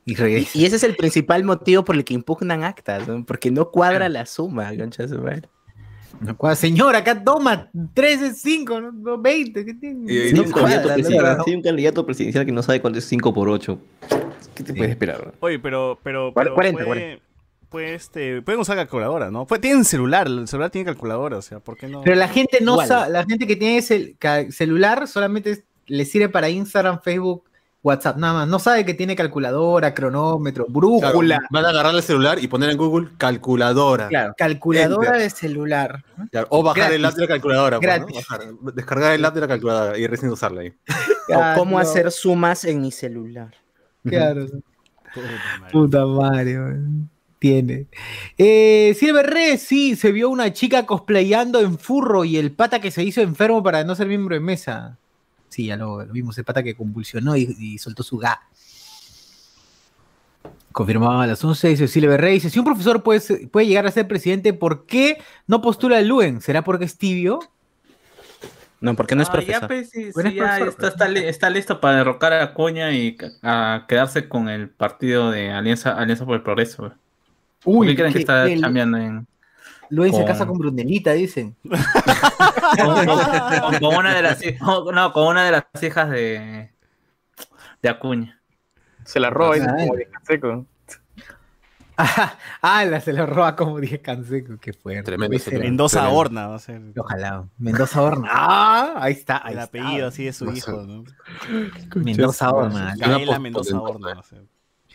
Y 0.04 0.20
Y, 0.20 0.48
y 0.54 0.64
ese 0.64 0.76
es 0.76 0.82
el 0.82 0.96
principal 0.96 1.44
motivo 1.44 1.84
por 1.84 1.94
el 1.94 2.04
que 2.04 2.14
impugnan 2.14 2.64
actas, 2.64 3.06
¿no? 3.06 3.24
porque 3.24 3.50
no 3.50 3.70
cuadra 3.70 4.08
la 4.08 4.26
suma, 4.26 4.72
concha 4.76 5.06
su 5.06 5.18
madre. 5.18 5.42
No 6.20 6.36
cuadra. 6.36 6.56
Señor, 6.56 6.96
acá 6.96 7.22
toma 7.22 7.70
13, 7.94 8.34
5, 8.34 8.80
no, 8.80 8.92
no, 8.92 9.18
20. 9.18 9.64
¿qué 9.64 9.74
tiene? 9.74 10.12
Y 10.12 10.18
hay 10.18 10.32
No 10.32 10.42
un 10.42 10.50
candidato 10.50 10.60
cuadra, 10.60 10.80
no 10.82 10.94
presidencial- 10.94 11.20
cuadra. 11.20 11.42
sí, 11.44 11.54
un 11.54 11.62
candidato 11.62 12.06
presidencial 12.06 12.46
que 12.46 12.52
no 12.52 12.62
sabe 12.62 12.80
cuánto 12.80 12.98
es 12.98 13.04
5 13.06 13.32
por 13.32 13.48
8. 13.48 13.78
¿Qué 14.54 14.64
te 14.64 14.74
puedes 14.74 14.90
esperar? 14.90 15.32
Oye, 15.40 15.58
pero, 15.58 15.98
pero, 16.02 16.32
pero 16.34 16.54
40, 16.54 16.84
puede- 16.84 17.22
puede, 17.68 17.94
este, 17.94 18.42
pueden 18.42 18.60
usar 18.60 18.76
calculadora, 18.76 19.30
¿no? 19.30 19.46
Puede- 19.46 19.62
tienen 19.62 19.84
celular, 19.84 20.26
el 20.26 20.48
celular 20.48 20.70
tiene 20.70 20.86
calculadora, 20.86 21.38
o 21.38 21.42
sea, 21.42 21.60
¿por 21.60 21.76
qué 21.76 21.86
no? 21.88 22.02
Pero 22.02 22.16
la 22.16 22.28
gente 22.28 22.58
no 22.60 22.84
sabe, 22.84 23.12
la 23.12 23.24
gente 23.24 23.46
que 23.46 23.56
tiene 23.56 23.78
ese 23.78 24.16
celular 24.50 25.06
solamente 25.08 25.64
le 25.86 26.04
sirve 26.04 26.28
para 26.28 26.48
Instagram, 26.50 27.00
Facebook, 27.00 27.44
WhatsApp, 27.82 28.16
nada 28.18 28.34
más. 28.34 28.48
No 28.48 28.58
sabe 28.58 28.84
que 28.84 28.92
tiene 28.94 29.16
calculadora, 29.16 29.94
cronómetro, 29.94 30.66
Claro, 30.66 30.78
brújula. 30.80 31.40
van 31.50 31.64
a 31.64 31.70
agarrar 31.70 31.94
el 31.94 32.02
celular 32.02 32.38
y 32.42 32.46
poner 32.46 32.70
en 32.70 32.76
Google 32.76 33.08
calculadora. 33.16 34.08
Claro, 34.08 34.34
calculadora 34.36 35.06
Enter. 35.08 35.22
de 35.22 35.30
celular. 35.30 36.04
Claro, 36.30 36.46
O 36.50 36.62
bajar 36.62 36.92
el 36.92 37.04
app 37.04 37.14
de 37.14 37.22
la 37.22 37.28
calculadora. 37.28 37.78
pues, 37.80 37.88
¿no? 38.00 38.06
Gratis. 38.06 38.16
Bajar- 38.28 38.74
descargar 38.74 39.14
el 39.14 39.24
app 39.24 39.34
de 39.34 39.40
la 39.40 39.48
calculadora 39.48 39.98
y 39.98 40.06
recién 40.06 40.30
usarla 40.30 40.60
ahí. 40.62 40.72
O 41.34 41.42
cómo 41.56 41.78
hacer 41.78 42.10
sumas 42.12 42.64
en 42.64 42.82
mi 42.82 42.90
celular. 42.92 43.54
Claro. 44.04 44.46
Puta 45.72 46.06
weón. 46.06 47.08
Tiene. 47.38 47.86
Eh, 48.36 48.94
Silver 48.98 49.26
Red, 49.26 49.58
sí, 49.58 49.96
se 49.96 50.12
vio 50.12 50.28
una 50.28 50.52
chica 50.52 50.84
cosplayando 50.84 51.60
en 51.60 51.78
furro 51.78 52.24
y 52.26 52.36
el 52.36 52.52
pata 52.52 52.80
que 52.80 52.90
se 52.90 53.02
hizo 53.02 53.22
enfermo 53.22 53.62
para 53.62 53.82
no 53.82 53.94
ser 53.94 54.08
miembro 54.08 54.34
de 54.34 54.40
mesa. 54.40 54.98
Sí, 55.50 55.66
ya 55.66 55.76
lo, 55.76 56.04
lo 56.04 56.12
vimos, 56.12 56.38
el 56.38 56.44
pata 56.44 56.62
que 56.62 56.74
convulsionó 56.74 57.36
y, 57.36 57.54
y 57.58 57.76
soltó 57.78 58.02
su 58.02 58.16
ga. 58.18 58.40
Confirmado 60.72 61.20
a 61.20 61.26
las 61.26 61.44
11, 61.44 61.68
dice 61.68 61.88
Silver 61.88 62.20
Rey. 62.20 62.34
Dice: 62.34 62.48
Si 62.50 62.58
un 62.58 62.64
profesor 62.64 63.02
puede, 63.02 63.48
puede 63.48 63.66
llegar 63.66 63.86
a 63.86 63.90
ser 63.90 64.06
presidente, 64.06 64.52
¿por 64.52 64.86
qué 64.86 65.20
no 65.48 65.60
postula 65.60 65.98
el 65.98 66.06
Luen? 66.06 66.40
¿Será 66.40 66.62
porque 66.62 66.84
es 66.84 66.96
tibio? 66.96 67.40
No, 68.80 68.94
porque 68.94 69.14
no 69.16 69.22
es 69.22 69.28
Ah, 69.28 69.32
profesor. 69.32 69.60
ya, 69.62 69.66
pues, 69.66 69.90
sí, 69.90 70.10
Bueno, 70.14 70.30
sí, 70.30 70.36
es 70.38 70.42
ya 70.42 70.56
profesor, 70.58 70.68
está, 70.68 70.88
está 70.88 71.08
li- 71.08 71.24
está 71.26 71.50
listo 71.50 71.80
para 71.80 71.96
derrocar 71.96 72.32
a 72.32 72.42
Acuña 72.44 72.92
y 72.92 73.18
a 73.42 73.84
quedarse 73.88 74.28
con 74.28 74.48
el 74.48 74.70
partido 74.70 75.30
de 75.32 75.50
Alianza, 75.50 75.90
Alianza 75.98 76.24
por 76.24 76.36
el 76.36 76.42
Progreso. 76.42 76.94
¿Por 77.62 77.86
qué 77.86 77.94
creen 77.96 78.12
que 78.12 78.18
que 78.18 78.18
está 78.20 78.46
el- 78.46 78.60
cambiando 78.60 78.96
en, 78.96 79.26
Luen 79.90 80.14
se 80.14 80.24
casa 80.24 80.46
con 80.46 80.56
Brunelita, 80.58 81.12
dicen. 81.12 81.56
con, 81.62 83.06
con- 83.06 83.78
con 83.80 83.96
una 83.96 84.14
de 84.14 84.22
las 84.22 84.40
no, 84.60 85.12
con 85.12 85.26
una 85.28 85.44
de 85.44 85.50
las 85.50 85.64
hijas 85.82 86.10
de, 86.10 86.70
de 87.82 87.88
Acuña. 87.88 88.40
Se 89.04 89.18
la 89.20 89.30
roba 89.30 89.56
y 89.56 89.60
Ah, 89.60 89.66
como 89.66 89.94
eh. 89.96 89.98
de 89.98 90.08
seco. 90.24 90.66
Ah, 91.96 92.34
ah, 92.62 92.84
la 92.86 93.00
se 93.02 93.12
lo 93.12 93.26
roba 93.26 93.56
como 93.56 93.78
dije 93.80 94.00
Canseco, 94.00 94.56
qué 94.58 94.72
fuerte. 94.72 95.02
Tremendo. 95.02 95.30
Mendoza 95.58 95.98
Tremendo. 96.00 96.18
Horna 96.18 96.46
va 96.46 96.54
a 96.54 96.58
ser 96.58 96.80
Ojalá. 96.96 97.44
Mendoza 97.58 98.02
Horna. 98.02 98.28
Ah, 98.30 98.94
ahí 98.96 99.12
está. 99.12 99.36
Ahí 99.44 99.52
el 99.54 99.58
está. 99.58 99.64
apellido 99.64 100.08
así 100.08 100.24
de 100.24 100.32
su 100.32 100.44
No 100.46 100.52
sé. 100.52 100.58
hijo, 100.58 100.72
¿no? 100.82 101.04
Mendoza 101.96 102.50
Horna. 102.50 102.94
Gaela 102.96 103.38
Mendoza. 103.38 103.78
Horna 103.80 104.22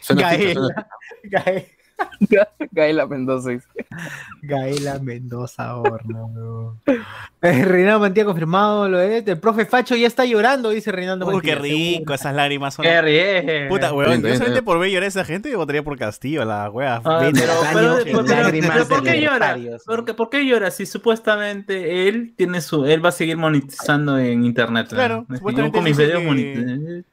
Gaela. 0.10 0.88
Gaela. 1.24 1.64
Gaela 2.72 3.06
Mendoza. 3.08 3.52
Gaela 4.42 5.00
Mendoza 5.00 5.76
Horna. 5.78 6.26
weón. 6.26 6.82
Eh, 7.42 7.64
Reinaldo 7.66 8.00
Mantilla 8.02 8.26
confirmado 8.26 8.90
lo 8.90 8.98
de 8.98 9.20
el 9.20 9.40
profe 9.40 9.66
Facho 9.66 9.96
ya 9.96 10.08
está 10.08 10.26
llorando, 10.26 10.70
dice 10.72 10.92
Reinaldo 10.92 11.28
Uy, 11.28 11.34
Mantilla. 11.36 11.56
qué 11.56 11.60
rico, 11.62 12.14
esas 12.14 12.34
lágrimas 12.36 12.74
son. 12.74 12.84
¡Qué 12.86 13.02
bien! 13.02 13.70
Puta, 13.70 13.94
weón, 13.94 14.22
yo 14.22 14.34
solamente 14.36 14.62
por 14.64 14.80
ver 14.80 14.90
llorar 14.90 15.04
a 15.06 15.08
esa 15.08 15.24
gente 15.26 15.50
yo 15.52 15.58
votaría 15.58 15.84
por 15.84 15.98
Castillo, 15.98 16.44
la 16.46 16.70
wea. 16.70 17.02
Ah, 17.04 17.20
Vete. 17.22 17.42
pero, 17.42 17.54
Daño 17.62 17.74
pero- 17.74 17.98
en 17.98 18.04
pero- 18.06 18.26
pero- 18.26 18.42
lágrimas 18.44 18.72
pero 18.72 18.88
¿por 18.88 19.04
qué 19.04 19.22
llora? 19.22 19.58
¿Por 19.86 20.06
qué, 20.06 20.14
por 20.14 20.30
qué 20.30 20.46
llora 20.46 20.72
si 20.72 20.86
supuestamente 20.86 22.08
él 22.08 22.34
tiene 22.36 22.62
su 22.62 22.86
él 22.86 23.04
va 23.04 23.10
a 23.10 23.14
seguir 23.14 23.38
monetizando 23.38 24.18
en 24.18 24.44
internet? 24.46 24.88
¿no? 24.92 24.96
Claro, 24.98 25.26
Yo 25.30 25.36
supuestamente 25.38 25.76
con 25.78 25.84
mis 25.84 25.98
videos 25.98 26.20
que- 26.22 26.28
monetiz- 26.28 27.06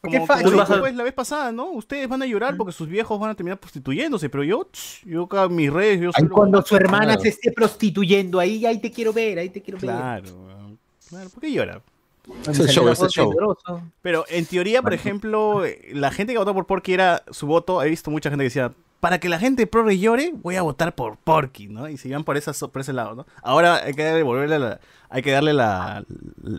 Como, 0.00 0.12
Qué 0.12 0.18
como 0.44 0.62
a- 0.62 0.78
pues, 0.80 0.94
la 0.94 1.02
vez 1.02 1.12
pasada, 1.12 1.50
¿no? 1.50 1.70
Ustedes 1.72 2.08
van 2.08 2.22
a 2.22 2.26
llorar 2.26 2.56
porque 2.56 2.72
sus 2.72 2.88
viejos 2.88 3.18
van 3.18 3.30
a 3.30 3.34
terminar 3.34 3.58
prostituyéndose, 3.58 4.28
pero 4.30 4.44
yo, 4.44 4.64
tch, 4.70 5.04
yo 5.04 5.24
acá 5.24 5.48
mis 5.48 5.72
redes, 5.72 6.00
yo 6.00 6.12
solo- 6.12 6.28
cuando 6.34 6.62
su 6.62 6.76
hermana 6.76 7.06
Claro. 7.06 7.20
se 7.22 7.28
esté 7.30 7.50
prostituyendo, 7.52 8.38
ahí, 8.38 8.64
ahí 8.64 8.78
te 8.78 8.92
quiero 8.92 9.12
ver, 9.12 9.38
ahí 9.40 9.48
te 9.50 9.60
quiero 9.60 9.78
ver. 9.80 9.90
Claro, 9.90 10.28
claro, 11.08 11.30
¿por 11.30 11.40
qué 11.40 11.50
llora? 11.52 11.82
Es 12.48 12.58
el 12.60 12.68
show, 12.68 12.88
es 12.88 13.00
el 13.00 13.08
show. 13.08 13.34
Pero 14.02 14.24
en 14.28 14.44
teoría, 14.46 14.82
por 14.82 14.92
ejemplo, 14.94 15.64
eh, 15.64 15.90
la 15.94 16.10
gente 16.12 16.32
que 16.32 16.38
votó 16.38 16.54
por 16.54 16.66
Porky 16.66 16.92
era 16.92 17.22
su 17.30 17.46
voto. 17.46 17.82
He 17.82 17.88
visto 17.88 18.10
mucha 18.10 18.28
gente 18.30 18.42
que 18.42 18.48
decía, 18.50 18.72
para 19.00 19.18
que 19.18 19.28
la 19.30 19.38
gente 19.38 19.66
progre 19.66 19.98
llore, 19.98 20.32
voy 20.34 20.56
a 20.56 20.62
votar 20.62 20.94
por 20.94 21.16
Porky, 21.16 21.68
¿no? 21.68 21.88
Y 21.88 21.96
se 21.96 22.08
iban 22.08 22.24
por, 22.24 22.36
esa, 22.36 22.52
por 22.68 22.82
ese 22.82 22.92
lado, 22.92 23.14
¿no? 23.14 23.26
Ahora 23.42 23.76
hay 23.84 23.94
que 23.94 24.04
devolverle 24.04 24.58
la, 24.58 24.78
hay 25.08 25.22
que 25.22 25.30
darle 25.32 25.54
la, 25.54 26.04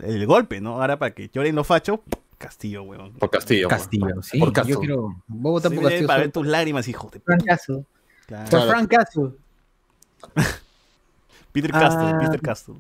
el 0.04 0.26
golpe, 0.26 0.60
¿no? 0.60 0.82
Ahora 0.82 0.98
para 0.98 1.14
que 1.14 1.30
lloren 1.32 1.54
los 1.56 1.68
fachos, 1.68 2.00
Castillo, 2.40 2.82
weón. 2.84 3.14
Por 3.14 3.30
Castillo. 3.30 3.68
Castillo, 3.68 4.22
sí. 4.24 4.40
Por 4.40 4.52
Castro. 4.52 4.74
Yo 4.76 4.80
quiero. 4.80 5.24
Voy 5.28 5.50
a 5.50 5.54
votar 5.54 5.70
Sí, 5.72 5.76
por 5.76 5.84
para 5.84 5.96
Castillo. 5.96 6.08
ver 6.08 6.18
solo 6.24 6.32
tus 6.32 6.48
lágrimas, 6.48 6.88
hijo 6.88 7.10
de 7.14 7.20
por 7.20 7.26
Frank 7.36 7.46
Castle. 7.46 7.84
Claro. 8.26 8.50
Por 8.50 8.88
Castle. 8.90 9.30
Peter 11.52 11.72
Castle, 11.72 12.02
Ah. 12.02 12.18
Peter 12.22 12.42
Castle. 12.42 12.76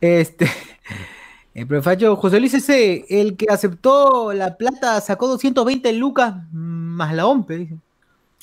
Este. 0.00 0.48
El 1.54 1.68
profacho 1.68 2.16
José 2.16 2.40
Luis 2.40 2.52
ese, 2.54 3.04
el 3.08 3.36
que 3.36 3.46
aceptó 3.48 4.32
la 4.32 4.56
plata, 4.56 5.00
sacó 5.00 5.28
220 5.28 5.92
lucas 5.92 6.34
más 6.50 7.14
la 7.14 7.26
OMPE, 7.26 7.56
dice. 7.56 7.76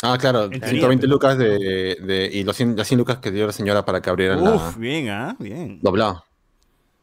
Ah, 0.01 0.17
claro, 0.17 0.49
teoría, 0.49 0.69
120 0.69 1.01
pero- 1.01 1.11
lucas 1.13 1.37
de, 1.37 1.97
de, 2.01 2.29
y 2.31 2.45
los 2.45 2.55
100, 2.55 2.77
las 2.77 2.87
100 2.87 2.97
lucas 2.99 3.17
que 3.17 3.31
dio 3.31 3.45
la 3.47 3.51
señora 3.51 3.83
para 3.83 4.01
que 4.01 4.09
abrieran 4.09 4.39
Uf, 4.41 4.75
la 4.75 4.77
bien, 4.77 5.09
¿ah? 5.09 5.35
Bien. 5.39 5.79
doblado. 5.81 6.23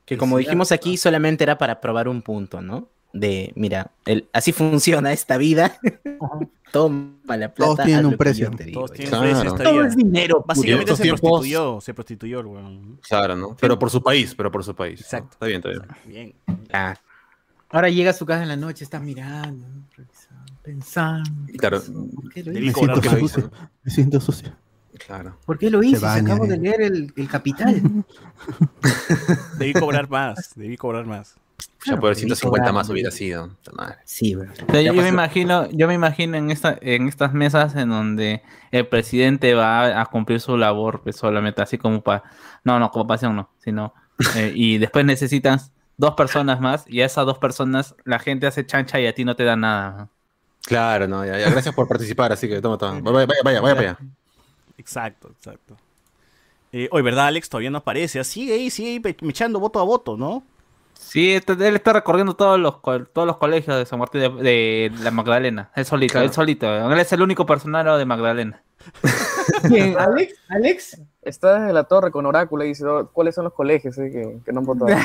Que 0.09 0.17
como 0.17 0.39
dijimos 0.39 0.73
aquí, 0.73 0.97
solamente 0.97 1.45
era 1.45 1.59
para 1.59 1.81
probar 1.81 2.09
un 2.09 2.23
punto, 2.23 2.61
¿no? 2.63 2.89
De, 3.13 3.53
mira, 3.57 3.91
el, 4.05 4.29
así 4.33 4.53
funciona 4.53 5.13
esta 5.13 5.37
vida. 5.39 5.79
Toma 6.73 7.37
la 7.37 7.53
plata. 7.55 7.73
Todos 7.75 7.85
tienen 7.87 8.07
un 8.07 8.17
precio. 8.17 8.51
digo. 8.51 8.81
Todos 8.81 8.93
tienen 8.93 9.09
Claro. 9.11 9.25
precio 9.31 9.49
esta 9.53 9.65
Todo 9.65 9.85
es 9.85 9.97
dinero. 9.97 10.45
Básicamente 10.47 10.97
se 10.97 11.03
tiempos- 11.03 11.21
prostituyó, 11.21 11.81
se 11.81 11.95
prostituyó 11.95 12.41
el 12.41 12.47
weón. 12.47 13.01
Claro, 13.09 13.37
¿no? 13.37 13.57
Pero 13.59 13.79
por 13.79 13.91
su 13.91 14.03
país, 14.03 14.35
pero 14.35 14.51
por 14.51 14.63
su 14.65 14.75
país. 14.75 15.01
Exacto. 15.01 15.31
Está 15.33 15.47
bien, 15.47 15.63
está 15.65 15.69
bien. 15.71 15.83
Bien. 16.07 16.35
Ah, 16.73 16.95
Ahora 17.71 17.91
llega 17.91 18.11
a 18.11 18.15
su 18.15 18.25
casa 18.25 18.43
en 18.43 18.49
la 18.49 18.57
noche, 18.57 18.83
está 18.85 18.99
mirando, 18.99 19.67
pensando. 20.63 21.29
Y 21.53 21.59
claro, 21.59 21.83
cobrar 22.73 23.01
siento 23.03 23.19
sucio. 23.21 23.51
Me 23.83 23.91
siento 23.91 24.21
sucio. 24.21 24.53
Claro. 25.07 25.37
¿Por 25.47 25.59
qué 25.59 25.71
lo 25.71 25.83
hice? 25.83 26.01
Baña, 26.01 26.33
acabo 26.33 26.47
de 26.47 26.59
leer 26.59 26.83
el, 26.83 27.13
el 27.17 27.29
Capital. 27.29 27.81
Debí 29.59 29.73
cobrar 29.73 30.09
más, 30.09 30.53
debí 30.55 30.77
cobrar 30.77 31.07
más. 31.07 31.37
Ya 31.85 31.97
por 31.97 32.11
debí 32.11 32.21
150 32.21 32.59
cobrar, 32.59 32.75
más 32.75 32.89
hubiera 32.89 33.11
sido. 33.11 33.51
Sí, 34.05 34.35
bro. 34.35 34.51
O 34.69 34.73
sea, 34.73 34.81
yo, 34.81 34.95
me 34.95 35.09
imagino, 35.09 35.69
yo 35.71 35.89
me 35.89 35.95
imagino 35.95 36.37
en 36.37 36.51
esta, 36.51 36.79
en 36.81 37.09
estas 37.09 37.33
mesas 37.33 37.75
en 37.75 37.89
donde 37.89 38.43
el 38.71 38.87
presidente 38.87 39.55
va 39.55 39.87
a, 39.87 40.03
a 40.03 40.07
cumplir 40.07 40.41
su 40.41 40.57
labor 40.57 41.03
pues, 41.03 41.17
solamente 41.17 41.63
así 41.63 41.79
como 41.79 42.03
para, 42.03 42.23
no, 42.65 42.79
no, 42.79 42.91
como 42.91 43.07
pasión 43.07 43.35
no, 43.35 43.51
sino 43.59 43.95
eh, 44.37 44.53
y 44.55 44.79
después 44.79 45.05
necesitan 45.05 45.61
dos 45.97 46.15
personas 46.15 46.61
más 46.61 46.85
y 46.87 47.01
a 47.01 47.07
esas 47.07 47.27
dos 47.27 47.39
personas 47.39 47.95
la 48.05 48.19
gente 48.19 48.47
hace 48.47 48.65
chancha 48.65 49.01
y 49.01 49.07
a 49.07 49.15
ti 49.15 49.25
no 49.25 49.37
te 49.37 49.45
da 49.45 49.57
nada. 49.57 50.09
Claro, 50.63 51.09
no, 51.09 51.25
ya, 51.25 51.39
ya, 51.39 51.51
gracias 51.51 51.75
por 51.75 51.89
participar, 51.89 52.33
así 52.33 52.49
que 52.49 52.61
toma, 52.61 52.77
toma. 52.77 53.01
Vaya, 53.01 53.27
vaya, 53.27 53.41
vaya, 53.43 53.61
vaya 53.61 53.75
para 53.75 53.91
allá. 53.91 53.99
Exacto, 54.79 55.29
exacto. 55.37 55.77
Eh, 56.73 56.89
hoy, 56.93 57.03
¿verdad, 57.03 57.27
Alex? 57.27 57.49
Todavía 57.49 57.71
no 57.71 57.79
aparece. 57.79 58.23
Sigue 58.25 58.55
ahí, 58.55 58.71
sigue 58.71 58.91
ahí 58.91 59.01
pe- 59.01 59.17
echando 59.29 59.59
voto 59.61 59.81
a 59.81 59.85
voto, 59.85 60.17
¿no? 60.17 60.43
Sí, 60.95 61.33
este- 61.33 61.53
él 61.53 61.77
está 61.77 61.93
recorriendo 61.93 62.35
todos 62.35 62.59
los 62.59 62.81
todos 62.83 63.27
los 63.27 63.37
colegios 63.39 63.77
de 63.77 63.87
San 63.87 63.99
Martín 63.99 64.21
de, 64.21 64.29
de 64.41 64.93
la 65.03 65.11
Magdalena. 65.11 65.71
Él 65.77 65.85
solito, 65.85 66.13
Claro. 66.13 66.27
él 66.27 66.33
solito. 66.33 66.91
Él 66.93 66.99
es 66.99 67.13
el 67.13 67.23
único 67.23 67.47
personaje 67.47 67.89
de 67.91 68.05
Magdalena. 68.05 68.63
¿Quién? 69.69 69.99
¿Alex? 69.99 70.35
¿Alex? 70.49 71.01
Está 71.23 71.59
desde 71.61 71.73
la 71.73 71.85
torre 71.85 72.11
con 72.11 72.27
oráculo 72.27 72.65
y 72.65 72.69
dice 72.69 72.85
"Oh, 72.87 73.09
cuáles 73.13 73.35
son 73.35 73.45
los 73.45 73.53
colegios 73.53 73.97
eh, 73.99 74.11
que, 74.11 74.39
que 74.45 74.53
no 74.53 74.61
han 74.61 74.67
votado. 74.67 74.89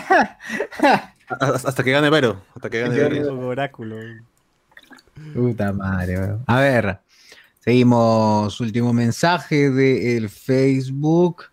Hasta 1.39 1.84
que 1.84 1.91
gane 1.91 2.09
Vero. 2.09 2.38
Hasta 2.55 2.69
que 2.69 2.82
gane 2.82 2.95
Vero. 2.95 3.39
Oráculo. 3.47 3.95
Puta 5.34 5.71
madre, 5.74 6.17
weón. 6.19 6.43
A 6.47 6.59
ver, 6.59 6.99
seguimos. 7.64 8.59
Último 8.59 8.93
mensaje 8.93 9.70
del 9.70 10.30
Facebook. 10.30 11.43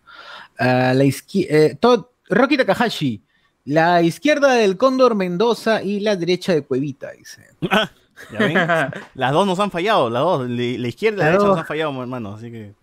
Ah, 0.59 0.93
la 0.95 1.03
eh, 1.03 1.77
Todd- 1.79 2.07
Rocky 2.29 2.57
Takahashi. 2.57 3.21
La 3.65 4.01
izquierda 4.01 4.53
del 4.55 4.75
Cóndor 4.75 5.13
Mendoza 5.15 5.83
y 5.83 5.99
la 5.99 6.15
derecha 6.15 6.53
de 6.53 6.63
Cuevita, 6.63 7.11
dice. 7.11 7.47
¿Ya 7.61 8.39
ven? 8.39 8.53
las 9.13 9.31
dos 9.31 9.45
nos 9.45 9.59
han 9.59 9.69
fallado, 9.71 10.09
las 10.09 10.23
dos. 10.23 10.49
La, 10.49 10.55
la 10.55 10.87
izquierda 10.87 11.17
y 11.17 11.19
la 11.19 11.25
derecha 11.25 11.39
dos. 11.45 11.49
nos 11.49 11.59
han 11.59 11.65
fallado, 11.67 12.01
hermano. 12.01 12.33
Así 12.35 12.51
que 12.51 12.73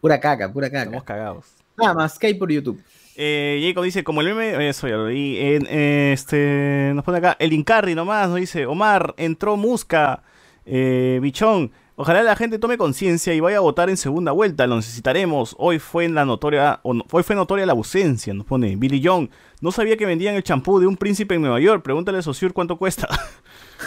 Pura 0.00 0.20
caca, 0.20 0.52
pura 0.52 0.68
caca. 0.68 0.82
estamos 0.84 1.04
cagados. 1.04 1.46
Nada 1.78 1.94
más, 1.94 2.18
que 2.18 2.26
hay 2.28 2.34
por 2.34 2.50
YouTube. 2.50 2.82
Eh, 3.16 3.64
Jacob 3.66 3.84
dice, 3.84 4.04
como 4.04 4.20
el 4.20 4.34
meme, 4.34 4.68
eso 4.68 4.86
ya 4.86 4.96
lo 4.96 5.08
leí, 5.08 5.38
en, 5.38 5.66
eh, 5.70 6.12
este, 6.12 6.92
nos 6.94 7.02
pone 7.02 7.16
acá, 7.18 7.34
el 7.38 7.54
Incarri 7.54 7.94
nomás, 7.94 8.28
nos 8.28 8.36
dice, 8.38 8.66
Omar, 8.66 9.14
entró 9.16 9.56
Musca, 9.56 10.22
eh, 10.66 11.18
Bichón, 11.22 11.72
ojalá 11.96 12.22
la 12.22 12.36
gente 12.36 12.58
tome 12.58 12.78
conciencia 12.78 13.34
y 13.34 13.40
vaya 13.40 13.56
a 13.58 13.60
votar 13.60 13.90
en 13.90 13.96
segunda 13.96 14.32
vuelta, 14.32 14.66
lo 14.66 14.76
necesitaremos, 14.76 15.54
hoy 15.58 15.78
fue 15.78 16.04
en 16.04 16.14
la 16.14 16.24
notoria, 16.24 16.80
o 16.82 16.94
no- 16.94 17.04
hoy 17.10 17.22
fue 17.22 17.34
notoria 17.34 17.66
la 17.66 17.72
ausencia, 17.72 18.32
nos 18.34 18.46
pone 18.46 18.76
Billy 18.76 19.00
John, 19.04 19.30
no 19.60 19.72
sabía 19.72 19.96
que 19.96 20.06
vendían 20.06 20.34
el 20.34 20.42
champú 20.42 20.78
de 20.78 20.86
un 20.86 20.96
príncipe 20.96 21.34
en 21.34 21.40
Nueva 21.42 21.58
York, 21.60 21.82
pregúntale 21.82 22.18
a 22.18 22.22
Sociur 22.22 22.52
cuánto 22.52 22.76
cuesta. 22.76 23.08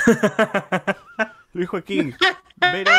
Luis 1.54 1.68
Joaquín, 1.70 2.16
pero, 2.60 2.92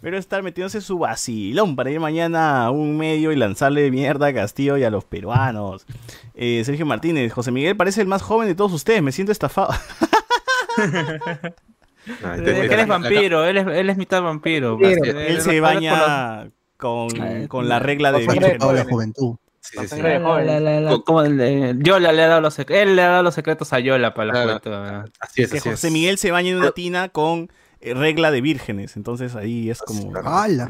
pero 0.00 0.18
estar 0.18 0.42
metiéndose 0.42 0.80
su 0.80 0.98
vacilón 0.98 1.76
para 1.76 1.90
ir 1.90 2.00
mañana 2.00 2.64
a 2.66 2.70
un 2.70 2.96
medio 2.96 3.30
y 3.32 3.36
lanzarle 3.36 3.90
mierda 3.90 4.26
a 4.28 4.34
Castillo 4.34 4.76
y 4.76 4.84
a 4.84 4.90
los 4.90 5.04
peruanos. 5.04 5.86
Eh, 6.34 6.62
Sergio 6.64 6.86
Martínez, 6.86 7.32
José 7.32 7.50
Miguel 7.52 7.76
parece 7.76 8.00
el 8.00 8.08
más 8.08 8.22
joven 8.22 8.48
de 8.48 8.54
todos 8.54 8.72
ustedes, 8.72 9.02
me 9.02 9.12
siento 9.12 9.30
estafado. 9.32 9.72
Ah, 12.24 12.34
Es 12.36 12.44
te- 12.44 12.68
que 12.68 12.74
él 12.74 12.80
es 12.80 12.86
vampiro, 12.88 13.44
él 13.44 13.56
es, 13.58 13.66
él 13.66 13.90
es 13.90 13.96
mitad 13.96 14.22
vampiro. 14.22 14.76
Vampiro. 14.78 15.04
Él- 15.04 15.16
Él 15.18 15.40
se 15.40 15.60
baña 15.60 16.48
con, 16.76 17.08
con 17.48 17.68
la 17.68 17.78
regla 17.78 18.10
de 18.12 18.26
Con 18.26 18.34
virgen. 18.34 18.58
Toda 18.58 18.72
la 18.72 18.84
juventud. 18.84 19.36
Sí, 19.60 19.76
sí, 19.78 19.82
sí. 19.82 19.88
Sangre 19.88 20.08
de 20.14 20.20
joven. 20.20 20.46
La- 20.46 20.58
la- 20.60 20.80
la- 20.80 20.98
como 21.06 21.22
de- 21.22 21.76
Yola 21.78 22.10
le 22.12 22.22
ha 22.24 22.26
dado 22.28 22.40
los 22.40 22.54
secretos, 22.54 22.82
él 22.82 22.96
le 22.96 23.02
ha 23.02 23.08
dado 23.08 23.22
los 23.22 23.34
secretos 23.34 23.72
a 23.72 23.78
Yola 23.78 24.12
para 24.14 24.26
la 24.26 24.32
Claro. 24.32 24.60
juventud. 24.60 25.10
Así 25.20 25.42
es, 25.42 25.50
Que 25.52 25.58
así 25.58 25.68
es. 25.68 25.74
José 25.76 25.90
Miguel 25.92 26.18
se 26.18 26.32
baña 26.32 26.50
en 26.50 26.56
una 26.56 26.72
tina 26.72 27.08
con 27.10 27.48
eh, 27.80 27.94
regla 27.94 28.30
de 28.32 28.40
vírgenes. 28.40 28.96
Entonces 28.96 29.36
ahí 29.36 29.70
es 29.70 29.78
como. 29.80 30.12
¡Hala! 30.24 30.68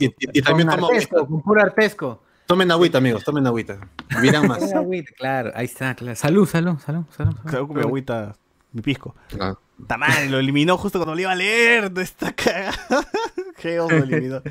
Y, 0.00 0.06
y- 0.06 0.14
y 0.32 0.42
también 0.42 0.68
con 0.68 0.80
toma 0.80 0.88
artesco, 0.88 1.26
con 1.28 1.42
puro 1.42 1.60
artesco. 1.62 2.22
Tomen 2.46 2.70
agüita, 2.72 2.98
amigos, 2.98 3.22
tomen 3.24 3.46
agüita. 3.46 3.78
Miran 4.20 4.46
más. 4.48 4.72
Agüita, 4.74 5.12
claro, 5.16 5.52
ahí 5.54 5.64
está, 5.66 5.94
claro. 5.94 6.14
Salud, 6.16 6.46
salud, 6.48 6.76
salud, 6.84 7.04
salud. 7.16 7.34
Claro, 7.46 7.66
con 7.68 7.76
mi 7.76 7.82
agüita, 7.82 8.34
mi 8.72 8.82
pisco. 8.82 9.14
Ah. 9.40 9.54
Está 9.80 9.96
mal, 9.98 10.30
lo 10.30 10.38
eliminó 10.38 10.76
justo 10.78 10.98
cuando 10.98 11.14
lo 11.14 11.20
iba 11.20 11.32
a 11.32 11.34
leer. 11.34 11.92
Está 12.00 12.32
cagado. 12.32 13.04
Geo 13.56 13.88
lo 13.90 13.96
eliminó. 13.96 14.42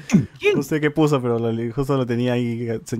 No 0.56 0.64
sé 0.64 0.80
qué 0.82 0.92
puso, 0.92 1.22
pero 1.22 1.40
lo 1.40 1.74
justo 1.74 1.98
lo 1.98 2.06
tenía 2.06 2.34
ahí 2.34 2.68
eh, 2.70 2.82
se- 2.86 3.00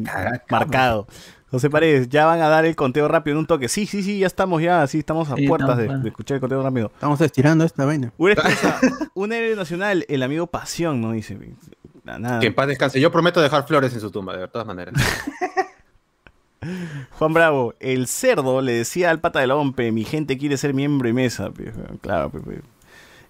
marcado. 0.50 1.08
José 1.52 1.70
Paredes, 1.70 2.10
ya 2.10 2.26
van 2.26 2.42
a 2.42 2.48
dar 2.48 2.66
el 2.66 2.76
conteo 2.76 3.08
rápido 3.08 3.36
en 3.36 3.40
un 3.40 3.46
toque. 3.46 3.70
Sí, 3.70 3.86
sí, 3.86 4.02
sí, 4.02 4.18
ya 4.18 4.26
estamos 4.26 4.60
ya, 4.60 4.88
sí, 4.88 4.98
estamos 5.00 5.30
a 5.30 5.36
Sí, 5.36 5.48
puertas 5.48 5.78
de, 5.78 5.84
estamos, 5.84 6.04
de 6.04 6.10
escuchar 6.10 6.36
el 6.36 6.42
conteo 6.42 6.64
rápido. 6.64 6.88
Estamos 6.92 7.22
estirando 7.22 7.64
esta 7.64 7.86
vaina. 7.86 8.12
Una 8.18 8.34
excusa, 8.34 8.80
un 9.14 9.32
héroe 9.34 9.56
nacional, 9.56 10.04
el 10.10 10.24
amigo 10.24 10.48
Pasión, 10.48 11.00
¿no? 11.00 11.12
Dice. 11.12 11.38
Nada, 12.04 12.18
nada. 12.18 12.40
Que 12.40 12.48
en 12.48 12.56
paz 12.56 12.68
descanse. 12.68 13.00
Yo 13.00 13.12
prometo 13.12 13.40
dejar 13.40 13.68
flores 13.68 13.94
en 13.94 14.00
su 14.00 14.10
tumba, 14.10 14.36
de 14.36 14.48
todas 14.48 14.66
maneras. 14.66 14.96
Juan 17.12 17.34
Bravo, 17.34 17.74
el 17.80 18.08
cerdo 18.08 18.62
le 18.62 18.74
decía 18.74 19.10
al 19.10 19.20
pata 19.20 19.40
de 19.40 19.48
la 19.48 19.56
OMPE, 19.56 19.92
mi 19.92 20.04
gente 20.04 20.38
quiere 20.38 20.58
ser 20.58 20.74
miembro 20.74 21.08
y 21.10 21.14
mesa. 21.14 21.52
pe". 21.52 21.72
Claro, 22.02 22.30
pe. 22.32 22.40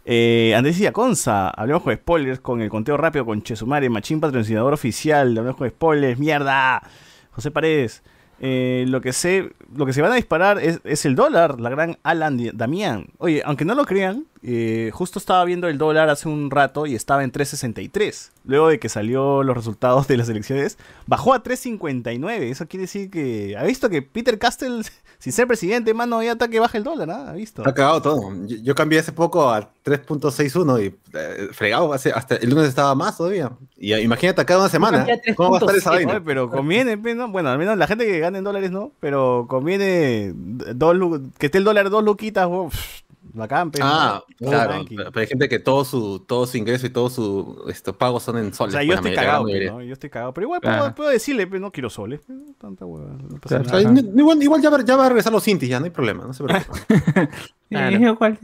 Eh, 0.05 0.53
Andrés 0.55 0.79
Iaconza, 0.79 1.49
hablemos 1.49 1.83
con 1.83 1.95
spoilers 1.95 2.39
con 2.39 2.61
el 2.61 2.69
conteo 2.69 2.97
rápido 2.97 3.25
con 3.25 3.41
Chesumare, 3.41 3.89
Machín 3.89 4.19
patrocinador 4.19 4.73
oficial, 4.73 5.29
hablemos 5.29 5.55
con 5.55 5.69
spoilers, 5.69 6.19
mierda. 6.19 6.83
José 7.31 7.51
Paredes, 7.51 8.03
eh, 8.39 8.85
lo 8.87 8.99
que 9.01 9.13
sé, 9.13 9.51
lo 9.75 9.85
que 9.85 9.93
se 9.93 10.01
van 10.01 10.11
a 10.11 10.15
disparar 10.15 10.59
es, 10.59 10.81
es 10.83 11.05
el 11.05 11.15
dólar, 11.15 11.59
la 11.59 11.69
gran 11.69 11.97
Alan 12.03 12.37
Damián. 12.53 13.07
Oye, 13.17 13.41
aunque 13.45 13.65
no 13.65 13.75
lo 13.75 13.85
crean, 13.85 14.25
eh, 14.45 14.91
justo 14.93 15.19
estaba 15.19 15.43
viendo 15.45 15.67
el 15.67 15.77
dólar 15.77 16.09
hace 16.09 16.27
un 16.27 16.51
rato 16.51 16.85
y 16.85 16.95
estaba 16.95 17.23
en 17.23 17.31
3.63. 17.31 18.29
Luego 18.45 18.67
de 18.67 18.77
que 18.79 18.89
salió 18.89 19.41
los 19.43 19.55
resultados 19.55 20.07
de 20.07 20.17
las 20.17 20.27
elecciones, 20.27 20.77
bajó 21.07 21.33
a 21.33 21.41
3.59. 21.43 22.29
Eso 22.51 22.67
quiere 22.67 22.81
decir 22.81 23.09
que 23.09 23.55
ha 23.57 23.63
visto 23.63 23.89
que 23.89 24.01
Peter 24.01 24.37
Castell, 24.37 24.83
sin 25.19 25.31
ser 25.31 25.47
presidente, 25.47 25.93
mano, 25.93 26.21
ya 26.21 26.33
está 26.33 26.49
que 26.49 26.59
baja 26.59 26.77
el 26.77 26.83
dólar, 26.83 27.09
¿ah? 27.11 27.29
Ha 27.29 27.33
visto. 27.33 27.61
Ha 27.65 27.73
cagado 27.73 28.01
todo. 28.01 28.33
Yo, 28.45 28.57
yo 28.57 28.75
cambié 28.75 28.99
hace 28.99 29.13
poco 29.13 29.49
a 29.49 29.69
3.61 29.85 30.83
y 30.83 30.95
eh, 31.17 31.47
fregado. 31.53 31.93
hace- 31.93 32.11
hasta 32.11 32.35
el 32.35 32.49
lunes 32.49 32.67
estaba 32.67 32.93
más 32.95 33.15
todavía. 33.17 33.51
Y 33.77 33.93
eh, 33.93 34.01
imagínate 34.01 34.41
acá 34.41 34.57
una 34.57 34.67
semana. 34.69 35.05
¿Cómo 35.37 35.51
va 35.51 35.57
a 35.57 35.59
estar 35.61 35.75
esa 35.75 35.91
3.6, 35.91 35.93
vaina? 35.95 36.11
Oye, 36.13 36.21
pero 36.25 36.49
conviene, 36.49 36.97
¿no? 36.97 37.29
Bueno, 37.29 37.49
al 37.49 37.57
menos 37.57 37.77
la 37.77 37.87
gente 37.87 38.05
que 38.05 38.19
gane 38.19 38.39
en 38.39 38.43
dólares 38.43 38.71
no, 38.71 38.91
pero 38.99 39.45
conviene 39.49 40.33
dos 40.35 41.21
que 41.37 41.45
esté 41.47 41.57
el 41.59 41.63
dólar 41.63 41.89
dos 41.89 42.03
luquitas, 42.03 42.47
pff, 42.47 43.02
bacán, 43.33 43.71
pe, 43.71 43.79
Ah, 43.81 44.23
¿no? 44.39 44.49
claro. 44.49 44.85
Pero, 44.87 45.11
pero 45.11 45.21
hay 45.21 45.27
gente 45.27 45.49
que 45.49 45.59
todo 45.59 45.83
su, 45.85 46.19
todo 46.19 46.45
su 46.47 46.57
ingreso 46.57 46.85
y 46.87 46.89
todos 46.89 47.13
sus 47.13 47.69
estos 47.69 47.95
pagos 47.95 48.23
son 48.23 48.37
en 48.37 48.47
O 48.47 48.53
soles. 48.53 48.73
sea, 48.73 48.83
yo 48.83 48.93
pues, 48.93 49.03
la 49.03 49.09
estoy 49.09 49.25
cagado. 49.25 49.49
Yo 49.81 49.93
estoy 49.93 50.09
cagado, 50.09 50.33
pero 50.33 50.45
igual 50.45 50.61
puedo, 50.61 50.95
puedo 50.95 51.09
decirle, 51.09 51.47
pero 51.47 51.59
no 51.59 51.71
quiero 51.71 51.89
soles. 51.89 52.21
Tanta 52.59 52.85
hueva, 52.85 53.11
no 53.13 53.39
pasa 53.39 53.61
O 53.61 53.63
sea, 53.65 53.81
nada. 53.81 54.01
igual, 54.15 54.41
igual 54.43 54.61
ya, 54.61 54.69
va, 54.69 54.83
ya 54.83 54.95
va 54.95 55.05
a 55.05 55.09
regresar 55.09 55.33
los 55.33 55.47
Intis, 55.47 55.69
ya 55.69 55.79
no 55.79 55.85
hay 55.85 55.91
problema, 55.91 56.23
no 56.25 56.33
se 56.33 56.43
preocupe. 56.43 56.79
Eh, 57.75 57.97
igual. 57.99 58.37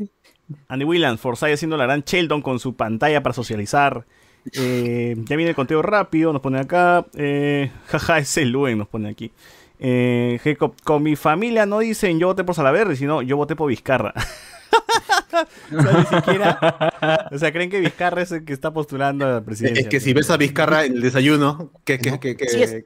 Andy 0.69 0.83
Williams, 0.85 1.21
Forsyth 1.21 1.53
haciendo 1.53 1.77
la 1.77 1.83
gran 1.83 2.01
Sheldon 2.01 2.41
con 2.41 2.59
su 2.59 2.75
pantalla 2.75 3.21
para 3.21 3.33
socializar. 3.33 4.05
Eh, 4.53 5.15
ya 5.27 5.35
viene 5.35 5.49
el 5.51 5.55
conteo 5.55 5.83
rápido, 5.83 6.33
nos 6.33 6.41
pone 6.41 6.57
acá. 6.59 7.05
Eh, 7.13 7.69
jaja, 7.87 8.17
es 8.17 8.35
el 8.37 8.49
Luen, 8.49 8.79
nos 8.79 8.87
pone 8.87 9.07
aquí. 9.09 9.31
Eh, 9.79 10.39
Jacob, 10.43 10.73
con 10.83 11.03
mi 11.03 11.15
familia 11.15 11.65
no 11.67 11.77
dicen 11.79 12.19
yo 12.19 12.27
voté 12.27 12.43
por 12.43 12.55
Salaverry, 12.55 12.95
sino 12.95 13.21
yo 13.21 13.37
voté 13.37 13.55
por 13.55 13.69
Vizcarra. 13.69 14.13
o 15.77 15.81
sea, 15.81 15.97
ni 15.99 16.05
siquiera. 16.17 17.27
O 17.31 17.37
sea, 17.37 17.51
creen 17.51 17.69
que 17.69 17.79
Vizcarra 17.79 18.21
es 18.21 18.31
el 18.31 18.45
que 18.45 18.53
está 18.53 18.71
postulando 18.71 19.25
a 19.25 19.29
la 19.33 19.41
presidencia. 19.41 19.81
Es 19.81 19.87
que 19.87 19.99
si 19.99 20.13
ves 20.13 20.29
a 20.29 20.37
Vizcarra 20.37 20.85
en 20.85 20.93
el 20.93 21.01
desayuno, 21.01 21.71
que, 21.83 21.99
que, 21.99 22.19
que, 22.19 22.35
que- 22.35 22.47
Sí, 22.47 22.63
es- 22.63 22.83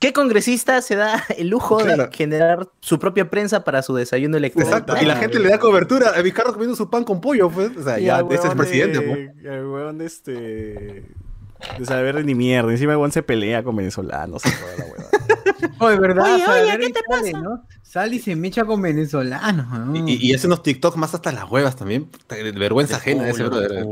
¿Qué 0.00 0.12
congresista 0.12 0.80
se 0.80 0.94
da 0.94 1.24
el 1.36 1.48
lujo 1.48 1.78
Claro. 1.78 2.04
de 2.06 2.16
generar 2.16 2.68
su 2.78 3.00
propia 3.00 3.28
prensa 3.30 3.64
para 3.64 3.82
su 3.82 3.96
desayuno 3.96 4.36
electoral? 4.36 4.68
Exacto, 4.68 4.94
y 5.02 5.04
la 5.04 5.16
gente 5.16 5.40
le 5.40 5.48
da 5.48 5.58
cobertura 5.58 6.10
a 6.10 6.22
Vizcarra 6.22 6.52
comiendo 6.52 6.76
su 6.76 6.88
pan 6.88 7.02
con 7.02 7.20
pollo, 7.20 7.50
pues. 7.50 7.76
O 7.76 7.82
sea, 7.82 7.98
Y 7.98 8.04
ya, 8.04 8.20
ese 8.30 8.46
es 8.46 8.54
presidente, 8.54 9.00
de- 9.00 9.06
pues. 9.06 9.44
El 9.44 9.66
huevón 9.66 9.98
de 9.98 10.06
este. 10.06 11.02
De 11.78 11.84
saber 11.86 12.24
ni 12.24 12.34
mierda. 12.34 12.70
Encima 12.70 12.92
huevón 12.92 13.12
se 13.12 13.22
pelea 13.22 13.62
con 13.62 13.74
venezolanos. 13.76 14.42
Oye, 15.80 15.98
¿verdad? 15.98 16.24
Oye, 16.24 16.34
oye, 16.34 16.44
Salaverry 16.44 16.86
¿qué 16.86 16.92
te 16.92 17.00
sale, 17.08 17.32
¿no? 17.32 17.64
Sale 17.82 18.16
y 18.16 18.18
se 18.18 18.36
mecha 18.36 18.64
con 18.64 18.82
venezolanos. 18.82 19.66
¿no? 19.86 20.08
Y, 20.08 20.14
y 20.20 20.34
hace 20.34 20.46
unos 20.46 20.62
TikToks 20.62 20.96
más 20.96 21.14
hasta 21.14 21.32
las 21.32 21.50
huevas 21.50 21.76
también. 21.76 22.08
de 22.28 22.52
Vergüenza 22.52 22.96
ajena 22.96 23.28
ese 23.28 23.44
brother. 23.44 23.84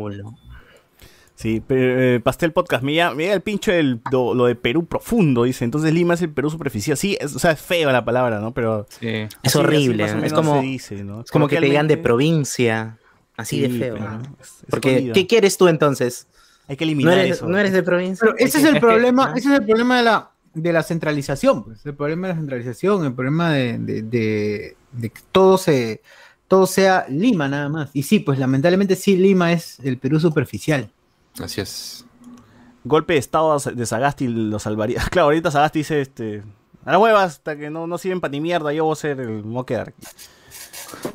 Sí, 1.35 1.63
pero, 1.67 2.01
eh, 2.03 2.21
Pastel 2.21 2.53
Podcast, 2.53 2.83
me 2.83 2.93
llega 2.95 3.13
el 3.13 3.43
pincho 3.43 3.71
del, 3.71 4.01
do- 4.11 4.35
lo 4.35 4.47
de 4.47 4.55
Perú 4.55 4.87
profundo, 4.87 5.43
dice. 5.43 5.65
Entonces 5.67 5.93
Lima 5.93 6.15
es 6.15 6.23
el 6.23 6.31
Perú 6.31 6.49
superficial. 6.49 6.97
Sí, 6.97 7.19
es- 7.21 7.37
o 7.37 7.39
sea, 7.39 7.51
es 7.51 7.61
feo 7.61 7.93
la 7.93 8.05
palabra, 8.07 8.41
¿no? 8.41 8.55
Pero. 8.55 8.87
Es 9.43 9.55
horrible. 9.55 10.05
es 10.25 10.33
como, 10.33 10.55
se 10.61 10.67
dice, 10.67 11.05
¿no? 11.05 11.21
es 11.21 11.31
como 11.31 11.47
que 11.47 11.57
te 11.57 11.67
digan 11.67 11.89
de 11.89 11.99
provincia. 11.99 12.99
Así 13.37 13.61
de 13.61 13.69
feo. 13.69 13.99
¿no? 13.99 14.23
es- 14.41 14.65
Porque, 14.71 14.89
escondido. 14.93 15.15
¿qué 15.15 15.27
quieres 15.27 15.59
tú 15.59 15.69
entonces? 15.69 16.27
Hay 16.69 16.77
que 16.77 16.85
¿No 16.85 16.89
eliminar 16.91 17.19
eres, 17.19 17.37
eso. 17.39 17.49
no 17.49 17.57
eres 17.59 17.73
de 17.73 17.83
provincia? 17.83 18.25
Pero 18.25 18.37
ese 18.39 18.59
es 18.59 18.65
el 18.65 18.81
problema, 18.81 19.29
¿no? 19.31 19.35
ese 19.37 19.49
es 19.53 19.61
el 19.61 19.65
problema 19.67 19.97
de 19.99 20.03
la, 20.03 20.31
de 20.55 20.73
la 20.73 20.83
centralización, 20.83 21.65
pues, 21.65 21.85
el 21.87 21.95
problema 21.95 22.27
de 22.29 22.35
la 22.35 22.41
centralización, 22.41 23.05
el 23.05 23.13
problema 23.15 23.53
de, 23.53 23.79
de- 23.79 24.03
de- 24.03 24.77
de 24.93 25.11
que 25.11 25.21
todo 25.33 25.59
se 25.59 26.03
todo 26.49 26.67
sea 26.67 27.07
Lima 27.09 27.49
nada 27.49 27.69
más. 27.69 27.91
Y 27.93 28.03
sí, 28.05 28.21
pues 28.21 28.39
lamentablemente 28.39 28.95
sí 28.97 29.17
Lima 29.17 29.53
es 29.53 29.79
el 29.81 29.99
Perú 29.99 30.21
superficial. 30.21 30.91
Así 31.41 31.61
es. 31.61 32.05
Golpe 32.85 33.15
de 33.15 33.19
estado 33.19 33.59
de 33.59 33.85
Sagasti 33.87 34.29
lo 34.29 34.59
salvaría. 34.61 35.03
Claro, 35.11 35.27
ahorita 35.27 35.51
Sagasti 35.51 35.81
dice 35.81 36.01
este. 36.01 36.43
A 36.85 36.93
la 36.93 36.99
hueva, 37.01 37.25
hasta 37.25 37.57
que 37.57 37.69
no, 37.69 37.89
no 37.89 37.99
sirven 37.99 38.21
para 38.21 38.31
ni 38.31 38.41
mierda, 38.41 38.73
yo 38.73 38.85
voy 38.85 38.93
a 38.93 38.97
ser 38.97 39.21
el 39.21 39.43
me 39.45 39.65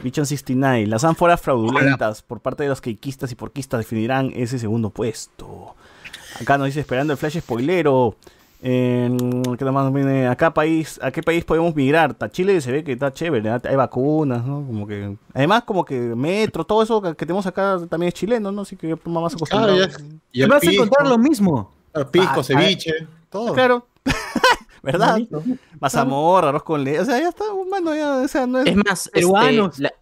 Bichon 0.03 0.25
69. 0.25 0.87
Las 0.87 1.03
ánforas 1.03 1.39
fraudulentas 1.41 2.21
por 2.21 2.39
parte 2.39 2.63
de 2.63 2.69
los 2.69 2.81
queikistas 2.81 3.31
y 3.31 3.35
porquistas 3.35 3.79
definirán 3.79 4.31
ese 4.35 4.59
segundo 4.59 4.89
puesto. 4.89 5.75
Acá 6.39 6.57
nos 6.57 6.67
dice 6.67 6.79
esperando 6.81 7.13
el 7.13 7.17
flash 7.17 7.39
spoilero. 7.39 8.15
¿qué 8.63 9.65
más 9.71 9.91
viene? 9.91 10.27
Acá 10.27 10.53
país, 10.53 10.99
¿A 11.01 11.09
qué 11.11 11.23
país 11.23 11.43
podemos 11.43 11.75
migrar? 11.75 12.13
Ta 12.13 12.29
Chile 12.29 12.61
se 12.61 12.71
ve 12.71 12.83
que 12.83 12.91
está 12.91 13.11
chévere, 13.11 13.49
hay 13.49 13.75
vacunas, 13.75 14.45
¿no? 14.45 14.63
Como 14.65 14.85
que, 14.85 15.17
además, 15.33 15.63
como 15.63 15.83
que 15.83 15.99
metro, 15.99 16.63
todo 16.63 16.83
eso 16.83 17.01
que 17.01 17.15
tenemos 17.25 17.47
acá 17.47 17.79
también 17.89 18.09
es 18.09 18.13
chileno, 18.13 18.51
¿no? 18.51 18.61
Así 18.61 18.75
que 18.75 18.95
más 19.05 19.33
acostumbrado. 19.33 19.75
Claro, 19.77 19.91
ya- 20.31 20.45
y 20.45 20.45
vas 20.47 20.61
a 20.63 20.71
encontrar 20.71 21.07
lo 21.07 21.17
mismo. 21.17 21.71
Pisco, 22.11 22.29
Ah, 22.29 22.35
ah, 22.39 22.43
ceviche, 22.43 22.93
todo. 23.31 23.53
Claro. 23.53 23.87
¿Verdad? 24.83 25.19
Mazamorra, 25.79 26.49
arroz 26.49 26.63
con 26.63 26.83
leche. 26.83 26.99
O 27.01 27.05
sea, 27.05 27.19
ya 27.19 27.29
está, 27.29 27.43
mano, 27.69 27.95
ya, 27.95 28.17
o 28.17 28.27
sea, 28.27 28.47
no 28.47 28.59
es. 28.59 28.67
Es 28.67 28.75
más, 28.75 29.05
este, 29.07 29.11
peruanos. 29.21 29.79
la- 29.79 29.93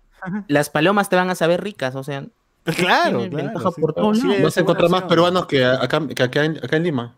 las 0.47 0.69
palomas 0.69 1.09
te 1.09 1.15
van 1.15 1.29
a 1.29 1.35
saber 1.35 1.63
ricas, 1.63 1.95
o 1.95 2.03
sea. 2.03 2.25
Claro, 2.65 3.19
claro, 3.19 3.29
ventaja 3.35 3.71
sí. 3.71 3.81
por. 3.81 3.95
Vas 3.95 4.57
a 4.57 4.61
encontrar 4.61 4.89
más 4.91 5.03
peruanos 5.03 5.47
que 5.47 5.65
acá, 5.65 6.05
que 6.07 6.23
acá, 6.23 6.45
en, 6.45 6.57
acá 6.57 6.77
en 6.77 6.83
Lima. 6.83 7.15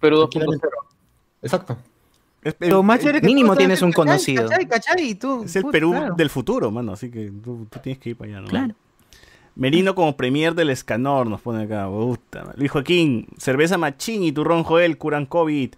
Perú 0.00 0.18
Tranquilamente. 0.28 0.68
Exacto. 1.42 1.76
Lo 2.60 2.82
más 2.82 3.00
chévere 3.00 3.20
que 3.20 3.26
Mínimo 3.26 3.56
tienes 3.56 3.82
un 3.82 3.90
¿cachai? 3.90 4.06
conocido. 4.06 4.48
¿Cachai? 4.48 4.68
¿Cachai? 4.68 5.08
Y 5.10 5.14
tú, 5.14 5.42
Es 5.44 5.56
el 5.56 5.64
Perú 5.66 5.90
claro. 5.92 6.14
del 6.14 6.28
futuro, 6.30 6.70
mano. 6.70 6.92
Así 6.92 7.10
que 7.10 7.32
tú, 7.42 7.66
tú 7.70 7.78
tienes 7.80 7.98
que 8.00 8.10
ir 8.10 8.16
para 8.16 8.30
allá, 8.32 8.40
¿no? 8.42 8.48
Claro. 8.48 8.74
Merino 9.54 9.94
como 9.94 10.16
premier 10.16 10.54
del 10.54 10.70
Escanor 10.70 11.26
nos 11.26 11.40
pone 11.40 11.64
acá. 11.64 11.88
Madre. 11.88 12.52
Luis 12.56 12.70
Joaquín, 12.70 13.28
cerveza 13.38 13.78
machín 13.78 14.22
y 14.24 14.32
turrón 14.32 14.62
Joel, 14.64 14.98
curan 14.98 15.26
COVID. 15.26 15.74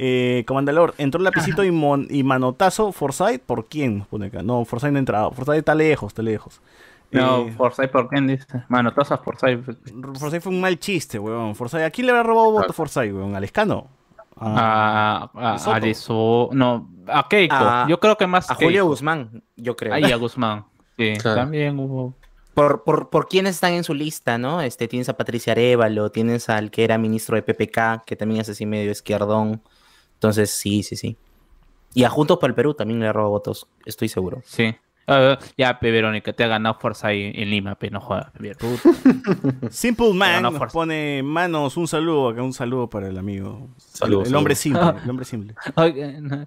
Eh, 0.00 0.44
Comandalor, 0.46 0.94
entró 0.96 1.20
lapicito 1.20 1.64
y, 1.64 1.72
mon- 1.72 2.06
y 2.08 2.22
manotazo. 2.22 2.92
Forsyth, 2.92 3.40
¿por 3.42 3.66
quién? 3.66 4.04
Pone 4.08 4.26
acá. 4.26 4.42
No, 4.42 4.64
Forsyth 4.64 4.90
no 4.92 4.96
ha 4.96 5.00
entrado. 5.00 5.32
Forsyth 5.32 5.56
está 5.56 5.74
lejos, 5.74 6.08
está 6.12 6.22
lejos. 6.22 6.60
No, 7.10 7.46
Eh, 7.48 7.52
Forsyth, 7.56 7.90
¿por 7.90 8.08
quién 8.08 8.26
dice? 8.28 8.46
Mano, 8.68 8.92
tosas 8.92 9.18
Forsyth. 9.20 9.64
Forsyth 10.18 10.40
fue 10.42 10.52
un 10.52 10.60
mal 10.60 10.78
chiste, 10.78 11.18
weón. 11.18 11.54
Forsyth, 11.56 11.80
¿a 11.82 11.90
quién 11.90 12.06
le 12.06 12.12
habrá 12.12 12.22
robado 12.22 12.52
voto 12.52 12.72
Forsyth, 12.72 13.12
weón? 13.12 13.34
¿Al 13.34 13.42
Escano? 13.44 13.88
A, 14.40 15.30
a, 15.34 15.54
a 15.54 15.80
Lizo- 15.80 16.50
no, 16.52 16.88
a 17.08 17.26
Keiko. 17.28 17.54
A- 17.56 17.86
Yo 17.88 17.98
creo 17.98 18.16
que 18.16 18.26
más 18.28 18.48
A 18.50 18.54
Julio 18.54 18.70
Keiko. 18.70 18.86
Guzmán, 18.88 19.42
yo 19.56 19.74
creo. 19.76 19.94
Ahí 19.94 20.04
a 20.12 20.16
Guzmán. 20.16 20.64
Sí, 20.96 21.14
Claro. 21.20 21.40
también 21.40 21.78
hubo. 21.78 22.14
Por, 22.54 22.82
por, 22.84 23.08
por 23.10 23.28
quienes 23.28 23.54
están 23.56 23.72
en 23.72 23.84
su 23.84 23.94
lista, 23.94 24.36
¿no? 24.38 24.60
Este, 24.60 24.86
tienes 24.88 25.08
a 25.08 25.16
Patricia 25.16 25.52
Arevalo, 25.52 26.10
tienes 26.10 26.48
al 26.48 26.70
que 26.70 26.84
era 26.84 26.98
ministro 26.98 27.36
de 27.36 27.42
PPK, 27.42 28.04
que 28.04 28.16
también 28.16 28.40
es 28.40 28.48
así 28.48 28.66
medio 28.66 28.90
izquierdón. 28.90 29.60
Entonces, 30.18 30.50
sí, 30.50 30.82
sí, 30.82 30.96
sí. 30.96 31.16
Y 31.94 32.04
a 32.04 32.10
Juntos 32.10 32.38
por 32.38 32.50
el 32.50 32.54
Perú 32.54 32.74
también 32.74 33.00
le 33.00 33.12
roba 33.12 33.28
votos, 33.28 33.68
estoy 33.86 34.08
seguro. 34.08 34.42
Sí. 34.44 34.74
Ah, 35.06 35.38
ya, 35.56 35.78
pe, 35.80 35.90
Verónica, 35.90 36.34
te 36.34 36.44
ha 36.44 36.48
ganado 36.48 36.76
Forsyth 36.78 37.34
en 37.34 37.50
Lima, 37.50 37.76
pe, 37.76 37.88
no 37.90 38.00
jodas. 38.00 38.30
pe, 38.32 38.54
Simple 39.70 40.12
Man 40.12 40.42
no, 40.42 40.50
nos 40.50 40.72
pone 40.72 41.22
manos, 41.22 41.78
un 41.78 41.88
saludo 41.88 42.28
acá, 42.28 42.42
un 42.42 42.52
saludo 42.52 42.90
para 42.90 43.08
el 43.08 43.16
amigo. 43.16 43.68
Saludos, 43.78 44.24
el, 44.24 44.28
el 44.32 44.36
hombre 44.36 44.54
simple, 44.54 44.82
el 45.02 45.08
hombre 45.08 45.24
simple. 45.24 45.54
No. 46.20 46.44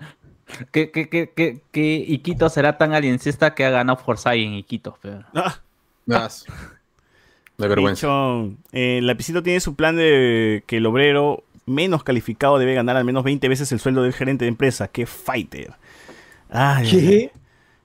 ¿Qué, 0.71 0.91
qué, 0.91 1.09
qué, 1.09 1.31
qué, 1.35 1.61
qué 1.71 2.05
Iquito 2.07 2.49
será 2.49 2.77
tan 2.77 2.93
aliencista 2.93 3.55
que 3.55 3.65
ha 3.65 3.69
ganado 3.69 3.97
Forsyth 3.97 4.33
en 4.33 4.53
Iquitos? 4.53 4.97
pe? 4.99 5.11
Ah, 5.33 5.59
Más. 6.05 6.45
De 7.57 7.67
vergüenza. 7.67 8.01
Pichón. 8.01 8.57
Eh, 8.73 8.97
el 8.99 9.07
lapicito 9.07 9.41
tiene 9.41 9.59
su 9.59 9.75
plan 9.75 9.95
de 9.95 10.63
que 10.67 10.77
el 10.77 10.85
obrero 10.85 11.43
menos 11.65 12.03
calificado 12.03 12.57
debe 12.59 12.73
ganar 12.73 12.97
al 12.97 13.05
menos 13.05 13.23
20 13.23 13.47
veces 13.49 13.71
el 13.71 13.79
sueldo 13.79 14.03
del 14.03 14.13
gerente 14.13 14.45
de 14.45 14.49
empresa. 14.49 14.87
¡Qué 14.87 15.05
fighter! 15.05 15.73
Ay, 16.49 16.87
ay, 16.91 17.07
ay. 17.07 17.31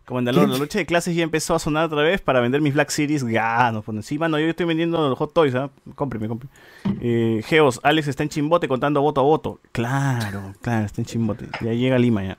Comandalor, 0.05 0.48
la 0.48 0.57
lucha 0.59 0.78
de 0.78 0.86
clases 0.86 1.16
ya 1.16 1.24
empezó 1.24 1.57
a 1.57 1.59
sonar 1.59 1.86
otra 1.86 2.03
vez 2.03 2.20
para 2.20 2.39
vender 2.40 2.61
mis 2.61 2.74
Black 2.74 2.90
Series. 2.90 3.27
Ya, 3.27 3.73
nos 3.73 3.85
ponen. 3.85 4.05
Sí, 4.05 4.19
mano, 4.20 4.39
yo 4.39 4.47
estoy 4.47 4.65
vendiendo 4.65 5.09
los 5.09 5.19
Hot 5.19 5.32
Toys, 5.35 5.53
¿ah? 5.57 5.70
Cómpreme, 5.97 6.28
cómpreme. 6.28 6.53
Eh, 7.01 7.43
Geos, 7.44 7.81
Alex 7.82 8.07
está 8.07 8.23
en 8.23 8.28
chimbote 8.28 8.69
contando 8.69 9.03
voto 9.03 9.20
a 9.20 9.24
voto. 9.24 9.59
Claro, 9.73 10.55
claro, 10.61 10.86
está 10.86 11.01
en 11.01 11.07
chimbote. 11.07 11.48
Ya 11.61 11.73
llega 11.73 11.97
a 11.97 11.98
Lima 11.98 12.23
ya. 12.23 12.39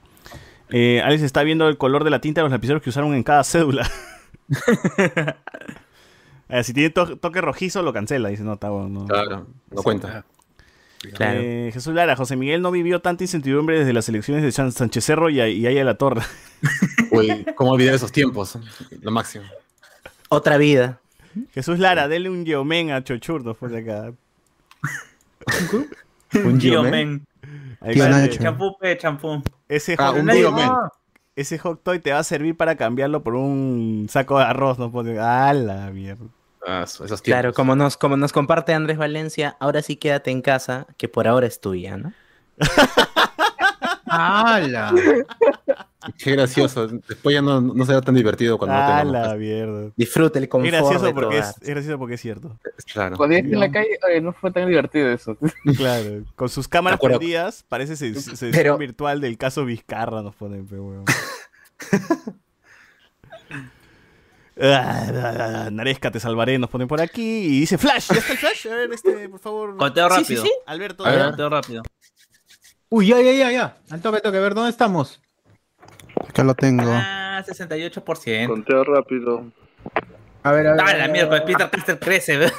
Eh, 0.70 1.02
Alex 1.04 1.22
está 1.22 1.42
viendo 1.42 1.68
el 1.68 1.76
color 1.76 2.04
de 2.04 2.10
la 2.10 2.22
tinta 2.22 2.40
de 2.40 2.44
los 2.44 2.52
lapiceros 2.52 2.80
que 2.82 2.88
usaron 2.88 3.12
en 3.14 3.22
cada 3.22 3.44
cédula. 3.44 3.86
Eh, 6.50 6.64
si 6.64 6.72
tiene 6.72 6.88
to- 6.88 7.18
toque 7.18 7.42
rojizo, 7.42 7.82
lo 7.82 7.92
cancela. 7.92 8.30
Dice, 8.30 8.42
no, 8.42 8.54
está 8.54 8.70
bueno. 8.70 8.88
No. 9.00 9.06
Claro, 9.06 9.46
no 9.70 9.82
cuenta. 9.82 10.24
Claro. 11.14 11.40
Eh, 11.42 11.70
Jesús 11.72 11.94
Lara, 11.94 12.16
José 12.16 12.36
Miguel 12.36 12.62
no 12.62 12.70
vivió 12.70 13.00
tanta 13.00 13.24
incertidumbre 13.24 13.78
desde 13.78 13.92
las 13.92 14.08
elecciones 14.08 14.42
de 14.42 14.52
San- 14.52 14.72
Sánchez 14.72 15.04
Cerro 15.04 15.30
y, 15.30 15.40
y 15.40 15.66
ahí 15.66 15.78
a 15.78 15.84
la 15.84 15.94
torre. 15.96 16.22
Uy, 17.12 17.44
¿cómo 17.56 17.72
olvidar 17.72 17.94
esos 17.94 18.12
tiempos? 18.12 18.58
Lo 19.00 19.10
máximo. 19.10 19.44
Otra 20.28 20.56
vida. 20.58 21.00
Jesús 21.52 21.78
Lara, 21.78 22.08
dele 22.08 22.30
un 22.30 22.44
geomen 22.44 22.90
a 22.90 23.02
Chochur, 23.04 23.44
nos 23.44 23.56
pone 23.56 23.78
acá. 23.78 24.12
Un 26.44 26.58
Tío 26.58 26.82
Gio, 26.82 26.90
Men. 26.90 27.26
Ahí 27.80 27.94
Tío 27.94 28.04
está. 28.04 28.18
Nacho. 28.18 28.42
Champú, 28.42 28.76
pe, 28.78 28.96
champú. 28.98 29.42
Ese, 29.68 29.94
Ah, 29.98 30.10
un 30.10 30.26
no. 30.26 30.32
ese 31.36 31.58
hot 31.58 31.82
toy 31.82 32.00
te 32.00 32.12
va 32.12 32.18
a 32.18 32.24
servir 32.24 32.56
para 32.56 32.76
cambiarlo 32.76 33.22
por 33.22 33.34
un 33.34 34.06
saco 34.10 34.38
de 34.38 34.44
arroz, 34.44 34.78
nos 34.78 34.90
pone. 34.90 35.18
¡A 35.18 35.52
la 35.54 35.90
mierda! 35.90 36.26
Ah. 36.70 36.84
Claro, 37.22 37.54
como 37.54 37.74
nos, 37.74 37.96
como 37.96 38.16
nos 38.18 38.32
comparte 38.32 38.74
Andrés 38.74 38.98
Valencia, 38.98 39.56
ahora 39.58 39.80
sí 39.80 39.96
quédate 39.96 40.30
en 40.30 40.42
casa, 40.42 40.86
que 40.98 41.08
por 41.08 41.26
ahora 41.26 41.46
es 41.46 41.60
tuya, 41.62 41.96
¿no? 41.96 42.12
¡Hala! 44.04 44.92
Qué 46.16 46.32
gracioso. 46.32 46.86
Después 46.88 47.34
ya 47.34 47.42
no, 47.42 47.60
no 47.60 47.84
será 47.84 48.00
tan 48.00 48.14
divertido 48.14 48.56
cuando 48.58 48.76
no 48.76 48.82
¡A 48.82 48.98
tengamos 49.02 49.12
la 49.28 49.34
mierda! 49.36 49.90
Disfruta 49.96 50.38
el 50.38 50.44
Es 50.44 50.50
confort 50.50 50.72
gracioso, 50.72 51.04
de 51.06 51.14
porque 51.14 51.38
es, 51.38 51.48
es 51.60 51.68
gracioso 51.68 51.98
porque 51.98 52.14
es 52.14 52.20
cierto. 52.20 52.58
Claro. 52.92 53.16
Cuando 53.16 53.34
ya 53.36 53.40
en 53.40 53.60
la 53.60 53.70
calle, 53.70 53.98
no 54.22 54.32
fue 54.32 54.50
tan 54.50 54.68
divertido 54.68 55.08
eso. 55.10 55.36
Claro, 55.76 56.24
con 56.36 56.48
sus 56.48 56.68
cámaras 56.68 57.00
prendidas, 57.00 57.64
parece 57.68 57.96
se- 57.96 58.14
se- 58.14 58.50
Pero- 58.50 58.76
virtual 58.78 59.20
del 59.20 59.36
caso 59.38 59.64
Vizcarra, 59.64 60.22
nos 60.22 60.34
ponen, 60.34 60.66
pe, 60.66 60.78
weón. 60.78 61.04
Ah, 64.60 65.68
Naresca, 65.70 66.10
te 66.10 66.18
salvaré, 66.20 66.58
nos 66.58 66.68
ponen 66.70 66.88
por 66.88 67.00
aquí. 67.00 67.22
Y 67.46 67.60
dice 67.60 67.78
Flash, 67.78 68.08
¿ya 68.12 68.18
está 68.18 68.32
el 68.32 68.38
Flash? 68.38 68.66
A 68.68 68.74
ver, 68.74 68.92
este, 68.92 69.28
por 69.28 69.38
favor. 69.40 69.76
Conteo 69.76 70.08
Sí, 70.10 70.14
sí, 70.16 70.20
rápido. 70.34 70.42
sí. 70.44 70.52
Alberto, 70.66 71.06
A 71.06 71.10
ver. 71.12 71.24
Conteo 71.26 71.48
rápido. 71.48 71.82
Uy, 72.88 73.06
ya, 73.08 73.20
ya, 73.20 73.32
ya, 73.32 73.52
ya. 73.52 73.76
Al 73.90 74.00
toque, 74.00 74.20
toque. 74.20 74.38
A 74.38 74.40
ver, 74.40 74.54
¿dónde 74.54 74.70
estamos? 74.70 75.20
Acá 76.28 76.42
lo 76.42 76.54
tengo. 76.54 76.82
Ah, 76.86 77.42
68%. 77.46 78.46
Conteo 78.48 78.82
rápido. 78.84 79.52
A 80.42 80.52
ver, 80.52 80.66
a 80.68 80.72
ver. 80.72 80.80
Ah, 80.84 80.94
la 80.96 81.08
mierda, 81.08 81.44
Peter 81.44 81.68
Caster 81.70 81.98
crece. 81.98 82.38
¿ve? 82.38 82.52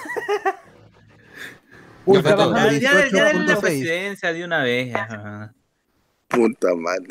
Uy, 2.06 2.22
Ya. 2.22 2.32
Ya, 2.32 2.72
ya, 2.72 3.10
ya 3.10 3.24
denle 3.26 3.46
la 3.46 3.56
18.6. 3.56 3.60
presidencia 3.60 4.34
de 4.34 4.44
una 4.46 4.64
vez. 4.64 4.96
ajá. 4.96 5.54
Puta 6.28 6.76
madre. 6.76 7.08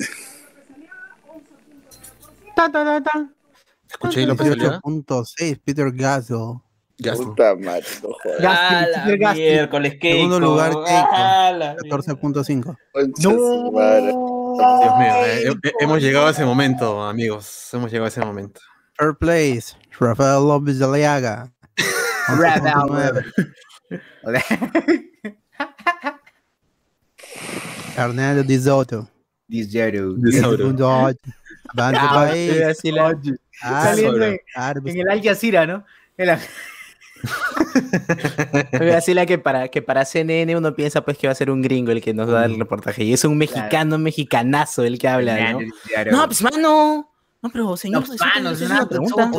Ta, 2.56 2.70
ta, 2.70 2.84
ta, 2.84 3.02
ta. 3.02 3.28
Escuché 3.90 4.26
López 4.26 4.50
Aliaga. 4.50 4.80
18.6, 4.80 5.60
Peter 5.64 5.90
Gasso. 5.92 6.62
Ya 6.98 7.12
está. 7.12 7.24
Puta 7.24 7.54
madre, 7.54 7.84
no 8.02 8.08
jodas. 8.22 9.34
Miércoles, 9.36 9.92
Keiko. 10.00 10.16
Segundo 10.16 10.40
lugar, 10.40 10.72
Keiko. 10.72 10.86
Ah, 11.12 11.52
la 11.56 11.76
mierda. 11.82 11.96
14.5. 11.96 12.76
Concha 12.92 13.22
su 13.22 13.72
madre. 13.72 14.12
Dios 14.80 14.98
mío, 14.98 15.14
eh, 15.24 15.58
eh, 15.62 15.72
hemos 15.80 16.02
llegado 16.02 16.26
a 16.26 16.30
ese 16.30 16.44
momento, 16.44 17.02
amigos. 17.04 17.68
Hemos 17.72 17.90
llegado 17.90 18.06
a 18.06 18.08
ese 18.08 18.20
momento. 18.20 18.60
Third 18.98 19.16
place, 19.18 19.76
Rafael 20.00 20.42
López 20.46 20.78
de 20.80 20.84
Aliaga. 20.84 21.52
11.9. 22.28 23.24
Hernando 27.96 28.42
Di 28.44 28.58
Ah, 30.82 31.12
País. 31.74 32.62
así 32.62 32.90
la- 32.92 33.18
Saliendo 33.60 34.24
en, 34.24 34.40
en 34.88 35.00
el 35.00 35.08
Al 35.10 35.22
Jazeera, 35.22 35.66
¿no? 35.66 35.84
Oye, 38.80 38.94
Así 38.94 39.12
la 39.14 39.26
que 39.26 39.38
para, 39.38 39.68
que 39.68 39.82
para 39.82 40.04
CNN 40.04 40.56
uno 40.56 40.74
piensa 40.74 41.00
pues 41.04 41.18
que 41.18 41.26
va 41.26 41.32
a 41.32 41.36
ser 41.36 41.50
un 41.50 41.62
gringo 41.62 41.90
el 41.90 42.00
que 42.00 42.14
nos 42.14 42.28
da 42.28 42.44
el 42.44 42.58
reportaje. 42.58 43.04
Y 43.04 43.12
es 43.12 43.24
un 43.24 43.36
mexicano, 43.36 43.98
mexicanazo 43.98 44.84
el 44.84 44.98
que 44.98 45.08
habla, 45.08 45.52
¿no? 45.52 45.58
No, 46.12 46.26
pues 46.26 46.42
mano. 46.42 47.10
No, 47.42 47.50
pero 47.50 47.76
señor, 47.76 48.02
No, 48.08 48.14
mano, 48.34 48.50
es 48.50 48.60
pregunta. 48.88 49.30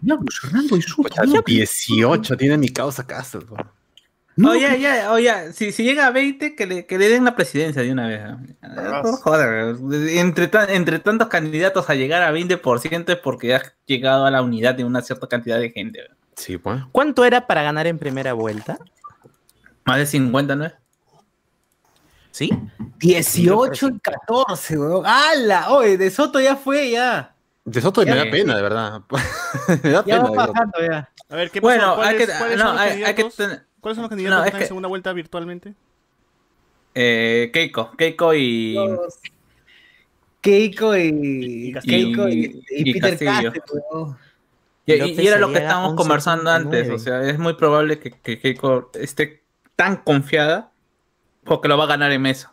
Diablos, 0.00 0.40
Hernando 0.44 0.76
y. 0.76 0.82
Pucha, 0.82 1.22
18 1.46 2.36
tiene 2.36 2.58
mi 2.58 2.68
causa 2.68 3.06
casa. 3.06 3.38
Po. 4.42 4.50
Oye, 4.50 4.80
ya, 4.80 5.10
oye, 5.12 5.52
si, 5.52 5.72
si 5.72 5.82
llega 5.84 6.06
a 6.06 6.10
20, 6.10 6.54
que 6.54 6.66
le, 6.66 6.86
que 6.86 6.98
le 6.98 7.08
den 7.08 7.24
la 7.24 7.34
presidencia 7.34 7.82
de 7.82 7.92
una 7.92 8.06
vez. 8.08 8.22
¿no? 8.22 9.02
No, 9.02 9.12
joder, 9.16 9.76
entre, 10.10 10.50
entre 10.74 10.98
tantos 10.98 11.28
candidatos 11.28 11.88
a 11.90 11.94
llegar 11.94 12.22
a 12.22 12.32
20% 12.32 13.08
es 13.12 13.16
porque 13.18 13.54
has 13.54 13.72
llegado 13.86 14.26
a 14.26 14.30
la 14.30 14.42
unidad 14.42 14.74
de 14.74 14.84
una 14.84 15.00
cierta 15.02 15.26
cantidad 15.28 15.58
de 15.58 15.70
gente. 15.70 16.00
¿no? 16.08 16.14
Sí, 16.36 16.58
pues. 16.58 16.80
¿Cuánto 16.92 17.24
era 17.24 17.46
para 17.46 17.62
ganar 17.62 17.86
en 17.86 17.98
primera 17.98 18.32
vuelta? 18.34 18.78
Más 19.84 19.98
de 19.98 20.06
50, 20.06 20.56
¿no 20.56 20.64
es? 20.66 20.72
¿Sí? 22.30 22.50
18 22.98 23.88
y 23.88 23.98
14, 24.00 24.78
weón. 24.78 25.06
¡Hala! 25.06 25.70
Oye, 25.70 25.96
De 25.96 26.10
Soto 26.10 26.38
ya 26.40 26.56
fue, 26.56 26.90
ya. 26.90 27.34
De 27.64 27.80
Soto 27.80 28.02
me 28.02 28.06
Ya. 28.08 28.16
da 28.16 28.30
pena, 28.30 28.56
de 28.56 28.62
verdad. 28.62 29.00
me 29.82 29.90
da 29.90 30.04
Ya 30.04 30.22
pena. 30.22 30.30
va 30.30 30.46
bajando, 30.46 30.78
ya. 30.86 31.10
A 31.28 31.34
ver, 31.36 31.50
¿qué 31.50 31.60
Bueno, 31.60 31.96
pasó? 31.96 32.02
hay 32.02 32.16
¿Cuáles, 32.16 32.56
que- 32.56 32.56
no, 32.62 32.70
hay- 32.78 33.02
hay 33.04 33.14
que 33.14 33.24
tener- 33.24 33.65
¿Cuáles 33.86 33.96
son 33.98 34.02
los 34.02 34.10
No, 34.10 34.16
candidatos 34.16 34.42
que 34.42 34.42
es 34.42 34.46
están 34.48 34.58
en 34.58 34.62
que- 34.64 34.66
segunda 34.66 34.88
vuelta 34.88 35.12
virtualmente? 35.12 35.74
Eh, 36.92 37.50
Keiko, 37.52 37.92
Keiko 37.96 38.34
y. 38.34 38.76
Keiko 40.40 40.96
y. 40.96 41.72
Keiko 41.84 42.28
y, 42.28 42.62
y 42.68 42.90
y 42.90 42.92
Peter 42.94 43.10
Castillo. 43.16 43.52
Y, 44.86 44.92
y- 44.92 44.98
López 44.98 45.18
y 45.20 45.26
era 45.28 45.38
lo 45.38 45.52
que 45.52 45.58
estábamos 45.58 45.94
conversando 45.94 46.50
antes, 46.50 46.88
11.9. 46.88 46.94
o 46.94 46.98
sea, 46.98 47.22
es 47.30 47.38
muy 47.38 47.54
probable 47.54 48.00
que, 48.00 48.10
que 48.10 48.40
Keiko 48.40 48.90
esté 48.94 49.42
tan 49.76 49.98
confiada 49.98 50.72
porque 51.44 51.68
lo 51.68 51.78
va 51.78 51.84
a 51.84 51.88
ganar 51.88 52.10
en 52.10 52.22
mesa. 52.22 52.52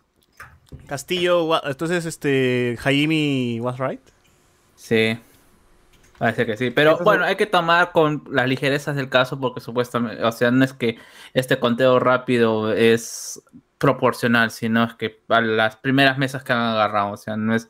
Castillo, 0.86 1.50
entonces 1.68 2.06
este 2.06 2.78
Jaime 2.80 3.60
was 3.60 3.80
right. 3.80 4.02
Sí. 4.76 5.18
Parece 6.18 6.46
que 6.46 6.58
sí. 6.58 6.70
Pero 6.70 7.00
bueno, 7.00 7.26
hay 7.26 7.36
que 7.36 7.48
tomar 7.48 7.92
con 7.92 8.24
las 8.30 8.48
ligerezas 8.48 8.96
del 8.96 9.10
caso 9.10 9.40
porque 9.40 9.60
supuestamente, 9.60 10.24
o 10.24 10.32
sea, 10.32 10.52
no 10.52 10.64
es 10.64 10.74
que 10.74 10.98
este 11.34 11.60
conteo 11.60 12.00
rápido 12.00 12.72
es 12.72 13.42
proporcional, 13.78 14.52
sino 14.52 14.84
es 14.84 14.94
que 14.94 15.22
a 15.28 15.42
las 15.42 15.76
primeras 15.76 16.18
mesas 16.18 16.44
que 16.44 16.54
han 16.54 16.60
agarrado, 16.60 17.12
o 17.12 17.18
sea, 17.18 17.36
no 17.36 17.56
es, 17.56 17.70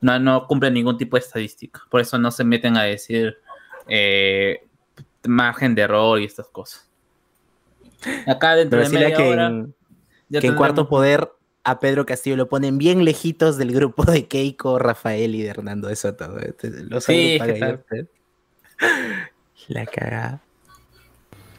no, 0.00 0.18
no 0.20 0.46
cumple 0.46 0.70
ningún 0.70 0.96
tipo 0.96 1.16
de 1.16 1.20
estadística. 1.20 1.80
Por 1.90 2.00
eso 2.00 2.18
no 2.18 2.30
se 2.30 2.44
meten 2.44 2.76
a 2.76 2.82
decir 2.82 3.38
eh, 3.88 4.66
margen 5.26 5.74
de 5.74 5.82
error 5.82 6.20
y 6.20 6.24
estas 6.24 6.48
cosas. 6.48 6.88
Acá 8.26 8.54
dentro 8.54 8.78
Pero 8.78 8.90
de 8.90 8.98
media 8.98 9.16
que, 9.16 9.22
hora. 9.22 9.46
en, 9.46 9.74
que 10.30 10.46
en 10.46 10.54
cuarto 10.54 10.88
poder 10.88 11.28
a 11.70 11.80
Pedro 11.80 12.06
Castillo 12.06 12.36
lo 12.36 12.48
ponen 12.48 12.78
bien 12.78 13.04
lejitos 13.04 13.56
del 13.58 13.72
grupo 13.72 14.04
de 14.04 14.26
Keiko, 14.26 14.78
Rafael 14.78 15.34
y 15.34 15.42
de 15.42 15.48
Hernando 15.50 15.88
de 15.88 15.96
Soto. 15.96 16.28
Los 16.88 17.04
Sí. 17.04 17.38
¿eh? 17.40 17.78
La 19.68 19.86
cagada. 19.86 20.40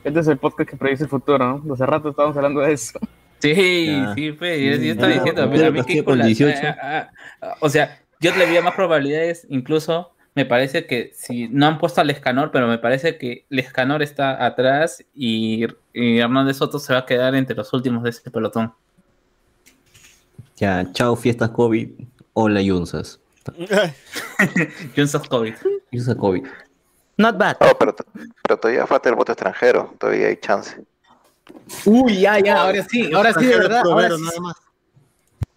Este 0.04 0.20
es 0.20 0.28
el 0.28 0.38
podcast 0.38 0.70
que 0.70 0.78
predice 0.78 1.04
el 1.04 1.10
futuro, 1.10 1.38
¿no? 1.64 1.74
Hace 1.74 1.86
rato 1.86 2.10
estábamos 2.10 2.36
hablando 2.38 2.62
de 2.62 2.74
eso. 2.74 3.00
Sí, 3.40 3.86
Ya. 3.88 4.14
sí, 4.16 4.32
pues, 4.32 4.60
yo, 4.60 4.84
yo 4.84 4.92
estaba 4.94 5.14
diciendo, 5.14 5.50
pero 5.52 5.68
a 5.68 5.72
mí 5.72 5.78
Castillo 5.80 5.86
Keiko 5.86 6.06
con 6.12 6.20
la- 6.20 6.26
18. 6.26 6.58
ah, 6.64 6.76
ah, 6.82 7.10
ah, 7.42 7.56
o 7.62 7.70
sea, 7.70 8.02
yo 8.20 8.36
le 8.36 8.46
veía 8.46 8.62
más 8.62 8.74
probabilidades, 8.76 9.46
incluso 9.50 10.12
me 10.36 10.46
parece 10.46 10.86
que 10.86 11.12
si 11.14 11.48
no 11.50 11.68
han 11.68 11.78
puesto 11.78 12.02
al 12.02 12.10
Escanor, 12.10 12.52
pero 12.52 12.68
me 12.68 12.78
parece 12.80 13.18
que 13.18 13.46
el 13.50 13.60
Escanor 13.60 14.02
está 14.02 14.44
atrás 14.46 15.04
y, 15.14 15.66
y 15.94 16.20
Hernández 16.20 16.58
Soto 16.58 16.80
se 16.80 16.94
va 16.94 17.00
a 17.00 17.06
quedar 17.06 17.36
entre 17.36 17.56
los 17.56 17.72
últimos 17.74 18.04
de 18.04 18.10
ese 18.12 18.30
pelotón. 18.32 18.74
Ya, 20.60 20.86
chao, 20.92 21.16
fiestas 21.16 21.50
COVID. 21.52 21.90
Hola, 22.34 22.62
Yunsas. 22.62 23.20
Johnson 24.96 25.22
COVID. 25.30 25.54
Yunsa 25.92 26.16
COVID. 26.16 26.44
Not 27.18 27.38
bad. 27.38 27.58
Oh, 27.62 27.78
pero, 27.78 27.94
to- 27.96 28.06
pero 28.44 28.58
todavía 28.60 28.86
falta 28.88 29.10
el 29.10 29.16
voto 29.16 29.32
extranjero, 29.32 29.94
todavía 29.98 30.28
hay 30.28 30.38
chance. 30.38 30.76
Uy, 31.86 32.20
ya, 32.22 32.40
ya, 32.40 32.62
ahora 32.62 32.84
sí, 32.88 33.12
ahora 33.14 33.34
sí, 33.34 33.46
de 33.46 33.58
verdad. 33.58 33.82
Ahora 33.86 34.16
sí, 34.16 34.22
nada 34.22 34.40
más. 34.40 34.56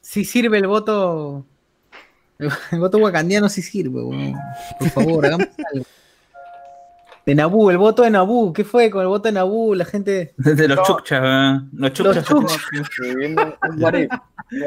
sí 0.00 0.24
sirve 0.24 0.58
el 0.58 0.66
voto. 0.66 1.44
El 2.38 2.80
voto 2.80 2.98
wakandiano 2.98 3.48
sí 3.48 3.62
sirve, 3.62 4.02
weón. 4.02 4.34
Por 4.78 4.90
favor, 4.90 5.26
hagamos 5.26 5.48
algo. 5.72 5.84
De 7.24 7.34
Nabú, 7.36 7.70
el 7.70 7.78
voto 7.78 8.02
de 8.02 8.10
Nabú, 8.10 8.52
¿qué 8.52 8.64
fue 8.64 8.90
con 8.90 9.02
el 9.02 9.06
voto 9.08 9.28
de 9.28 9.32
Nabú? 9.32 9.74
La 9.74 9.84
gente. 9.84 10.34
De 10.36 10.66
los 10.68 10.86
chukchas, 10.86 11.22
¿eh? 11.24 11.60
los 11.72 11.92
chukchas. 11.92 12.24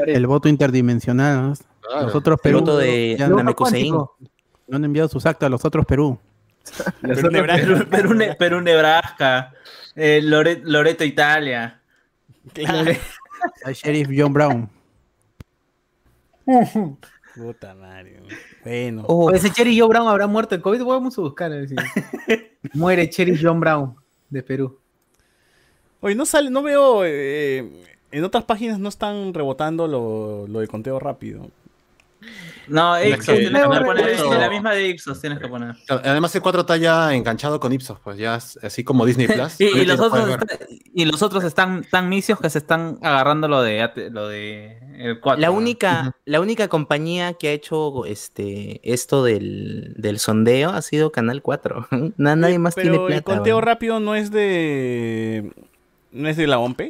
El 0.07 0.25
voto 0.25 0.49
interdimensional. 0.49 1.49
¿no? 1.49 1.53
Claro. 1.81 2.05
Los 2.07 2.15
otros 2.15 2.39
El 2.39 2.41
Perú 2.41 2.59
voto 2.61 2.77
de 2.77 3.15
ya 3.19 3.27
no, 3.27 3.35
Namekusein. 3.37 3.93
no 3.93 4.09
han 4.71 4.83
enviado 4.85 5.07
sus 5.09 5.25
actas 5.25 5.45
a 5.47 5.49
los 5.49 5.63
otros 5.63 5.85
Perú. 5.85 6.17
Perú, 7.01 7.29
Perú, 7.31 7.85
Perú, 7.89 8.13
Ne- 8.15 8.33
Perú, 8.35 8.61
Nebraska, 8.61 9.53
eh, 9.95 10.21
Lore- 10.23 10.61
Loreto, 10.63 11.03
Italia. 11.03 11.79
Al 13.63 13.73
sheriff 13.73 14.09
John 14.15 14.33
Brown. 14.33 14.69
Puta 17.35 17.75
madre. 17.75 18.21
Bueno. 18.65 19.03
Oh, 19.07 19.31
Ese 19.31 19.51
Cherry 19.51 19.79
John 19.79 19.89
Brown 19.89 20.07
habrá 20.07 20.25
muerto 20.27 20.55
de 20.55 20.61
COVID. 20.61 20.83
Vamos 20.83 21.17
a 21.17 21.21
buscar 21.21 21.51
a 21.51 21.55
ver 21.55 21.69
si. 21.69 21.75
Muere 22.73 23.09
Cherry 23.09 23.39
John 23.41 23.59
Brown 23.59 23.95
de 24.29 24.41
Perú. 24.43 24.79
Oye, 26.01 26.15
no 26.15 26.25
sale, 26.25 26.49
no 26.49 26.63
veo. 26.63 27.03
eh, 27.05 27.83
en 28.11 28.23
otras 28.23 28.43
páginas 28.43 28.79
no 28.79 28.89
están 28.89 29.33
rebotando 29.33 29.87
lo, 29.87 30.47
lo 30.47 30.59
de 30.59 30.67
conteo 30.67 30.99
rápido. 30.99 31.47
No, 32.67 32.99
Ipsos, 33.03 33.25
que- 33.35 33.41
tienes 33.41 33.61
que 33.61 33.67
poner, 33.85 34.09
en 34.17 34.39
la 34.41 34.49
misma 34.49 34.73
de 34.73 34.87
Ipsos 34.89 35.21
tienes 35.21 35.37
que 35.37 35.47
poner. 35.47 35.75
Además, 35.87 36.33
el 36.35 36.41
4 36.41 36.61
está 36.61 36.77
ya 36.77 37.13
enganchado 37.13 37.59
con 37.59 37.71
Ipsos, 37.71 37.99
pues 38.03 38.17
ya 38.17 38.37
es 38.37 38.57
así 38.63 38.83
como 38.83 39.05
Disney 39.05 39.27
Plus. 39.27 39.55
Y, 39.61 39.85
los 39.85 39.99
lo 39.99 40.05
otros 40.07 40.29
está- 40.29 40.57
y 40.93 41.05
los 41.05 41.21
otros 41.21 41.43
están 41.43 41.83
tan 41.91 42.09
misios 42.09 42.39
que 42.39 42.49
se 42.49 42.57
están 42.57 42.97
agarrando 43.03 43.47
lo 43.47 43.61
de 43.61 44.09
lo 44.11 44.27
de 44.27 44.79
el 44.99 45.19
4. 45.19 45.41
La 45.41 45.51
única, 45.51 46.15
la 46.25 46.39
única 46.41 46.67
compañía 46.67 47.33
que 47.33 47.49
ha 47.49 47.51
hecho 47.51 48.05
este 48.05 48.79
esto 48.83 49.23
del, 49.23 49.93
del 49.97 50.19
sondeo 50.19 50.69
ha 50.71 50.81
sido 50.81 51.11
Canal 51.11 51.41
4. 51.41 51.87
Na- 52.17 52.35
Nadie 52.35 52.59
más 52.59 52.75
Pero 52.75 52.89
tiene 52.91 52.97
el 53.03 53.07
plata. 53.23 53.35
conteo 53.35 53.55
weón. 53.57 53.65
rápido 53.65 53.99
no 53.99 54.15
es 54.15 54.31
de. 54.31 55.51
No 56.11 56.29
es 56.29 56.37
de 56.37 56.47
la 56.47 56.59
OMP. 56.59 56.81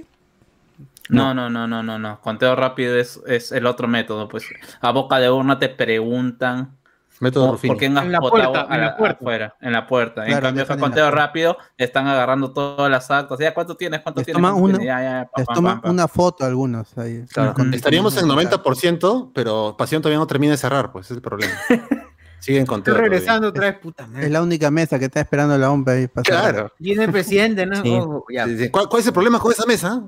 No, 1.07 1.33
no, 1.35 1.49
no, 1.51 1.67
no, 1.67 1.83
no, 1.83 1.99
no. 1.99 2.19
Conteo 2.21 2.55
rápido 2.55 2.97
es, 2.97 3.21
es 3.27 3.51
el 3.51 3.67
otro 3.67 3.87
método, 3.87 4.27
pues. 4.27 4.45
A 4.81 4.91
boca 4.91 5.19
de 5.19 5.29
urna 5.29 5.59
te 5.59 5.69
preguntan 5.69 6.71
Método 7.19 7.45
por, 7.45 7.53
Ruffini. 7.55 7.69
por 7.71 7.77
quién 7.77 7.97
has 7.97 8.05
En 8.05 8.11
la 8.11 8.19
puerta, 8.19 8.61
a 8.61 8.63
en 8.75 8.81
la- 8.81 8.85
la 8.87 8.97
puerta. 8.97 9.17
afuera, 9.21 9.55
en 9.61 9.71
la 9.71 9.87
puerta. 9.87 10.21
en 10.23 10.27
Claro, 10.27 10.41
cambio, 10.47 10.63
en 10.63 10.69
la 10.69 10.77
conteo 10.77 11.05
puerta. 11.05 11.25
rápido 11.25 11.57
están 11.77 12.07
agarrando 12.07 12.51
todas 12.51 12.91
las 12.91 13.09
actas. 13.09 13.39
Ya, 13.39 13.53
¿cuánto 13.53 13.75
tienes? 13.75 14.01
¿Cuánto 14.01 14.19
Les 14.19 14.25
tienes? 14.25 14.37
toma 14.41 14.51
¿Cuánto 14.59 14.65
una-? 14.77 14.83
Ya, 14.83 15.01
ya, 15.01 15.29
pam, 15.31 15.31
Les 15.37 15.45
pam, 15.47 15.55
toma 15.55 15.69
pam, 15.71 15.81
pam. 15.81 15.91
una 15.91 16.07
foto 16.07 16.43
algunos 16.45 16.97
ahí. 16.97 17.23
Claro, 17.33 17.53
estaríamos 17.71 18.15
en 18.17 18.27
con- 18.27 18.29
90%, 18.37 19.31
pero 19.33 19.75
Pasión 19.77 20.01
todavía 20.01 20.19
no 20.19 20.27
termina 20.27 20.51
de 20.51 20.57
cerrar, 20.57 20.91
pues 20.91 21.05
ese 21.05 21.13
es 21.13 21.17
el 21.17 21.21
problema. 21.21 21.53
Siguen 22.39 22.65
con 22.65 22.79
Estoy 22.79 22.93
regresando 22.93 23.47
otra 23.47 23.71
vez, 23.71 23.79
puta 23.79 24.05
madre. 24.07 24.25
Es 24.27 24.31
la 24.31 24.41
única 24.43 24.69
mesa 24.69 24.99
que 24.99 25.05
está 25.05 25.21
esperando 25.21 25.57
la 25.57 25.71
OMP 25.71 25.87
ahí. 25.89 26.07
Claro. 26.23 26.71
Viene 26.77 27.05
el 27.05 27.11
presidente, 27.11 27.65
¿no? 27.65 27.81
Sí. 27.81 27.89
Oh, 27.99 28.23
ya, 28.31 28.45
Sí. 28.47 28.69
¿Cuál, 28.69 28.87
cuál 28.87 28.99
es 29.01 29.07
el 29.07 29.13
problema 29.13 29.39
con 29.39 29.51
esa 29.51 29.65
mesa? 29.65 30.03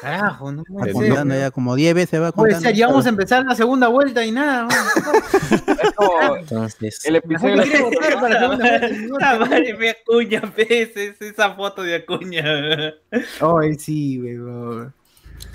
carajo, 0.00 0.50
no 0.50 0.64
contando 0.64 1.36
ya 1.36 1.52
como 1.52 1.76
10 1.76 1.94
veces 1.94 2.20
va 2.20 2.32
Puede 2.32 2.52
contando. 2.54 2.68
ser, 2.68 2.76
ya 2.76 2.88
vamos 2.88 3.06
a 3.06 3.10
empezar 3.10 3.44
la 3.44 3.54
segunda 3.54 3.86
vuelta 3.86 4.24
y 4.24 4.32
nada. 4.32 4.66
Entonces, 6.40 7.04
el 7.04 7.12
La 7.12 7.18
episodio 7.18 7.56
de 7.56 7.66
la 8.10 8.20
para 8.20 8.38
segunda 8.40 9.38
madre 9.38 9.74
mía, 9.76 9.94
Acuña, 10.02 10.40
ves, 10.56 10.96
es 10.96 11.20
esa 11.22 11.54
foto 11.54 11.82
de 11.82 11.96
Acuña. 11.96 12.42
Ay, 13.40 13.74
sí, 13.78 14.20
weón. 14.20 14.92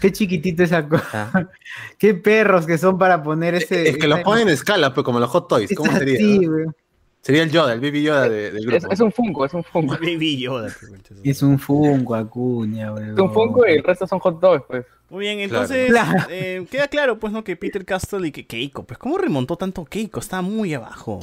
Qué 0.03 0.11
chiquitito 0.11 0.63
esa 0.63 0.85
cosa. 0.87 1.49
Qué 1.97 2.13
perros 2.13 2.65
que 2.65 2.77
son 2.77 2.97
para 2.97 3.23
poner 3.23 3.55
ese. 3.55 3.87
Es 3.87 3.97
que 3.97 4.07
los 4.09 4.19
ponen 4.19 4.49
en 4.49 4.53
escala, 4.53 4.93
pues 4.93 5.05
como 5.05 5.17
los 5.21 5.29
Hot 5.29 5.47
Toys. 5.47 5.73
¿Cómo 5.73 5.91
sería? 5.93 6.17
Sí, 6.17 6.39
no? 6.39 6.73
Sería 7.21 7.43
el 7.43 7.51
Yoda, 7.51 7.71
el 7.71 7.79
Baby 7.79 8.03
Yoda 8.03 8.27
de- 8.27 8.51
del 8.51 8.57
Es, 8.57 8.81
grupo. 8.83 8.93
es 8.93 8.99
un 8.99 9.11
Funko, 9.13 9.45
es 9.45 9.53
un 9.53 9.63
Funko. 9.63 9.95
Baby 9.95 10.39
Yoda. 10.41 10.67
pues, 10.77 10.91
Es 11.23 11.41
un 11.41 11.57
Funko, 11.57 12.15
Acuña, 12.15 12.91
weón. 12.93 13.11
Es 13.13 13.17
un 13.17 13.33
Funko 13.33 13.65
y 13.65 13.71
el 13.75 13.83
resto 13.85 14.05
son 14.05 14.19
hot 14.19 14.41
dogs, 14.41 14.65
pues. 14.67 14.85
Muy 15.09 15.21
bien, 15.21 15.39
entonces 15.39 15.89
Claro. 15.89 16.25
eh, 16.29 16.65
queda 16.69 16.89
claro, 16.89 17.19
pues, 17.19 17.31
¿no? 17.31 17.45
Que 17.45 17.55
Peter 17.55 17.85
Castle 17.85 18.27
y 18.27 18.31
que 18.33 18.45
Keiko, 18.45 18.83
pues, 18.83 18.97
¿cómo 18.99 19.17
remontó 19.17 19.55
tanto 19.55 19.85
Keiko? 19.85 20.19
Está 20.19 20.41
muy 20.41 20.73
abajo. 20.73 21.21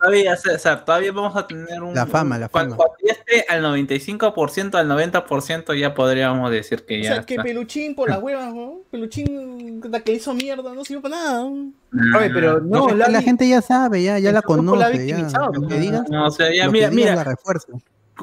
Todavía, 0.00 0.36
César, 0.36 0.84
todavía 0.84 1.12
vamos 1.12 1.36
a 1.36 1.46
tener 1.46 1.82
un. 1.82 1.94
La 1.94 2.06
fama, 2.06 2.38
la 2.38 2.48
fama. 2.48 2.74
cuando 2.76 2.94
ya 3.06 3.12
esté 3.12 3.44
al 3.48 3.62
95%, 3.62 4.74
al 4.76 4.88
90%, 4.88 5.78
ya 5.78 5.92
podríamos 5.94 6.50
decir 6.50 6.84
que 6.86 7.00
O 7.00 7.02
ya. 7.02 7.14
sea, 7.16 7.22
que 7.24 7.34
está. 7.34 7.42
Peluchín 7.42 7.94
por 7.94 8.08
las 8.08 8.18
huevas, 8.22 8.54
¿no? 8.54 8.78
Peluchín, 8.90 9.80
la 9.90 10.00
que 10.00 10.12
hizo 10.14 10.32
mierda, 10.32 10.72
no 10.74 10.84
sirve 10.84 11.02
para 11.02 11.16
nada. 11.16 11.42
¿no? 11.44 12.18
Oye, 12.18 12.30
pero 12.30 12.60
no, 12.60 12.88
No, 12.88 12.94
la, 12.94 13.08
la 13.08 13.20
gente 13.22 13.46
ya 13.48 13.60
sabe, 13.60 14.02
ya, 14.02 14.18
ya 14.18 14.32
la 14.32 14.40
grupo 14.40 14.74
la 14.76 14.86
conoce. 14.90 15.06
Ya. 15.06 15.18
Lo 15.52 15.68
que 15.68 15.74
¿no? 15.74 15.80
digas, 15.80 16.08
No, 16.10 16.26
o 16.26 16.30
sea, 16.30 16.54
ya, 16.54 16.66
lo 16.66 16.72
mira, 16.72 16.88
que 16.88 16.96
digas 16.96 17.10
mira, 17.10 17.16
la 17.16 17.24
refuerza. 17.24 17.66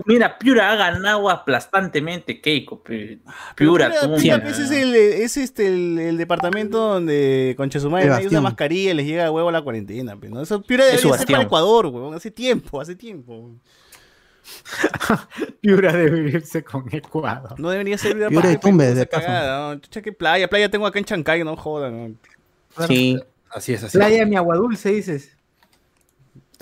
Mira, 0.06 0.38
Piura 0.38 0.72
ha 0.72 0.76
ganado 0.76 1.30
aplastantemente 1.30 2.40
Keiko. 2.42 2.84
pe- 2.84 3.20
Pero 3.56 3.72
Piura, 3.72 3.88
Piura, 3.90 4.02
¿cómo 4.02 4.16
Piura, 4.18 4.38
gana? 4.38 4.44
pues, 4.50 4.60
es, 4.60 4.72
el, 4.72 4.96
es 4.96 5.38
este, 5.38 5.68
el, 5.68 5.98
el 6.00 6.18
departamento 6.18 6.78
donde 6.78 7.56
madre 7.90 8.06
nadie 8.06 8.28
usa 8.28 8.30
Sebastián. 8.30 8.44
mascarilla 8.44 8.92
y 8.92 8.94
les 8.94 9.06
llega 9.06 9.26
a 9.28 9.32
huevo 9.32 9.50
la 9.52 9.62
cuarentena. 9.62 10.16
¿no? 10.22 10.42
Eso 10.42 10.62
Piura 10.62 10.84
Es 10.86 10.92
debería 10.92 11.02
ser 11.02 11.12
para. 11.36 11.44
Ecuador, 11.44 11.86
huevón. 11.88 12.14
Hace 12.16 12.32
tiempo, 12.32 12.80
hace 12.82 12.96
tiempo. 12.96 13.52
Piura 15.62 15.92
debe 15.94 16.30
irse 16.30 16.64
con 16.64 16.86
Ecuador. 16.94 17.60
No 17.60 17.70
debería 17.70 17.98
ser 17.98 18.14
Piura 18.14 18.30
Piura 18.30 18.42
para 18.44 18.54
y 18.54 18.58
Tumbes, 18.58 18.96
de 18.96 19.08
cagada, 19.08 19.74
¿no? 19.76 19.80
Chucha, 19.82 20.02
qué 20.02 20.12
playa, 20.12 20.50
playa 20.50 20.70
tengo 20.70 20.86
acá 20.88 21.00
en 21.00 21.06
Chancay, 21.06 21.44
no 21.44 21.56
jodan. 21.56 22.18
¿no? 22.78 22.88
sí. 22.88 23.20
Así 23.50 23.74
es, 23.74 23.82
así 23.84 23.98
Playa 23.98 24.20
de 24.20 24.26
mi 24.26 24.36
agua 24.36 24.56
dulce, 24.58 24.90
dices. 24.92 25.32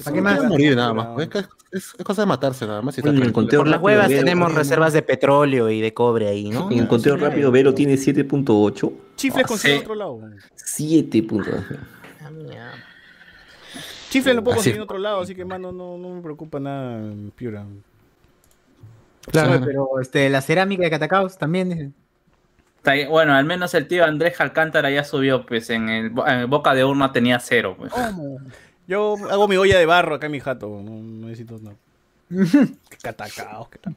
¿Para 0.04 0.14
qué 0.16 0.22
más? 0.22 0.44
morir 0.44 0.76
nada 0.76 0.94
más. 0.94 1.08
pues, 1.16 1.30
Es, 1.34 1.36
es- 1.36 1.50
es 1.76 1.94
cosa 2.04 2.22
de 2.24 2.26
matarse 2.28 2.66
nada 2.66 2.82
más. 2.82 2.98
y 2.98 3.02
está 3.02 3.10
Bueno, 3.10 3.22
en 3.22 3.28
el 3.28 3.34
tranquilo. 3.34 3.34
conteo 3.44 3.60
Por 3.60 3.68
las 3.68 3.82
huevas 3.82 4.08
Vero- 4.10 4.20
tenemos 4.22 4.54
reservas 4.56 4.94
de 4.94 5.02
petróleo 5.02 5.70
y 5.70 5.82
de 5.82 5.94
cobre 5.94 6.28
ahí, 6.30 6.50
¿no? 6.50 6.72
En 6.72 6.80
el 6.80 6.88
conteo 6.88 7.16
rápido, 7.18 7.52
Vero 7.52 7.74
tiene 7.74 7.98
7.8. 7.98 8.74
Chico, 8.74 8.94
Chifles 9.16 9.48
consigue 9.48 9.76
Sí. 9.76 9.80
otro 9.82 9.96
lado. 9.96 10.20
Siete 10.56 11.22
puntos. 11.24 11.54
Chifles 14.10 14.36
lo 14.36 14.44
puedo 14.44 14.54
Así 14.56 14.60
conseguir 14.60 14.78
en 14.78 14.82
otro 14.84 14.98
lado, 14.98 15.22
así 15.22 15.36
que, 15.36 15.44
mano, 15.44 15.72
no, 15.72 15.98
no 15.98 16.10
me 16.16 16.22
preocupa 16.22 16.60
nada 16.60 17.02
Piura. 17.36 17.66
Claro. 19.32 19.60
pero 19.66 20.00
este, 20.00 20.30
la 20.30 20.42
cerámica 20.42 20.84
de 20.84 20.90
Catacaos 20.92 21.38
también. 21.38 21.94
Bueno, 23.10 23.34
al 23.34 23.46
menos 23.46 23.74
el 23.74 23.88
tío 23.88 24.06
Andrés 24.06 24.40
Alcántara 24.40 24.92
ya 24.92 25.04
subió, 25.04 25.44
pues 25.46 25.72
en 25.72 25.90
el, 25.90 26.10
bo- 26.12 26.28
en 26.28 26.40
el 26.42 26.46
Boca 26.46 26.76
de 26.76 26.86
Urna 26.86 27.12
tenía 27.12 27.40
cero. 27.40 27.76
Pues. 27.78 27.92
Yo 28.88 29.16
hago 29.30 29.48
mi 29.48 29.58
olla 29.58 29.80
de 29.80 29.86
barro 29.86 30.16
acá 30.16 30.28
en 30.28 30.32
mi 30.34 30.40
jato, 30.40 30.68
no, 30.68 30.92
no 30.92 31.28
necesito 31.28 31.60
nada. 31.60 31.76
qué 32.90 32.98
catacaos, 33.02 33.70
qué 33.70 33.80
tal. 33.80 33.96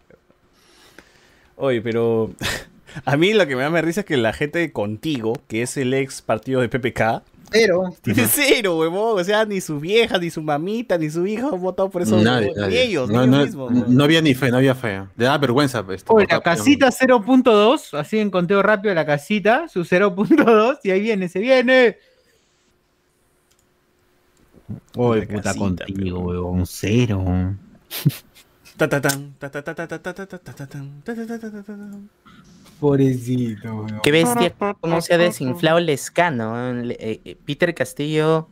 Oye, 1.56 1.80
pero 1.82 2.30
a 3.04 3.16
mí 3.16 3.34
lo 3.34 3.46
que 3.46 3.56
me 3.56 3.62
da 3.62 3.70
más 3.70 3.84
risa 3.84 4.00
es 4.00 4.06
que 4.06 4.16
la 4.16 4.32
gente 4.32 4.58
de 4.58 4.72
contigo, 4.72 5.34
que 5.48 5.62
es 5.62 5.76
el 5.76 5.92
ex 5.94 6.22
partido 6.22 6.60
de 6.60 6.68
PPK, 6.68 7.22
Cero. 7.50 7.94
tiene 8.02 8.26
cero, 8.28 8.76
huevón. 8.78 9.18
O 9.20 9.24
sea, 9.24 9.44
ni 9.46 9.60
su 9.62 9.80
vieja, 9.80 10.18
ni 10.18 10.30
su 10.30 10.42
mamita, 10.42 10.98
ni 10.98 11.08
su 11.08 11.26
hijo 11.26 11.54
han 11.54 11.60
votado 11.60 11.88
por 11.88 12.02
eso. 12.02 12.20
Nadie, 12.20 12.48
ni 12.48 12.60
nadie. 12.60 12.82
ellos, 12.82 13.08
no, 13.08 13.26
ni 13.26 13.34
ellos 13.36 13.54
no- 13.54 13.70
mismos. 13.70 13.88
no 13.88 14.04
había 14.04 14.20
ni 14.20 14.34
fe, 14.34 14.50
no 14.50 14.58
había 14.58 14.74
fe. 14.74 15.02
Le 15.16 15.24
da 15.24 15.38
vergüenza. 15.38 15.84
pues, 15.84 16.04
Oye, 16.08 16.24
votar 16.26 16.38
la 16.38 16.42
casita 16.42 16.88
0.2, 16.88 17.98
así 17.98 18.18
en 18.18 18.30
conteo 18.30 18.62
rápido 18.62 18.94
la 18.94 19.06
casita, 19.06 19.66
su 19.68 19.80
0.2, 19.80 20.80
y 20.84 20.90
ahí 20.90 21.00
viene, 21.00 21.28
se 21.30 21.38
viene. 21.38 21.96
Uy, 24.96 25.26
puta 25.26 25.54
contigo, 25.54 26.20
weón. 26.20 26.66
Cero. 26.66 27.24
Pobrecito, 32.80 33.74
weón. 33.74 34.00
Qué 34.02 34.10
bestia 34.12 34.54
cómo 34.80 35.00
se 35.00 35.14
ha 35.14 35.18
desinflado 35.18 35.78
el 35.78 35.88
escano. 35.88 36.82
Peter 37.44 37.74
Castillo. 37.74 38.48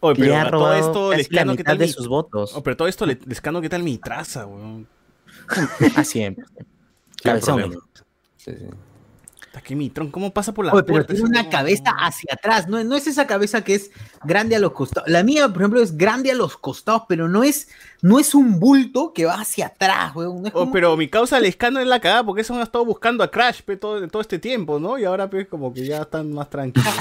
Oye, 0.00 0.16
pero 0.16 0.50
todo 0.50 1.12
esto, 1.12 1.56
¿qué 1.56 1.64
tal 1.64 1.78
de 1.78 1.88
sus 1.88 2.06
votos. 2.06 2.52
Oye, 2.52 2.62
pero 2.62 2.76
todo 2.76 2.86
esto, 2.86 3.06
¿qué 3.06 3.68
tal 3.68 3.82
mi 3.82 3.98
traza, 3.98 4.46
weón? 4.46 4.86
Así 5.96 6.22
es. 6.22 6.36
Cabezón. 7.22 7.78
Sí, 8.36 8.52
sí. 8.56 8.66
Que 9.62 9.74
mi 9.74 9.90
tron, 9.90 10.10
¿cómo 10.10 10.32
pasa 10.32 10.52
por 10.54 10.64
la 10.64 10.72
Oye, 10.72 10.82
pero 10.84 10.94
puerta? 10.94 11.14
tiene 11.14 11.28
una 11.28 11.48
cabeza 11.48 11.90
hacia 11.98 12.34
atrás, 12.34 12.68
no, 12.68 12.82
no 12.84 12.94
es 12.94 13.06
esa 13.06 13.26
cabeza 13.26 13.64
que 13.64 13.74
es 13.74 13.90
grande 14.24 14.54
a 14.54 14.58
los 14.60 14.72
costados. 14.72 15.08
La 15.08 15.22
mía, 15.24 15.48
por 15.48 15.62
ejemplo, 15.62 15.80
es 15.82 15.96
grande 15.96 16.30
a 16.30 16.34
los 16.34 16.56
costados, 16.56 17.02
pero 17.08 17.28
no 17.28 17.42
es, 17.42 17.68
no 18.02 18.18
es 18.20 18.34
un 18.34 18.60
bulto 18.60 19.12
que 19.12 19.24
va 19.24 19.40
hacia 19.40 19.66
atrás, 19.66 20.14
weón. 20.14 20.42
no 20.42 20.48
Oh, 20.50 20.52
como- 20.52 20.72
pero 20.72 20.96
mi 20.96 21.08
causa 21.08 21.40
Lescano 21.40 21.80
es 21.80 21.86
la 21.86 22.00
cagada 22.00 22.22
porque 22.24 22.42
eso 22.42 22.54
han 22.54 22.60
estado 22.62 22.84
buscando 22.84 23.24
a 23.24 23.30
Crash 23.30 23.62
pe, 23.62 23.76
todo, 23.76 24.06
todo 24.08 24.22
este 24.22 24.38
tiempo, 24.38 24.78
¿no? 24.78 24.98
Y 24.98 25.04
ahora 25.04 25.28
pues 25.28 25.48
como 25.48 25.72
que 25.74 25.84
ya 25.86 26.02
están 26.02 26.32
más 26.32 26.48
tranquilos. 26.50 26.94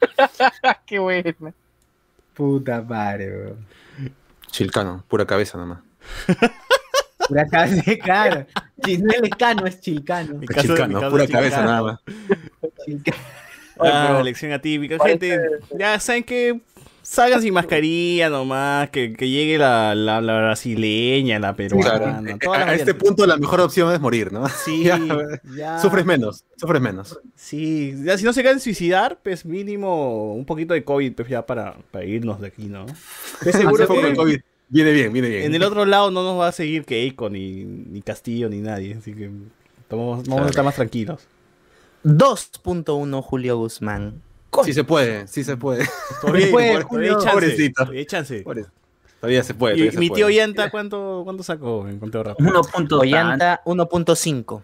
Qué 0.86 0.98
buena. 0.98 1.34
Puta 2.34 2.82
madre, 2.82 3.30
weón. 3.36 3.66
Chilcano, 4.50 5.04
pura 5.08 5.24
cabeza 5.26 5.58
nomás. 5.58 5.78
Pura 7.28 7.46
cabeza, 7.46 7.82
claro. 8.02 8.46
No 8.98 9.66
es 9.66 9.74
es 9.74 9.80
chilcano. 9.80 10.40
Es 10.42 10.56
chilcano, 10.62 11.10
pura 11.10 11.26
cabeza 11.26 11.62
nada 11.64 11.82
más. 11.82 12.00
Ah, 13.78 14.06
pero- 14.08 14.20
elección 14.20 14.52
atípica. 14.52 14.98
Gente, 15.04 15.38
ya 15.78 15.98
saben 16.00 16.22
que 16.24 16.60
salgan 17.02 17.40
sin 17.40 17.54
mascarilla 17.54 18.28
nomás, 18.28 18.90
que, 18.90 19.14
que 19.14 19.28
llegue 19.28 19.56
la, 19.56 19.94
la, 19.94 20.20
la 20.20 20.36
brasileña, 20.38 21.38
la 21.38 21.56
peruana. 21.56 22.36
Claro. 22.38 22.64
A, 22.64 22.68
a 22.70 22.74
este 22.74 22.94
punto 22.94 23.26
la 23.26 23.36
mejor 23.36 23.60
opción 23.60 23.92
es 23.92 24.00
morir, 24.00 24.32
¿no? 24.32 24.46
Sí, 24.64 24.84
Ya, 24.84 25.00
ya. 25.56 25.78
Sufres 25.78 26.04
menos, 26.04 26.44
sufres 26.56 26.80
menos. 26.80 27.18
Sí, 27.34 27.94
ya 28.04 28.18
si 28.18 28.24
no 28.24 28.32
se 28.32 28.42
quieren 28.42 28.60
suicidar, 28.60 29.18
pues 29.22 29.46
mínimo 29.46 30.34
un 30.34 30.44
poquito 30.44 30.74
de 30.74 30.84
COVID 30.84 31.14
pues 31.14 31.28
ya 31.28 31.46
para, 31.46 31.74
para 31.90 32.04
irnos 32.04 32.40
de 32.40 32.48
aquí, 32.48 32.66
¿no? 32.66 32.84
Estoy 33.40 33.52
seguro 33.62 33.86
de 33.86 34.10
que 34.10 34.14
COVID. 34.14 34.40
Viene 34.70 34.92
bien, 34.92 35.12
viene 35.12 35.28
bien. 35.28 35.42
en 35.44 35.54
el 35.54 35.62
otro 35.64 35.84
lado 35.84 36.10
no 36.10 36.22
nos 36.22 36.38
va 36.40 36.48
a 36.48 36.52
seguir 36.52 36.84
Keiko, 36.84 37.28
ni, 37.28 37.64
ni 37.64 38.00
Castillo, 38.02 38.48
ni 38.48 38.60
nadie, 38.60 38.94
así 38.94 39.12
que 39.12 39.28
vamos, 39.90 40.26
vamos 40.26 40.46
a 40.46 40.48
estar 40.50 40.64
más 40.64 40.76
tranquilos. 40.76 41.26
2.1 42.04 43.22
Julio 43.22 43.56
Guzmán. 43.58 44.22
Sí 44.64 44.72
se 44.72 44.84
puede, 44.84 45.26
sí 45.28 45.44
se 45.44 45.56
puede. 45.56 45.86
Todavía 46.20 46.46
hay- 46.46 46.52
Pobre- 46.52 46.84
todavía 46.84 47.10
hay 47.10 47.14
chance, 47.16 47.30
Pobrecito. 47.32 47.82
todavía 47.82 48.00
hay 48.00 48.06
chance. 48.06 48.44
Todavía 49.20 49.42
se 49.44 49.54
puede. 49.54 49.76
Y, 49.86 49.90
se 49.90 49.98
mi 49.98 50.08
puede. 50.08 50.20
tío 50.20 50.30
Yanta, 50.30 50.70
¿cuánto, 50.70 51.20
cuánto 51.24 51.42
sacó 51.42 51.86
en 51.86 51.98
conteo 51.98 52.22
rápido? 52.22 52.62
Ollanta 52.98 53.60
1.5. 53.64 54.62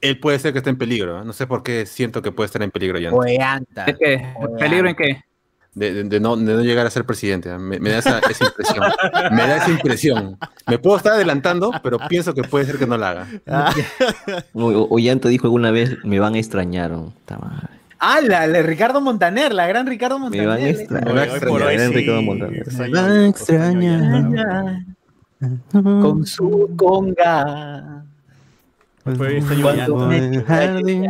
Él 0.00 0.18
puede 0.20 0.38
ser 0.38 0.52
que 0.52 0.58
esté 0.58 0.70
en 0.70 0.76
peligro. 0.76 1.20
¿eh? 1.22 1.24
No 1.24 1.32
sé 1.32 1.46
por 1.46 1.62
qué 1.62 1.86
siento 1.86 2.20
que 2.20 2.30
puede 2.32 2.46
estar 2.46 2.62
en 2.62 2.70
peligro 2.70 2.98
ya. 2.98 3.10
Ollanta. 3.12 3.84
¿De 3.86 3.94
qué? 3.96 4.34
¿Peligro 4.58 4.88
en 4.88 4.96
qué? 4.96 5.24
De, 5.74 5.92
de- 5.92 6.04
de 6.04 6.20
no, 6.20 6.36
de 6.36 6.54
no 6.54 6.60
llegar 6.62 6.86
a 6.86 6.90
ser 6.90 7.04
presidente. 7.04 7.56
Me, 7.58 7.80
me 7.80 7.90
da 7.90 7.98
esa, 7.98 8.18
esa 8.20 8.44
impresión. 8.44 8.84
Me 9.32 9.42
da 9.46 9.56
esa 9.56 9.70
impresión. 9.70 10.38
Me 10.68 10.78
puedo 10.78 10.96
estar 10.96 11.14
adelantando, 11.14 11.72
pero 11.82 11.98
pienso 12.08 12.32
que 12.32 12.42
puede 12.44 12.64
ser 12.64 12.78
que 12.78 12.86
no 12.86 12.96
la 12.96 13.10
haga. 13.10 13.26
O- 14.54 14.66
o- 14.70 14.88
Ollanta 14.94 15.28
dijo 15.28 15.46
alguna 15.46 15.70
vez, 15.72 15.96
me 16.04 16.20
van 16.20 16.34
a 16.34 16.38
extrañar. 16.38 16.92
Ah, 17.98 18.20
la, 18.22 18.46
la 18.46 18.62
Ricardo 18.62 19.00
Montaner, 19.00 19.52
la 19.54 19.66
gran 19.66 19.86
Ricardo 19.86 20.18
Me 20.18 20.24
Montaner. 20.24 20.46
van 20.48 20.58
a 20.60 20.68
extrañar. 20.68 21.04
Me 21.08 21.12
va 21.14 21.20
a 21.22 21.24
extrañar, 21.24 21.92
sí. 21.92 22.22
Montaner. 22.22 22.66
Me 22.78 22.90
va 22.90 23.08
a 23.08 23.26
extrañar. 23.26 24.78
Con 25.72 26.24
su 26.26 26.70
conga. 26.76 28.03
Pues, 29.04 29.44
jardín, 30.46 31.06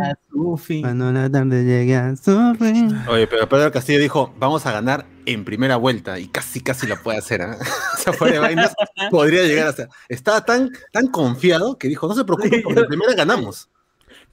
cuando 0.81 1.13
la 1.13 1.31
tarde 1.31 1.65
llegue 1.65 1.97
a 1.97 2.17
su 2.17 2.55
fin. 2.59 2.99
Oye, 3.09 3.27
pero 3.29 3.49
Pedro 3.49 3.71
Castillo 3.71 4.01
dijo, 4.01 4.35
vamos 4.39 4.67
a 4.67 4.73
ganar 4.73 5.07
en 5.27 5.45
primera 5.45 5.77
vuelta 5.77 6.19
y 6.19 6.27
casi 6.27 6.61
casi 6.61 6.89
la 6.89 6.97
puede 6.97 7.19
hacer. 7.19 7.41
¿eh? 7.43 7.47
o 7.95 7.97
sea, 7.97 8.13
fuera 8.13 8.35
de 8.35 8.39
vainas, 8.41 8.75
podría 9.11 9.45
llegar 9.45 9.69
a 9.69 9.73
ser. 9.73 9.89
Estaba 10.09 10.45
tan, 10.45 10.71
tan 10.93 11.07
confiado 11.07 11.79
que 11.79 11.87
dijo, 11.89 12.09
no 12.09 12.15
se 12.15 12.25
preocupen, 12.25 12.63
porque 12.65 12.81
en 12.81 12.87
primera 12.89 13.15
ganamos. 13.15 13.69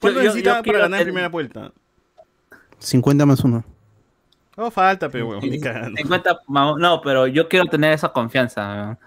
¿Cuánto 0.00 0.18
Yo- 0.18 0.24
yo- 0.24 0.30
necesita 0.30 0.56
yo 0.58 0.62
para 0.64 0.78
ganar 0.80 1.00
en 1.00 1.06
primera 1.06 1.28
vuelta? 1.28 1.72
50 2.80 3.26
más 3.26 3.44
1. 3.44 3.64
No 4.56 4.70
falta, 4.70 5.08
pero 5.08 5.38
cagando. 5.62 5.96
50, 5.96 6.40
ma- 6.48 6.74
no, 6.78 7.00
pero 7.00 7.26
yo 7.28 7.48
quiero 7.48 7.66
tener 7.66 7.92
esa 7.92 8.08
confianza. 8.08 8.74
¿no? 8.86 8.98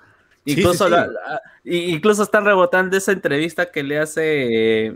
Sí, 0.45 0.51
Incluso, 0.51 0.85
sí, 0.85 0.91
sí. 0.91 0.91
la- 0.91 1.07
la- 1.07 1.41
y- 1.63 1.93
incluso 1.95 2.21
están 2.23 2.45
rebotando 2.45 2.95
esa 2.95 3.11
entrevista 3.11 3.71
que 3.71 3.81
le 3.83 3.97
hace 3.99 4.85
eh, 4.87 4.95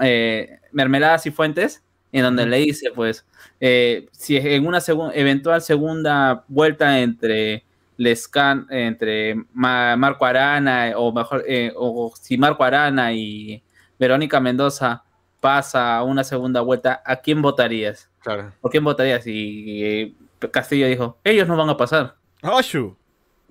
eh, 0.00 0.58
Mermeladas 0.72 1.26
y 1.26 1.30
Fuentes, 1.30 1.82
en 2.12 2.22
donde 2.22 2.46
le 2.46 2.58
dice, 2.58 2.90
pues, 2.94 3.24
eh, 3.60 4.08
si 4.12 4.36
en 4.36 4.66
una 4.66 4.80
segun- 4.80 5.12
eventual 5.14 5.62
segunda 5.62 6.44
vuelta 6.48 7.00
entre 7.00 7.64
Lescan, 7.96 8.66
entre 8.70 9.36
Ma- 9.54 9.96
Marco 9.96 10.26
Arana, 10.26 10.92
o 10.96 11.12
mejor, 11.12 11.42
eh, 11.48 11.72
o 11.74 12.12
si 12.20 12.36
Marco 12.36 12.62
Arana 12.62 13.12
y 13.14 13.62
Verónica 13.98 14.38
Mendoza 14.40 15.02
pasa 15.40 15.96
a 15.96 16.02
una 16.02 16.22
segunda 16.22 16.60
vuelta, 16.60 17.02
¿a 17.04 17.16
quién 17.16 17.40
votarías? 17.40 18.10
Claro. 18.20 18.52
¿Por 18.60 18.70
quién 18.70 18.84
votarías? 18.84 19.22
Y 19.26 20.14
Castillo 20.50 20.86
dijo, 20.86 21.16
ellos 21.24 21.48
no 21.48 21.56
van 21.56 21.70
a 21.70 21.76
pasar. 21.78 22.16
¡Oshu! 22.42 22.94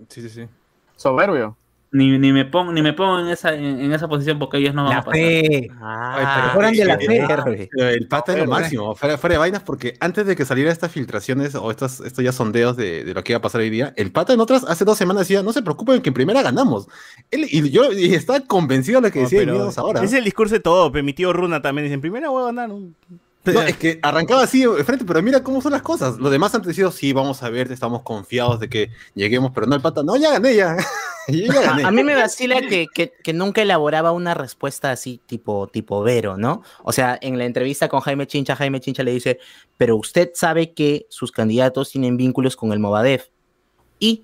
Sí, 0.09 0.21
sí, 0.21 0.29
sí. 0.29 0.47
Soberbio. 0.95 1.57
Ni, 1.91 2.17
ni 2.19 2.33
me 2.33 2.43
pongo 2.43 2.73
ni 2.73 2.81
me 2.81 2.91
pongo 2.91 3.19
en 3.21 3.27
esa 3.27 3.53
en, 3.53 3.63
en 3.79 3.93
esa 3.93 4.09
posición 4.09 4.37
porque 4.37 4.57
ellos 4.57 4.73
no 4.73 4.83
van 4.83 4.91
La 4.93 4.97
a 4.99 5.03
pasar. 5.05 5.13
fe. 5.21 5.69
Ah, 5.79 6.51
Fueran 6.53 6.73
de 6.73 6.83
la 6.83 6.97
fe. 6.97 7.69
Pero 7.71 7.87
el 7.89 8.07
pata 8.09 8.33
es 8.33 8.39
lo 8.39 8.47
máximo, 8.51 8.95
fuera, 8.95 9.17
fuera 9.17 9.35
de 9.35 9.37
vainas, 9.39 9.63
porque 9.63 9.93
antes 10.01 10.25
de 10.25 10.35
que 10.35 10.43
salieran 10.43 10.73
estas 10.73 10.91
filtraciones 10.91 11.55
o 11.55 11.71
estos, 11.71 12.01
estos 12.01 12.21
ya 12.21 12.33
sondeos 12.33 12.75
de, 12.75 13.05
de 13.05 13.13
lo 13.13 13.23
que 13.23 13.31
iba 13.31 13.37
a 13.37 13.41
pasar 13.41 13.61
hoy 13.61 13.69
día, 13.69 13.93
el 13.95 14.11
pata 14.11 14.33
en 14.33 14.41
otras, 14.41 14.65
hace 14.65 14.83
dos 14.83 14.97
semanas 14.97 15.21
decía, 15.21 15.41
no 15.41 15.53
se 15.53 15.61
preocupen 15.61 16.01
que 16.01 16.09
en 16.09 16.15
primera 16.15 16.41
ganamos. 16.41 16.89
Él, 17.31 17.45
y 17.49 17.69
yo 17.69 17.89
y 17.93 18.13
estaba 18.13 18.41
convencido 18.41 18.99
de 18.99 19.07
lo 19.07 19.13
que 19.13 19.19
No, 19.19 19.23
decía 19.25 19.39
pero 19.39 19.53
míranos 19.53 19.77
ahora. 19.77 20.03
Es 20.03 20.11
el 20.11 20.25
discurso 20.25 20.55
de 20.55 20.59
todo, 20.59 20.91
mi 20.91 21.13
tío 21.13 21.31
Runa 21.31 21.61
también 21.61 21.85
dice, 21.85 21.93
en 21.93 22.01
primera 22.01 22.27
voy 22.29 22.43
a 22.43 22.47
ganar. 22.47 22.71
un-". 22.71 22.93
No, 23.53 23.61
es 23.61 23.77
que 23.77 23.99
arrancaba 24.01 24.43
así 24.43 24.65
de 24.65 24.83
frente, 24.83 25.05
pero 25.05 25.21
mira 25.21 25.43
cómo 25.43 25.61
son 25.61 25.71
las 25.71 25.81
cosas. 25.81 26.17
Los 26.17 26.31
demás 26.31 26.53
han 26.55 26.61
decidido, 26.61 26.91
sí, 26.91 27.13
vamos 27.13 27.43
a 27.43 27.49
ver, 27.49 27.71
estamos 27.71 28.01
confiados 28.01 28.59
de 28.59 28.69
que 28.69 28.89
lleguemos, 29.13 29.51
pero 29.53 29.67
no 29.67 29.75
el 29.75 29.81
pata, 29.81 30.01
no, 30.03 30.15
ya 30.15 30.31
gané, 30.31 30.55
ya. 30.55 30.77
Yo 31.27 31.45
ya 31.53 31.61
gané. 31.61 31.83
A, 31.83 31.87
a 31.87 31.91
mí 31.91 32.03
me 32.03 32.15
vacila 32.15 32.61
que, 32.61 32.87
que- 32.93 33.11
que 33.23 33.33
nunca 33.33 33.61
elaboraba 33.61 34.11
una 34.11 34.33
respuesta 34.35 34.91
así 34.91 35.19
tipo, 35.25 35.67
tipo 35.67 36.03
Vero, 36.03 36.37
¿no? 36.37 36.61
O 36.83 36.91
sea, 36.91 37.17
en 37.21 37.37
la 37.37 37.45
entrevista 37.45 37.87
con 37.89 37.99
Jaime 38.01 38.27
Chincha, 38.27 38.55
Jaime 38.55 38.79
Chincha 38.79 39.03
le 39.03 39.11
dice, 39.11 39.39
pero 39.77 39.95
usted 39.97 40.31
sabe 40.35 40.73
que 40.73 41.07
sus 41.09 41.31
candidatos 41.31 41.89
tienen 41.91 42.15
vínculos 42.17 42.55
con 42.55 42.71
el 42.73 42.79
Movadef. 42.79 43.25
Y... 43.99 44.23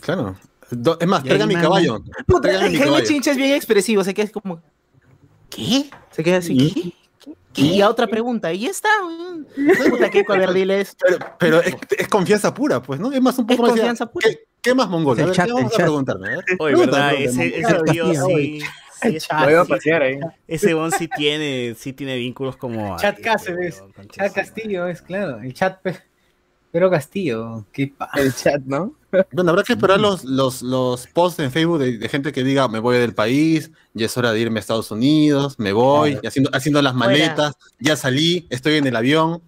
Claro. 0.00 0.36
Do- 0.70 0.98
es 1.00 1.06
más, 1.08 1.22
traigan 1.22 1.48
mi 1.48 1.54
caballo. 1.54 2.02
Puta, 2.26 2.48
mi 2.48 2.54
Jaime 2.58 2.78
caballo. 2.78 3.04
Chincha 3.06 3.30
es 3.30 3.36
bien 3.36 3.52
expresivo, 3.54 4.04
se 4.04 4.12
queda 4.14 4.24
así 4.24 4.32
como... 4.32 4.60
¿Qué? 5.50 5.90
Se 6.10 6.22
queda 6.24 6.38
así, 6.38 6.56
¿qué? 6.72 6.92
¿Qué? 7.52 7.62
Y 7.62 7.80
a 7.82 7.88
otra 7.90 8.06
pregunta, 8.06 8.52
y 8.52 8.60
ya 8.60 8.70
está. 8.70 8.88
Puta. 9.88 10.10
Pero, 10.10 11.18
pero 11.38 11.60
es, 11.62 11.76
es 11.98 12.08
confianza 12.08 12.54
pura, 12.54 12.82
pues, 12.82 12.98
¿no? 13.00 13.12
Es 13.12 13.20
más 13.20 13.38
un 13.38 13.46
poco 13.46 13.54
Es 13.54 13.60
más. 13.60 13.70
confianza 13.70 14.06
pura. 14.10 14.28
¿Qué, 14.30 14.38
qué 14.60 14.74
más 14.74 14.88
mongol? 14.88 15.18
A 15.18 15.20
El 15.22 15.26
ver, 15.28 15.36
chat, 15.36 15.46
¿qué 15.46 15.52
vamos 15.52 15.70
el 15.70 15.74
a 15.74 15.76
chat. 15.78 15.86
preguntarme? 15.86 16.28
Oye, 16.58 16.76
verdad, 16.76 17.14
ese, 17.14 17.36
Mongol. 17.36 17.52
ese 17.86 17.92
tío 17.92 18.14
sí, 18.26 18.60
Sí, 19.02 19.16
es- 19.16 19.28
Lo 19.32 19.50
iba 19.50 19.60
a 19.62 19.64
pasear 19.64 20.02
ahí. 20.02 20.18
Ese 20.46 20.74
bon 20.74 20.92
sí 20.92 21.08
tiene, 21.08 21.74
sí 21.76 21.92
tiene 21.92 22.16
vínculos 22.16 22.56
como. 22.56 22.96
Chat 22.98 23.20
Cáceres. 23.20 23.82
Chat 24.10 24.32
Castillo 24.32 24.86
es, 24.86 25.02
claro. 25.02 25.40
El 25.40 25.52
chat 25.54 25.80
pe- 25.82 25.98
Pero 26.70 26.88
Castillo. 26.90 27.66
Qué 27.72 27.92
El 28.14 28.32
chat, 28.34 28.62
¿no? 28.64 28.94
Bueno, 29.32 29.50
habrá 29.50 29.62
que 29.62 29.74
esperar 29.74 30.00
los, 30.00 30.24
los, 30.24 30.62
los 30.62 31.06
posts 31.08 31.38
en 31.40 31.50
Facebook 31.52 31.78
de, 31.78 31.98
de 31.98 32.08
gente 32.08 32.32
que 32.32 32.42
diga, 32.42 32.66
me 32.68 32.78
voy 32.78 32.96
del 32.98 33.14
país, 33.14 33.70
ya 33.94 34.06
es 34.06 34.16
hora 34.16 34.32
de 34.32 34.40
irme 34.40 34.58
a 34.58 34.60
Estados 34.60 34.90
Unidos, 34.90 35.58
me 35.58 35.72
voy, 35.72 36.18
haciendo, 36.26 36.50
haciendo 36.54 36.80
las 36.80 36.94
Fuera. 36.94 37.06
maletas, 37.08 37.54
ya 37.78 37.96
salí, 37.96 38.46
estoy 38.50 38.74
en 38.76 38.86
el 38.86 38.96
avión. 38.96 39.42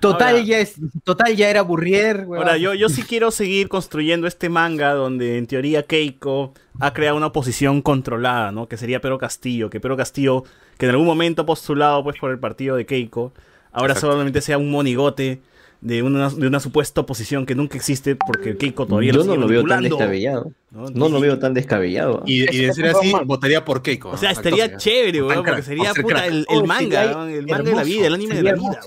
Total 0.00 0.36
Ahora- 0.36 0.42
ya 0.46 0.58
es, 0.60 0.76
total 1.04 1.36
ya 1.36 1.50
era 1.50 1.60
Burrier, 1.60 2.24
weón. 2.26 2.38
Ahora, 2.42 2.56
yo, 2.56 2.72
yo 2.72 2.88
sí 2.88 3.02
quiero 3.02 3.30
seguir 3.30 3.68
construyendo 3.68 4.26
este 4.26 4.48
manga 4.48 4.94
donde 4.94 5.36
en 5.36 5.46
teoría 5.46 5.82
Keiko 5.82 6.54
ha 6.80 6.94
creado 6.94 7.18
una 7.18 7.26
oposición 7.26 7.82
controlada, 7.82 8.50
¿no? 8.50 8.66
Que 8.66 8.78
sería 8.78 9.02
Pedro 9.02 9.18
Castillo, 9.18 9.68
que 9.68 9.78
Pedro 9.78 9.98
Castillo, 9.98 10.44
que 10.78 10.86
en 10.86 10.92
algún 10.92 11.06
momento 11.06 11.42
ha 11.42 11.46
postulado 11.46 12.02
pues 12.02 12.16
por 12.18 12.30
el 12.30 12.38
partido 12.38 12.76
de 12.76 12.86
Keiko, 12.86 13.34
ahora 13.72 13.92
Exacto. 13.92 14.12
solamente 14.12 14.40
sea 14.40 14.56
un 14.56 14.70
monigote 14.70 15.42
de 15.80 16.02
una, 16.02 16.28
de 16.28 16.46
una 16.46 16.60
supuesta 16.60 17.00
oposición 17.00 17.46
que 17.46 17.54
nunca 17.54 17.76
existe 17.76 18.14
porque 18.14 18.56
Keiko 18.56 18.86
todavía 18.86 19.12
Yo 19.12 19.24
no 19.24 19.36
lo 19.36 19.48
veo 19.48 19.64
tan 19.64 19.82
descabellado. 19.82 20.52
¿no? 20.70 20.86
No 20.90 21.08
lo 21.08 21.20
veo 21.20 21.38
tan 21.38 21.54
descabellado. 21.54 22.22
Y, 22.26 22.42
y 22.54 22.66
de 22.66 22.72
ser 22.74 22.86
así, 22.86 23.12
votaría 23.24 23.64
por 23.64 23.82
Keiko. 23.82 24.10
O 24.10 24.16
sea, 24.16 24.30
estaría 24.30 24.76
chévere, 24.76 25.22
weón, 25.22 25.44
porque 25.44 25.62
sería 25.62 25.92
puta 25.94 26.06
crack. 26.16 26.26
el, 26.26 26.46
Oh, 26.48 26.60
el 26.60 26.66
manga, 26.66 27.02
el 27.30 27.46
manga 27.46 27.62
de 27.64 27.74
la 27.74 27.82
vida, 27.82 28.06
el 28.06 28.14
anime 28.14 28.34
de 28.36 28.42
la 28.42 28.52
vida. 28.54 28.80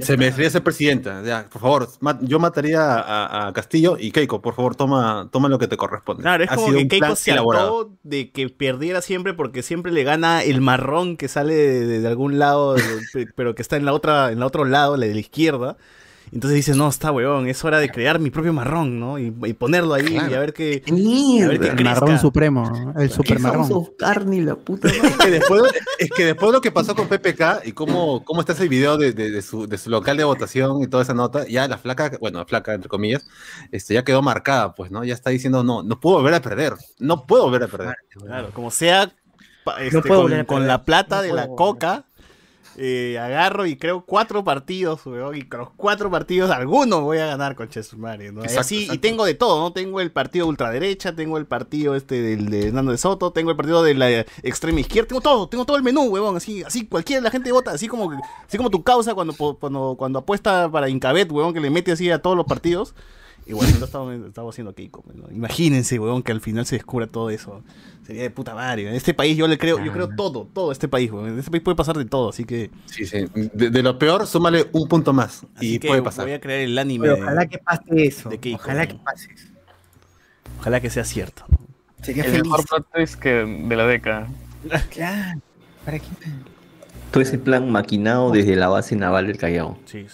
Se 0.00 0.16
merecería 0.16 0.48
ser 0.50 0.62
presidenta. 0.62 1.22
Ya, 1.24 1.48
por 1.50 1.60
favor, 1.60 1.88
yo 2.22 2.38
mataría 2.38 2.80
a, 2.82 3.48
a 3.48 3.52
Castillo 3.52 3.96
y 3.98 4.12
Keiko, 4.12 4.40
por 4.40 4.54
favor, 4.54 4.76
toma, 4.76 5.28
toma 5.32 5.48
lo 5.48 5.58
que 5.58 5.66
te 5.66 5.76
corresponde. 5.76 6.22
Claro, 6.22 6.44
es 6.44 6.50
Ha 6.52 6.54
como 6.54 6.68
sido 6.68 6.78
que 6.80 6.88
Keiko 6.88 7.16
se 7.16 7.32
elaborado. 7.32 7.80
hartó 7.80 7.92
de 8.04 8.30
que 8.30 8.48
perdiera 8.48 9.02
siempre 9.02 9.34
porque 9.34 9.62
siempre 9.62 9.90
le 9.90 10.04
gana 10.04 10.44
el 10.44 10.60
marrón 10.60 11.16
que 11.16 11.26
sale 11.26 11.54
de, 11.54 11.86
de- 11.86 12.00
de 12.00 12.08
algún 12.08 12.38
lado, 12.38 12.74
de- 12.74 13.26
pero 13.34 13.54
que 13.56 13.62
está 13.62 13.76
en 13.76 13.84
la 13.86 13.92
otra, 13.92 14.30
en 14.30 14.38
la 14.38 14.46
otro 14.46 14.64
lado, 14.64 14.96
la 14.96 15.06
de 15.06 15.14
la 15.14 15.20
izquierda. 15.20 15.76
Entonces 16.32 16.56
dice, 16.56 16.74
no, 16.74 16.88
está 16.88 17.10
weón, 17.12 17.48
es 17.48 17.64
hora 17.64 17.78
de 17.78 17.90
crear 17.90 18.18
mi 18.18 18.30
propio 18.30 18.52
marrón, 18.52 18.98
¿no? 19.00 19.18
Y, 19.18 19.34
y 19.44 19.52
ponerlo 19.54 19.94
ahí 19.94 20.14
y 20.14 20.34
a 20.34 20.38
ver 20.38 20.52
qué, 20.52 20.82
a 20.86 21.48
ver 21.48 21.60
qué 21.60 21.68
El 21.68 21.84
marrón 21.84 22.18
supremo, 22.18 22.94
el 22.96 23.10
super 23.10 23.38
marrón. 23.40 23.68
Carne, 23.98 24.42
la 24.42 24.54
puta 24.56 24.88
Es 25.08 25.16
que, 25.16 25.30
después, 25.30 25.62
es 25.98 26.10
que 26.10 26.24
después 26.24 26.48
de 26.48 26.52
lo 26.52 26.60
que 26.60 26.70
pasó 26.70 26.94
con 26.94 27.08
PPK 27.08 27.66
y 27.66 27.72
cómo, 27.72 28.24
cómo 28.24 28.40
está 28.40 28.52
ese 28.52 28.68
video 28.68 28.96
de, 28.96 29.12
de- 29.12 29.30
de 29.30 29.42
su, 29.42 29.66
de 29.66 29.78
su 29.78 29.90
local 29.90 30.16
de 30.16 30.24
votación 30.24 30.82
y 30.82 30.86
toda 30.86 31.02
esa 31.02 31.14
nota, 31.14 31.46
ya 31.48 31.66
la 31.68 31.78
flaca, 31.78 32.12
bueno, 32.20 32.44
flaca 32.46 32.74
entre 32.74 32.88
comillas, 32.88 33.26
este, 33.72 33.94
ya 33.94 34.04
quedó 34.04 34.22
marcada, 34.22 34.74
pues, 34.74 34.90
¿no? 34.90 35.04
Ya 35.04 35.14
está 35.14 35.30
diciendo, 35.30 35.62
no, 35.64 35.82
no 35.82 36.00
puedo 36.00 36.16
volver 36.16 36.34
a 36.34 36.42
perder, 36.42 36.74
no 36.98 37.26
puedo 37.26 37.44
volver 37.44 37.62
a 37.64 37.68
perder. 37.68 37.94
Claro, 38.10 38.50
como 38.52 38.70
sea, 38.70 39.12
este, 39.80 40.00
puedo 40.02 40.22
volver 40.22 40.46
con, 40.46 40.66
la 40.66 40.84
plata 40.84 41.16
no 41.16 41.22
de 41.22 41.32
la 41.32 41.46
volver. 41.46 41.56
coca, 41.56 42.04
eh, 42.80 43.18
agarro 43.18 43.66
y 43.66 43.76
creo 43.76 44.02
cuatro 44.02 44.44
partidos, 44.44 45.04
weón, 45.04 45.34
y 45.36 45.42
con 45.42 45.60
los 45.60 45.70
cuatro 45.76 46.10
partidos 46.10 46.50
algunos 46.50 47.02
voy 47.02 47.18
a 47.18 47.26
ganar 47.26 47.56
con 47.56 47.68
Chesumare, 47.68 48.30
¿no? 48.30 48.42
Exacto, 48.42 48.60
así, 48.60 48.88
y 48.90 48.98
tengo 48.98 49.24
de 49.24 49.34
todo, 49.34 49.60
¿no? 49.60 49.72
Tengo 49.72 50.00
el 50.00 50.12
partido 50.12 50.46
ultraderecha, 50.46 51.14
tengo 51.16 51.38
el 51.38 51.46
partido 51.46 51.96
este 51.96 52.22
del 52.22 52.50
de 52.50 52.68
Hernando 52.68 52.92
de 52.92 52.98
Soto, 52.98 53.32
tengo 53.32 53.50
el 53.50 53.56
partido 53.56 53.82
de 53.82 53.94
la 53.94 54.10
extrema 54.42 54.80
izquierda, 54.80 55.08
tengo 55.08 55.20
todo, 55.20 55.48
tengo 55.48 55.64
todo 55.64 55.76
el 55.76 55.82
menú, 55.82 56.04
weón, 56.04 56.36
así, 56.36 56.62
así 56.62 56.86
cualquiera 56.86 57.20
la 57.20 57.30
gente 57.30 57.50
vota, 57.50 57.72
así 57.72 57.88
como, 57.88 58.12
así 58.46 58.56
como 58.56 58.70
tu 58.70 58.84
causa 58.84 59.14
cuando, 59.14 59.34
cuando, 59.34 59.96
cuando 59.98 60.20
apuesta 60.20 60.70
para 60.70 60.88
Incabet, 60.88 61.32
weón, 61.32 61.52
que 61.52 61.60
le 61.60 61.70
mete 61.70 61.92
así 61.92 62.10
a 62.10 62.22
todos 62.22 62.36
los 62.36 62.46
partidos. 62.46 62.94
Igual 63.48 63.68
lo 63.80 63.86
estamos, 63.86 64.14
estamos 64.26 64.54
haciendo 64.54 64.74
Keiko. 64.74 65.02
¿no? 65.14 65.30
Imagínense, 65.30 65.98
weón, 65.98 66.22
que 66.22 66.32
al 66.32 66.40
final 66.40 66.66
se 66.66 66.76
descubra 66.76 67.06
todo 67.06 67.30
eso. 67.30 67.62
Sería 68.06 68.22
de 68.22 68.30
puta 68.30 68.54
madre. 68.54 68.88
En 68.88 68.94
este 68.94 69.14
país 69.14 69.36
yo 69.36 69.48
le 69.48 69.56
creo, 69.58 69.82
yo 69.82 69.90
creo 69.92 70.08
todo, 70.14 70.46
todo 70.52 70.70
este 70.70 70.86
país, 70.88 71.10
weón. 71.10 71.28
En 71.30 71.38
este 71.38 71.50
país 71.50 71.62
puede 71.62 71.74
pasar 71.74 71.96
de 71.96 72.04
todo, 72.04 72.28
así 72.28 72.44
que. 72.44 72.70
Sí, 72.86 73.06
sí. 73.06 73.26
De, 73.54 73.70
de 73.70 73.82
lo 73.82 73.98
peor, 73.98 74.26
súmale 74.26 74.68
un 74.72 74.86
punto 74.86 75.12
más 75.12 75.44
Así 75.56 75.74
y 75.74 75.78
que 75.78 75.88
puede 75.88 76.02
pasar. 76.02 76.26
voy 76.26 76.34
a 76.34 76.40
crear 76.40 76.60
el 76.60 76.78
anime. 76.78 77.04
Pero 77.04 77.16
de- 77.16 77.22
ojalá 77.22 77.46
que 77.46 77.58
pase 77.58 78.04
eso. 78.06 78.28
de 78.28 78.38
Keiko, 78.38 78.60
ojalá 78.62 78.84
¿no? 78.84 78.88
que 78.88 78.94
pase 79.02 79.32
eso. 79.32 79.48
Ojalá 80.60 80.80
que 80.80 80.90
sea 80.90 81.04
cierto. 81.04 81.44
Sería 82.02 82.24
El 82.24 82.30
feliz. 82.30 82.44
mejor 82.44 82.64
plot 82.66 82.86
twist 82.92 83.14
que 83.16 83.30
de 83.30 83.76
la 83.76 83.86
década. 83.86 84.28
Claro. 84.90 85.40
¿Para 85.84 85.98
qué? 85.98 86.06
Todo 87.10 87.22
ese 87.22 87.38
plan 87.38 87.70
maquinado 87.70 88.30
desde 88.30 88.54
la 88.54 88.68
base 88.68 88.94
naval 88.94 89.26
del 89.26 89.38
Callao. 89.38 89.78
Sí. 89.86 90.06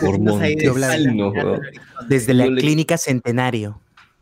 Por 0.00 0.18
Montesinos, 0.20 1.34
weón. 1.34 1.62
Desde 2.08 2.34
la 2.34 2.44
clínica 2.46 2.98
Centenario. 2.98 3.80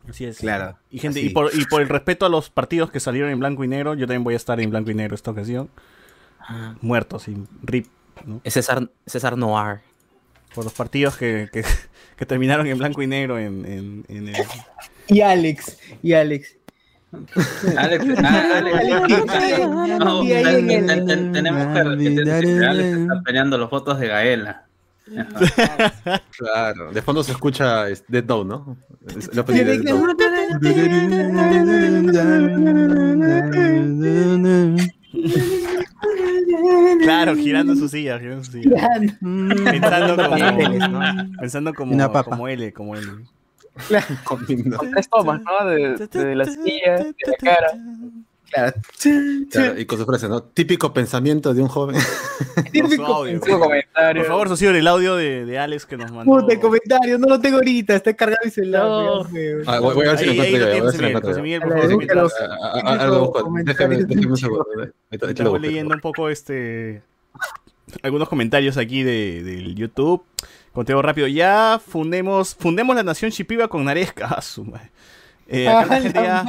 Así 0.09 0.25
es. 0.25 0.39
Claro. 0.39 0.77
Y 0.91 0.99
gente, 0.99 1.21
Así. 1.21 1.29
y 1.29 1.31
por, 1.31 1.51
y 1.55 1.65
por 1.65 1.81
el 1.83 1.89
respeto 1.89 2.27
a 2.27 2.29
los 2.29 2.51
partidos 2.51 2.91
que 2.91 3.01
salieron 3.01 3.31
en 3.31 3.39
blanco 3.39 3.65
y 3.65 3.69
negro, 3.69 3.95
yo 3.95 4.07
también 4.07 4.23
voy 4.23 4.35
a 4.35 4.37
estar 4.37 4.61
en 4.61 4.71
blanco 4.71 4.91
y 4.91 4.95
negro 4.95 5.15
esta 5.15 5.31
ocasión. 5.31 5.69
Muerto, 6.83 7.19
sin 7.19 7.49
rip, 7.63 7.87
¿no? 8.27 8.41
Es 8.45 8.55
César, 8.55 8.91
César 9.07 9.37
Noir. 9.39 9.81
Por 10.55 10.65
los 10.65 10.75
partidos 10.75 11.17
que, 11.17 11.49
que, 11.53 11.65
que 12.17 12.27
terminaron 12.27 12.67
en 12.67 12.79
blanco 12.79 13.03
y 13.03 13.07
negro 13.07 13.39
en, 13.39 13.65
en, 13.65 14.05
en 14.09 14.29
el. 14.29 14.37
Y 15.09 15.23
Alex, 15.23 15.79
y 16.03 16.13
Alex. 16.13 16.57
Alex, 17.77 18.05
ah, 18.23 18.59
Alex, 18.59 18.85
está 22.97 23.23
peleando 23.25 23.59
los 23.59 23.71
votos 23.71 23.99
de 24.01 24.09
Gaela. 24.09 24.65
Claro. 26.39 26.93
De 26.93 27.03
fondo 27.03 27.23
se 27.23 27.33
escucha 27.33 27.89
es, 27.89 28.05
Dead 28.09 28.25
Note, 28.25 28.49
¿no? 28.49 28.77
La 29.33 29.43
de. 29.43 29.83
Claro, 37.03 37.37
girando 37.37 37.73
en 37.73 37.79
su 37.79 37.89
silla, 37.89 38.19
girando 38.19 38.45
su 38.45 38.53
silla. 38.53 38.89
Pensando 39.21 40.17
como, 40.17 40.37
¿no? 40.39 41.31
pensando 41.39 41.75
como, 41.75 41.95
Una 41.95 42.11
papa. 42.11 42.31
como 42.31 42.49
L, 42.49 42.73
como 42.73 42.97
L. 42.97 43.07
Comiendo. 44.25 44.79
Con 44.79 44.91
tres 44.91 45.09
tomas, 45.09 45.41
¿no? 45.43 45.67
De, 45.67 45.97
de 46.07 46.35
la 46.35 46.45
silla, 46.45 46.97
de 46.99 47.15
la 47.27 47.37
cara. 47.41 47.69
Claro. 48.51 48.75
Claro, 49.51 49.81
y 49.81 49.85
con 49.85 49.99
su 49.99 50.05
frase, 50.07 50.29
¿no? 50.29 50.43
Típico 50.43 50.93
pensamiento 50.93 51.53
de 51.55 51.63
un 51.63 51.69
joven. 51.69 51.97
Por 52.81 52.91
su 52.91 53.05
audio. 53.05 53.41
Cinco 53.43 53.59
comentarios. 53.59 54.27
Por 54.27 54.33
favor, 54.33 54.49
socio, 54.49 54.71
el 54.71 54.87
audio 54.87 55.17
de, 55.17 55.45
de 55.45 55.59
Alex 55.59 55.87
que 55.87 55.97
nos 55.97 56.13
mandó. 56.13 56.33
Puta, 56.33 56.53
el 56.53 56.61
comentario, 56.61 57.19
no 57.19 57.27
lo 57.27 57.41
tengo 57.41 57.57
ahorita, 57.57 57.97
está 57.97 58.15
cargado 58.15 58.43
mi 58.45 58.51
celular. 58.51 58.83
No. 58.85 59.23
Ah, 59.67 59.81
voy, 59.81 59.95
voy 59.95 60.07
a 60.07 60.11
ver 60.11 60.19
si 60.19 60.27
lo 60.27 60.33
encuentro. 60.33 60.67
Déjame, 63.65 63.97
un 63.97 64.37
segundo. 64.37 64.67
Busco. 65.11 65.59
leyendo 65.59 65.95
un 65.95 66.01
poco 66.01 66.29
este 66.29 67.03
algunos 68.03 68.29
comentarios 68.29 68.77
aquí 68.77 69.03
de, 69.03 69.43
del 69.43 69.75
YouTube. 69.75 70.23
Conteo 70.73 71.01
rápido 71.03 71.27
ya. 71.27 71.81
Fundemos, 71.85 72.55
fundemos 72.55 72.97
la 72.97 73.03
nación 73.03 73.31
Shipiba 73.31 73.69
con 73.69 73.85
Naresca. 73.85 74.29
Ah, 74.37 74.43
su 74.43 74.65
madre. 74.65 74.91
Eh, 75.47 75.69
acá 75.69 75.87
la 75.87 76.01
gente 76.03 76.23
ya 76.23 76.45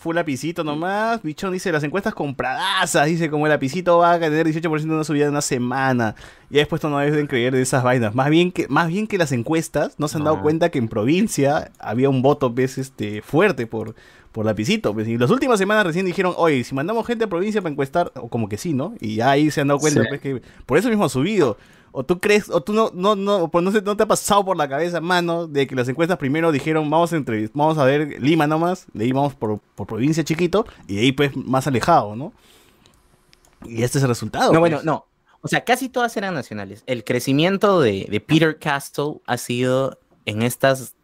full 0.00 0.14
lapicito 0.14 0.64
nomás. 0.64 1.22
Bichón 1.22 1.52
dice 1.52 1.70
las 1.70 1.84
encuestas 1.84 2.14
compradazas. 2.14 3.06
Dice 3.06 3.30
como 3.30 3.46
el 3.46 3.50
lapicito 3.50 3.98
va 3.98 4.12
a 4.12 4.18
tener 4.18 4.46
18% 4.46 4.80
de 4.80 4.86
una 4.94 5.04
subida 5.04 5.24
de 5.24 5.30
una 5.30 5.42
semana. 5.42 6.14
Ya 6.48 6.60
después 6.60 6.82
no 6.82 6.98
deben 6.98 7.26
creer 7.26 7.52
de 7.52 7.60
esas 7.62 7.84
vainas. 7.84 8.14
Más 8.14 8.30
bien 8.30 8.50
que, 8.50 8.66
más 8.68 8.88
bien 8.88 9.06
que 9.06 9.18
las 9.18 9.30
encuestas 9.30 9.94
no 9.98 10.08
se 10.08 10.16
han 10.16 10.24
dado 10.24 10.36
No. 10.36 10.42
cuenta 10.42 10.70
que 10.70 10.78
en 10.78 10.88
provincia 10.88 11.70
había 11.78 12.08
un 12.08 12.22
voto 12.22 12.52
pues, 12.54 12.78
este, 12.78 13.20
fuerte 13.20 13.66
por, 13.66 13.94
por 14.32 14.44
lapicito. 14.46 14.92
Pues, 14.94 15.08
y 15.08 15.18
las 15.18 15.30
últimas 15.30 15.58
semanas 15.58 15.84
recién 15.86 16.06
dijeron, 16.06 16.34
oye, 16.36 16.62
si 16.64 16.74
mandamos 16.74 17.06
gente 17.06 17.24
a 17.24 17.28
provincia 17.28 17.60
para 17.62 17.72
encuestar, 17.72 18.12
o 18.16 18.28
como 18.28 18.48
que 18.48 18.56
sí, 18.58 18.72
¿no? 18.72 18.94
Y 19.00 19.16
ya 19.16 19.30
ahí 19.30 19.50
se 19.50 19.60
han 19.60 19.68
dado 19.68 19.80
cuenta 19.80 20.02
Sí. 20.02 20.06
pues, 20.08 20.20
que 20.20 20.42
por 20.66 20.78
eso 20.78 20.88
mismo 20.88 21.04
ha 21.04 21.08
subido. 21.08 21.56
O 21.92 22.04
tú 22.04 22.20
crees, 22.20 22.48
o 22.50 22.60
tú 22.60 22.72
no, 22.72 22.92
no, 22.94 23.16
no, 23.16 23.48
pues 23.48 23.64
no, 23.64 23.72
se- 23.72 23.82
no 23.82 23.96
te 23.96 24.04
ha 24.04 24.06
pasado 24.06 24.44
por 24.44 24.56
la 24.56 24.68
cabeza, 24.68 25.00
mano, 25.00 25.48
de 25.48 25.66
que 25.66 25.74
las 25.74 25.88
encuestas 25.88 26.18
primero 26.18 26.52
dijeron, 26.52 26.88
vamos 26.88 27.12
a 27.12 27.16
entrevist- 27.16 27.50
vamos 27.52 27.78
a 27.78 27.84
ver 27.84 28.22
Lima 28.22 28.46
nomás, 28.46 28.86
de 28.92 29.04
ahí 29.06 29.10
vamos 29.12 29.34
por, 29.34 29.58
por 29.74 29.88
provincia 29.88 30.22
chiquito, 30.22 30.64
y 30.86 30.94
de 30.94 31.00
ahí 31.00 31.10
pues 31.12 31.36
más 31.36 31.66
alejado, 31.66 32.14
¿no? 32.14 32.32
Y 33.64 33.82
este 33.82 33.98
es 33.98 34.04
el 34.04 34.08
resultado. 34.08 34.52
No, 34.52 34.60
pues. 34.60 34.72
bueno, 34.72 34.80
no. 34.84 35.06
O 35.42 35.48
sea, 35.48 35.64
casi 35.64 35.88
todas 35.88 36.16
eran 36.16 36.34
nacionales. 36.34 36.82
El 36.86 37.02
crecimiento 37.02 37.80
de, 37.80 38.06
de 38.10 38.20
Peter 38.20 38.58
Castle 38.58 39.14
ha 39.26 39.36
sido 39.38 39.98
en 40.26 40.42
estas 40.42 40.94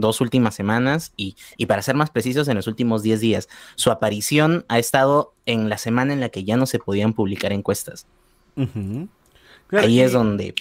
dos 0.00 0.20
últimas 0.20 0.54
semanas 0.54 1.12
y, 1.16 1.36
y 1.56 1.66
para 1.66 1.82
ser 1.82 1.94
más 1.94 2.10
precisos, 2.10 2.48
en 2.48 2.56
los 2.56 2.66
últimos 2.66 3.02
10 3.02 3.20
días. 3.20 3.48
Su 3.76 3.90
aparición 3.90 4.64
ha 4.68 4.78
estado 4.78 5.34
en 5.46 5.68
la 5.68 5.78
semana 5.78 6.12
en 6.12 6.20
la 6.20 6.28
que 6.30 6.44
ya 6.44 6.56
no 6.56 6.66
se 6.66 6.78
podían 6.78 7.12
publicar 7.12 7.52
encuestas. 7.52 8.06
Claro, 8.54 9.86
Ahí 9.86 9.98
y- 9.98 10.00
es 10.00 10.12
donde 10.12 10.54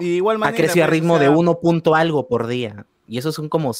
y 0.00 0.06
igual 0.16 0.42
ha 0.42 0.52
crecido 0.52 0.84
a 0.84 0.88
pues, 0.88 0.98
o 0.98 1.00
ritmo 1.00 1.18
de 1.20 1.28
1 1.28 1.60
punto 1.60 1.94
algo 1.94 2.26
por 2.26 2.46
día. 2.48 2.84
Y 3.06 3.18
esos 3.18 3.34
son 3.34 3.48
como 3.48 3.72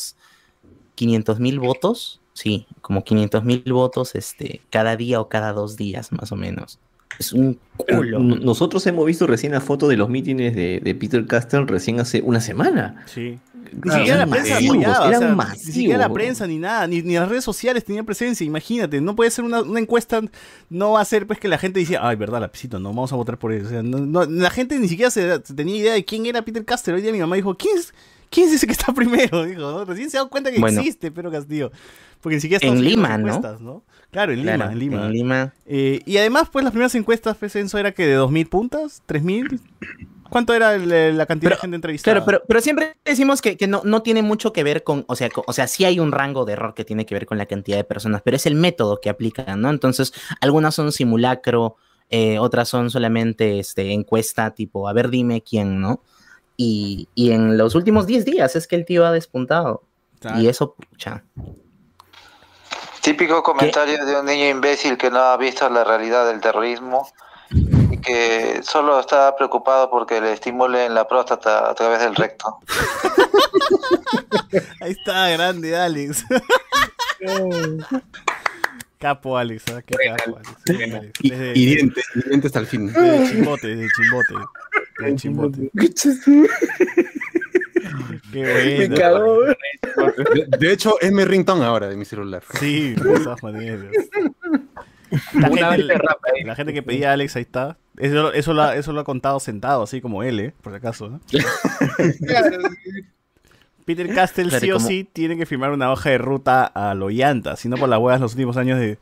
500 0.94 1.40
mil 1.40 1.58
votos. 1.60 2.20
Sí, 2.34 2.66
como 2.80 3.04
500 3.04 3.44
mil 3.44 3.62
votos 3.72 4.14
este, 4.14 4.60
cada 4.70 4.96
día 4.96 5.20
o 5.20 5.28
cada 5.28 5.52
dos 5.52 5.76
días, 5.76 6.10
más 6.12 6.32
o 6.32 6.36
menos. 6.36 6.78
Es 7.18 7.32
un 7.32 7.58
culo. 7.76 8.18
Nosotros 8.18 8.84
hemos 8.88 9.06
visto 9.06 9.26
recién 9.28 9.52
la 9.52 9.60
foto 9.60 9.86
de 9.86 9.96
los 9.96 10.08
mítines 10.08 10.54
de, 10.56 10.80
de 10.80 10.94
Peter 10.96 11.24
Castell 11.26 11.68
recién 11.68 12.00
hace 12.00 12.22
una 12.22 12.40
semana. 12.40 13.04
Sí. 13.06 13.38
Ni 13.82 13.90
siquiera 13.92 14.18
la 14.18 14.26
prensa 14.26 14.54
masivos, 14.54 14.76
apoyaba, 14.86 15.44
o 15.44 15.52
ni 15.52 15.58
siquiera 15.58 15.98
la 15.98 16.08
prensa 16.12 16.46
ni 16.46 16.58
nada, 16.58 16.86
ni, 16.86 17.02
ni 17.02 17.14
las 17.14 17.28
redes 17.28 17.44
sociales 17.44 17.84
tenían 17.84 18.04
presencia, 18.06 18.44
imagínate, 18.46 19.00
no 19.00 19.16
puede 19.16 19.30
ser 19.30 19.44
una, 19.44 19.62
una 19.62 19.80
encuesta, 19.80 20.20
no 20.70 20.92
va 20.92 21.00
a 21.00 21.04
ser 21.04 21.26
pues 21.26 21.38
que 21.38 21.48
la 21.48 21.58
gente 21.58 21.80
dice, 21.80 21.98
ay, 22.00 22.16
verdad, 22.16 22.40
lapicito, 22.40 22.78
no, 22.78 22.90
vamos 22.90 23.12
a 23.12 23.16
votar 23.16 23.38
por 23.38 23.52
él, 23.52 23.66
o 23.66 23.68
sea, 23.68 23.82
no- 23.82 23.98
no, 23.98 24.24
la 24.24 24.50
gente 24.50 24.78
ni 24.78 24.88
siquiera 24.88 25.10
se, 25.10 25.40
se 25.44 25.54
tenía 25.54 25.76
idea 25.76 25.92
de 25.94 26.04
quién 26.04 26.26
era 26.26 26.42
Peter 26.42 26.64
Caster, 26.64 26.94
hoy 26.94 27.02
día 27.02 27.12
mi 27.12 27.18
mamá 27.20 27.36
dijo, 27.36 27.54
¿quién 27.56 27.76
es, 27.78 27.92
quién 28.30 28.48
es 28.48 28.54
ese 28.54 28.66
que 28.66 28.72
está 28.72 28.92
primero? 28.94 29.44
Dijo, 29.44 29.60
¿no? 29.60 29.84
recién 29.84 30.10
se 30.10 30.16
ha 30.16 30.20
dado 30.20 30.30
cuenta 30.30 30.50
que 30.52 30.60
Bueno. 30.60 30.80
existe 30.80 31.10
Pedro 31.10 31.30
Castillo, 31.30 31.72
porque 32.20 32.36
ni 32.36 32.40
siquiera 32.40 32.66
En 32.66 32.82
Lima, 32.82 33.18
¿no? 33.18 33.40
¿no? 33.60 33.82
Claro, 34.10 34.32
en 34.32 34.42
Claro, 34.42 34.70
Lima, 34.70 34.72
en 34.72 34.78
Lima. 34.78 35.06
en 35.06 35.12
Lima. 35.12 35.54
Eh, 35.66 36.00
y 36.06 36.16
además, 36.18 36.48
pues 36.50 36.62
las 36.64 36.70
primeras 36.72 36.94
encuestas, 36.94 37.36
pues, 37.36 37.54
Enzo, 37.56 37.78
era 37.78 37.92
que 37.92 38.06
de 38.06 38.16
2.000 38.16 38.48
puntas, 38.48 39.02
3.000. 39.08 39.58
¿Cuánto 40.30 40.54
era 40.54 40.74
el- 40.74 41.16
la 41.16 41.26
cantidad 41.26 41.52
de 41.52 41.56
gente 41.58 41.74
entrevistada? 41.76 42.14
Claro, 42.14 42.26
pero, 42.26 42.42
pero 42.46 42.60
siempre 42.60 42.96
decimos 43.04 43.40
que, 43.42 43.56
que 43.56 43.66
no, 43.66 43.82
no 43.84 44.02
tiene 44.02 44.22
mucho 44.22 44.52
que 44.52 44.64
ver 44.64 44.82
con, 44.82 45.04
o 45.06 45.16
sea, 45.16 45.28
o 45.46 45.52
sea, 45.52 45.66
sí 45.66 45.84
hay 45.84 46.00
un 46.00 46.12
rango 46.12 46.44
de 46.44 46.54
error 46.54 46.74
que 46.74 46.84
tiene 46.84 47.06
que 47.06 47.14
ver 47.14 47.26
con 47.26 47.38
la 47.38 47.46
cantidad 47.46 47.76
de 47.76 47.84
personas, 47.84 48.22
pero 48.22 48.36
es 48.36 48.46
el 48.46 48.54
método 48.54 49.00
que 49.00 49.10
aplican, 49.10 49.60
¿no? 49.60 49.70
Entonces, 49.70 50.12
algunas 50.40 50.74
son 50.74 50.92
simulacro, 50.92 51.76
eh, 52.10 52.38
otras 52.38 52.68
son 52.68 52.90
solamente 52.90 53.58
este, 53.58 53.92
encuesta 53.92 54.50
tipo, 54.52 54.88
a 54.88 54.92
ver, 54.92 55.08
dime 55.10 55.42
quién, 55.42 55.80
¿no? 55.80 56.00
Y, 56.56 57.08
y 57.14 57.32
en 57.32 57.56
los 57.58 57.74
últimos 57.74 58.06
10 58.06 58.24
días 58.24 58.56
es 58.56 58.66
que 58.66 58.76
el 58.76 58.84
tío 58.84 59.04
ha 59.06 59.12
despuntado. 59.12 59.82
Y 60.38 60.46
eso, 60.46 60.74
pucha. 60.74 61.22
Típico 63.02 63.42
comentario 63.42 64.06
de 64.06 64.18
un 64.18 64.24
niño 64.24 64.48
imbécil 64.48 64.96
que 64.96 65.10
no 65.10 65.18
ha 65.18 65.36
visto 65.36 65.68
la 65.68 65.84
realidad 65.84 66.26
del 66.26 66.40
terrorismo 66.40 67.06
que 68.04 68.60
solo 68.62 69.00
está 69.00 69.34
preocupado 69.36 69.90
porque 69.90 70.20
le 70.20 70.32
estimulen 70.32 70.94
la 70.94 71.08
próstata 71.08 71.70
a 71.70 71.74
través 71.74 72.00
del 72.00 72.14
recto. 72.14 72.58
Ahí 74.80 74.92
está, 74.92 75.30
grande 75.30 75.76
Alex. 75.76 76.24
capo 78.98 79.36
Alex, 79.36 79.64
¿ah? 79.72 79.82
Qué 79.84 79.94
capo 80.16 80.36
Alex. 80.36 81.12
Y 81.54 81.76
diente 81.76 82.46
hasta 82.46 82.60
el 82.60 82.66
fin. 82.66 82.92
Desde 82.92 83.30
chimbote, 83.30 83.68
desde 83.68 83.88
chimbote. 83.94 84.34
Chimbote. 85.16 85.70
Qué 88.32 88.88
bueno. 88.88 89.42
De, 90.34 90.46
de 90.58 90.72
hecho, 90.72 91.00
es 91.00 91.12
mi 91.12 91.24
ringtone 91.24 91.64
ahora 91.64 91.88
de 91.88 91.96
mi 91.96 92.04
celular. 92.04 92.42
Sí, 92.58 92.94
de 92.94 93.20
todas 93.20 93.42
maneras. 93.42 93.92
La 95.34 95.48
Una 95.50 95.70
gente, 95.72 95.86
vez 95.94 95.98
eh. 96.40 96.44
la 96.44 96.54
gente 96.54 96.72
que 96.74 96.82
pedía 96.82 97.10
a 97.10 97.12
Alex, 97.14 97.36
ahí 97.36 97.42
está. 97.42 97.76
Eso, 97.96 98.32
eso, 98.32 98.52
lo, 98.54 98.62
ha- 98.62 98.76
eso 98.76 98.92
lo 98.92 99.00
ha 99.00 99.04
contado 99.04 99.38
sentado, 99.40 99.82
así 99.84 100.00
como 100.00 100.22
él, 100.22 100.40
¿eh? 100.40 100.52
Por 100.62 100.72
si 100.72 100.76
acaso. 100.78 101.08
¿no? 101.10 101.20
Peter 103.84 104.12
Castell 104.14 104.48
Claro, 104.48 104.64
sí 104.64 104.70
o 104.70 104.76
como- 104.76 104.88
sí 104.88 105.08
tiene 105.12 105.36
que 105.36 105.44
firmar 105.46 105.70
una 105.70 105.92
hoja 105.92 106.10
de 106.10 106.18
ruta 106.18 106.64
a 106.64 106.94
lo 106.94 107.10
llanta, 107.10 107.56
si 107.56 107.68
no 107.68 107.76
por 107.76 107.88
las 107.88 107.98
huevas 108.00 108.20
los 108.20 108.32
últimos 108.32 108.56
años 108.56 108.78
de, 108.80 108.98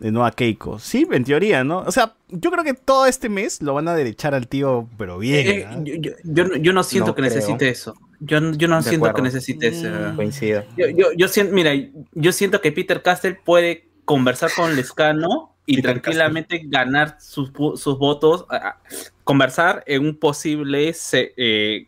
de 0.00 0.12
Noah 0.12 0.32
Keiko. 0.32 0.78
Sí, 0.78 1.06
en 1.10 1.24
teoría, 1.24 1.64
¿no? 1.64 1.78
O 1.80 1.90
sea, 1.92 2.14
yo 2.28 2.50
creo 2.50 2.62
que 2.62 2.74
todo 2.74 3.06
este 3.06 3.30
mes 3.30 3.62
lo 3.62 3.72
van 3.74 3.88
a 3.88 3.94
derechar 3.94 4.34
al 4.34 4.46
tío, 4.46 4.86
pero 4.98 5.18
bien. 5.18 5.46
Eh, 5.46 5.66
yo, 5.82 5.94
yo- 5.94 6.12
yo 6.24 6.44
no- 6.44 6.56
yo 6.56 6.72
no 6.74 6.82
siento 6.82 7.08
No 7.08 7.14
que 7.14 7.22
creo. 7.22 7.34
necesite 7.34 7.68
eso. 7.70 7.94
Yo, 8.20 8.40
no- 8.40 8.54
yo 8.54 8.68
no 8.68 8.76
De 8.76 8.82
siento 8.82 9.06
acuerdo. 9.06 9.16
que 9.16 9.22
necesite 9.22 9.68
eso. 9.68 9.88
Coincido. 10.14 10.64
Yo, 10.76 10.88
yo, 10.88 11.06
yo 11.16 11.28
siento, 11.28 11.54
mira, 11.54 11.72
yo 12.12 12.32
siento 12.32 12.60
que 12.60 12.70
Peter 12.72 13.00
Castell 13.02 13.36
puede 13.42 13.87
conversar 14.08 14.50
con 14.56 14.74
Lescano 14.74 15.54
y 15.66 15.82
tranquilamente 15.82 16.62
ganar 16.64 17.18
sus, 17.20 17.50
sus 17.78 17.98
votos, 17.98 18.46
a- 18.48 18.56
a- 18.56 18.80
conversar 19.22 19.84
en 19.86 20.06
un 20.06 20.16
posible 20.16 20.94
se- 20.94 21.34
eh, 21.36 21.84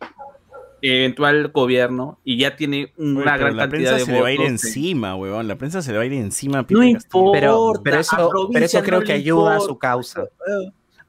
eventual 0.83 1.47
gobierno 1.49 2.19
y 2.23 2.37
ya 2.37 2.55
tiene 2.55 2.93
Oye, 2.97 3.11
una 3.11 3.37
gran 3.37 3.57
la 3.57 3.63
cantidad 3.63 3.69
prensa 3.69 3.93
de 3.93 3.99
se 3.99 4.05
votos. 4.05 4.15
le 4.15 4.21
va 4.21 4.27
a 4.27 4.31
ir 4.33 4.41
encima, 4.41 5.15
huevón. 5.15 5.47
La 5.47 5.55
prensa 5.57 5.81
se 5.81 5.91
le 5.91 5.97
va 5.97 6.03
a 6.03 6.05
ir 6.05 6.13
encima 6.13 6.59
a 6.59 6.65
No 6.69 6.83
importa. 6.83 7.39
Pero, 7.39 7.73
pero 7.83 7.99
eso, 7.99 8.15
pero 8.17 8.29
provincia 8.29 8.65
eso 8.79 8.83
creo 8.83 8.99
no 8.99 9.05
que 9.05 9.13
ayuda 9.13 9.55
a 9.55 9.59
su 9.61 9.77
causa. 9.79 10.25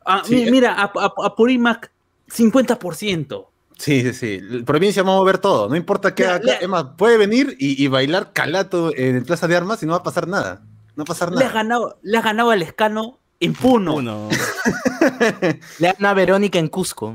Ah, 0.06 0.22
Sí, 0.24 0.44
eh. 0.44 0.50
mira, 0.50 0.72
a, 0.72 0.84
a, 0.94 1.12
a 1.26 1.34
Purimac 1.36 1.90
50%. 2.28 3.46
Sí, 3.78 4.00
sí, 4.02 4.12
sí. 4.14 4.40
La 4.40 4.64
provincia 4.64 5.02
vamos 5.02 5.20
a 5.22 5.24
ver 5.26 5.38
todo. 5.38 5.68
No 5.68 5.76
importa 5.76 6.14
qué 6.14 6.24
haga 6.24 6.36
acá. 6.36 6.54
Es 6.60 6.68
más, 6.68 6.84
puede 6.96 7.18
venir 7.18 7.54
y, 7.58 7.82
y 7.82 7.88
bailar 7.88 8.32
calato 8.32 8.90
en 8.96 9.22
Plaza 9.24 9.46
de 9.48 9.56
Armas 9.56 9.82
y 9.82 9.86
no 9.86 9.92
va 9.92 9.98
a 9.98 10.02
pasar 10.02 10.26
nada. 10.28 10.62
No 10.96 11.04
pasar 11.04 11.30
Le 11.32 11.36
has 11.36 11.42
nada. 11.52 11.52
ganado, 11.54 11.98
le 12.02 12.18
has 12.18 12.24
ganado 12.24 12.50
al 12.50 12.58
Lescano 12.60 13.18
en 13.40 13.54
Puno. 13.54 14.00
Le 15.78 15.94
a 16.06 16.14
Verónica 16.14 16.58
en 16.58 16.68
Cusco. 16.68 17.14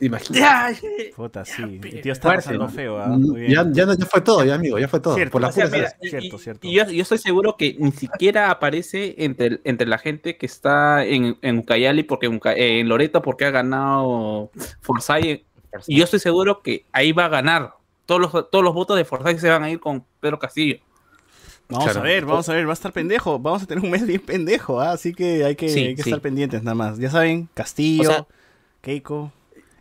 Imagínate. 0.00 1.12
Puta, 1.16 1.44
sí. 1.44 1.80
El 1.82 2.00
tío 2.02 2.12
está 2.12 2.28
Fuerte, 2.28 2.44
pasando 2.44 2.64
¿no? 2.66 2.70
feo. 2.70 2.98
Muy 3.18 3.40
bien. 3.40 3.52
Ya, 3.52 3.84
ya, 3.86 3.94
ya 3.96 4.06
fue 4.06 4.20
todo, 4.20 4.44
ya 4.44 4.54
amigo, 4.54 4.78
ya 4.78 4.86
fue 4.86 5.00
todo. 5.00 5.14
Cierto, 5.16 5.32
Por 5.32 5.40
la 5.42 5.48
O 5.48 5.52
sea, 5.52 5.66
fuerza. 5.66 5.76
mira, 5.76 5.96
y- 6.00 6.08
cierto, 6.08 6.36
y- 6.36 6.38
cierto. 6.38 6.66
Y 6.68 6.72
yo, 6.74 6.84
yo 6.88 7.02
estoy 7.02 7.18
seguro 7.18 7.56
que 7.56 7.74
ni 7.80 7.90
siquiera 7.90 8.50
aparece 8.50 9.16
entre, 9.18 9.60
entre 9.64 9.88
la 9.88 9.98
gente 9.98 10.36
que 10.36 10.46
está 10.46 11.04
en, 11.04 11.36
en 11.42 11.58
Ucayali, 11.58 12.04
porque 12.04 12.26
eh, 12.28 12.78
en 12.80 12.88
Loreto, 12.88 13.22
porque 13.22 13.46
ha 13.46 13.50
ganado 13.50 14.50
Forsyth. 14.82 15.44
Y 15.88 15.96
yo 15.98 16.04
estoy 16.04 16.20
seguro 16.20 16.62
que 16.62 16.86
ahí 16.92 17.10
va 17.12 17.24
a 17.24 17.28
ganar. 17.28 17.74
Todos 18.06 18.20
los, 18.20 18.50
todos 18.50 18.64
los 18.64 18.74
votos 18.74 18.96
de 18.96 19.04
Forsyth 19.04 19.38
se 19.40 19.50
van 19.50 19.64
a 19.64 19.70
ir 19.70 19.80
con 19.80 20.04
Pedro 20.20 20.38
Castillo. 20.38 20.76
Vamos 21.68 21.84
Claro. 21.84 22.00
a 22.00 22.02
ver, 22.02 22.24
vamos 22.24 22.48
a 22.48 22.54
ver, 22.54 22.66
va 22.66 22.70
a 22.70 22.74
estar 22.74 22.92
pendejo. 22.92 23.38
Vamos 23.38 23.62
a 23.62 23.66
tener 23.66 23.84
un 23.84 23.90
mes 23.90 24.06
bien 24.06 24.20
pendejo, 24.20 24.80
¿ah? 24.80 24.92
así 24.92 25.12
que 25.12 25.44
hay 25.44 25.54
que, 25.54 25.68
Sí, 25.68 25.80
hay 25.80 25.94
que 25.96 26.02
sí. 26.02 26.08
estar 26.10 26.22
pendientes 26.22 26.62
nada 26.62 26.74
más. 26.74 26.98
Ya 26.98 27.10
saben, 27.10 27.48
Castillo, 27.52 28.08
O 28.08 28.12
sea, 28.12 28.26
Keiko, 28.80 29.32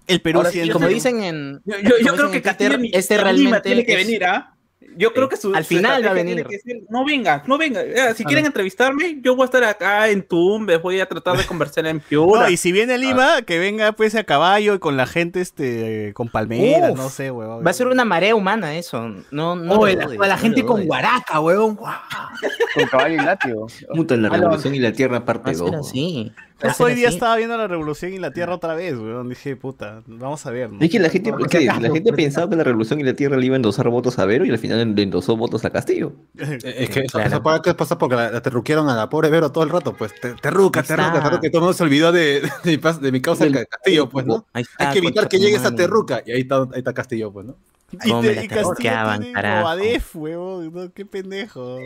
el 0.08 0.22
Perú 0.22 0.40
Ahora 0.40 0.50
sí, 0.52 0.58
siendo- 0.58 0.74
como 0.74 0.88
dicen 0.88 1.24
en. 1.24 1.62
Yo, 1.66 1.76
yo- 1.80 1.98
yo 2.06 2.16
creo 2.16 2.32
que 2.32 2.42
Castillo 2.42 2.78
este 2.92 3.18
realmente 3.18 3.62
tiene 3.62 3.86
que 3.86 3.94
es- 3.94 4.06
venir, 4.06 4.26
¿ah? 4.26 4.54
Yo 4.95 5.12
creo 5.14 5.28
que 5.28 5.38
su, 5.38 5.54
Al 5.56 5.64
final 5.66 6.06
va 6.06 6.12
a 6.12 6.14
venir. 6.14 6.48
no 6.90 7.04
venga, 7.06 7.44
no 7.48 7.58
venga. 7.58 7.82
Eh, 7.82 8.14
Si 8.16 8.24
quieren 8.24 8.45
entrevistarme, 8.45 9.20
yo 9.22 9.36
voy 9.36 9.44
a 9.44 9.45
estar 9.45 9.64
acá 9.64 10.08
en 10.10 10.22
Tumbes, 10.24 10.82
voy 10.82 10.99
a 10.99 11.08
tratar 11.08 11.36
de 11.38 11.45
conversar 11.45 11.86
en 11.88 11.99
Piura. 12.10 12.41
No, 12.44 12.49
y 12.49 12.58
si 12.58 12.72
viene 12.72 12.94
a 12.94 12.98
Lima, 12.98 13.41
que 13.41 13.60
venga 13.60 13.91
pues 13.91 14.16
a 14.16 14.24
caballo 14.24 14.76
y 14.76 14.80
con 14.80 14.95
la 14.98 15.06
gente 15.08 15.41
este 15.41 16.14
con 16.14 16.30
palmeras, 16.30 16.91
Uf, 16.91 16.98
no 16.98 17.10
sé, 17.10 17.32
huevón. 17.32 17.66
Va 17.66 17.72
a 17.72 17.74
ser 17.74 17.88
una 17.88 18.06
marea 18.06 18.36
humana 18.36 18.76
eso. 18.78 19.08
No, 19.32 19.56
no 19.56 19.74
Oh, 19.80 19.88
la, 19.88 20.06
dudes, 20.06 20.20
la 20.20 20.38
gente 20.38 20.64
con 20.64 20.86
guaraca, 20.86 21.40
huevón. 21.40 21.76
Con 21.76 22.86
caballo 22.90 23.16
y 23.16 23.26
látigo. 23.26 23.68
Puta, 23.95 24.16
la 24.16 24.28
Ah, 24.30 24.38
lo- 24.38 24.44
revolución 24.44 24.76
y 24.76 24.80
la 24.80 24.91
tierra 24.94 25.26
parte 25.26 25.45
Va 25.45 25.52
a 25.52 25.56
ser 25.56 25.72
2. 25.72 25.88
así. 25.88 26.32
Justo 26.60 26.84
hoy 26.86 26.96
día 26.96 27.10
estaba 27.10 27.36
viendo 27.36 27.56
la 27.58 27.68
revolución 27.68 28.14
y 28.14 28.18
la 28.18 28.32
tierra 28.32 28.56
otra 28.56 28.74
vez, 28.74 28.96
weón. 28.96 29.30
Dije, 29.30 29.56
puta, 29.56 30.02
vamos 30.08 30.46
a 30.46 30.52
ver. 30.52 30.72
¿no? 30.72 30.80
Es 30.82 30.90
que 30.90 31.00
la 31.00 31.10
gente, 31.10 31.32
la 31.32 31.90
gente 31.94 32.14
pensaba 32.14 32.50
que 32.50 32.56
la 32.56 32.64
revolución 32.64 33.00
y 33.00 33.04
la 33.04 33.14
tierra 33.14 33.38
le 33.38 33.46
iba 33.46 33.56
a 33.56 33.58
endosar 33.58 33.90
votos 33.90 34.18
a 34.18 34.26
Vero 34.26 34.44
y 34.46 34.50
al 34.50 34.58
final 34.58 34.96
le 34.96 35.04
endosó 35.04 35.38
votos 35.38 35.64
a 35.66 35.70
Castillo. 35.70 36.14
Es 36.36 36.90
que 36.90 37.02
eso, 37.02 37.20
eso 37.20 37.44
pasa- 37.44 37.98
porque 37.98 38.16
la, 38.16 38.32
la 38.32 38.42
terruquearon 38.42 38.90
a 38.90 38.96
la 38.96 39.10
pobre 39.10 39.30
Vero 39.30 39.52
todo 39.52 39.64
el 39.64 39.70
rato, 39.70 39.94
pues 39.96 40.14
te, 40.20 40.34
terruca, 40.34 40.82
terruca, 40.84 41.22
terruca, 41.22 41.48
y 41.48 41.52
todo 41.52 41.60
el 41.60 41.62
mundo 41.64 41.74
se 41.74 41.84
olvidó 41.84 42.12
de, 42.12 42.42
de, 42.64 42.72
mi, 42.72 42.78
pas- 42.78 43.00
de 43.00 43.12
mi 43.12 43.22
causa 43.22 43.46
el 43.46 43.68
Castillo, 43.68 44.10
pues, 44.10 44.26
¿no? 44.26 44.46
Hay 44.54 44.64
que 44.94 44.98
evitar 45.00 45.28
que 45.30 45.38
llegue 45.40 45.58
esa 45.58 45.76
terruca, 45.76 46.24
y 46.26 46.32
ahí 46.32 46.42
está, 46.42 46.58
ahí 46.58 46.70
está 46.76 46.94
Castillo, 46.94 47.32
pues, 47.32 47.46
¿no? 47.46 47.56
Y, 47.92 47.98
te- 47.98 48.08
me 48.14 48.34
la 48.36 48.44
y 48.44 48.48
Castillo 48.48 48.74
tiene 49.20 49.32
carajo. 49.34 49.62
Movadef, 49.62 50.16
huevón. 50.16 50.74
No, 50.74 50.92
qué 50.94 51.06
pendejo. 51.06 51.78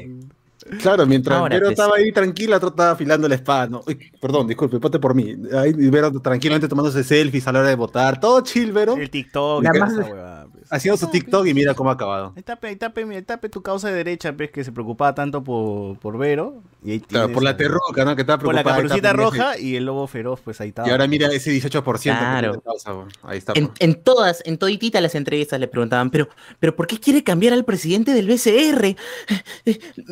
Claro, 0.81 1.05
mientras 1.05 1.38
Ahora, 1.38 1.55
Vero 1.55 1.69
estaba 1.69 1.95
ahí 1.95 2.11
tranquila, 2.11 2.57
otro 2.57 2.69
estaba 2.69 2.91
afilando 2.91 3.27
la 3.27 3.35
espada, 3.35 3.67
¿no? 3.67 3.81
Uy, 3.88 4.11
perdón, 4.19 4.47
disculpe, 4.47 4.79
ponte 4.79 4.99
por 4.99 5.15
mí. 5.15 5.35
Ahí 5.53 5.73
Vero 5.73 6.11
tranquilamente 6.21 6.67
tomándose 6.67 7.03
selfies 7.03 7.47
a 7.47 7.51
la 7.51 7.59
hora 7.59 7.69
de 7.69 7.75
votar, 7.75 8.19
todo 8.19 8.41
chill, 8.41 8.71
Vero. 8.71 8.95
El 8.95 9.09
TikTok, 9.09 9.63
y 9.63 9.79
más-. 9.79 9.95
Haciendo 10.72 10.98
su 10.98 11.07
TikTok 11.07 11.45
y 11.48 11.53
mira 11.53 11.73
cómo 11.73 11.89
ha 11.89 11.93
acabado. 11.93 12.34
Ahí 12.35 12.43
tape, 12.43 12.68
ahí 12.69 12.76
tape, 12.77 13.06
mira, 13.06 13.22
tape 13.22 13.49
tu 13.49 13.61
causa 13.61 13.89
de 13.89 13.93
derecha, 13.95 14.31
pues, 14.35 14.52
que 14.52 14.64
se 14.64 14.72
preocupaba 14.72 15.14
tanto 15.14 15.43
por, 15.43 15.98
por 15.99 16.18
Vero. 16.18 16.64
Y 16.84 16.91
ahí 16.93 16.99
Claro, 17.02 17.31
por 17.31 17.43
la 17.43 17.52
a- 17.52 17.57
terruca, 17.57 18.06
¿no? 18.06 18.15
Que 18.15 18.22
estaba 18.22 18.39
Por 18.41 18.56
la 18.56 18.64
preocupada. 18.64 18.76
caperucita 18.77 19.10
estaba 19.10 19.30
roja 19.30 19.60
y 19.60 19.76
el 19.76 19.85
lobo 19.85 20.07
feroz, 20.07 20.39
pues 20.41 20.60
ahí 20.61 20.69
está. 20.69 20.88
Y 20.88 20.91
ahora 20.91 21.06
mira 21.07 21.27
ese 21.27 21.52
18% 21.52 22.18
que 22.18 22.19
Claro. 22.19 22.52
tiene 22.53 22.64
causa. 22.64 22.91
Ahí 23.23 23.38
está. 23.38 23.53
En, 23.56 23.69
en 23.80 24.02
todas, 24.02 24.41
en 24.45 24.57
toditita 24.57 24.99
las 25.02 25.14
entrevistas 25.15 25.60
le 25.60 25.68
preguntaban, 25.68 26.10
pero, 26.10 26.30
pero 26.60 26.76
¿por 26.76 26.88
qué 26.88 26.99
quiere 26.99 27.23
cambiar 27.23 27.53
al 27.53 27.65
presidente 27.65 28.14
del 28.14 28.27
BCR? 28.27 28.95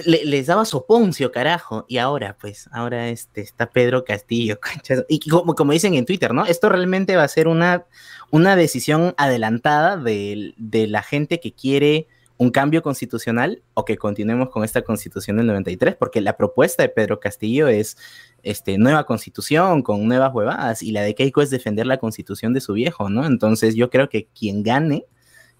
Le- 0.06 0.26
les 0.26 0.48
daba 0.48 0.65
soponcio, 0.65 1.31
carajo. 1.31 1.86
Y 1.88 1.98
ahora, 1.98 2.38
pues, 2.40 2.69
ahora 2.72 3.10
este, 3.10 3.41
está 3.41 3.69
Pedro 3.69 4.03
Castillo. 4.03 4.60
Y 5.07 5.27
como, 5.30 5.56
como 5.56 5.72
dicen 5.72 5.94
en 5.94 6.06
Twitter, 6.06 6.34
¿no? 6.34 6.45
Esto 6.45 6.69
realmente 6.69 7.15
va 7.15 7.23
a 7.23 7.27
ser 7.27 7.48
una, 7.48 7.84
una 8.31 8.56
decisión 8.56 9.14
adelantada 9.18 9.97
de, 9.97 10.53
de 10.57 10.88
la 10.88 11.01
gente 11.03 11.39
que 11.39 11.51
quiere 11.53 12.07
un 12.38 12.51
cambio 12.51 12.81
constitucional 12.81 13.61
o 13.73 13.84
que 13.84 13.97
continuemos 13.97 14.49
con 14.49 14.64
esta 14.64 14.81
constitución 14.81 15.35
del 15.38 15.47
93, 15.47 15.95
porque 15.95 16.22
la 16.22 16.38
propuesta 16.38 16.84
de 16.84 16.89
Pedro 16.89 17.19
Castillo 17.19 17.68
es 17.68 17.97
este, 18.43 18.77
nueva 18.77 19.06
constitución 19.06 19.81
con 19.81 20.07
nuevas 20.07 20.34
huevadas 20.34 20.81
y 20.81 20.91
la 20.93 21.01
de 21.01 21.15
Keiko 21.15 21.41
es 21.41 21.49
defender 21.49 21.85
la 21.85 21.97
constitución 21.97 22.53
de 22.53 22.61
su 22.61 22.73
viejo, 22.73 23.10
¿no? 23.10 23.26
Entonces 23.26 23.76
yo 23.76 23.89
creo 23.89 24.07
que 24.07 24.27
quien 24.27 24.64
gane 24.64 25.03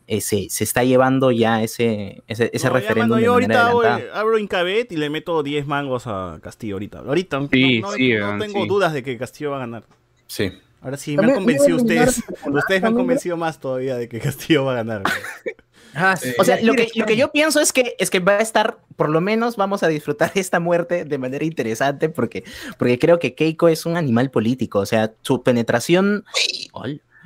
eh, 0.08 0.22
se, 0.22 0.48
se 0.50 0.64
está 0.64 0.86
llevando 0.86 1.32
ya 1.32 1.62
ese, 1.62 2.24
ese, 2.28 2.50
ese 2.54 2.68
No, 2.68 2.74
ya, 2.74 2.80
referéndum 2.80 3.18
mano, 3.18 3.26
yo 3.26 3.36
de 3.36 3.42
manera 3.42 3.62
ahorita 3.64 3.68
hago, 3.70 3.82
adelantada. 3.82 4.20
abro 4.22 4.38
Incabet 4.40 4.92
y 4.94 4.98
le 4.98 5.10
meto 5.10 5.44
10 5.44 5.68
mangos 5.68 6.04
a 6.08 6.40
Castillo 6.42 6.76
ahorita. 6.76 7.00
Ahorita. 7.00 7.42
Sí, 7.52 7.82
no, 7.82 7.88
no- 7.90 7.94
sí, 7.96 8.14
no 8.14 8.26
weón, 8.28 8.40
tengo 8.40 8.62
sí. 8.64 8.68
dudas 8.70 8.94
de 8.94 9.04
que 9.04 9.18
Castillo 9.18 9.52
va 9.52 9.58
a 9.58 9.60
ganar. 9.60 9.84
Sí. 10.28 10.52
Ahora 10.82 10.98
sí, 10.98 11.18
me 11.18 11.24
han 11.26 11.36
convencido 11.36 11.78
ustedes. 11.78 12.24
Ustedes 12.46 12.82
me 12.82 12.88
han 12.88 12.96
convencido 12.96 13.36
más 13.38 13.60
todavía 13.60 13.96
de 13.98 14.08
que 14.08 14.20
Castillo 14.20 14.64
va 14.66 14.72
a 14.74 14.76
ganar. 14.76 15.04
weón. 15.04 16.16
O 16.40 16.44
sea, 16.44 16.62
lo 16.62 16.74
que, 16.74 16.88
lo 16.96 17.06
que 17.06 17.18
yo 17.18 17.32
pienso 17.32 17.60
es 17.60 17.74
que, 17.74 17.96
es 18.00 18.10
que 18.10 18.20
va 18.20 18.34
a 18.34 18.42
estar, 18.42 18.78
por 18.96 19.10
lo 19.10 19.22
menos 19.22 19.56
vamos 19.58 19.82
a 19.84 19.88
disfrutar 19.88 20.32
esta 20.36 20.60
muerte 20.60 21.04
de 21.04 21.18
manera 21.18 21.44
interesante 21.44 22.10
porque, 22.10 22.44
porque 22.78 23.00
creo 23.00 23.20
que 23.20 23.34
Keiko 23.36 23.68
es 23.68 23.86
un 23.86 23.98
animal 23.98 24.30
político, 24.32 24.80
o 24.80 24.86
sea, 24.86 25.12
su 25.24 25.42
penetración 25.44 26.24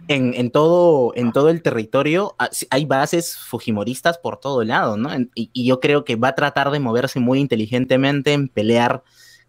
en, 0.08 0.34
en 0.34 0.50
todo, 0.52 1.14
en 1.16 1.32
todo 1.32 1.50
el 1.50 1.62
territorio, 1.62 2.36
ah, 2.40 2.50
hay 2.70 2.86
bases 2.86 3.38
fujimoristas 3.38 4.18
por 4.18 4.38
todo 4.40 4.64
lado, 4.64 4.98
¿no? 4.98 5.14
En- 5.14 5.30
Y, 5.36 5.50
y 5.54 5.66
yo 5.66 5.80
creo 5.80 6.04
que 6.04 6.16
va 6.16 6.30
a 6.30 6.36
tratar 6.36 6.72
de 6.72 6.80
moverse 6.80 7.20
muy 7.20 7.40
inteligentemente 7.40 8.34
en 8.34 8.48
pelear 8.48 9.04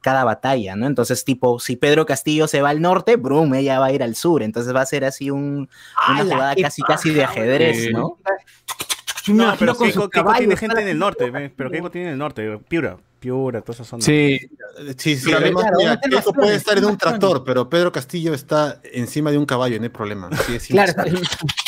cada 0.04 0.22
batalla, 0.22 0.76
¿no? 0.76 0.86
Entonces, 0.86 1.24
tipo, 1.24 1.58
si 1.58 1.76
Pedro 1.76 2.04
Castillo 2.04 2.46
se 2.46 2.60
va 2.60 2.68
al 2.68 2.82
norte, 2.82 3.16
brum, 3.16 3.54
ella 3.54 3.78
va 3.78 3.86
a 3.86 3.92
ir 3.92 4.02
al 4.02 4.16
sur, 4.16 4.42
entonces 4.42 4.74
va 4.74 4.82
a 4.82 4.86
ser 4.86 5.02
así 5.02 5.30
un, 5.30 5.66
una 6.10 6.20
¡Hala, 6.20 6.34
jugada 6.34 6.54
casi, 6.56 6.82
casi 6.82 7.10
de 7.10 7.24
ajedrez! 7.24 7.90
¿no? 7.90 8.18
No, 9.28 9.54
pero 9.58 9.74
con 9.74 9.90
Keiko, 9.90 10.34
tiene 10.36 10.56
gente 10.58 10.82
en 10.82 10.88
el 10.88 10.98
norte, 10.98 11.30
ve, 11.30 11.50
pero 11.56 11.70
Keiko 11.70 11.90
tiene 11.90 12.08
en 12.08 12.12
el 12.12 12.18
norte, 12.18 12.58
Piura, 12.68 12.98
Piura, 13.18 13.62
toda 13.62 13.76
esa 13.76 13.84
zona. 13.84 14.04
Sí, 14.04 14.38
sí, 14.98 15.16
sí. 15.16 15.24
Pero 15.24 15.38
además, 15.38 15.62
claro, 15.62 15.76
mira, 15.78 15.88
van 15.88 15.98
a 15.98 16.00
tener 16.02 16.18
Keiko 16.18 16.32
puede 16.34 16.54
estar 16.56 16.76
en 16.76 16.84
un 16.84 16.98
tractor, 16.98 17.42
pero 17.42 17.70
Pedro 17.70 17.90
Castillo 17.90 18.34
está 18.34 18.82
encima 18.92 19.30
de 19.30 19.38
un 19.38 19.46
caballo, 19.46 19.78
no 19.78 19.84
hay 19.84 19.88
problema. 19.88 20.28
Es 20.52 20.66
Claro. 20.66 20.92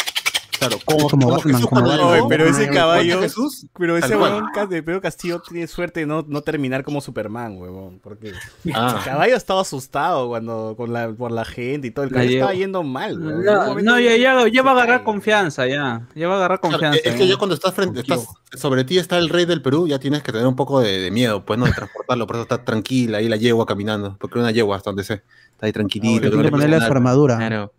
Claro, 0.59 0.78
como, 0.85 1.09
Como 1.09 1.11
como 1.11 1.31
Batman, 1.37 1.55
Jesús 1.55 1.69
como 1.69 1.83
cuando 1.83 1.91
Batman. 1.91 2.15
llegó, 2.15 2.27
Oye, 2.27 2.37
pero 2.37 2.49
ese 2.51 2.69
caballo, 2.70 3.20
Jesús, 3.20 3.66
pero 3.78 3.97
ese 3.97 4.16
huevón 4.16 4.47
de 4.70 4.83
Pedro 4.83 5.01
Castillo 5.01 5.41
tiene 5.47 5.66
suerte 5.66 6.01
de 6.01 6.07
no, 6.07 6.24
no 6.27 6.41
terminar 6.43 6.83
como 6.85 7.01
Superman, 7.01 7.59
huevón, 7.59 8.01
porque 8.03 8.33
Ah. 8.74 8.97
el 8.99 9.05
caballo 9.05 9.37
estaba 9.37 9.61
asustado 9.62 10.28
cuando 10.28 10.74
con 10.77 10.93
la, 10.93 11.11
por 11.12 11.31
la 11.33 11.45
gente 11.45 11.89
y 11.89 11.91
todo, 11.91 12.05
el 12.05 12.11
caballo 12.11 12.31
estaba 12.31 12.55
yendo 12.55 12.83
mal, 12.83 13.19
huevón. 13.20 13.45
No, 13.45 13.74
no, 13.83 14.01
ya, 14.01 14.16
ya, 14.16 14.49
ya 14.49 14.62
va 14.62 14.70
a 14.70 14.74
agarrar 14.74 15.03
confianza, 15.05 15.66
ya. 15.66 16.07
Ya 16.15 16.28
va 16.28 16.35
a 16.35 16.37
agarrar 16.39 16.61
Claro, 16.61 16.73
confianza. 16.78 17.01
es 17.05 17.15
que 17.15 17.27
ya. 17.28 17.37
cuando 17.37 17.55
estás 17.55 17.74
frente, 17.74 18.01
estás 18.01 18.27
sobre 18.55 18.85
ti 18.85 18.97
está 18.99 19.19
el 19.19 19.28
rey 19.28 19.45
del 19.45 19.61
Perú, 19.62 19.87
ya 19.89 19.99
tienes 19.99 20.23
que 20.23 20.33
tener 20.33 20.47
un 20.47 20.57
poco 20.57 20.81
de, 20.81 21.01
de 21.01 21.11
miedo, 21.11 21.45
pues 21.45 21.59
no, 21.59 21.66
de 21.66 21.73
transportarlo, 21.73 22.27
por 22.27 22.37
eso 22.37 22.43
está 22.45 22.65
tranquila 22.65 23.19
ahí 23.19 23.28
la 23.28 23.37
yegua 23.37 23.66
caminando, 23.66 24.16
porque 24.19 24.39
una 24.39 24.51
yegua 24.53 24.77
hasta 24.77 24.91
donde 24.91 25.05
sé, 25.05 25.23
está 25.53 25.66
ahí 25.66 25.73
tranquilito. 25.73 26.20
Tiene 26.23 26.37
no 26.37 26.39
que 26.39 26.45
le 26.45 26.51
ponerle 26.51 26.78
su 26.78 26.93
armadura. 26.93 27.37
Claro. 27.37 27.73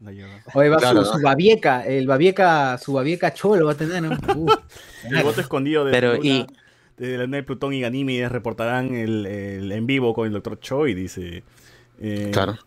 Oye, 0.53 0.69
va 0.69 0.77
Claro, 0.77 1.03
su, 1.05 1.11
¿no? 1.13 1.17
su 1.17 1.23
babieca, 1.23 1.85
el 1.85 2.05
babieca, 2.07 2.66
su 2.77 2.93
babieca 2.93 3.33
cholo 3.33 3.65
va 3.67 3.73
a 3.73 3.75
tener, 3.75 4.01
¿no? 4.01 4.09
Uh, 4.35 4.49
El 5.09 5.23
voto 5.23 5.41
escondido 5.41 5.85
de 5.85 5.91
Pero, 5.91 6.15
y- 6.15 6.45
desde 6.97 7.17
la 7.17 7.23
luna 7.25 7.37
de 7.37 7.43
Plutón 7.43 7.73
y 7.73 7.81
Ganímedes 7.81 8.31
reportarán 8.31 8.95
el, 8.95 9.25
el 9.27 9.71
en 9.71 9.85
vivo 9.85 10.13
con 10.15 10.25
el 10.27 10.33
doctor 10.33 10.59
Choi, 10.59 10.93
dice. 10.95 11.43
Eh, 12.01 12.29
Claro. 12.33 12.57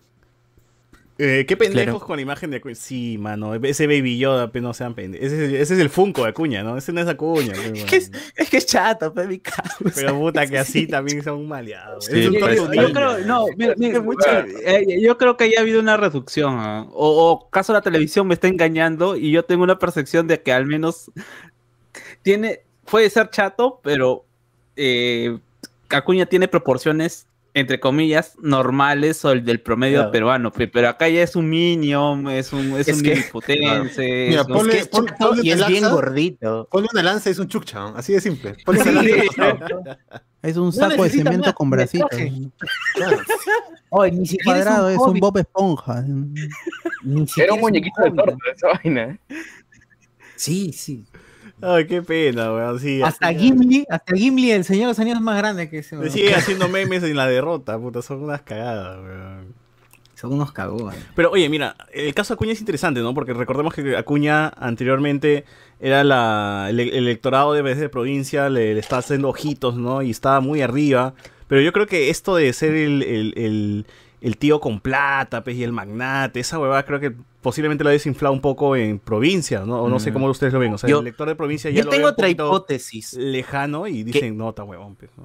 Eh, 1.20 1.44
qué 1.47 1.56
pendejos 1.56 1.84
Claro. 1.94 2.06
con 2.06 2.16
la 2.16 2.22
imagen 2.22 2.51
de 2.51 2.56
Acuña. 2.56 2.74
Sí, 2.74 3.16
mano, 3.18 3.55
ese 3.55 3.86
Baby 3.86 4.18
Yoda, 4.18 4.51
pues 4.51 4.62
no 4.62 4.72
sean 4.74 4.94
pendejos. 4.94 5.26
Ese, 5.26 5.44
es- 5.47 5.52
ese 5.52 5.74
es 5.74 5.80
el 5.80 5.90
Funko 5.90 6.24
de 6.24 6.30
Acuña, 6.30 6.62
¿no? 6.62 6.76
Ese 6.76 6.92
no 6.92 7.01
es 7.01 7.06
Acuña. 7.09 7.52
pues, 7.55 7.72
Es 7.80 7.84
que 7.84 7.97
es, 7.97 8.12
es 8.36 8.51
que 8.51 8.56
es 8.56 8.66
chato, 8.66 9.12
pe, 9.14 9.26
mi 9.26 9.38
causa. 9.38 9.76
Pero 9.94 10.18
puta, 10.18 10.47
que 10.47 10.59
así 10.59 10.86
también 10.86 11.22
son 11.22 11.47
maleados. 11.47 12.06
Sí, 12.06 12.20
es 12.20 12.26
un 12.28 12.34
Yo, 12.72 12.92
creo, 12.92 13.18
no, 13.26 13.47
mira, 13.56 13.74
mira, 13.76 14.02
eh, 14.64 15.01
yo 15.01 15.16
creo 15.18 15.36
que 15.36 15.51
ya 15.51 15.59
ha 15.59 15.62
habido 15.62 15.80
una 15.80 15.97
reducción. 15.97 16.59
O, 16.59 16.88
o 16.94 17.51
caso 17.51 17.72
la 17.72 17.82
televisión 17.82 18.26
me 18.26 18.34
está 18.34 18.48
engañando 18.48 19.16
y 19.16 19.30
yo 19.30 19.44
tengo 19.44 19.62
una 19.62 19.78
percepción 19.78 20.26
de 20.26 20.40
que 20.42 20.52
al 20.52 20.66
menos 20.66 21.10
tiene, 22.22 22.60
puede 22.90 23.10
ser 23.10 23.30
chato, 23.30 23.80
pero 23.82 24.24
eh, 24.76 25.38
Acuña 25.88 26.26
tiene 26.26 26.48
proporciones 26.48 27.26
entre 27.52 27.81
comillas 27.81 28.36
normales 28.40 29.24
o 29.24 29.32
el 29.32 29.44
del 29.44 29.60
promedio 29.60 29.98
Claro. 29.98 30.12
peruano, 30.12 30.52
pe- 30.52 30.68
pero 30.68 30.89
acá 30.89 31.09
ya 31.09 31.22
es 31.22 31.35
un 31.36 31.48
minion, 31.48 32.28
es 32.31 32.52
un 32.52 32.72
es, 32.78 32.89
Es 32.89 32.97
un 32.97 33.02
que- 33.02 33.14
liliputense, 33.16 34.27
Mira, 34.28 34.43
es 34.43 34.47
un- 34.47 34.52
ponle- 34.55 34.68
Es 34.68 34.74
que 34.74 34.81
es 34.82 34.89
pon- 34.89 35.06
chato 35.06 35.28
ponle 35.28 35.43
y 35.44 35.51
es 35.51 35.66
bien 35.66 35.90
gordito. 35.90 36.68
Ponle 36.70 36.89
una 36.93 37.02
lanza 37.02 37.28
y 37.28 37.32
es 37.32 37.39
un 37.39 37.48
chucha, 37.48 37.89
así 37.97 38.12
de 38.12 38.20
simple. 38.20 38.55
Ponle 38.64 38.82
una 38.82 38.93
lanza. 38.93 39.98
Es 40.43 40.56
un 40.56 40.66
No 40.66 40.72
saco 40.72 41.05
de 41.05 41.10
cemento 41.10 41.44
más 41.48 41.52
con 41.52 41.68
bracitos. 41.68 42.09
Claro. 42.94 43.18
Oye, 43.90 44.12
ni 44.12 44.24
siquiera 44.27 44.60
Cuadrado, 44.64 44.89
es 44.89 44.94
es 44.97 45.01
un, 45.02 45.20
Bob 45.20 45.36
Esponja. 45.36 46.02
ni 46.02 47.27
Era 47.36 47.52
un 47.52 47.60
muñequito 47.60 48.02
de 48.05 48.10
torta 48.12 48.36
esa 48.56 48.68
vaina. 48.68 49.02
¿eh? 49.02 49.18
Sí, 50.36 50.72
sí. 50.72 51.05
Ay, 51.62 51.87
qué 51.87 52.03
pena, 52.03 52.53
weón. 52.53 52.78
Sí, 52.81 53.03
Hasta 53.03 53.28
así- 53.28 53.39
Gimli, 53.39 53.85
hasta 53.91 54.15
Gimli, 54.15 54.51
el 54.53 54.65
señor 54.65 54.82
de 54.82 54.87
los 54.89 54.99
anillos 54.99 55.19
es 55.19 55.24
más 55.24 55.37
grande 55.39 55.69
que 55.69 55.78
ese. 55.78 55.97
Weón. 55.99 56.11
siguen 56.11 56.35
haciendo 56.35 56.69
memes 56.69 57.03
en 57.03 57.16
la 57.16 57.27
derrota, 57.27 57.78
puta, 57.78 58.03
son 58.03 58.23
unas 58.23 58.43
cagadas, 58.43 58.99
weón. 59.03 59.55
Son 60.15 60.32
unos 60.35 60.53
cagones. 60.53 60.99
Pero 61.16 61.31
oye, 61.31 61.49
mira, 61.49 61.77
el 61.95 62.12
caso 62.12 62.35
de 62.35 62.37
Acuña 62.37 62.53
es 62.53 62.61
interesante, 62.61 63.01
¿no? 63.01 63.15
Porque 63.15 63.32
recordemos 63.32 63.73
que 63.73 63.97
Acuña 63.97 64.49
anteriormente 64.49 65.45
era 65.81 66.05
la, 66.05 66.66
el, 66.69 66.78
el 66.81 66.91
electorado 66.95 67.55
de 67.55 67.62
vez 67.62 67.78
de 67.78 67.89
provincia, 67.89 68.51
le, 68.51 68.74
le 68.74 68.81
estaba 68.81 69.01
haciendo 69.01 69.31
ojitos, 69.31 69.77
¿no? 69.77 70.03
Y 70.03 70.11
estaba 70.11 70.41
muy 70.41 70.61
arriba. 70.61 71.15
Pero 71.49 71.62
yo 71.62 71.73
creo 71.73 71.87
que 71.87 72.11
esto 72.11 72.37
de 72.37 72.53
ser 72.53 72.74
el, 72.74 73.03
el- 73.03 73.32
el- 73.37 73.87
el 74.20 74.37
tío 74.37 74.61
con 74.61 74.81
plata, 74.81 75.43
pues, 75.43 75.57
y 75.57 75.65
el 75.65 75.73
magnate, 75.73 76.41
esa 76.41 76.59
huevada 76.59 76.85
creo 76.85 77.01
que 77.01 77.15
posiblemente 77.43 77.85
lo 77.85 77.91
ha 77.91 77.93
desinflado 77.93 78.33
un 78.33 78.41
poco 78.41 78.77
en 78.77 78.99
provincia, 78.99 79.61
¿no? 79.61 79.83
O 79.83 79.89
no 79.89 79.99
sé 80.01 80.12
cómo 80.12 80.27
ustedes 80.29 80.53
lo 80.53 80.59
ven. 80.59 80.75
O 80.75 80.79
sea, 80.79 80.89
Yo- 80.91 80.99
el 81.01 81.07
elector 81.07 81.29
de 81.29 81.35
provincia 81.37 81.71
ya 81.71 81.79
Yo 81.79 81.85
lo 81.85 81.91
tengo 81.91 82.03
ve 82.05 82.09
un 82.09 82.12
otra 82.12 82.29
hipótesis. 82.29 83.15
lejano 83.15 83.87
y 83.87 84.03
dicen, 84.03 84.37
no, 84.37 84.51
está 84.51 84.62
huevón, 84.65 84.97
pues, 84.97 85.11
¿no? 85.17 85.25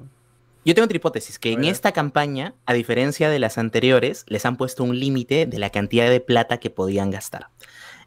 Yo 0.64 0.74
tengo 0.74 0.86
otra 0.86 0.96
hipótesis, 0.96 1.38
que 1.38 1.50
A 1.50 1.52
en 1.52 1.60
ver. 1.60 1.70
esta 1.70 1.92
campaña, 1.92 2.54
a 2.66 2.72
diferencia 2.74 3.30
de 3.30 3.38
las 3.38 3.56
anteriores, 3.56 4.24
les 4.26 4.44
han 4.46 4.56
puesto 4.56 4.82
un 4.82 4.98
límite 4.98 5.46
de 5.46 5.58
la 5.58 5.70
cantidad 5.70 6.10
de 6.10 6.18
plata 6.20 6.58
que 6.58 6.70
podían 6.70 7.10
gastar. 7.10 7.48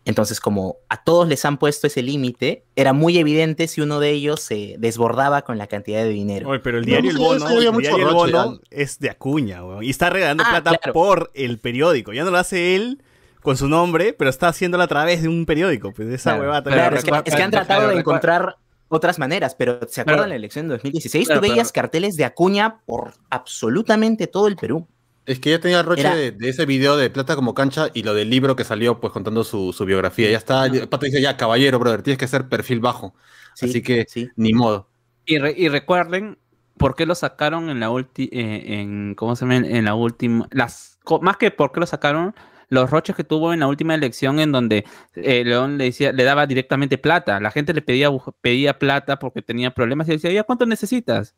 Entonces, 0.05 0.39
como 0.39 0.77
a 0.89 1.03
todos 1.03 1.27
les 1.27 1.43
han 1.45 1.57
puesto 1.57 1.85
ese 1.87 2.01
límite, 2.01 2.63
era 2.75 2.93
muy 2.93 3.17
evidente 3.17 3.67
si 3.67 3.81
uno 3.81 3.99
de 3.99 4.11
ellos 4.11 4.39
se 4.41 4.75
desbordaba 4.79 5.43
con 5.43 5.57
la 5.57 5.67
cantidad 5.67 6.01
de 6.03 6.09
dinero. 6.09 6.49
Oye, 6.49 6.59
pero 6.59 6.77
el 6.79 6.83
No, 6.85 6.87
diario 6.87 7.11
no 7.13 7.17
El 7.33 7.39
Bono, 7.39 7.49
el 7.61 7.71
mucho 7.73 7.79
diario 7.89 8.07
El 8.09 8.13
Bono 8.15 8.59
es 8.71 8.99
de 8.99 9.09
Acuña, 9.09 9.63
weón. 9.63 9.83
Y 9.83 9.89
está 9.89 10.09
regalando 10.09 10.43
Ah, 10.45 10.49
plata 10.61 10.77
claro. 10.77 10.93
por 10.93 11.31
el 11.35 11.59
periódico. 11.59 12.11
Ya 12.13 12.23
no 12.23 12.31
lo 12.31 12.37
hace 12.37 12.75
él 12.75 13.01
con 13.41 13.57
su 13.57 13.67
nombre, 13.67 14.13
pero 14.13 14.29
está 14.29 14.47
haciéndolo 14.49 14.83
a 14.83 14.87
través 14.87 15.21
de 15.21 15.27
un 15.27 15.45
periódico. 15.45 15.91
Pues 15.93 16.07
de 16.07 16.15
esa 16.15 16.31
Claro, 16.31 16.41
huevada 16.43 16.63
claro, 16.63 16.77
Claro, 16.77 16.95
es 16.97 17.03
que, 17.23 17.29
es 17.29 17.35
que 17.35 17.43
han 17.43 17.51
tratado 17.51 17.87
de 17.89 17.99
encontrar 17.99 18.57
otras 18.89 19.19
maneras, 19.19 19.55
pero 19.55 19.79
¿se 19.87 20.01
acuerdan 20.01 20.25
de 20.25 20.29
la 20.29 20.35
elección 20.35 20.67
de 20.67 20.73
2016? 20.75 21.27
Claro, 21.27 21.41
Tú 21.41 21.47
veías 21.47 21.71
carteles 21.71 22.15
de 22.17 22.25
Acuña 22.25 22.79
por 22.85 23.13
absolutamente 23.29 24.27
todo 24.27 24.47
el 24.47 24.55
Perú. 24.55 24.87
Es 25.25 25.39
que 25.39 25.51
ya 25.51 25.59
tenía 25.59 25.83
roche 25.83 26.01
Era- 26.01 26.15
de, 26.15 26.31
de 26.31 26.49
ese 26.49 26.65
video 26.65 26.97
de 26.97 27.09
Plata 27.11 27.35
como 27.35 27.53
cancha 27.53 27.89
y 27.93 28.01
lo 28.03 28.13
del 28.15 28.29
libro 28.31 28.55
que 28.55 28.63
salió 28.63 28.99
pues 28.99 29.13
contando 29.13 29.43
su, 29.43 29.73
su 29.73 29.85
biografía. 29.85 30.29
Ya 30.31 30.37
está, 30.37 30.65
el 30.65 30.87
pata 30.89 31.05
dice, 31.05 31.21
ya, 31.21 31.37
caballero, 31.37 31.77
brother, 31.77 32.01
tienes 32.01 32.17
que 32.17 32.27
ser 32.27 32.49
perfil 32.49 32.79
bajo. 32.79 33.13
Sí, 33.53 33.67
Así 33.67 33.81
que, 33.83 34.05
sí. 34.09 34.27
ni 34.35 34.53
modo. 34.53 34.89
Y, 35.25 35.37
re- 35.37 35.53
y 35.55 35.69
recuerden 35.69 36.39
por 36.77 36.95
qué 36.95 37.05
lo 37.05 37.13
sacaron 37.13 37.69
en 37.69 37.79
la 37.79 37.91
última, 37.91 38.29
en 38.31 39.13
cómo 39.13 39.35
se 39.35 39.45
llama, 39.45 39.57
en 39.57 39.85
la 39.85 39.93
última, 39.93 40.47
las 40.51 40.97
más 41.21 41.37
que 41.37 41.51
por 41.51 41.71
qué 41.73 41.81
lo 41.81 41.85
sacaron, 41.85 42.33
los 42.69 42.89
roches 42.89 43.15
que 43.15 43.23
tuvo 43.23 43.53
en 43.53 43.59
la 43.61 43.67
última 43.67 43.95
elección 43.95 44.39
en 44.39 44.51
donde 44.51 44.85
eh, 45.15 45.43
León 45.43 45.77
le 45.77 45.85
decía, 45.85 46.11
le 46.11 46.23
daba 46.23 46.45
directamente 46.45 46.97
plata, 46.97 47.39
la 47.39 47.51
gente 47.51 47.73
le 47.73 47.81
pedía 47.81 48.09
pedía 48.41 48.77
plata 48.77 49.17
porque 49.19 49.41
tenía 49.41 49.71
problemas 49.73 50.07
y 50.07 50.11
decía, 50.11 50.31
ya 50.31 50.43
cuánto 50.43 50.65
necesitas, 50.65 51.33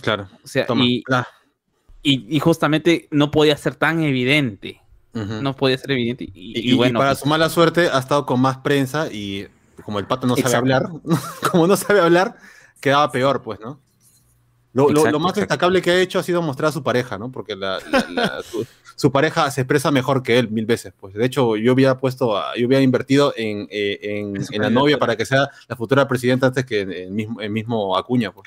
Claro. 0.00 0.28
o 0.42 0.46
sea, 0.48 0.66
Toma. 0.66 0.84
y, 0.84 1.02
Ah, 1.10 1.26
y, 2.02 2.36
y 2.36 2.40
justamente 2.40 3.06
no 3.10 3.30
podía 3.30 3.56
ser 3.56 3.74
tan 3.76 4.02
evidente, 4.02 4.80
no 5.14 5.54
podía 5.54 5.76
ser 5.78 5.90
evidente 5.92 6.26
y, 6.32 6.74
bueno, 6.74 6.98
para 6.98 7.10
pues, 7.10 7.20
su 7.20 7.28
mala 7.28 7.48
suerte 7.50 7.88
ha 7.92 7.98
estado 7.98 8.24
con 8.26 8.40
más 8.40 8.56
prensa 8.58 9.12
y 9.12 9.46
como 9.84 9.98
el 9.98 10.06
pato 10.06 10.26
no 10.26 10.34
sabe 10.34 10.48
Exacto. 10.48 10.58
hablar, 10.58 10.90
como 11.52 11.66
no 11.66 11.76
sabe 11.76 12.00
hablar, 12.00 12.36
quedaba 12.80 13.12
peor, 13.12 13.42
pues, 13.42 13.60
¿no? 13.60 13.78
Lo, 14.72 14.84
lo- 14.84 14.90
Exacto, 14.90 15.10
lo 15.10 15.18
más 15.20 15.30
exacto. 15.32 15.40
destacable 15.40 15.82
que 15.82 15.90
ha 15.90 16.00
hecho 16.00 16.18
ha 16.18 16.22
sido 16.22 16.40
mostrar 16.40 16.70
a 16.70 16.72
su 16.72 16.82
pareja, 16.82 17.18
¿no? 17.18 17.30
Porque 17.30 17.54
la, 17.54 17.78
la- 17.90 18.06
la- 18.08 18.42
su, 18.50 18.66
su 19.02 19.10
pareja 19.10 19.50
se 19.50 19.62
expresa 19.62 19.90
mejor 19.90 20.22
que 20.22 20.38
él 20.38 20.48
mil 20.48 20.64
veces. 20.64 20.92
Pues 20.96 21.12
de 21.12 21.26
hecho, 21.26 21.56
yo 21.56 21.72
había 21.72 21.98
puesto, 21.98 22.36
a- 22.38 22.54
yo 22.56 22.66
había 22.66 22.80
invertido 22.80 23.34
en, 23.36 23.66
eh, 23.68 23.98
en- 24.00 24.62
la 24.62 24.70
novia 24.70 24.96
para 24.96 25.16
que 25.16 25.26
sea 25.26 25.48
la 25.66 25.74
futura 25.74 26.06
presidenta 26.06 26.46
antes 26.46 26.64
que 26.64 26.82
el 26.82 27.10
mismo, 27.10 27.40
el 27.40 27.50
mismo 27.50 27.96
Acuña. 27.96 28.30
Pues. 28.30 28.46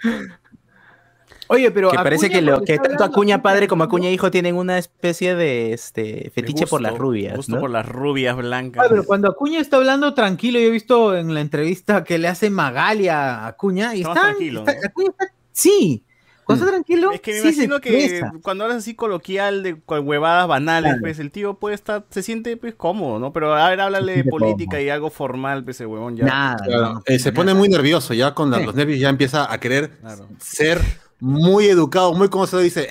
Oye, 1.48 1.72
pero. 1.72 1.92
que 1.92 1.98
parece 1.98 2.28
Acuña, 2.28 2.40
que, 2.40 2.46
lo, 2.46 2.62
que 2.62 2.78
tanto 2.80 3.04
Acuña 3.04 3.42
padre 3.42 3.68
como 3.68 3.84
Acuña 3.84 4.10
hijo 4.10 4.32
tienen 4.32 4.56
una 4.56 4.78
especie 4.78 5.36
de 5.36 5.74
este 5.74 6.32
fetiche 6.34 6.66
por 6.68 6.80
las 6.82 6.98
rubias. 6.98 7.36
Gusto 7.36 7.56
¿no? 7.56 7.60
por 7.60 7.70
las 7.70 7.86
rubias 7.86 8.38
blancas. 8.38 8.86
Ah, 8.86 8.88
pero 8.90 9.04
cuando 9.04 9.28
Acuña 9.30 9.60
está 9.60 9.76
hablando 9.76 10.14
tranquilo, 10.14 10.58
yo 10.58 10.68
he 10.68 10.72
visto 10.72 11.18
en 11.18 11.34
la 11.34 11.42
entrevista 11.42 12.06
que 12.06 12.18
le 12.18 12.30
hace 12.30 12.50
Magalia 12.50 13.44
a 13.44 13.48
Acuña 13.48 13.94
y 13.94 14.04
está, 14.04 14.14
tranquilo, 14.14 14.62
está- 14.62 14.74
¿no? 14.74 14.80
Acuña 14.88 15.10
está- 15.10 15.34
sí, 15.52 16.05
cuando 16.46 16.66
está 16.66 16.76
tranquilo, 16.76 17.12
Es 17.12 17.22
que 17.22 17.34
me 17.34 17.40
sí 17.40 17.48
imagino 17.66 17.82
que 17.82 18.22
cuando 18.42 18.64
hablas 18.66 18.78
así 18.80 18.94
coloquial 18.96 19.64
de 19.64 19.80
con 19.82 20.08
huevadas 20.08 20.48
banales, 20.48 20.92
Claro. 20.92 21.02
pues 21.02 21.20
el 21.20 21.32
tío 21.32 21.56
puede 21.56 21.76
estar, 21.76 22.06
se 22.10 22.22
siente 22.24 22.56
pues 22.58 22.76
cómodo, 22.76 23.20
¿no? 23.20 23.34
Pero 23.34 23.54
a 23.56 23.70
ver, 23.70 23.82
háblale 23.82 24.16
de 24.18 24.24
política 24.26 24.72
cómodo. 24.78 24.86
y 24.86 24.90
algo 24.90 25.10
formal, 25.10 25.64
pues 25.64 25.78
ese 25.78 25.86
huevón 25.86 26.16
ya. 26.18 26.26
Nada, 26.26 26.58
Claro, 26.66 26.94
no, 26.94 27.04
eh, 27.06 27.20
se 27.20 27.30
nada. 27.32 27.36
pone 27.36 27.54
muy 27.54 27.68
nervioso 27.70 28.14
ya 28.14 28.34
con 28.34 28.52
la- 28.52 28.60
Sí. 28.60 28.66
los 28.66 28.76
nervios 28.76 29.00
ya 29.00 29.10
empieza 29.10 29.52
a 29.52 29.60
querer 29.60 29.90
Claro. 30.02 30.28
ser 30.40 30.80
muy 31.18 31.66
educado, 31.68 32.14
muy 32.14 32.28
como 32.28 32.46
se 32.46 32.60
dice, 32.60 32.88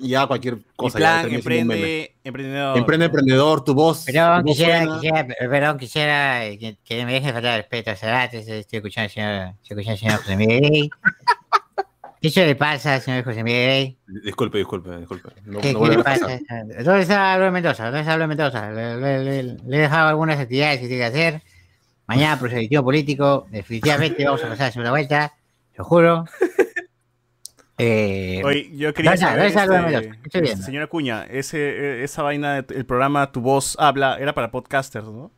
ya 0.00 0.26
cualquier 0.26 0.58
cosa. 0.76 0.96
plan, 0.98 1.28
ya 1.28 1.36
emprende, 1.36 2.14
emprendedor. 2.24 2.78
Emprende, 2.78 3.06
emprendedor, 3.06 3.62
tu 3.62 3.74
voz. 3.74 4.04
Perdón, 4.06 4.40
tu 4.40 4.46
voz 4.48 4.56
quisiera, 4.56 4.94
quisiera, 4.94 5.26
perdón, 5.50 5.78
quisiera 5.78 6.40
que, 6.58 6.78
que 6.82 7.04
me 7.04 7.12
deje 7.12 7.30
faltar 7.32 7.58
respeto 7.58 7.90
a 7.90 7.96
Cerati, 7.96 8.38
estoy 8.38 8.64
escuchando 8.78 9.04
al 9.04 9.10
señor, 9.10 9.54
estoy 9.62 9.80
escuchando 9.80 9.92
al 9.92 9.98
señor 9.98 10.18
José 10.20 10.36
Miguel. 10.36 10.90
¿Qué 12.22 12.30
se 12.30 12.46
le 12.46 12.54
pasa 12.54 13.00
señor 13.00 13.24
José 13.24 13.42
Miguel? 13.42 13.96
Disculpe, 14.24 14.58
disculpe, 14.58 14.96
disculpe. 14.96 15.30
No, 15.44 15.58
¿Qué, 15.60 15.72
no 15.72 15.82
qué 15.82 15.88
le 15.90 16.02
pasa? 16.04 16.38
¿Dónde 16.84 17.02
está 17.02 17.32
Álvaro 17.34 17.50
Mendoza? 17.52 17.84
¿Dónde 17.86 18.00
está 18.00 18.12
Álvaro 18.12 18.28
Mendoza? 18.28 18.70
Le, 18.70 18.96
le- 18.96 19.24
le- 19.24 19.42
le 19.66 19.76
he 19.76 19.80
dejado 19.80 20.08
algunas 20.08 20.38
actividades 20.38 20.78
que 20.80 20.86
tiene 20.86 21.02
que 21.02 21.06
hacer. 21.06 21.42
Mañana, 22.06 22.38
proselitismo 22.38 22.84
político. 22.84 23.46
Definitivamente 23.50 24.24
vamos 24.24 24.40
a 24.44 24.48
pasar 24.48 24.62
a 24.62 24.66
la 24.68 24.72
segunda 24.72 24.90
vuelta. 24.92 25.32
Lo 25.76 25.84
juro. 25.84 26.24
Eh, 27.78 28.42
Oye, 28.44 28.70
yo 28.76 28.92
quería 28.94 29.12
¿dónde 29.12 29.14
está? 29.14 29.26
saber, 29.26 29.36
¿Dónde 29.38 29.48
está 29.48 29.62
Álvaro 29.62 29.86
este, 29.88 30.00
Mendoza? 30.00 30.20
Estoy 30.26 30.40
viendo. 30.42 30.64
señora 30.64 30.86
Cuña, 30.86 31.24
ese, 31.24 31.58
eh, 31.58 32.04
esa 32.04 32.22
vaina, 32.22 32.58
el 32.58 32.86
programa 32.86 33.32
Tu 33.32 33.40
Voz 33.40 33.76
Habla, 33.80 34.18
era 34.20 34.34
para 34.34 34.50
podcasters, 34.50 35.06
¿no? 35.06 35.32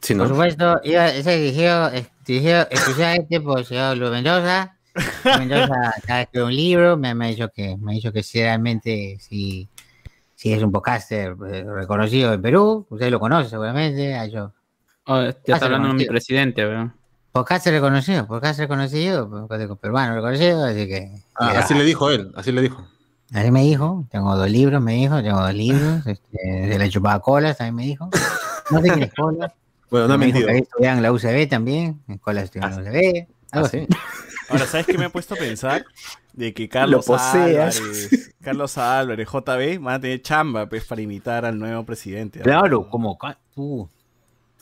Sí, 0.00 0.14
Por 0.14 0.28
supuesto, 0.28 0.80
iba, 0.84 1.08
ese 1.08 1.36
dirigido, 1.38 1.88
es- 1.88 2.08
dirigido 2.24 2.60
exclusivamente 2.70 3.40
por 3.40 3.58
el 3.60 3.64
señor 3.64 3.96
Luis 3.96 4.10
Mendoza. 4.12 4.76
Mendoza 5.38 5.94
ha 6.08 6.22
escrito 6.22 6.46
un 6.46 6.54
libro, 6.54 6.96
me, 6.96 7.14
me 7.14 7.26
ha 7.26 7.28
dicho 7.28 7.48
que, 7.48 7.76
me 7.76 7.92
ha 7.92 7.94
dicho 7.94 8.12
que 8.12 8.22
si 8.22 8.40
realmente, 8.40 9.18
si, 9.20 9.68
si 10.34 10.52
es 10.52 10.62
un 10.62 10.72
podcaster 10.72 11.36
eh, 11.50 11.64
reconocido 11.64 12.32
en 12.32 12.42
Perú, 12.42 12.86
usted 12.90 13.10
lo 13.10 13.20
conoce 13.20 13.50
seguramente, 13.50 14.14
ha 14.14 14.24
hecho 14.24 14.52
Oh, 15.06 15.22
ya 15.22 15.54
está 15.54 15.66
hablando 15.66 15.88
de 15.88 15.94
mi 15.94 16.04
presidente, 16.04 16.64
weón. 16.64 16.94
podcaster 17.32 17.72
reconocido, 17.72 18.26
podcaster 18.26 18.68
reconocido, 18.68 19.48
peruano 19.80 20.14
reconocido, 20.14 20.64
así 20.64 20.86
que... 20.86 21.10
Ah, 21.34 21.54
así 21.56 21.74
le 21.74 21.84
dijo 21.84 22.10
él, 22.10 22.30
así 22.36 22.52
le 22.52 22.62
dijo. 22.62 22.86
Así 23.32 23.50
me 23.50 23.62
dijo, 23.62 24.06
tengo 24.10 24.36
dos 24.36 24.50
libros, 24.50 24.80
me 24.82 24.94
dijo, 24.94 25.22
tengo 25.22 25.40
dos 25.40 25.54
libros, 25.54 26.06
este, 26.06 26.72
se 26.72 26.78
le 26.78 26.88
chupaba 26.88 27.20
colas, 27.20 27.58
también 27.58 27.74
me 27.74 27.84
dijo. 27.84 28.08
No 28.70 28.80
sé 28.80 28.88
quién 28.88 29.02
es 29.02 29.14
cola. 29.14 29.52
Bueno, 29.90 30.06
no 30.06 30.16
me 30.16 30.26
dijo 30.26 30.46
mentido. 30.46 30.78
en 30.78 31.02
la 31.02 31.10
UCB 31.10 31.48
también, 31.48 32.00
en 32.06 32.18
cola 32.18 32.42
estudió 32.42 32.68
en 32.68 32.76
la 32.76 32.82
UCB. 32.82 33.26
algo 33.50 33.66
así. 33.66 33.88
Ahora, 34.50 34.66
¿sabes 34.66 34.86
qué 34.86 34.98
me 34.98 35.06
he 35.06 35.10
puesto 35.10 35.34
a 35.34 35.36
pensar? 35.36 35.84
De 36.32 36.52
que 36.52 36.68
Carlos. 36.68 37.08
Álvarez, 37.08 38.34
Carlos 38.42 38.76
Álvarez, 38.78 39.28
JB, 39.28 39.80
van 39.80 39.94
a 39.94 40.00
tener 40.00 40.22
chamba 40.22 40.68
pues, 40.68 40.84
para 40.84 41.00
imitar 41.00 41.44
al 41.44 41.58
nuevo 41.58 41.84
presidente. 41.84 42.40
Claro, 42.40 42.88
como. 42.88 43.18
uh. 43.56 43.86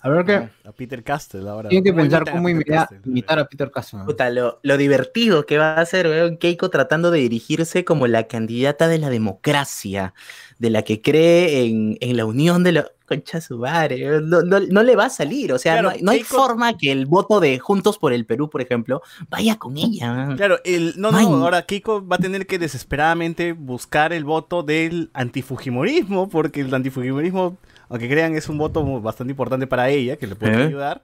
A 0.00 0.08
ver 0.10 0.24
qué. 0.24 0.48
A 0.64 0.72
Peter 0.72 1.02
Castell 1.02 1.48
ahora. 1.48 1.68
Tienen 1.68 1.84
que 1.84 1.90
¿Cómo 1.90 2.02
pensar 2.02 2.30
cómo 2.30 2.48
imitar, 2.48 2.88
imitar 3.04 3.38
a 3.40 3.48
Peter 3.48 3.70
Castro. 3.70 4.04
Puta, 4.06 4.30
lo, 4.30 4.60
lo 4.62 4.76
divertido 4.76 5.44
que 5.44 5.58
va 5.58 5.74
a 5.74 5.86
ser, 5.86 6.06
weón, 6.06 6.36
Keiko 6.36 6.70
tratando 6.70 7.10
de 7.10 7.18
dirigirse 7.18 7.84
como 7.84 8.06
la 8.06 8.28
candidata 8.28 8.86
de 8.86 8.98
la 8.98 9.10
democracia, 9.10 10.14
de 10.58 10.70
la 10.70 10.82
que 10.82 11.02
cree 11.02 11.66
en, 11.66 11.98
en 12.00 12.16
la 12.16 12.26
unión 12.26 12.62
de 12.62 12.72
la 12.72 12.92
concha 13.08 13.40
su 13.40 13.58
madre. 13.58 14.08
weón, 14.08 14.28
No, 14.28 14.42
no- 14.42 14.60
no 14.60 14.82
le 14.82 14.94
va 14.94 15.06
a 15.06 15.10
salir, 15.10 15.52
o 15.52 15.58
sea, 15.58 15.72
Claro, 15.74 15.88
no, 15.88 15.94
hay- 15.94 16.02
no 16.02 16.10
hay 16.12 16.20
Keiko- 16.20 16.36
forma 16.36 16.76
que 16.76 16.92
el 16.92 17.06
voto 17.06 17.40
de 17.40 17.58
Juntos 17.58 17.98
por 17.98 18.12
el 18.12 18.26
Perú, 18.26 18.48
por 18.50 18.60
ejemplo, 18.60 19.02
vaya 19.30 19.56
con 19.56 19.76
ella. 19.78 20.34
Claro, 20.36 20.58
el, 20.64 20.94
no, 20.98 21.10
no, 21.10 21.18
ahora 21.18 21.62
Keiko 21.62 22.06
va 22.06 22.16
a 22.16 22.18
tener 22.18 22.46
que 22.46 22.58
desesperadamente 22.58 23.52
buscar 23.52 24.12
el 24.12 24.24
voto 24.24 24.62
del 24.62 25.10
antifujimorismo, 25.14 26.28
porque 26.28 26.60
el 26.60 26.72
antifujimorismo, 26.74 27.56
aunque 27.88 28.08
crean, 28.08 28.34
es 28.36 28.48
un 28.48 28.58
voto 28.58 29.00
bastante 29.00 29.32
importante 29.32 29.66
para 29.66 29.88
ella, 29.88 30.16
que 30.16 30.26
le 30.26 30.36
puede 30.36 30.60
¿Eh? 30.60 30.66
ayudar, 30.66 31.02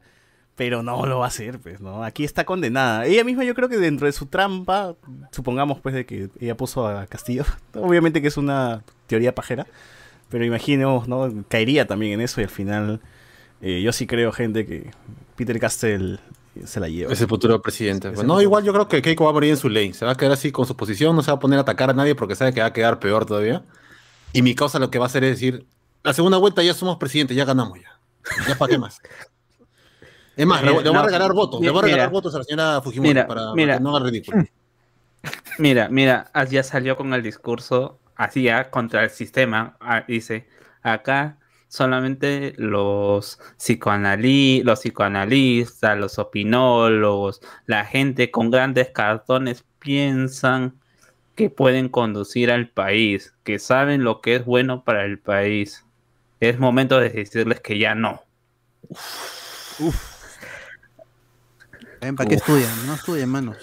pero 0.56 0.82
no 0.82 1.04
lo 1.06 1.18
va 1.18 1.24
a 1.24 1.28
hacer, 1.28 1.58
pues, 1.58 1.80
¿no? 1.80 2.04
Aquí 2.04 2.24
está 2.24 2.44
condenada. 2.44 3.06
Ella 3.06 3.24
misma 3.24 3.42
yo 3.44 3.54
creo 3.54 3.68
que 3.68 3.76
dentro 3.78 4.06
de 4.06 4.12
su 4.12 4.26
trampa, 4.26 4.94
supongamos 5.32 5.80
pues 5.80 5.94
de 5.94 6.06
que 6.06 6.28
ella 6.40 6.56
puso 6.56 6.86
a 6.86 7.06
Castillo, 7.06 7.44
obviamente 7.74 8.20
que 8.22 8.28
es 8.28 8.36
una 8.36 8.82
teoría 9.06 9.34
pajera, 9.34 9.66
pero 10.34 10.44
imaginemos, 10.44 11.06
¿no? 11.06 11.32
Caería 11.46 11.86
también 11.86 12.14
en 12.14 12.20
eso 12.20 12.40
y 12.40 12.44
al 12.44 12.50
final 12.50 13.00
eh, 13.60 13.82
yo 13.82 13.92
sí 13.92 14.04
creo, 14.04 14.32
gente, 14.32 14.66
que 14.66 14.90
Peter 15.36 15.60
Castell 15.60 16.18
se 16.64 16.80
la 16.80 16.88
lleva. 16.88 17.12
Es 17.12 17.20
el 17.20 17.28
futuro 17.28 17.62
presidente. 17.62 18.08
Es 18.08 18.24
no, 18.24 18.42
igual 18.42 18.64
yo 18.64 18.72
creo 18.72 18.88
que 18.88 19.00
Keiko 19.00 19.22
va 19.22 19.30
a 19.30 19.32
morir 19.32 19.50
en 19.50 19.56
su 19.56 19.68
ley. 19.68 19.92
Se 19.92 20.04
va 20.04 20.10
a 20.10 20.16
quedar 20.16 20.32
así 20.32 20.50
con 20.50 20.66
su 20.66 20.74
posición, 20.74 21.14
no 21.14 21.22
se 21.22 21.30
va 21.30 21.36
a 21.36 21.38
poner 21.38 21.60
a 21.60 21.62
atacar 21.62 21.90
a 21.90 21.92
nadie 21.92 22.16
porque 22.16 22.34
sabe 22.34 22.52
que 22.52 22.58
va 22.58 22.66
a 22.66 22.72
quedar 22.72 22.98
peor 22.98 23.26
todavía. 23.26 23.62
Y 24.32 24.42
mi 24.42 24.56
causa 24.56 24.80
lo 24.80 24.90
que 24.90 24.98
va 24.98 25.04
a 25.04 25.06
hacer 25.06 25.22
es 25.22 25.30
decir, 25.30 25.66
la 26.02 26.12
segunda 26.12 26.38
vuelta 26.38 26.64
ya 26.64 26.74
somos 26.74 26.96
presidentes, 26.96 27.36
ya 27.36 27.44
ganamos 27.44 27.78
ya. 27.78 28.00
Ya 28.48 28.58
para 28.58 28.72
qué 28.72 28.78
más. 28.78 28.98
Es 30.36 30.46
más, 30.46 30.62
le, 30.62 30.66
le 30.66 30.72
voy 30.80 30.88
a 30.88 30.92
No, 30.94 31.04
regalar 31.04 31.32
votos, 31.32 31.60
le 31.60 31.70
voy 31.70 31.78
a 31.78 31.82
mira, 31.82 31.94
regalar 31.94 32.10
votos 32.10 32.34
a 32.34 32.38
la 32.38 32.44
señora 32.44 32.80
Fujimori 32.82 33.10
mira, 33.10 33.28
para, 33.28 33.52
que 33.54 33.80
no 33.80 33.96
haga 33.96 34.06
ridículo. 34.06 34.42
Mira, 35.58 35.88
mira, 35.88 36.28
ah, 36.34 36.42
ya 36.42 36.64
salió 36.64 36.96
con 36.96 37.14
el 37.14 37.22
discurso 37.22 38.00
así 38.16 38.44
ya 38.44 38.70
contra 38.70 39.04
el 39.04 39.10
sistema. 39.10 39.76
Ah, 39.80 40.04
dice, 40.06 40.46
acá 40.82 41.38
solamente 41.68 42.54
los, 42.56 43.40
psicoanali 43.56 44.62
los 44.62 44.80
psicoanalistas, 44.80 45.98
los 45.98 46.18
opinólogos, 46.18 47.40
la 47.66 47.84
gente 47.84 48.30
con 48.30 48.50
grandes 48.50 48.90
cartones 48.90 49.64
piensan 49.80 50.78
que 51.34 51.50
pueden 51.50 51.88
conducir 51.88 52.52
al 52.52 52.68
país, 52.68 53.34
que 53.42 53.58
saben 53.58 54.04
lo 54.04 54.20
que 54.20 54.36
es 54.36 54.44
bueno 54.44 54.84
para 54.84 55.04
el 55.04 55.18
país. 55.18 55.84
Es 56.40 56.58
momento 56.58 57.00
de 57.00 57.10
decirles 57.10 57.60
que 57.60 57.78
ya 57.78 57.94
no. 57.94 58.22
¿Para 61.98 62.28
qué 62.28 62.36
Uf. 62.36 62.42
estudian? 62.42 62.86
No 62.86 62.94
estudian, 62.94 63.28
manos. 63.30 63.56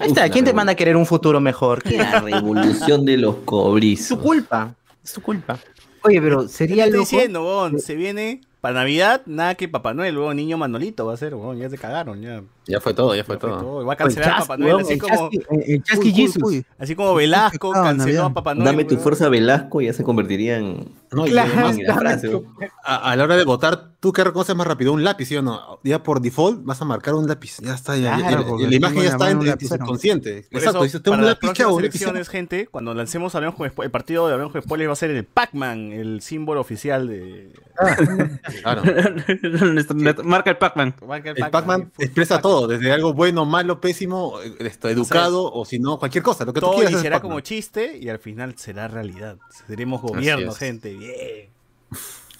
Ahí 0.00 0.08
está, 0.08 0.28
¿quién 0.28 0.44
te 0.44 0.52
manda 0.52 0.72
a 0.72 0.76
querer 0.76 0.96
un 0.96 1.06
futuro 1.06 1.40
mejor? 1.40 1.82
La 1.90 2.20
revolución 2.20 3.04
de 3.04 3.16
los 3.16 3.36
cobrizos. 3.44 4.06
su 4.08 4.18
culpa, 4.18 4.74
es 5.02 5.10
su 5.10 5.20
culpa. 5.22 5.58
Oye, 6.02 6.20
pero 6.22 6.42
¿Qué 6.42 6.48
sería 6.48 6.86
loco. 6.86 6.98
diciendo, 7.00 7.42
weón? 7.44 7.80
Se 7.80 7.94
viene 7.96 8.40
para 8.60 8.74
Navidad, 8.74 9.22
nada 9.26 9.54
que 9.56 9.68
Papá 9.68 9.94
Noel, 9.94 10.16
weón, 10.16 10.36
niño 10.36 10.56
Manolito 10.58 11.06
va 11.06 11.14
a 11.14 11.16
ser, 11.16 11.34
weón, 11.34 11.58
ya 11.58 11.68
se 11.68 11.76
cagaron, 11.78 12.20
ya. 12.22 12.42
Ya 12.66 12.80
fue 12.80 12.92
todo, 12.94 13.14
ya 13.16 13.24
fue 13.24 13.36
Ya 13.36 13.40
fue 13.40 13.50
todo. 13.50 13.60
todo. 13.60 13.84
Va 13.86 13.92
a 13.94 13.96
cancelar 13.96 14.30
a 14.30 14.38
Papá 14.38 14.56
Noel, 14.56 14.76
así 14.80 14.92
el 14.94 15.00
como, 15.00 15.30
Chasqui- 15.30 15.46
el- 15.50 15.82
Uy, 15.98 16.06
uy, 16.06 16.12
Jesus. 16.12 16.42
uy. 16.42 16.64
así 16.78 16.94
como 16.94 17.14
Velasco 17.14 17.72
canceló 17.72 18.24
a 18.26 18.32
Papá 18.34 18.54
Noel. 18.54 18.64
Dame 18.66 18.84
tu 18.84 18.96
fuerza, 18.96 19.28
Velasco, 19.28 19.80
ya 19.80 19.92
se 19.92 20.04
convertiría 20.04 20.58
en. 20.58 20.88
No, 21.10 21.26
y 21.26 21.30
Claro, 21.30 21.52
además, 21.54 21.78
en 21.78 21.86
la 21.86 21.94
frase, 21.96 22.28
¿no? 22.28 22.42
a, 22.84 23.10
a 23.12 23.16
la 23.16 23.24
hora 23.24 23.36
de 23.36 23.44
votar, 23.44 23.92
¿tú 24.00 24.12
qué 24.12 24.22
reconoces 24.24 24.54
más 24.54 24.66
rápido? 24.66 24.92
¿Un 24.92 25.02
lápiz, 25.04 25.26
sí 25.26 25.36
o 25.36 25.42
no? 25.42 25.78
Ya 25.82 26.02
por 26.02 26.20
default 26.20 26.64
vas 26.64 26.80
a 26.82 26.84
marcar 26.84 27.14
un 27.14 27.26
lápiz. 27.26 27.56
Ya 27.60 27.74
está, 27.74 27.96
ya, 27.96 28.18
ya- 28.18 28.28
Claro, 28.28 28.42
ya- 28.42 28.48
porque 28.48 28.68
la 28.68 28.74
imagen 28.76 29.02
ya 29.02 29.08
está 29.08 29.30
en, 29.30 29.46
en 29.46 29.58
tu 29.58 29.66
subconsciente. 29.68 30.46
Por 30.50 30.60
Exacto, 30.60 30.84
eso, 30.84 31.02
para 31.02 31.16
un 31.16 31.20
las 31.22 31.30
lápiz, 31.30 31.46
próximas 31.48 31.78
elecciones, 31.78 32.28
gente, 32.28 32.66
cuando 32.66 32.92
lancemos 32.94 33.34
Hablemos 33.34 33.54
con 33.56 33.70
el 33.84 33.90
partido 33.90 34.26
de 34.26 34.32
Hablemos 34.34 34.52
con 34.52 34.62
Spoilers 34.62 34.88
va 34.88 34.92
a 34.92 34.96
ser 34.96 35.10
el 35.10 35.24
Pac-Man, 35.24 35.92
el 35.92 36.20
símbolo 36.20 36.60
oficial 36.60 37.08
de... 37.08 37.52
Claro. 38.62 38.82
Nuestro- 39.72 39.96
nuestro- 39.96 40.24
Marca 40.24 40.50
el 40.50 40.56
Pac-Man. 40.58 40.94
El 41.24 41.50
Pac-Man 41.50 41.92
expresa 41.98 42.40
todo, 42.40 42.66
desde 42.66 42.92
algo 42.92 43.12
bueno, 43.14 43.44
malo, 43.44 43.80
pésimo, 43.80 44.34
esto, 44.58 44.88
educado, 44.88 45.50
o 45.52 45.64
si 45.64 45.78
no, 45.78 45.98
cualquier 45.98 46.22
cosa, 46.24 46.44
lo 46.44 46.52
que 46.52 46.60
tú 46.60 46.66
Todo 46.66 46.74
quieras. 46.74 46.90
es 46.90 46.96
iniciará 46.96 47.16
Pac-Man. 47.16 47.30
como 47.30 47.40
chiste 47.40 47.98
y 47.98 48.08
al 48.08 48.18
final 48.18 48.54
será 48.58 48.88
realidad. 48.88 49.38
Seremos 49.66 50.02
gobierno, 50.02 50.52
gente. 50.52 50.92
Bien. 50.98 51.48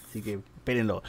Así 0.08 0.22
que 0.22 0.34
espérenlo. 0.34 1.02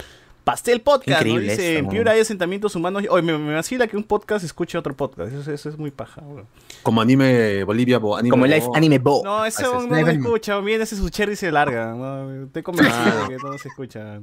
Pastel 0.44 0.82
Podcast, 0.82 1.10
¿no? 1.22 1.28
Increíble 1.28 1.52
Dice, 1.52 1.76
esto, 1.76 1.80
en. 1.86 1.90
Piura 1.90 2.14
hay 2.14 2.22
asentamientos 2.22 2.76
humanos. 2.76 3.04
Oye, 3.10 3.22
me, 3.22 3.38
me 3.38 3.54
vacila 3.54 3.86
que 3.86 3.96
un 3.96 4.04
podcast 4.04 4.44
escuche 4.44 4.80
otro 4.80 4.96
podcast. 4.96 5.32
Eso, 5.32 5.52
eso 5.52 5.70
es 5.70 5.78
muy 5.78 5.92
paja, 5.92 6.22
weón. 6.22 6.48
Como 6.82 7.02
anime 7.02 7.64
Bolivia, 7.66 8.00
bo- 8.00 8.18
anime 8.18 8.32
Como 8.32 8.46
Bo- 8.46 8.48
Life 8.52 8.68
Anime 8.74 8.98
Bo. 8.98 9.22
No, 9.24 9.46
ese 9.46 9.62
Así 9.64 9.72
no, 9.72 9.82
es. 9.82 9.88
no 9.88 10.02
lo 10.02 10.08
escucha. 10.08 10.60
Viene 10.62 10.86
ese 10.86 10.96
su 10.96 11.08
cherry 11.10 11.34
y 11.34 11.36
se 11.36 11.52
larga. 11.52 11.94
¿no? 11.94 12.46
Estoy 12.46 12.64
convencido 12.64 13.22
de 13.24 13.28
que 13.30 13.44
no 13.44 13.58
se 13.60 13.68
escucha. 13.68 14.22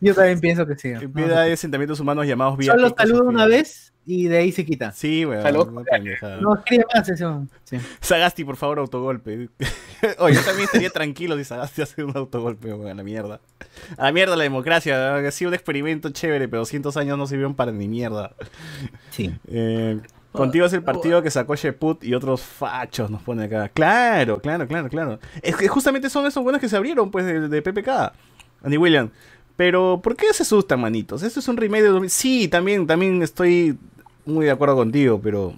Yo 0.00 0.12
también 0.14 0.40
pienso 0.40 0.66
que 0.66 0.74
sí. 0.76 0.88
En 0.88 1.12
Piura 1.12 1.42
hay 1.42 1.52
asentamientos 1.52 2.00
humanos 2.00 2.26
llamados 2.26 2.56
vía. 2.58 2.72
Solo 2.72 2.88
Sofía. 2.88 3.14
una 3.22 3.46
vez 3.46 3.92
y 4.06 4.28
de 4.28 4.38
ahí 4.38 4.52
se 4.52 4.64
quita. 4.64 4.92
Sí, 4.92 5.24
weón. 5.24 5.42
No 6.40 6.54
escribe 6.54 6.84
más 6.94 7.08
eso. 7.08 7.46
Sí. 7.64 7.78
Sagasti, 8.00 8.44
por 8.44 8.56
favor, 8.56 8.78
autogolpe. 8.78 9.48
Oye, 10.18 10.34
yo 10.34 10.42
también 10.42 10.64
estaría 10.64 10.90
tranquilo 10.90 11.36
si 11.38 11.44
Sagasti 11.44 11.82
hace 11.82 12.04
un 12.04 12.16
autogolpe, 12.16 12.72
weón, 12.72 12.88
a 12.88 12.94
la 12.94 13.02
mierda. 13.02 13.40
A 13.96 14.04
la 14.04 14.12
mierda 14.12 14.36
la 14.36 14.42
democracia. 14.42 15.16
Ha 15.16 15.30
sido 15.30 15.48
un 15.48 15.54
experimento 15.54 16.10
chévere, 16.10 16.48
pero 16.48 16.64
cientos 16.66 16.96
años 16.96 17.16
no 17.16 17.26
sirvieron 17.26 17.54
para 17.54 17.72
ni 17.72 17.88
mierda. 17.88 18.32
Sí. 19.10 19.34
Eh, 19.48 20.00
contigo 20.32 20.66
es 20.66 20.72
el 20.74 20.82
partido 20.82 21.22
que 21.22 21.30
sacó 21.30 21.54
Sheput 21.54 22.04
y 22.04 22.14
otros 22.14 22.42
fachos, 22.42 23.10
nos 23.10 23.22
pone 23.22 23.44
acá. 23.44 23.70
Claro, 23.70 24.40
claro, 24.40 24.68
claro, 24.68 24.88
claro. 24.90 25.18
Es 25.40 25.56
que 25.56 25.66
justamente 25.68 26.10
son 26.10 26.26
esos 26.26 26.42
buenos 26.42 26.60
que 26.60 26.68
se 26.68 26.76
abrieron, 26.76 27.10
pues, 27.10 27.24
de, 27.24 27.48
de 27.48 27.62
PPK. 27.62 28.12
Andy 28.62 28.76
William. 28.76 29.10
Pero, 29.56 30.00
¿por 30.02 30.16
qué 30.16 30.32
se 30.32 30.42
asustan, 30.42 30.80
manitos? 30.80 31.22
Esto 31.22 31.38
es 31.40 31.48
un 31.48 31.56
remake 31.56 31.84
de 31.84 31.88
2000. 31.88 32.10
Sí, 32.10 32.48
también, 32.48 32.86
también 32.86 33.22
estoy 33.22 33.78
muy 34.26 34.46
de 34.46 34.50
acuerdo 34.50 34.76
contigo, 34.76 35.20
pero 35.22 35.54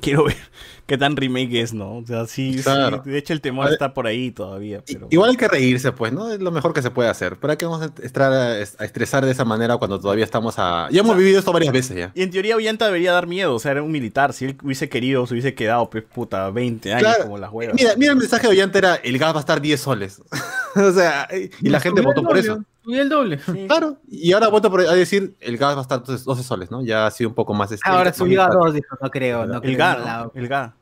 Quiero 0.00 0.24
ver 0.24 0.36
qué 0.86 0.98
tan 0.98 1.16
remake 1.16 1.60
es, 1.60 1.72
¿no? 1.72 1.98
O 1.98 2.06
sea, 2.06 2.26
sí, 2.26 2.62
sí, 2.62 2.70
de 3.04 3.18
hecho 3.18 3.32
el 3.32 3.40
temor 3.40 3.70
está 3.70 3.94
por 3.94 4.06
ahí 4.06 4.30
todavía, 4.30 4.82
pero... 4.86 5.06
Igual 5.10 5.30
hay 5.30 5.36
que 5.36 5.48
reírse, 5.48 5.92
pues, 5.92 6.12
¿no? 6.12 6.30
Es 6.32 6.40
lo 6.40 6.50
mejor 6.50 6.72
que 6.72 6.82
se 6.82 6.90
puede 6.90 7.08
hacer. 7.08 7.36
¿Para 7.36 7.56
qué 7.56 7.64
vamos 7.64 7.82
a 7.82 8.04
estar 8.04 8.32
a, 8.32 8.58
estresar 8.60 9.24
de 9.24 9.30
esa 9.30 9.44
manera 9.44 9.76
cuando 9.76 10.00
todavía 10.00 10.24
estamos 10.24 10.58
a... 10.58 10.88
Ya 10.90 11.00
hemos 11.00 11.16
vivido 11.16 11.38
esto 11.38 11.52
varias 11.52 11.72
veces 11.72 11.96
ya. 11.96 12.12
Y 12.14 12.22
en 12.22 12.30
teoría 12.30 12.56
Ollanta 12.56 12.86
debería 12.86 13.12
dar 13.12 13.26
miedo, 13.26 13.54
o 13.54 13.58
sea, 13.58 13.72
era 13.72 13.82
un 13.82 13.92
militar. 13.92 14.32
Si 14.32 14.46
él 14.46 14.58
hubiese 14.62 14.88
querido, 14.88 15.26
se 15.26 15.34
hubiese 15.34 15.54
quedado, 15.54 15.88
pues 15.88 16.04
puta, 16.04 16.50
20 16.50 16.92
años 16.92 17.02
Claro. 17.02 17.24
como 17.24 17.38
las 17.38 17.52
huevas. 17.52 17.76
Mira, 17.76 17.94
mira 17.96 18.12
el 18.12 18.18
mensaje 18.18 18.46
de 18.46 18.54
Ollanta 18.54 18.78
era, 18.78 18.94
el 18.96 19.18
gas 19.18 19.32
va 19.32 19.38
a 19.38 19.40
estar 19.40 19.60
10 19.60 19.80
soles. 19.80 20.22
o 20.76 20.92
sea, 20.92 21.28
y 21.32 21.68
la 21.68 21.80
gente 21.80 22.00
votó 22.00 22.22
por 22.22 22.36
eso. 22.36 22.64
Subió 22.84 23.02
el 23.02 23.08
doble. 23.08 23.38
Claro, 23.66 23.96
y 24.08 24.32
ahora 24.32 24.48
por 24.70 24.80
a 24.82 24.92
decir, 24.92 25.34
el 25.40 25.56
gas 25.56 25.74
va 25.74 25.80
a 25.80 25.82
estar 25.82 25.98
entonces 25.98 26.24
12 26.24 26.42
soles, 26.42 26.70
¿no? 26.70 26.82
Ya 26.84 27.06
ha 27.06 27.10
sido 27.10 27.30
un 27.30 27.34
poco 27.34 27.54
más... 27.54 27.72
este, 27.72 27.88
Ahora 27.88 28.12
subió 28.12 28.42
a 28.42 28.44
enfático. 28.44 28.64
dos, 28.66 28.74
dijo, 28.74 28.96
no 29.00 29.10
creo, 29.10 29.46
no 29.46 29.54
El 29.54 29.60
creo. 29.60 29.78
gas, 29.78 29.98
no, 29.98 30.32
El 30.34 30.48
gas. 30.48 30.72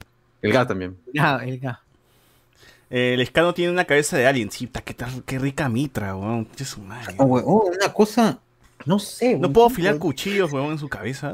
El 0.42 0.52
gas 0.52 0.66
también. 0.66 0.96
Ya, 1.14 1.36
el 1.36 1.58
gas. 1.60 1.78
Eh, 2.90 3.14
el 3.14 3.20
escano 3.22 3.54
tiene 3.54 3.72
una 3.72 3.84
cabeza 3.86 4.18
de 4.18 4.26
alien, 4.26 4.50
sí, 4.50 4.66
qué, 4.84 4.92
tal- 4.94 5.22
qué 5.24 5.38
rica 5.38 5.68
mitra, 5.68 6.14
weón. 6.14 6.44
Qué 6.44 6.64
su 6.64 6.80
madre. 6.82 7.14
Oh, 7.18 7.24
weón, 7.24 7.74
una 7.76 7.92
cosa, 7.92 8.38
no 8.84 8.98
sé. 8.98 9.38
No 9.38 9.50
puedo 9.52 9.68
afilar 9.68 9.98
cuchillos, 9.98 10.52
weón, 10.52 10.72
en 10.72 10.78
su 10.78 10.88
cabeza. 10.88 11.32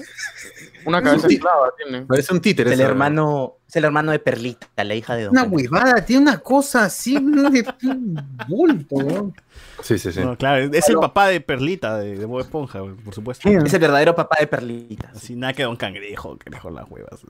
Una 0.84 1.02
cabeza 1.02 1.26
esclava 1.26 1.72
tiene. 1.76 2.02
Parece 2.06 2.32
un 2.32 2.40
títere. 2.40 2.72
El 2.72 2.80
hermano, 2.80 3.54
es 3.68 3.76
el 3.76 3.84
hermano 3.84 4.12
de 4.12 4.18
Perlita, 4.18 4.66
la 4.82 4.94
hija 4.94 5.14
de 5.14 5.24
Don 5.24 5.32
Una 5.32 5.44
Felipe. 5.44 5.68
huevada, 5.68 6.04
tiene 6.04 6.22
una 6.22 6.38
cosa 6.38 6.84
así, 6.84 7.20
¿no? 7.20 7.50
de 7.50 7.64
un 7.84 8.18
bulto, 8.48 8.96
weón. 8.96 9.34
Sí, 9.82 9.98
sí, 9.98 10.10
sí. 10.10 10.20
No, 10.20 10.36
claro, 10.36 10.70
es 10.72 10.88
el 10.88 10.96
papá 10.96 11.28
de 11.28 11.40
Perlita, 11.40 11.98
de, 11.98 12.16
de 12.16 12.24
Bob 12.24 12.40
Esponja, 12.40 12.80
por 13.04 13.14
supuesto. 13.14 13.48
Es 13.48 13.74
el 13.74 13.80
verdadero 13.80 14.14
papá 14.14 14.38
de 14.40 14.46
Perlita. 14.46 15.12
Así 15.14 15.36
nada 15.36 15.52
que 15.52 15.64
Don 15.64 15.76
Cangrejo, 15.76 16.38
que 16.38 16.48
dejó 16.50 16.70
las 16.70 16.90
huevas. 16.90 17.20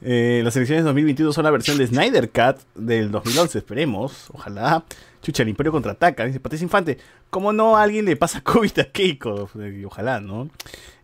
Eh, 0.00 0.42
las 0.44 0.54
elecciones 0.56 0.84
2021 0.84 1.32
son 1.32 1.44
la 1.44 1.50
versión 1.50 1.76
de 1.78 1.86
Snyder 1.86 2.30
Cut 2.30 2.58
del 2.74 3.10
2011, 3.10 3.58
esperemos. 3.58 4.30
Ojalá. 4.32 4.84
Chucha, 5.22 5.42
el 5.42 5.48
Imperio 5.48 5.72
contraataca. 5.72 6.24
Dice 6.24 6.40
Patricia 6.40 6.64
Infante. 6.64 6.98
¿Cómo 7.30 7.52
no 7.52 7.76
a 7.76 7.82
alguien 7.82 8.04
le 8.04 8.16
pasa 8.16 8.40
COVID 8.44 8.78
a 8.78 8.84
Keiko? 8.84 9.50
Y 9.56 9.84
Ojalá, 9.84 10.20
¿no? 10.20 10.50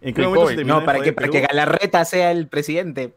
¿En 0.00 0.14
qué 0.14 0.22
El 0.22 0.28
momento 0.28 0.42
COVID, 0.42 0.50
se 0.50 0.56
terminó 0.56 0.74
no, 0.74 0.80
de 0.80 0.86
para 0.86 1.00
que, 1.00 1.12
para 1.12 1.28
que 1.28 1.40
Galarreta 1.40 2.04
sea 2.04 2.30
el 2.30 2.46
presidente. 2.48 3.14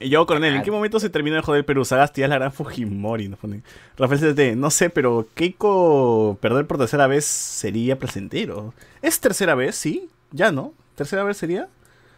Y 0.00 0.08
yo, 0.08 0.26
coronel, 0.26 0.54
¿en 0.56 0.62
qué 0.62 0.70
momento 0.70 0.98
se 0.98 1.10
terminó 1.10 1.36
de 1.36 1.42
joder 1.42 1.64
Perú? 1.64 1.84
Sagasti 1.84 2.22
es 2.22 2.28
la 2.28 2.36
gran 2.36 2.52
Fujimori. 2.52 3.28
Nos 3.28 3.38
pone. 3.38 3.62
Rafael 3.96 4.20
CT, 4.34 4.56
no 4.56 4.70
sé, 4.70 4.90
pero 4.90 5.26
Keiko 5.34 6.38
perder 6.40 6.66
por 6.66 6.78
tercera 6.78 7.06
vez 7.06 7.24
sería 7.24 7.98
placentero. 7.98 8.72
¿Es 9.02 9.20
tercera 9.20 9.54
vez? 9.54 9.76
Sí, 9.76 10.08
ya, 10.32 10.50
¿no? 10.52 10.72
¿Tercera 10.94 11.24
vez 11.24 11.36
sería? 11.36 11.68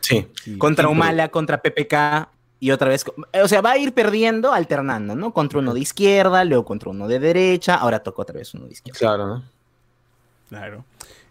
Sí. 0.01 0.27
Contra 0.59 0.87
Sí, 0.87 0.93
Humala, 0.93 1.29
contra 1.31 1.61
PPK 1.61 2.29
y 2.61 2.71
otra 2.71 2.89
vez. 2.89 3.05
co- 3.05 3.15
O 3.43 3.49
sea, 3.49 3.61
va 3.61 3.73
a 3.73 3.79
ir 3.79 3.93
perdiendo, 3.93 4.53
alternando, 4.53 5.15
¿no? 5.17 5.33
Contra 5.33 5.59
uno 5.59 5.75
de 5.75 5.81
izquierda, 5.81 6.45
luego 6.45 6.65
contra 6.65 6.91
uno 6.91 7.09
de 7.09 7.19
derecha, 7.19 7.75
ahora 7.75 7.99
toca 8.01 8.23
otra 8.23 8.37
vez 8.39 8.55
uno 8.55 8.67
de 8.67 8.73
izquierda. 8.73 8.99
Claro, 8.99 9.27
¿no? 9.27 9.45
Claro. 10.49 10.85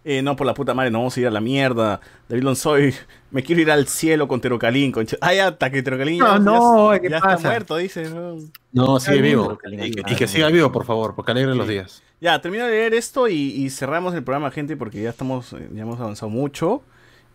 Eh, 0.08 0.22
no, 0.22 0.36
por 0.36 0.46
la 0.46 0.54
puta 0.54 0.76
madre, 0.76 0.92
no 0.92 1.00
vamos 1.00 1.18
a 1.18 1.20
ir 1.20 1.26
a 1.26 1.32
la 1.32 1.42
mierda. 1.42 2.00
David 2.30 2.44
Lonsoy, 2.44 2.94
me 3.32 3.42
quiero 3.42 3.64
ir 3.64 3.72
al 3.72 3.88
cielo 3.88 4.28
con 4.28 4.40
Terocalín. 4.40 4.92
Con... 4.92 5.08
Ay, 5.20 5.40
hasta 5.40 5.72
que 5.72 5.82
Terocalín 5.82 6.20
ya, 6.20 6.38
No, 6.38 6.40
no, 6.40 6.94
ya- 6.94 7.02
¿qué 7.02 7.10
ya 7.10 7.20
pasa? 7.20 7.36
está 7.38 7.50
muerto, 7.50 7.76
dice. 7.78 8.10
¿no? 8.12 8.36
No, 8.72 9.00
sigue 9.00 9.22
vivo. 9.22 9.58
no. 9.64 9.84
Y, 9.86 9.92
que- 9.92 10.04
y 10.14 10.16
que 10.16 10.28
siga 10.28 10.48
vivo, 10.50 10.72
por 10.72 10.86
favor, 10.86 11.16
porque 11.16 11.32
alegre 11.32 11.56
los 11.56 11.68
días. 11.68 12.04
Ya, 12.22 12.40
termino 12.40 12.66
de 12.66 12.72
leer 12.72 12.94
esto 12.94 13.28
y, 13.28 13.34
y 13.36 13.70
cerramos 13.72 14.14
el 14.14 14.24
programa, 14.24 14.52
gente, 14.52 14.78
porque 14.78 15.02
ya 15.02 15.10
estamos, 15.10 15.54
eh, 15.54 15.70
ya 15.74 15.82
hemos 15.82 16.00
avanzado 16.00 16.30
mucho 16.30 16.84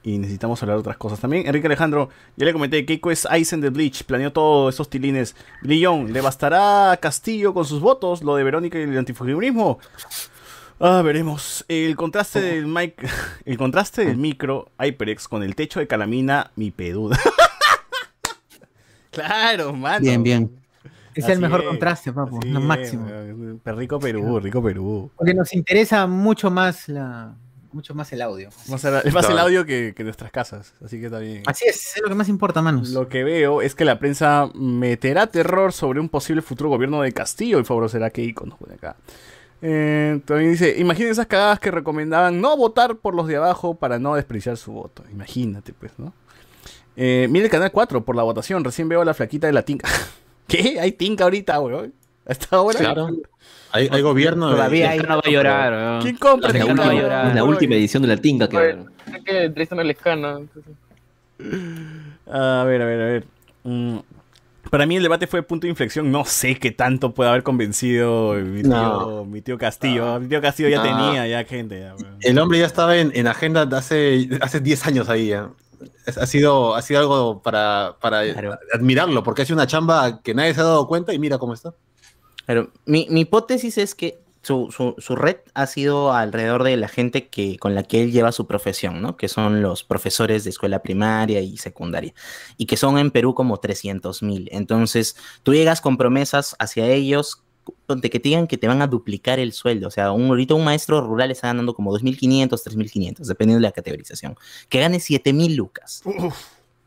y 0.04 0.18
necesitamos 0.18 0.62
hablar 0.62 0.76
de 0.76 0.80
otras 0.82 0.96
cosas 0.96 1.18
también. 1.18 1.46
Enrique 1.48 1.66
Alejandro, 1.66 2.08
ya 2.36 2.46
le 2.46 2.52
comenté, 2.52 2.86
Keiko 2.86 3.10
es 3.10 3.26
Aizen 3.26 3.60
de 3.60 3.70
Bleach, 3.70 4.04
planeó 4.04 4.32
todos 4.32 4.72
esos 4.74 4.88
tilines. 4.88 5.34
Brillón, 5.62 6.12
¿le 6.12 6.20
bastará 6.20 6.92
a 6.92 6.96
Castillo 6.98 7.52
con 7.52 7.64
sus 7.64 7.80
votos 7.80 8.22
lo 8.22 8.36
de 8.36 8.44
Verónica 8.44 8.78
y 8.78 8.82
el 8.82 8.96
antifujimorismo? 8.96 9.78
Ah, 10.80 11.02
veremos. 11.02 11.64
El 11.68 11.94
contraste 11.94 12.40
del 12.40 12.66
mic, 12.66 12.94
el 13.44 13.58
contraste 13.58 14.04
del 14.04 14.16
micro 14.16 14.70
HyperX 14.78 15.28
con 15.28 15.42
el 15.42 15.54
techo 15.54 15.78
de 15.78 15.86
Calamina, 15.86 16.50
mi 16.56 16.70
peduda. 16.70 17.18
claro, 19.10 19.72
mano. 19.74 20.00
Bien, 20.00 20.22
bien. 20.22 20.50
Es 21.14 21.28
el 21.28 21.40
mejor 21.40 21.60
es, 21.62 21.66
contraste, 21.66 22.12
papu, 22.12 22.38
así 22.38 22.48
lo 22.48 22.60
es, 22.60 22.64
máximo. 22.64 23.06
weón. 23.06 23.60
Rico 23.64 23.98
Perú, 23.98 24.40
rico 24.40 24.62
Perú. 24.62 25.10
Porque 25.16 25.34
nos 25.34 25.52
interesa 25.52 26.06
mucho 26.06 26.50
más 26.50 26.88
la, 26.88 27.34
mucho 27.72 27.94
más 27.94 28.12
el 28.12 28.22
audio. 28.22 28.48
Más 28.68 28.82
el- 28.84 29.02
es 29.04 29.12
más 29.12 29.28
el 29.28 29.38
audio 29.38 29.66
que, 29.66 29.92
que 29.94 30.04
nuestras 30.04 30.30
casas, 30.30 30.72
así 30.82 30.98
que 30.98 31.06
está 31.06 31.18
bien. 31.18 31.42
Así 31.46 31.66
es, 31.68 31.96
es 31.96 32.02
lo 32.02 32.08
que 32.08 32.14
más 32.14 32.28
importa, 32.28 32.62
manos. 32.62 32.90
Lo 32.90 33.08
que 33.08 33.24
veo 33.24 33.60
es 33.60 33.74
que 33.74 33.84
la 33.84 33.98
prensa 33.98 34.48
meterá 34.54 35.26
terror 35.26 35.72
sobre 35.72 36.00
un 36.00 36.08
posible 36.08 36.42
futuro 36.42 36.70
gobierno 36.70 37.02
de 37.02 37.12
Castillo 37.12 37.58
y 37.58 37.64
favorecerá 37.64 38.06
a 38.06 38.10
Keiko, 38.10 38.46
nos 38.46 38.56
pone 38.58 38.74
acá. 38.74 38.96
Eh, 39.62 40.20
también 40.24 40.52
dice, 40.52 40.74
imaginen 40.78 41.12
esas 41.12 41.26
cagadas 41.26 41.60
que 41.60 41.70
recomendaban 41.70 42.40
no 42.40 42.56
votar 42.56 42.96
por 42.96 43.14
los 43.14 43.26
de 43.26 43.36
abajo 43.36 43.74
para 43.74 43.98
no 43.98 44.14
desperdiciar 44.14 44.56
su 44.56 44.72
voto. 44.72 45.04
Imagínate, 45.12 45.72
pues, 45.72 45.92
¿no? 45.98 46.12
Eh, 46.96 47.28
mira 47.30 47.44
el 47.44 47.50
canal 47.50 47.70
4 47.70 48.04
por 48.04 48.16
la 48.16 48.22
votación, 48.22 48.64
recién 48.64 48.88
veo 48.88 49.02
a 49.02 49.04
la 49.04 49.14
flaquita 49.14 49.46
de 49.46 49.52
la 49.52 49.62
tinca. 49.62 49.88
¿Qué? 50.48 50.80
¿Hay 50.80 50.92
tinca 50.92 51.24
ahorita, 51.24 51.60
weón? 51.60 51.92
¿A 52.26 52.32
esta 52.32 52.60
hora? 52.60 52.78
Claro. 52.78 53.08
Hay, 53.72 53.88
hay 53.90 54.02
gobierno. 54.02 54.50
Todavía 54.50 54.90
hay. 54.90 54.98
no 54.98 55.16
va 55.16 55.22
a 55.24 55.30
llorar, 55.30 55.72
weón. 55.72 56.02
¿Quién 56.02 56.16
compra 56.16 56.48
La 56.48 56.58
tinca? 56.58 56.74
no 56.74 56.82
va 56.82 56.90
a 56.90 56.94
llorar. 56.94 57.26
Es 57.28 57.34
la 57.34 57.44
última 57.44 57.74
edición 57.74 58.02
de 58.02 58.08
la 58.08 58.16
tinga 58.16 58.48
que 58.48 58.76
Es 59.06 59.22
que 59.24 59.84
Lescano. 59.84 60.38
entonces- 60.38 60.74
A 62.26 62.64
ver, 62.64 62.82
a 62.82 62.84
ver, 62.84 63.00
a 63.00 63.04
ver. 63.04 63.24
Mm, 63.64 63.98
Para 64.70 64.86
mí 64.86 64.96
el 64.96 65.02
debate 65.02 65.26
fue 65.26 65.42
punto 65.42 65.66
de 65.66 65.70
inflexión. 65.70 66.10
No 66.12 66.24
sé 66.24 66.56
qué 66.58 66.70
tanto 66.70 67.12
puede 67.12 67.30
haber 67.30 67.42
convencido 67.42 68.34
mi 68.34 68.62
tío, 68.62 68.70
No. 68.70 69.24
mi 69.24 69.42
tío 69.42 69.58
Castillo. 69.58 70.20
Mi 70.20 70.28
tío 70.28 70.40
Castillo 70.40 70.68
ya 70.68 70.78
No. 70.78 70.82
tenía 70.84 71.26
ya 71.26 71.44
gente. 71.44 71.80
ya. 71.80 71.94
El 72.20 72.38
hombre 72.38 72.60
ya 72.60 72.66
estaba 72.66 72.96
en, 72.96 73.10
en 73.14 73.26
agenda 73.26 73.66
de 73.66 73.76
hace, 73.76 74.28
hace 74.40 74.60
10 74.60 74.86
años 74.86 75.08
ahí 75.08 75.28
ya. 75.28 75.50
Ha 76.16 76.26
sido, 76.26 76.74
ha 76.74 76.82
sido 76.82 77.00
algo 77.00 77.42
para, 77.42 77.96
para 78.00 78.20
admirarlo, 78.72 79.22
porque 79.22 79.42
ha 79.42 79.44
sido 79.44 79.56
una 79.56 79.66
chamba 79.66 80.20
que 80.22 80.34
nadie 80.34 80.54
se 80.54 80.60
ha 80.60 80.64
dado 80.64 80.86
cuenta 80.86 81.12
y 81.12 81.18
mira 81.18 81.38
cómo 81.38 81.54
está. 81.54 81.74
Pero 82.46 82.70
mi, 82.84 83.06
mi 83.10 83.22
hipótesis 83.22 83.76
es 83.78 83.94
que 83.94 84.19
su, 84.42 84.70
su- 84.70 84.94
su 84.98 85.16
red 85.16 85.36
ha 85.54 85.66
sido 85.66 86.12
alrededor 86.12 86.62
de 86.64 86.76
la 86.76 86.88
gente 86.88 87.28
que, 87.28 87.58
con 87.58 87.74
la 87.74 87.82
que 87.82 88.02
él 88.02 88.10
lleva 88.12 88.32
su 88.32 88.46
profesión, 88.46 89.02
¿no? 89.02 89.16
Que 89.16 89.28
son 89.28 89.60
los 89.62 89.84
profesores 89.84 90.44
de 90.44 90.50
escuela 90.50 90.82
primaria 90.82 91.40
y 91.40 91.56
secundaria. 91.58 92.14
Y 92.56 92.66
que 92.66 92.76
son 92.76 92.98
en 92.98 93.10
Perú 93.10 93.34
como 93.34 93.58
300 93.58 94.22
mil. 94.22 94.48
Entonces, 94.52 95.16
tú 95.42 95.52
llegas 95.54 95.80
con 95.80 95.96
promesas 95.96 96.56
hacia 96.58 96.86
ellos 96.86 97.42
donde 97.86 98.08
que 98.10 98.18
te 98.18 98.30
digan 98.30 98.46
que 98.48 98.56
te 98.56 98.66
van 98.66 98.82
a 98.82 98.86
duplicar 98.86 99.38
el 99.38 99.52
sueldo. 99.52 99.88
O 99.88 99.90
sea, 99.90 100.10
un, 100.12 100.26
ahorita 100.28 100.54
un 100.54 100.64
maestro 100.64 101.00
rural 101.02 101.30
está 101.30 101.48
ganando 101.48 101.74
como 101.74 101.92
2.500, 101.96 102.48
3.500, 102.48 103.18
dependiendo 103.26 103.60
de 103.60 103.68
la 103.68 103.72
categorización. 103.72 104.36
Que 104.68 104.80
gane 104.80 104.96
7.000 104.98 105.54
lucas. 105.54 106.02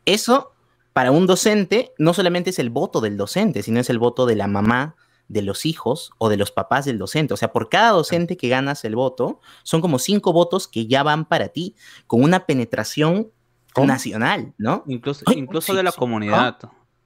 Eso, 0.04 0.52
para 0.92 1.10
un 1.12 1.26
docente, 1.26 1.92
no 1.98 2.12
solamente 2.12 2.50
es 2.50 2.58
el 2.58 2.70
voto 2.70 3.00
del 3.00 3.16
docente, 3.16 3.62
sino 3.62 3.80
es 3.80 3.88
el 3.88 3.98
voto 3.98 4.26
de 4.26 4.36
la 4.36 4.46
mamá, 4.46 4.96
de 5.28 5.42
los 5.42 5.64
hijos 5.66 6.12
o 6.18 6.28
de 6.28 6.36
los 6.36 6.50
papás 6.52 6.84
del 6.84 6.98
docente. 6.98 7.34
O 7.34 7.36
sea, 7.36 7.52
por 7.52 7.68
cada 7.68 7.90
docente 7.90 8.36
que 8.36 8.48
ganas 8.48 8.84
el 8.84 8.94
voto, 8.96 9.40
son 9.62 9.80
como 9.80 9.98
cinco 9.98 10.32
votos 10.32 10.68
que 10.68 10.86
ya 10.86 11.02
van 11.02 11.24
para 11.24 11.48
ti, 11.48 11.74
con 12.06 12.22
una 12.22 12.46
penetración 12.46 13.30
nacional, 13.86 14.54
¿no? 14.58 14.84
Incluso, 14.86 15.24
Ay, 15.26 15.38
incluso 15.38 15.72
sí, 15.72 15.76
de 15.76 15.82
la 15.82 15.90
sí. 15.90 15.98
comunidad. 15.98 16.58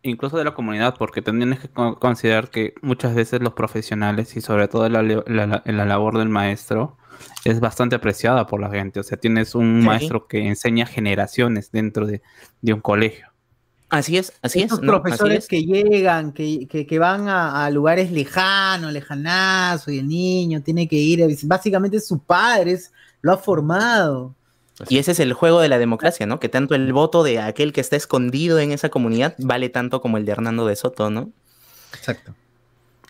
Incluso 0.02 0.36
de 0.36 0.44
la 0.44 0.54
comunidad, 0.54 0.94
porque 0.98 1.22
hay 1.26 1.56
que 1.58 1.68
con- 1.70 1.94
considerar 1.96 2.50
que 2.50 2.74
muchas 2.82 3.14
veces 3.14 3.40
los 3.40 3.54
profesionales 3.54 4.36
y 4.36 4.40
sobre 4.40 4.68
todo 4.68 4.88
la, 4.88 5.02
la- 5.02 5.22
la- 5.26 5.62
la 5.64 5.84
labor 5.84 6.18
del 6.18 6.28
maestro 6.28 6.96
es 7.44 7.58
bastante 7.58 7.96
apreciada 7.96 8.46
por 8.46 8.60
la 8.60 8.70
gente. 8.70 9.00
O 9.00 9.02
sea, 9.02 9.18
tienes 9.18 9.54
un 9.54 9.80
Sí. 9.80 9.86
maestro 9.86 10.28
que 10.28 10.46
enseña 10.46 10.86
generaciones 10.86 11.72
dentro 11.72 12.06
de, 12.06 12.22
de 12.62 12.72
un 12.74 12.80
colegio. 12.80 13.27
Así 13.90 14.18
es, 14.18 14.32
así 14.42 14.60
Estos 14.60 14.78
es. 14.78 14.84
Así 14.84 14.86
profesores 14.86 15.38
es. 15.38 15.48
que 15.48 15.62
llegan, 15.64 16.32
que, 16.32 16.66
que, 16.68 16.86
que 16.86 16.98
van 16.98 17.28
a, 17.28 17.64
a 17.64 17.70
lugares 17.70 18.10
lejanos, 18.12 18.92
lejanazo, 18.92 19.90
y 19.90 19.98
el 20.00 20.08
niño 20.08 20.62
tiene 20.62 20.86
que 20.86 20.96
ir, 20.96 21.24
básicamente 21.44 21.98
su 22.00 22.18
padre 22.18 22.72
es- 22.72 22.92
lo 23.22 23.32
ha 23.32 23.38
formado. 23.38 24.34
Y 24.88 24.98
ese 24.98 25.10
es 25.12 25.20
el 25.20 25.32
juego 25.32 25.60
de 25.60 25.68
la 25.68 25.78
democracia, 25.78 26.26
¿no? 26.26 26.38
Que 26.38 26.48
tanto 26.48 26.74
el 26.76 26.92
voto 26.92 27.22
de 27.24 27.40
aquel 27.40 27.72
que 27.72 27.80
está 27.80 27.96
escondido 27.96 28.60
en 28.60 28.70
esa 28.72 28.90
comunidad 28.90 29.34
vale 29.38 29.70
tanto 29.70 30.00
como 30.00 30.18
el 30.18 30.24
de 30.24 30.32
Hernando 30.32 30.66
de 30.66 30.76
Soto, 30.76 31.10
¿no? 31.10 31.30
Exacto. 31.94 32.34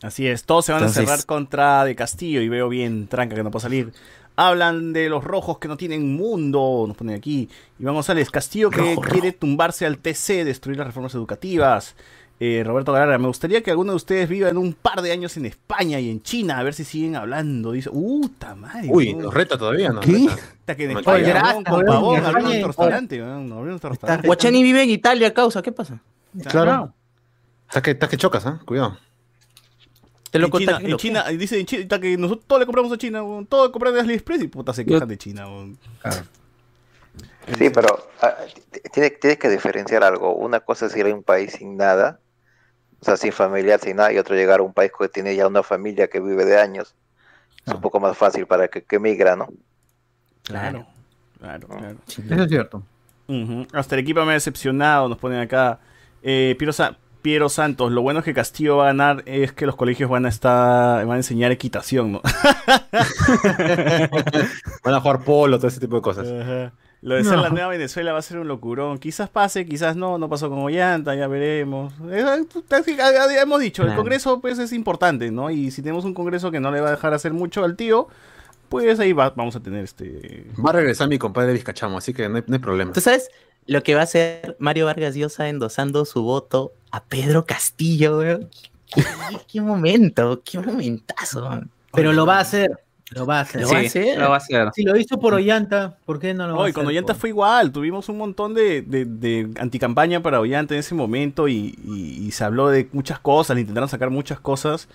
Así 0.00 0.28
es, 0.28 0.44
todos 0.44 0.64
se 0.64 0.72
van 0.72 0.84
a 0.84 0.88
cerrar 0.88 1.26
contra 1.26 1.84
de 1.84 1.96
Castillo 1.96 2.40
y 2.40 2.48
veo 2.48 2.68
bien 2.68 3.08
tranca 3.08 3.34
que 3.34 3.42
no 3.42 3.50
puedo 3.50 3.62
salir. 3.62 3.92
Hablan 4.40 4.92
de 4.92 5.08
los 5.08 5.24
rojos 5.24 5.58
que 5.58 5.66
no 5.66 5.76
tienen 5.76 6.14
mundo, 6.14 6.84
nos 6.86 6.96
ponen 6.96 7.16
aquí. 7.16 7.48
Iván 7.80 7.94
González, 7.94 8.30
Castillo 8.30 8.70
que 8.70 8.96
quiere 9.10 9.32
tumbarse 9.32 9.84
al 9.84 9.98
TC, 9.98 10.44
destruir 10.44 10.78
las 10.78 10.86
reformas 10.86 11.12
educativas. 11.16 11.96
Eh, 12.38 12.62
Roberto 12.64 12.92
Galara, 12.92 13.18
me 13.18 13.26
gustaría 13.26 13.64
que 13.64 13.72
alguno 13.72 13.90
de 13.90 13.96
ustedes 13.96 14.28
viva 14.28 14.48
en 14.48 14.56
un 14.56 14.74
par 14.74 15.02
de 15.02 15.10
años 15.10 15.36
en 15.36 15.46
España 15.46 15.98
y 15.98 16.08
en 16.08 16.22
China, 16.22 16.60
a 16.60 16.62
ver 16.62 16.72
si 16.72 16.84
siguen 16.84 17.16
hablando. 17.16 17.72
Dice, 17.72 17.90
uh, 17.92 18.30
madre. 18.56 18.86
Uy, 18.88 19.12
¿no? 19.12 19.24
nos 19.24 19.34
reta 19.34 19.58
todavía, 19.58 19.90
¿no? 19.90 19.98
¿Qué? 19.98 20.28
Hasta 20.30 20.76
que 20.76 20.84
en 20.84 20.98
España, 20.98 21.28
gracias, 21.30 21.54
con 21.64 21.84
pavón, 21.84 22.16
España- 22.24 22.48
un 22.48 22.64
restaurante, 22.64 23.20
abrió 23.20 23.74
un 23.74 23.80
restaurante. 23.80 24.24
Guachani 24.28 24.62
vive 24.62 24.84
en 24.84 24.90
Italia, 24.90 25.34
causa, 25.34 25.62
¿qué 25.62 25.72
pasa? 25.72 26.00
Claro. 26.48 26.94
Estás 27.66 27.82
que, 27.82 27.90
estás 27.90 28.08
que 28.08 28.16
chocas, 28.16 28.46
¿ah? 28.46 28.60
Cuidado. 28.64 28.98
Te 30.30 30.38
en 30.38 30.50
China, 30.50 30.78
en 30.82 30.96
China, 30.96 31.24
y 31.32 31.36
dice 31.36 31.58
en 31.58 31.66
China 31.66 31.98
que 32.00 32.16
nosotros 32.18 32.46
todo 32.46 32.58
le 32.58 32.66
compramos 32.66 32.92
a 32.92 32.98
China, 32.98 33.22
weón, 33.22 33.46
todo 33.46 33.72
compramos 33.72 33.96
de 33.96 34.00
AliExpress 34.02 34.42
y 34.42 34.48
puta 34.48 34.72
se 34.74 34.84
quejan 34.84 35.08
de 35.08 35.16
China. 35.16 35.46
weón. 35.48 35.78
Sí, 37.56 37.70
pero 37.70 37.88
ah, 38.20 38.34
tienes, 38.92 39.18
tienes 39.20 39.38
que 39.38 39.48
diferenciar 39.48 40.04
algo. 40.04 40.34
Una 40.34 40.60
cosa 40.60 40.86
es 40.86 40.96
ir 40.96 41.06
a 41.06 41.14
un 41.14 41.22
país 41.22 41.52
sin 41.52 41.76
nada, 41.78 42.20
o 43.00 43.04
sea, 43.04 43.16
sin 43.16 43.32
familiar, 43.32 43.80
sin 43.80 43.96
nada, 43.96 44.12
y 44.12 44.18
otro 44.18 44.34
llegar 44.34 44.60
a 44.60 44.62
un 44.62 44.74
país 44.74 44.92
que 44.96 45.08
tiene 45.08 45.34
ya 45.34 45.46
una 45.46 45.62
familia 45.62 46.08
que 46.08 46.20
vive 46.20 46.44
de 46.44 46.58
años. 46.60 46.94
Es 47.66 47.74
un 47.74 47.80
poco 47.80 48.00
más 48.00 48.16
fácil 48.16 48.46
para 48.46 48.68
que, 48.68 48.82
que 48.82 48.98
migra, 48.98 49.34
¿no? 49.36 49.48
Claro, 50.42 50.86
claro, 51.38 51.68
claro. 51.68 51.96
Eso 52.06 52.22
es 52.42 52.48
cierto. 52.48 52.82
Ujú. 53.26 53.66
Hasta 53.72 53.94
el 53.94 54.00
equipo 54.02 54.24
me 54.24 54.30
ha 54.32 54.34
decepcionado, 54.34 55.08
nos 55.08 55.18
ponen 55.18 55.40
acá. 55.40 55.78
Eh, 56.22 56.54
Piero, 56.58 56.72
Sa- 56.72 56.96
Piero 57.22 57.48
Santos, 57.48 57.90
lo 57.92 58.02
bueno 58.02 58.20
es 58.20 58.24
que 58.24 58.34
Castillo 58.34 58.76
va 58.76 58.84
a 58.84 58.86
ganar 58.88 59.22
es 59.26 59.52
que 59.52 59.66
los 59.66 59.74
colegios 59.76 60.08
van 60.08 60.26
a 60.26 60.28
estar, 60.28 61.04
van 61.04 61.14
a 61.14 61.16
enseñar 61.16 61.50
equitación, 61.52 62.12
¿no? 62.12 62.22
Van 64.84 64.94
a 64.94 65.00
jugar 65.00 65.24
polo, 65.24 65.58
todo 65.58 65.68
ese 65.68 65.80
tipo 65.80 65.96
de 65.96 66.02
cosas. 66.02 66.28
Ajá. 66.28 66.72
Lo 67.00 67.14
de 67.14 67.22
ser 67.24 67.34
No. 67.36 67.42
la 67.42 67.50
nueva 67.50 67.68
Venezuela 67.68 68.12
va 68.12 68.18
a 68.18 68.22
ser 68.22 68.38
un 68.38 68.48
locurón. 68.48 68.98
Quizás 68.98 69.28
pase, 69.28 69.64
quizás 69.66 69.94
no, 69.96 70.18
no 70.18 70.28
pasó 70.28 70.48
con 70.48 70.58
Ollanta, 70.58 71.14
ya 71.14 71.28
veremos. 71.28 71.92
Eh, 72.10 72.24
ya 72.96 73.42
Hemos 73.42 73.60
dicho, 73.60 73.84
el. 73.84 73.94
Congreso 73.94 74.40
pues 74.40 74.58
es 74.58 74.72
importante, 74.72 75.30
¿no? 75.30 75.50
Y 75.50 75.70
si 75.70 75.82
tenemos 75.82 76.04
un 76.04 76.14
Congreso 76.14 76.50
que 76.50 76.60
no 76.60 76.70
le 76.72 76.80
va 76.80 76.88
a 76.88 76.92
dejar 76.92 77.14
hacer 77.14 77.32
mucho 77.32 77.64
al 77.64 77.76
tío, 77.76 78.08
pues 78.68 78.98
ahí 78.98 79.12
va- 79.12 79.30
vamos 79.30 79.54
a 79.56 79.60
tener 79.60 79.84
este... 79.84 80.46
Va 80.64 80.70
a 80.70 80.74
regresar 80.74 81.08
mi 81.08 81.18
compadre 81.18 81.52
Vizcachamo, 81.52 81.98
así 81.98 82.12
que 82.12 82.28
no 82.28 82.36
hay, 82.36 82.44
no 82.46 82.54
hay 82.54 82.60
problema. 82.60 82.92
¿Tú 82.92 83.00
sabes 83.00 83.30
lo 83.66 83.82
que 83.82 83.94
va 83.94 84.00
a 84.00 84.04
hacer 84.04 84.56
Mario 84.58 84.86
Vargas 84.86 85.14
Llosa 85.14 85.48
endosando 85.48 86.04
su 86.04 86.22
voto 86.22 86.72
a 86.90 87.02
Pedro 87.04 87.44
Castillo, 87.44 88.18
weón? 88.18 88.48
¿Qué, 88.94 89.02
qué 89.52 89.60
momento, 89.60 90.42
qué 90.44 90.58
momentazo. 90.58 91.48
Pero 91.92 92.12
lo 92.12 92.24
va 92.26 92.38
a 92.38 92.40
hacer. 92.40 92.70
Lo 93.10 93.24
va 93.24 93.38
a 93.38 93.40
hacer. 93.42 93.62
¿Lo 93.62 93.68
va 93.70 93.78
a 93.78 93.80
hacer? 93.80 94.18
lo 94.18 94.28
va 94.28 94.34
a 94.34 94.38
hacer. 94.38 94.68
Si 94.74 94.82
lo 94.82 94.94
hizo 94.96 95.18
por 95.18 95.32
Ollanta, 95.34 95.96
¿por 96.04 96.18
qué 96.18 96.34
no 96.34 96.46
lo 96.46 96.52
va 96.54 96.58
a 96.58 96.62
Hoy, 96.64 96.70
hacer? 96.70 96.74
con 96.74 96.86
Ollanta 96.86 97.14
fue 97.14 97.30
igual, 97.30 97.72
tuvimos 97.72 98.08
un 98.10 98.18
montón 98.18 98.52
de, 98.52 98.82
de, 98.82 99.06
de 99.06 99.48
anticampaña 99.58 100.22
para 100.22 100.40
Ollanta 100.40 100.74
en 100.74 100.80
ese 100.80 100.94
momento 100.94 101.48
y, 101.48 101.74
y- 101.84 102.26
y 102.26 102.30
se 102.32 102.44
habló 102.44 102.68
de 102.68 102.88
muchas 102.92 103.18
cosas, 103.18 103.54
le 103.54 103.62
intentaron 103.62 103.88
sacar 103.88 104.10
muchas 104.10 104.40
cosas 104.40 104.88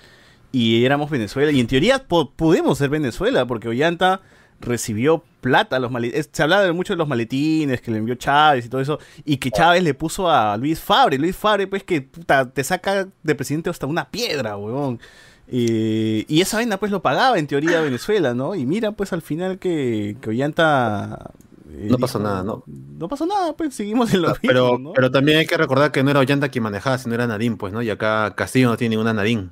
y 0.52 0.86
éramos 0.86 1.10
Venezuela. 1.10 1.52
Y 1.52 1.60
en 1.60 1.66
teoría 1.66 2.04
po- 2.08 2.30
pudimos 2.30 2.78
ser 2.78 2.90
Venezuela 2.92 3.48
porque 3.48 3.68
Ollanta 3.68 4.22
recibió 4.64 5.24
plata 5.42 5.76
a 5.76 5.80
los 5.80 5.92
maletines. 5.92 6.30
Se 6.32 6.42
hablaba 6.44 6.64
de 6.64 6.72
mucho 6.72 6.94
de 6.94 6.98
los 6.98 7.08
maletines 7.08 7.82
que 7.82 7.92
le 7.92 7.98
envió 8.00 8.16
Chávez 8.16 8.66
y 8.66 8.70
todo 8.70 8.82
eso 8.82 9.00
y 9.26 9.38
que 9.38 9.52
Chávez 9.52 9.84
le 9.84 9.94
puso 9.94 10.30
a 10.30 10.58
Luis 10.58 10.80
Fabre. 10.80 11.18
Luis 11.18 11.36
Fabre, 11.36 11.68
pues 11.68 11.84
que 11.84 12.02
puta, 12.02 12.50
te 12.50 12.64
saca 12.64 13.08
de 13.24 13.36
presidente 13.36 13.70
hasta 13.70 13.86
una 13.86 14.10
piedra, 14.10 14.58
huevón. 14.58 15.00
Eh, 15.48 16.26
y 16.28 16.42
esa 16.42 16.58
vaina 16.58 16.78
pues 16.78 16.92
lo 16.92 17.02
pagaba 17.02 17.38
en 17.38 17.48
teoría 17.48 17.82
Venezuela, 17.82 18.34
¿no? 18.34 18.56
Y 18.56 18.66
mira 18.66 18.94
pues 18.94 19.12
al 19.14 19.22
final 19.22 19.60
que, 19.60 20.18
que 20.22 20.30
Ollanta... 20.30 21.32
eh, 21.70 21.88
No 21.90 21.98
pasó 22.00 22.20
dijo, 22.20 22.20
nada, 22.20 22.44
¿no? 22.44 22.64
No 22.68 23.08
pasó 23.10 23.26
nada, 23.26 23.54
pues 23.56 23.76
seguimos 23.76 24.14
en 24.14 24.22
lo 24.22 24.34
Pero, 24.46 24.78
mismo, 24.78 24.80
¿no? 24.80 24.94
pero 24.94 25.12
también 25.12 25.38
hay 25.40 25.46
que 25.46 25.58
recordar 25.58 25.92
que 25.92 26.04
no 26.04 26.12
era 26.12 26.22
Ollanta 26.22 26.50
quien 26.50 26.64
manejaba, 26.64 26.98
sino 26.98 27.14
era 27.16 27.28
Nadine, 27.28 27.58
pues, 27.58 27.74
¿no? 27.74 27.82
Y 27.82 27.90
acá 27.90 28.34
Castillo 28.36 28.70
no 28.70 28.78
tiene 28.78 28.96
ninguna 28.96 29.14
Nadine. 29.14 29.50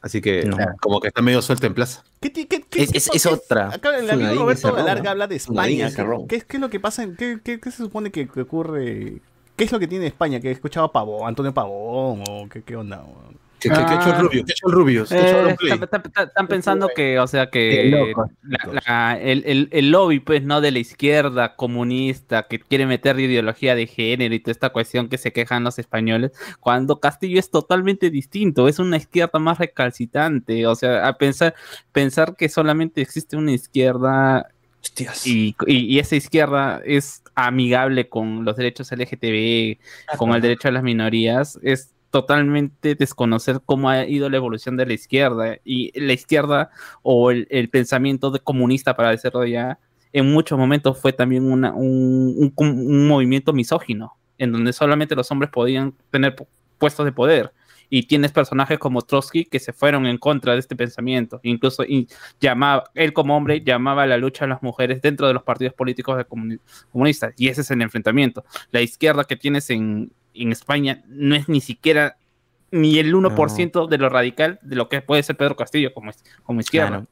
Así 0.00 0.20
que 0.20 0.48
como 0.80 1.00
que 1.00 1.08
está 1.08 1.22
medio 1.22 1.42
suelto 1.42 1.66
en 1.66 1.74
plaza. 1.74 2.04
¿Qué, 2.20 2.32
qué- 2.32 2.46
qué- 2.46 2.62
Es, 2.82 2.94
es- 2.94 3.10
es 3.12 3.26
otra. 3.26 3.70
Acá 3.74 3.98
el 3.98 4.08
amigo 4.10 4.42
Roberto 4.42 4.52
es 4.68 4.72
cerrón, 4.74 4.86
Larga 4.86 5.02
¿no? 5.04 5.10
habla 5.10 5.26
de 5.26 5.36
España. 5.36 5.86
es 5.88 5.96
¿Qué, 6.28 6.36
es, 6.36 6.44
qué 6.44 6.56
es 6.56 6.60
lo 6.60 6.70
que 6.70 6.78
pasa? 6.80 7.02
en- 7.02 7.16
¿Qué, 7.16 7.38
qué- 7.42 7.58
qué 7.60 7.70
se 7.70 7.78
supone 7.78 8.10
que, 8.12 8.28
que 8.28 8.42
ocurre? 8.42 9.20
¿Qué 9.56 9.64
es 9.64 9.72
lo 9.72 9.78
que 9.80 9.88
tiene 9.88 10.06
España? 10.06 10.38
¿Que 10.40 10.48
he 10.48 10.52
escuchado 10.52 10.86
a 10.86 10.92
Pavón, 10.92 11.26
Antonio 11.26 11.52
Pavón? 11.52 12.22
¿O 12.30 12.48
qué, 12.48 12.62
qué 12.62 12.76
onda? 12.76 12.98
weón? 13.04 13.47
¿Qué, 13.60 13.68
qué- 13.70 13.74
qué 13.86 13.94
hecho 13.94 14.12
Rubio? 14.14 14.44
¿Qué 14.44 14.52
ha 14.52 14.54
hecho 14.54 14.66
el 14.68 14.72
Rubio? 14.72 15.04
¿Qué 15.06 15.14
ha 15.14 15.18
hecho 15.18 15.26
Eh, 15.26 15.40
Auronplay? 15.40 15.72
están, 15.72 16.46
pensando 16.48 16.88
que, 16.94 17.18
o 17.18 17.26
sea, 17.26 17.50
que 17.50 17.90
loco. 17.90 18.30
la- 18.42 18.80
la- 18.86 19.18
el, 19.20 19.42
el- 19.46 19.68
el 19.72 19.90
lobby, 19.90 20.20
pues, 20.20 20.42
¿no? 20.44 20.60
De 20.60 20.70
la 20.70 20.78
izquierda 20.78 21.56
comunista 21.56 22.44
que 22.44 22.58
quiere 22.60 22.86
meter 22.86 23.18
ideología 23.18 23.74
de 23.74 23.86
género 23.86 24.34
y 24.34 24.40
toda 24.40 24.52
esta 24.52 24.70
cuestión 24.70 25.08
que 25.08 25.18
se 25.18 25.32
quejan 25.32 25.64
los 25.64 25.78
españoles, 25.78 26.32
cuando 26.60 27.00
Castillo 27.00 27.38
es 27.38 27.50
totalmente 27.50 28.10
distinto, 28.10 28.68
es 28.68 28.78
una 28.78 28.96
izquierda 28.96 29.38
más 29.38 29.58
recalcitrante, 29.58 30.66
o 30.66 30.74
sea, 30.74 31.06
a 31.08 31.18
pensar, 31.18 31.54
pensar 31.92 32.36
que 32.36 32.48
solamente 32.48 33.00
existe 33.00 33.36
una 33.36 33.52
izquierda 33.52 34.46
y, 35.24 35.54
y- 35.66 35.94
y 35.94 35.98
esa 35.98 36.16
izquierda 36.16 36.80
es 36.84 37.22
amigable 37.34 38.08
con 38.08 38.44
los 38.44 38.56
derechos 38.56 38.90
LGTB, 38.92 39.78
con 40.16 40.32
el 40.32 40.40
derecho 40.40 40.68
a 40.68 40.70
las 40.70 40.82
minorías, 40.82 41.58
es 41.62 41.90
totalmente 42.10 42.94
desconocer 42.94 43.60
cómo 43.64 43.90
ha 43.90 44.06
ido 44.06 44.28
la 44.30 44.36
evolución 44.36 44.76
de 44.76 44.86
la 44.86 44.94
izquierda 44.94 45.58
y 45.64 45.98
la 46.00 46.12
izquierda 46.12 46.70
o 47.02 47.30
el, 47.30 47.68
pensamiento 47.70 48.30
de 48.30 48.40
comunista, 48.40 48.96
para 48.96 49.10
decirlo 49.10 49.44
ya, 49.44 49.78
en 50.12 50.32
muchos 50.32 50.58
momentos 50.58 50.98
fue 50.98 51.12
también 51.12 51.44
una- 51.50 51.74
un, 51.74 52.52
un- 52.56 53.08
movimiento 53.08 53.52
misógino, 53.52 54.14
en 54.38 54.52
donde 54.52 54.72
solamente 54.72 55.14
los 55.14 55.30
hombres 55.30 55.50
podían 55.50 55.94
tener 56.10 56.34
pu- 56.34 56.46
puestos 56.78 57.04
de 57.04 57.12
poder. 57.12 57.52
Y 57.90 58.02
tienes 58.02 58.32
personajes 58.32 58.78
como 58.78 59.00
Trotsky 59.00 59.46
que 59.46 59.58
se 59.58 59.72
fueron 59.72 60.04
en 60.06 60.18
contra 60.18 60.52
de 60.52 60.58
este 60.58 60.76
pensamiento. 60.76 61.40
Incluso 61.42 61.84
y 61.84 62.06
llamaba, 62.38 62.84
él 62.94 63.14
como 63.14 63.34
hombre 63.34 63.62
llamaba 63.64 64.02
a 64.02 64.06
la 64.06 64.18
lucha 64.18 64.44
a 64.44 64.48
las 64.48 64.62
mujeres 64.62 65.00
dentro 65.00 65.26
de 65.26 65.32
los 65.32 65.42
partidos 65.42 65.72
políticos 65.72 66.18
de 66.18 66.26
comuni- 66.26 66.60
comunistas. 66.92 67.32
Y 67.38 67.48
ese 67.48 67.62
es 67.62 67.70
el 67.70 67.80
enfrentamiento. 67.80 68.44
La 68.72 68.82
izquierda 68.82 69.24
que 69.24 69.36
tienes 69.36 69.70
en, 69.70 70.12
en 70.42 70.52
España 70.52 71.02
no 71.08 71.34
es 71.34 71.48
ni 71.48 71.60
siquiera 71.60 72.16
ni 72.70 72.98
el 72.98 73.14
1% 73.14 73.88
de 73.88 73.98
lo 73.98 74.08
radical 74.08 74.58
de 74.62 74.76
lo 74.76 74.88
que 74.88 75.00
puede 75.00 75.22
ser 75.22 75.36
Pedro 75.36 75.56
Castillo 75.56 75.92
como, 75.94 76.10
como 76.44 76.60
izquierda. 76.60 76.88
Claro. 76.88 77.06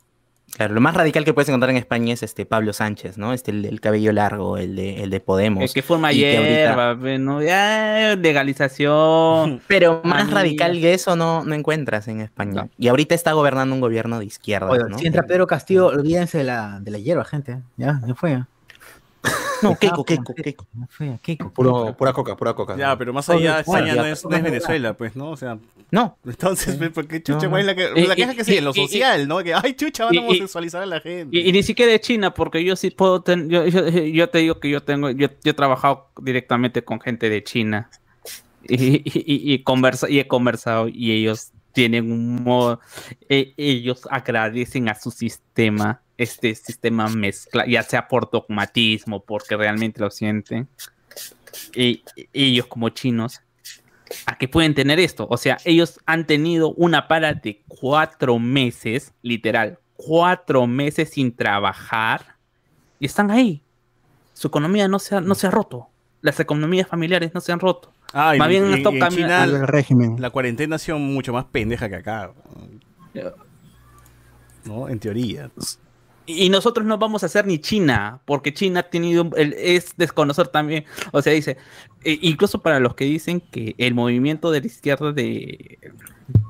Claro, 0.54 0.74
lo 0.74 0.80
más 0.80 0.94
radical 0.94 1.24
que 1.24 1.34
puedes 1.34 1.48
encontrar 1.48 1.70
en 1.70 1.76
España 1.76 2.14
es 2.14 2.22
este 2.22 2.46
Pablo 2.46 2.72
Sánchez, 2.72 3.18
¿no? 3.18 3.32
Este 3.32 3.50
el, 3.50 3.62
del 3.62 3.80
cabello 3.80 4.12
largo, 4.12 4.56
el 4.56 4.76
de, 4.76 5.02
el 5.02 5.10
de 5.10 5.18
Podemos. 5.20 5.62
El 5.64 5.72
que 5.72 5.82
forma 5.82 6.08
ahorita- 6.08 6.40
hierba, 6.48 6.94
¿no? 7.18 7.42
Ya, 7.42 8.14
legalización. 8.16 9.60
Pero 9.66 10.00
más 10.04 10.24
Manía. 10.24 10.34
radical 10.34 10.72
que 10.80 10.94
eso 10.94 11.16
no, 11.16 11.44
no 11.44 11.54
encuentras 11.54 12.08
en 12.08 12.20
España. 12.20 12.68
Y 12.78 12.88
ahorita 12.88 13.14
está 13.14 13.32
gobernando 13.32 13.74
un 13.74 13.80
gobierno 13.80 14.18
de 14.18 14.26
izquierda, 14.26 14.68
Oye, 14.70 14.84
¿no? 14.88 14.98
Si 14.98 15.06
entra 15.06 15.24
Pedro 15.24 15.46
Castillo, 15.46 15.86
olvídense 15.88 16.38
de 16.38 16.44
la, 16.44 16.78
de 16.80 16.90
la 16.90 16.98
hierba, 16.98 17.24
gente. 17.24 17.58
Ya, 17.76 18.00
ya 18.06 18.14
fue. 18.14 18.42
No, 19.62 19.76
Keiko, 19.76 20.04
Keiko, 20.04 20.34
Keiko. 21.22 21.50
Puro, 21.52 21.96
pura 21.96 22.12
coca, 22.12 22.36
pura 22.36 22.54
coca. 22.54 22.76
Ya, 22.76 22.96
pero 22.98 23.12
más 23.12 23.28
allá, 23.28 23.52
oye, 23.52 23.60
España 23.60 23.94
ya, 23.94 24.02
no 24.02 24.06
es, 24.06 24.24
no 24.24 24.36
es 24.36 24.42
Venezuela, 24.42 24.94
pues, 24.94 25.16
¿no? 25.16 25.30
O 25.30 25.36
sea. 25.36 25.58
No. 25.90 26.16
Entonces, 26.26 26.76
pues, 26.76 26.90
¿por 26.90 27.06
qué 27.06 27.22
chucha, 27.22 27.46
güey, 27.46 27.62
no. 27.62 27.68
la, 27.68 27.74
que, 27.76 27.90
Y- 27.96 28.06
la 28.06 28.14
y- 28.14 28.16
queja 28.16 28.34
que 28.34 28.44
sí, 28.44 28.56
en 28.56 28.64
lo 28.64 28.72
social, 28.74 29.28
¿no? 29.28 29.38
Que, 29.42 29.54
ay, 29.54 29.74
chucha, 29.74 30.06
van 30.06 30.18
a 30.18 30.20
homosexualizar 30.22 30.82
a 30.82 30.86
la 30.86 31.00
gente. 31.00 31.36
Y, 31.36 31.48
y 31.48 31.52
ni 31.52 31.62
siquiera 31.62 31.92
de 31.92 32.00
China, 32.00 32.34
porque 32.34 32.62
yo 32.64 32.74
sí 32.76 32.90
puedo 32.90 33.20
ten- 33.22 33.48
yo, 33.48 33.66
yo, 33.66 33.88
yo 33.88 34.28
te 34.28 34.38
digo 34.38 34.58
que 34.60 34.68
yo 34.70 34.82
tengo, 34.82 35.10
yo, 35.10 35.28
yo 35.28 35.50
he 35.50 35.54
trabajado 35.54 36.08
directamente 36.20 36.82
con 36.82 37.00
gente 37.00 37.30
de 37.30 37.42
China 37.44 37.88
y, 38.68 38.96
y, 38.96 39.02
y- 39.04 39.52
y 39.54 39.62
conversa, 39.62 40.10
y 40.10 40.18
he 40.18 40.26
conversado 40.26 40.88
y 40.88 41.12
ellos 41.12 41.52
tienen 41.72 42.10
un 42.10 42.42
modo, 42.42 42.80
e- 43.28 43.52
ellos 43.56 44.08
agradecen 44.10 44.88
a 44.88 44.94
su 44.94 45.10
sistema, 45.10 46.00
este 46.18 46.54
sistema 46.54 47.08
mezcla, 47.08 47.66
ya 47.66 47.82
sea 47.82 48.08
por 48.08 48.30
dogmatismo, 48.30 49.20
porque 49.24 49.56
realmente 49.56 50.00
lo 50.00 50.10
sienten, 50.10 50.68
y, 51.74 52.02
y 52.14 52.28
ellos 52.52 52.66
como 52.66 52.88
chinos, 52.90 53.40
a 54.26 54.38
que 54.38 54.46
pueden 54.48 54.74
tener 54.74 54.98
esto, 55.00 55.26
o 55.28 55.36
sea, 55.36 55.58
ellos 55.64 55.98
han 56.06 56.26
tenido 56.26 56.72
una 56.74 57.08
para 57.08 57.34
de 57.34 57.62
cuatro 57.66 58.38
meses, 58.38 59.12
literal, 59.22 59.78
cuatro 59.96 60.66
meses 60.66 61.10
sin 61.10 61.34
trabajar 61.34 62.36
y 63.00 63.06
están 63.06 63.30
ahí. 63.30 63.62
Su 64.32 64.48
economía 64.48 64.86
no 64.88 64.98
se 64.98 65.16
ha, 65.16 65.20
no 65.20 65.34
se 65.34 65.46
ha 65.46 65.50
roto. 65.50 65.88
Las 66.20 66.38
economías 66.40 66.86
familiares 66.88 67.32
no 67.34 67.40
se 67.40 67.52
han 67.52 67.58
roto. 67.60 67.92
Ah, 68.12 68.36
y- 68.36 68.38
Más 68.38 68.48
bien 68.48 68.66
y- 68.70 68.80
y 68.80 69.00
en 69.00 69.08
China, 69.08 69.44
El 69.44 69.66
régimen. 69.66 70.16
la 70.20 70.30
cuarentena 70.30 70.76
ha 70.76 70.78
sido 70.78 70.98
mucho 70.98 71.32
más 71.32 71.46
pendeja 71.46 71.88
que 71.88 71.96
acá. 71.96 72.32
¿No? 74.64 74.88
En 74.88 74.98
teoría. 74.98 75.50
Y 76.28 76.48
nosotros 76.50 76.84
no 76.84 76.98
vamos 76.98 77.22
a 77.22 77.28
ser 77.28 77.46
ni 77.46 77.58
China, 77.60 78.20
porque 78.24 78.52
China 78.52 78.80
ha 78.80 78.90
tenido, 78.90 79.30
es 79.36 79.96
desconocer 79.96 80.48
también, 80.48 80.84
o 81.12 81.22
sea, 81.22 81.32
dice, 81.32 81.56
e- 82.02 82.18
incluso 82.22 82.60
para 82.60 82.80
los 82.80 82.94
que 82.96 83.04
dicen 83.04 83.40
que 83.40 83.76
el 83.78 83.94
movimiento 83.94 84.50
de 84.50 84.60
la 84.60 84.66
izquierda 84.66 85.12
de, 85.12 85.78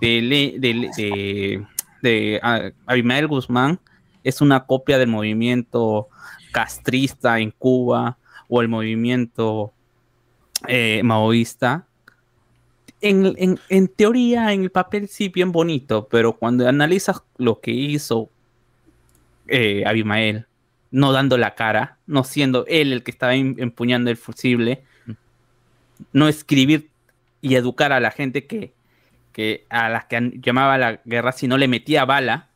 de, 0.01 1.63
de, 2.03 2.41
Abimael 2.87 3.27
Guzmán 3.27 3.79
es 4.25 4.41
una 4.41 4.65
copia 4.65 4.99
del 4.99 5.09
movimiento 5.09 6.09
castrista 6.53 7.39
en 7.39 7.51
Cuba 7.51 8.17
o 8.49 8.63
el 8.63 8.69
movimiento 8.69 9.73
eh, 10.69 11.03
maoísta. 11.05 11.87
En, 13.03 13.35
en- 13.37 13.61
en 13.69 13.89
teoría, 13.89 14.53
en 14.55 14.63
el 14.63 14.71
papel 14.71 15.07
sí, 15.09 15.29
bien 15.29 15.53
bonito, 15.53 16.09
pero 16.11 16.33
cuando 16.33 16.67
analizas 16.67 17.23
lo 17.37 17.61
que 17.61 17.73
hizo 17.73 18.31
eh, 19.49 19.85
Abimael, 19.87 20.47
no 20.91 21.13
dando 21.13 21.37
la 21.39 21.55
cara, 21.55 21.99
no 22.07 22.25
siendo 22.25 22.65
él 22.67 22.93
el 22.93 23.03
que 23.03 23.11
estaba 23.11 23.35
em- 23.35 23.55
empuñando 23.59 24.11
el 24.11 24.17
fusible, 24.17 24.83
no 26.13 26.29
escribir 26.29 26.89
y 27.41 27.55
educar 27.57 27.93
a 27.93 28.01
la 28.01 28.11
gente 28.11 28.47
que, 28.47 28.73
que 29.33 29.65
a 29.69 29.89
las 29.89 30.05
que 30.07 30.33
llamaba 30.43 30.79
la 30.79 31.01
guerra 31.05 31.33
si 31.33 31.49
no 31.49 31.59
le 31.59 31.69
metía 31.69 32.05
bala, 32.05 32.49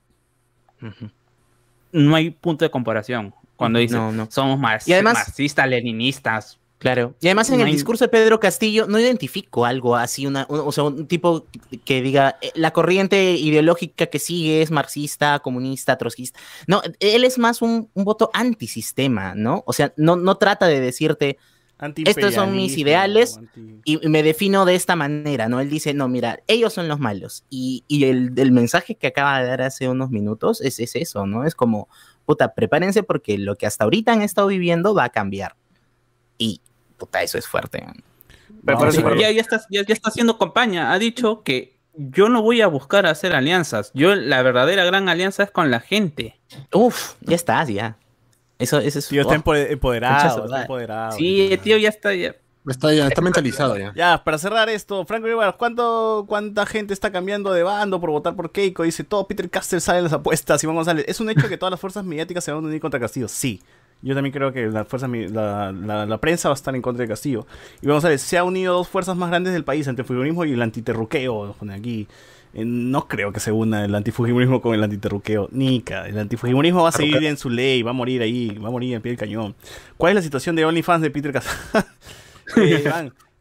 no 1.93 2.15
hay 2.15 2.31
punto 2.31 2.65
de 2.65 2.71
comparación. 2.71 3.35
Cuando 3.57 3.79
dice 3.79 3.95
No, 3.97 4.13
no. 4.13 4.29
somos 4.31 4.59
mar- 4.59 4.81
Y 4.87 4.93
además- 4.93 5.15
marxistas, 5.15 5.69
leninistas. 5.69 6.59
Claro. 6.81 7.15
Y 7.21 7.27
además 7.27 7.51
en 7.51 7.57
No 7.59 7.61
el 7.63 7.67
hay- 7.67 7.75
discurso 7.75 8.05
de 8.07 8.09
Pedro 8.09 8.41
Castillo 8.41 8.87
no 8.89 8.99
identifico 8.99 9.67
algo 9.67 9.97
así, 9.97 10.27
una, 10.27 10.47
un- 10.49 10.61
o 10.61 10.73
sea, 10.73 10.85
un 10.85 11.07
tipo 11.07 11.45
que 11.85 12.01
diga 12.01 12.39
eh, 12.41 12.53
la 12.55 12.73
corriente 12.73 13.33
ideológica 13.35 14.07
que 14.07 14.19
sigue 14.19 14.63
es 14.63 14.71
marxista, 14.71 15.39
comunista, 15.41 15.99
trotskista. 15.99 16.41
No, 16.67 16.81
él 16.99 17.25
es 17.25 17.39
más 17.39 17.61
un, 17.61 17.91
un 17.93 18.05
voto 18.05 18.31
antisistema, 18.33 19.35
¿no? 19.35 19.63
O 19.67 19.75
sea, 19.75 19.93
no, 19.99 20.17
no 20.17 20.37
trata 20.39 20.67
de 20.67 20.81
decirte 20.81 21.37
estos 22.07 22.35
son 22.35 22.53
mis 22.53 22.77
ideales 22.77 23.37
anti- 23.39 23.81
y 23.85 24.09
me 24.09 24.23
defino 24.23 24.65
de 24.67 24.75
esta 24.75 24.97
manera, 24.97 25.49
¿no? 25.49 25.61
Él 25.61 25.69
dice, 25.71 25.93
no, 25.95 26.09
mira, 26.09 26.41
ellos 26.47 26.73
son 26.75 26.89
los 26.89 26.99
malos. 26.99 27.45
Y, 27.51 27.85
y 27.89 28.05
el, 28.05 28.33
el 28.37 28.53
mensaje 28.53 28.95
que 28.97 29.07
acaba 29.07 29.41
de 29.43 29.47
dar 29.49 29.63
hace 29.63 29.89
unos 29.89 30.11
minutos 30.11 30.61
es, 30.63 30.79
es 30.81 30.95
eso, 30.97 31.27
¿no? 31.27 31.45
Es 31.45 31.55
como, 31.55 31.89
puta, 32.27 32.55
prepárense 32.55 33.03
porque 33.03 33.37
lo 33.39 33.57
que 33.57 33.67
hasta 33.67 33.85
ahorita 33.85 34.13
han 34.15 34.21
estado 34.23 34.47
viviendo 34.49 34.95
va 34.95 35.05
a 35.05 35.09
cambiar. 35.11 35.57
Y, 36.37 36.61
puta, 37.01 37.23
eso 37.23 37.39
es 37.39 37.49
fuerte. 37.49 37.85
Pero 38.65 38.93
sí, 38.93 39.03
ya, 39.19 39.31
ya 39.31 39.41
está, 39.41 39.61
ya, 39.71 39.85
ya 39.85 39.95
está 39.95 40.11
haciendo 40.11 40.39
campaña. 40.39 40.93
Ha 40.93 40.99
dicho 40.99 41.43
que 41.43 41.77
yo 41.95 42.29
no 42.29 42.43
voy 42.43 42.61
a 42.61 42.67
buscar 42.67 43.07
hacer 43.07 43.35
alianzas. 43.35 43.91
Yo, 43.95 44.15
la 44.15 44.43
verdadera 44.43 44.85
gran 44.85 45.09
alianza 45.09 45.43
es 45.43 45.51
con 45.51 45.71
la 45.71 45.81
gente. 45.81 46.39
Uf, 46.73 47.15
ya 47.21 47.35
estás, 47.37 47.69
ya. 47.69 47.97
Eso, 48.59 48.79
eso 48.79 48.99
es. 48.99 49.09
Tío, 49.09 49.23
está 49.23 49.35
oh, 49.35 49.39
empoder- 49.39 49.71
empoderado, 49.71 50.45
está 50.45 50.63
empoderado. 50.63 51.13
Sí, 51.17 51.59
tío, 51.63 51.79
ya 51.79 51.89
está. 51.89 52.15
Ya. 52.15 52.37
Está, 52.69 52.93
ya, 52.93 53.09
está 53.09 53.23
mentalizado 53.23 53.79
ya. 53.79 53.93
Ya, 53.97 54.23
para 54.23 54.37
cerrar 54.37 54.69
esto, 54.69 55.07
Franco 55.07 55.27
¿cuánto, 55.57 56.27
¿cuánta 56.29 56.67
gente 56.67 56.93
está 56.93 57.11
cambiando 57.11 57.53
de 57.53 57.63
bando 57.63 57.99
por 58.01 58.11
votar 58.11 58.37
por 58.37 58.53
Keiko? 58.53 58.83
Dice, 58.83 59.03
todo 59.03 59.27
Peter 59.27 59.49
Castell 59.49 59.81
sale 59.81 59.99
en 59.99 60.05
las 60.05 60.13
apuestas, 60.13 60.63
Iván 60.63 60.77
González. 60.77 61.07
¿Es 61.09 61.21
un 61.21 61.31
hecho 61.31 61.49
que 61.49 61.57
todas 61.57 61.71
las 61.71 61.81
fuerzas 61.81 62.05
mediáticas 62.05 62.45
se 62.45 62.53
van 62.53 62.63
a 62.63 62.69
unir 62.69 62.81
contra 62.81 63.01
Castillo? 63.01 63.29
Sí. 63.29 63.63
Yo 64.03 64.15
también 64.15 64.33
creo 64.33 64.53
que 64.53 64.67
la, 64.69 64.85
fuerza, 64.85 65.09
la, 65.09 65.73
la- 65.73 66.19
prensa 66.19 66.49
va 66.49 66.55
a 66.55 66.57
estar 66.57 66.75
en 66.75 66.83
contra 66.83 67.03
de 67.03 67.09
Castillo. 67.09 67.47
Iván 67.83 67.97
González, 67.97 68.23
se 68.23 68.39
han 68.39 68.47
unido 68.47 68.75
dos 68.75 68.89
fuerzas 68.89 69.17
más 69.17 69.29
grandes 69.29 69.53
del 69.53 69.65
país, 69.65 69.87
el 69.87 69.97
fujimorismo 69.97 70.45
y 70.45 70.53
el 70.53 70.63
antiterruqueo. 70.63 71.55
aquí. 71.71 72.09
Eh, 72.53 72.65
no 72.65 73.07
creo 73.07 73.33
que 73.33 73.39
se 73.39 73.53
una 73.53 73.85
el 73.85 73.95
antifujimorismo 73.95 74.61
con 74.61 74.75
el 74.75 74.83
antiterruqueo. 74.83 75.49
Nica. 75.53 76.09
El 76.09 76.19
antifujimorismo 76.19 76.83
va 76.83 76.89
a 76.89 76.93
seguir 76.93 77.25
en 77.25 77.37
su 77.37 77.49
ley, 77.49 77.83
va 77.83 77.91
a 77.91 77.95
morir 77.95 78.23
ahí, 78.23 78.59
va 78.59 78.69
a 78.69 78.73
morir 78.73 78.95
en 78.95 79.03
pie 79.03 79.11
del 79.13 79.19
cañón. 79.19 79.55
¿Cuál 79.97 80.13
es 80.13 80.17
la 80.17 80.23
situación 80.23 80.57
de 80.57 80.65
OnlyFans 80.65 81.03
de 81.03 81.11
Peter 81.11 81.33
Castillo? 81.33 81.57
Eh, 82.57 82.83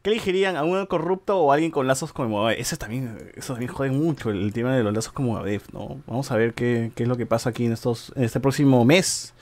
¿Qué 0.04 0.12
elegirían? 0.12 0.56
¿A 0.56 0.64
un 0.64 0.86
corrupto 0.86 1.40
o 1.40 1.52
a 1.52 1.56
alguien 1.56 1.72
con 1.72 1.88
lazos 1.88 2.14
con 2.14 2.30
Movadef? 2.30 2.60
Eso 2.60 2.78
también, 2.78 3.32
eso 3.36 3.54
también 3.54 3.72
jode 3.72 3.90
mucho 3.90 4.30
el, 4.30 4.54
tema 4.54 4.76
de 4.76 4.84
los 4.84 4.94
lazos 4.94 5.12
con 5.12 5.26
Movadef, 5.26 5.74
¿no? 5.74 6.00
Vamos 6.06 6.32
a 6.32 6.38
ver 6.38 6.54
qué, 6.54 6.92
qué 6.94 7.04
es 7.04 7.10
lo 7.10 7.18
que 7.18 7.26
pasa 7.26 7.50
aquí 7.50 7.66
en 7.66 7.72
estos 7.74 8.14
en 8.16 8.24
este 8.24 8.40
próximo 8.40 8.86
mes. 8.86 9.34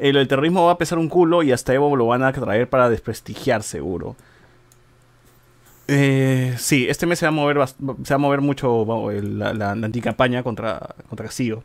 Eh, 0.00 0.12
del 0.12 0.26
terrorismo 0.28 0.64
va 0.66 0.72
a 0.72 0.78
pesar 0.78 0.98
un 0.98 1.08
culo 1.08 1.42
y 1.42 1.52
hasta 1.52 1.74
Evo 1.74 1.94
lo 1.94 2.06
van 2.06 2.22
a 2.22 2.32
traer 2.32 2.68
para 2.68 2.88
desprestigiar, 2.88 3.62
seguro. 3.62 4.16
Eh, 5.88 6.54
sí, 6.58 6.86
este 6.88 7.04
mes 7.06 7.18
se 7.18 7.26
va 7.26 7.30
a 7.30 7.32
mover, 7.32 7.56
bast- 7.58 7.76
se 8.04 8.14
va 8.14 8.14
a 8.14 8.18
mover 8.18 8.40
mucho 8.40 9.10
el- 9.10 9.38
la, 9.40 9.52
la, 9.52 9.74
la 9.74 9.86
anticampaña 9.86 10.42
contra, 10.42 10.94
contra 11.08 11.26
Castillo. 11.26 11.64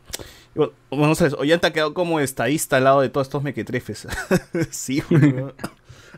Bueno, 0.54 0.72
Vamos 0.90 1.20
a 1.20 1.24
ver, 1.24 1.34
Ollanta 1.38 1.68
ha 1.68 1.72
quedado 1.72 1.94
como 1.94 2.18
estadista 2.18 2.78
al 2.78 2.84
lado 2.84 3.00
de 3.02 3.08
todos 3.08 3.28
estos 3.28 3.42
mequetrefes. 3.44 4.08
sí, 4.70 5.02
weón. 5.10 5.52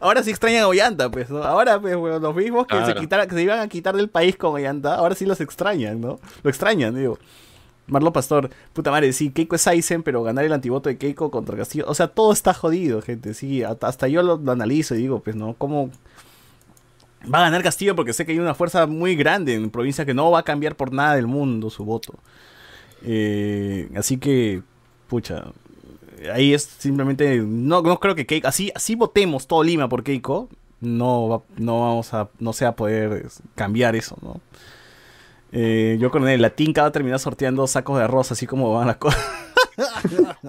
Ahora 0.00 0.22
sí 0.22 0.30
extrañan 0.30 0.62
a 0.62 0.68
Ollanta, 0.68 1.10
pues, 1.10 1.28
¿no? 1.28 1.42
Ahora, 1.42 1.78
pues, 1.80 1.96
weón, 1.96 2.22
los 2.22 2.34
mismos 2.34 2.66
que, 2.66 2.76
se 2.86 2.94
que 2.94 3.34
se 3.34 3.42
iban 3.42 3.58
a 3.58 3.68
quitar 3.68 3.96
del 3.96 4.08
país 4.08 4.36
con 4.36 4.54
Ollanta, 4.54 4.94
ahora 4.94 5.14
sí 5.14 5.26
los 5.26 5.40
extrañan, 5.40 6.00
¿no? 6.00 6.18
Lo 6.42 6.50
extrañan, 6.50 6.94
digo. 6.94 7.18
Marlo 7.88 8.12
Pastor, 8.12 8.50
puta 8.72 8.90
madre, 8.90 9.12
sí, 9.12 9.30
Keiko 9.30 9.56
es 9.56 9.66
Aizen, 9.66 10.02
pero 10.02 10.22
ganar 10.22 10.44
el 10.44 10.52
antivoto 10.52 10.88
de 10.88 10.98
Keiko 10.98 11.30
contra 11.30 11.56
Castillo. 11.56 11.84
O 11.88 11.94
sea, 11.94 12.08
todo 12.08 12.32
está 12.32 12.54
jodido, 12.54 13.02
gente, 13.02 13.34
sí. 13.34 13.62
hasta- 13.62 14.08
yo 14.08 14.22
lo, 14.22 14.40
analizo 14.50 14.94
y 14.94 14.98
digo, 14.98 15.20
pues, 15.20 15.36
¿no? 15.36 15.54
¿Cómo, 15.54 15.90
Va 17.32 17.38
a 17.38 17.42
ganar 17.42 17.62
Castillo 17.62 17.96
porque 17.96 18.12
sé 18.12 18.24
que 18.24 18.32
hay 18.32 18.38
una 18.38 18.54
fuerza 18.54 18.86
muy 18.86 19.16
grande 19.16 19.54
en 19.54 19.70
provincia 19.70 20.04
que 20.06 20.14
no 20.14 20.30
va 20.30 20.40
a 20.40 20.42
cambiar 20.44 20.76
por 20.76 20.92
nada 20.92 21.16
del 21.16 21.26
mundo 21.26 21.68
su 21.68 21.84
voto. 21.84 22.14
Eh, 23.02 23.88
así 23.96 24.18
que, 24.18 24.62
pucha, 25.08 25.46
ahí 26.32 26.54
es 26.54 26.62
simplemente, 26.62 27.38
no, 27.38 27.82
no 27.82 27.98
creo 28.00 28.14
que 28.14 28.26
Keiko, 28.26 28.48
así, 28.48 28.70
así 28.74 28.94
votemos 28.94 29.46
todo 29.46 29.62
Lima 29.62 29.88
por 29.88 30.04
Keiko, 30.04 30.48
no, 30.80 31.42
no 31.56 31.80
vamos 31.80 32.14
a, 32.14 32.28
no 32.38 32.52
se 32.52 32.66
a 32.66 32.76
poder 32.76 33.26
cambiar 33.54 33.96
eso, 33.96 34.16
¿no? 34.22 34.40
Eh, 35.52 35.96
yo 36.00 36.10
con 36.10 36.28
el 36.28 36.42
latín 36.42 36.74
va 36.76 36.86
a 36.86 36.92
terminar 36.92 37.18
sorteando 37.18 37.66
sacos 37.66 37.98
de 37.98 38.04
arroz, 38.04 38.32
así 38.32 38.46
como 38.46 38.72
van 38.74 38.86
las 38.86 38.96
cosas. 38.96 39.24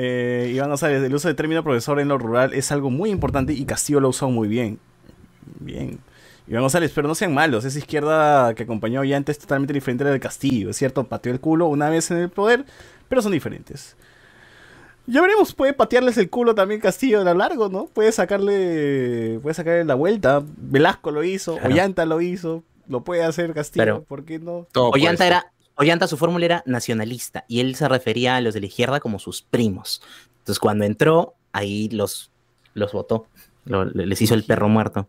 Eh, 0.00 0.52
Iván 0.54 0.68
González, 0.68 1.02
el 1.02 1.14
uso 1.14 1.28
del 1.28 1.36
término 1.36 1.64
profesor 1.64 1.98
en 1.98 2.08
lo 2.08 2.18
rural 2.18 2.52
es 2.52 2.70
algo 2.70 2.90
muy 2.90 3.10
importante 3.10 3.54
y 3.54 3.64
Castillo 3.64 4.00
lo 4.00 4.08
ha 4.08 4.10
usado 4.10 4.30
muy 4.30 4.46
bien. 4.46 4.78
Bien. 5.60 5.98
Iván 6.46 6.62
González, 6.62 6.92
pero 6.94 7.08
no 7.08 7.14
sean 7.14 7.34
malos. 7.34 7.64
Esa 7.64 7.78
izquierda 7.78 8.54
que 8.54 8.62
acompañó 8.62 9.02
ya 9.02 9.16
antes 9.16 9.36
es 9.36 9.40
totalmente 9.40 9.72
diferente 9.72 10.04
a 10.04 10.08
la 10.08 10.12
de 10.12 10.20
Castillo. 10.20 10.70
Es 10.70 10.76
cierto, 10.76 11.04
pateó 11.04 11.32
el 11.32 11.40
culo 11.40 11.66
una 11.66 11.90
vez 11.90 12.10
en 12.10 12.18
el 12.18 12.28
poder, 12.28 12.64
pero 13.08 13.22
son 13.22 13.32
diferentes. 13.32 13.96
Ya 15.06 15.22
veremos, 15.22 15.54
puede 15.54 15.72
patearles 15.72 16.18
el 16.18 16.28
culo 16.28 16.54
también 16.54 16.80
Castillo 16.80 17.22
a 17.22 17.24
lo 17.24 17.34
largo, 17.34 17.68
¿no? 17.70 17.86
Puede 17.86 18.12
sacarle, 18.12 19.40
puede 19.42 19.54
sacarle 19.54 19.84
la 19.84 19.94
vuelta. 19.94 20.42
Velasco 20.58 21.10
lo 21.10 21.24
hizo, 21.24 21.56
Claro. 21.56 21.74
Ollanta 21.74 22.04
lo 22.04 22.20
hizo, 22.20 22.62
lo 22.88 23.04
puede 23.04 23.22
hacer 23.24 23.52
Castillo, 23.54 23.82
Pero- 23.84 24.02
¿por 24.04 24.24
qué 24.24 24.38
no? 24.38 24.66
Ollanta 24.74 25.26
era, 25.26 25.52
Ollanta 25.76 26.06
su 26.08 26.16
fórmula 26.16 26.44
era 26.44 26.62
nacionalista 26.66 27.44
y 27.48 27.60
él 27.60 27.74
se 27.76 27.88
refería 27.88 28.36
a 28.36 28.40
los 28.40 28.54
de 28.54 28.60
la 28.60 28.66
izquierda 28.66 29.00
como 29.00 29.18
sus 29.18 29.42
primos. 29.42 30.02
Entonces 30.38 30.58
cuando 30.58 30.84
entró, 30.84 31.34
ahí 31.52 31.88
los, 31.90 32.30
los 32.74 32.92
votó, 32.92 33.26
Lo- 33.64 33.84
les 33.84 34.20
hizo 34.22 34.34
el 34.34 34.44
perro 34.44 34.68
muerto. 34.68 35.08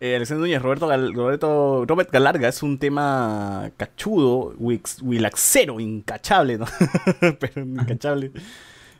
Eh, 0.00 0.16
Alexander 0.16 0.40
Núñez, 0.42 0.60
Roberto, 0.62 0.86
Gal- 0.88 1.14
Roberto 1.14 1.84
Robert 1.86 2.10
Galarga 2.12 2.48
es 2.48 2.62
un 2.62 2.78
tema 2.78 3.70
cachudo, 3.76 4.54
wilaxero, 4.58 5.80
incachable, 5.80 6.58
¿no? 6.58 6.66
Pero 7.40 7.62
incachable. 7.62 8.32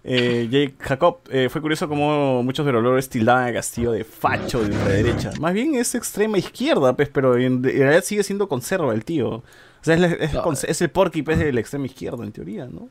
Eh, 0.07 0.49
Jake 0.51 0.75
Jacob, 0.81 1.21
eh, 1.31 1.49
fue 1.49 1.63
curioso 1.63 1.89
como 1.89 2.43
muchos 2.43 2.67
verolores 2.67 3.09
tildaban 3.09 3.47
a 3.49 3.53
Castillo 3.55 3.91
de 3.93 4.05
facho 4.05 4.61
de 4.61 4.67
ultraderecha. 4.67 5.31
Más 5.41 5.55
bien 5.55 5.75
es 5.77 5.95
extrema 5.95 6.37
izquierda, 6.37 6.95
pues, 6.95 7.09
pero 7.09 7.37
en, 7.39 7.55
en 7.55 7.63
realidad 7.63 8.05
sigue 8.05 8.23
siendo 8.23 8.47
conserva 8.49 8.93
el 8.93 9.05
tío. 9.05 9.29
O 9.37 9.43
sea, 9.81 9.95
es, 9.95 10.01
la- 10.01 10.07
es, 10.09 10.33
cons- 10.35 10.67
es 10.69 10.83
el 10.83 10.91
porky 10.91 11.23
pues, 11.23 11.39
de 11.39 11.53
la 11.53 11.61
extrema 11.61 11.87
izquierda, 11.87 12.23
en 12.23 12.33
teoría, 12.33 12.67
¿no? 12.67 12.89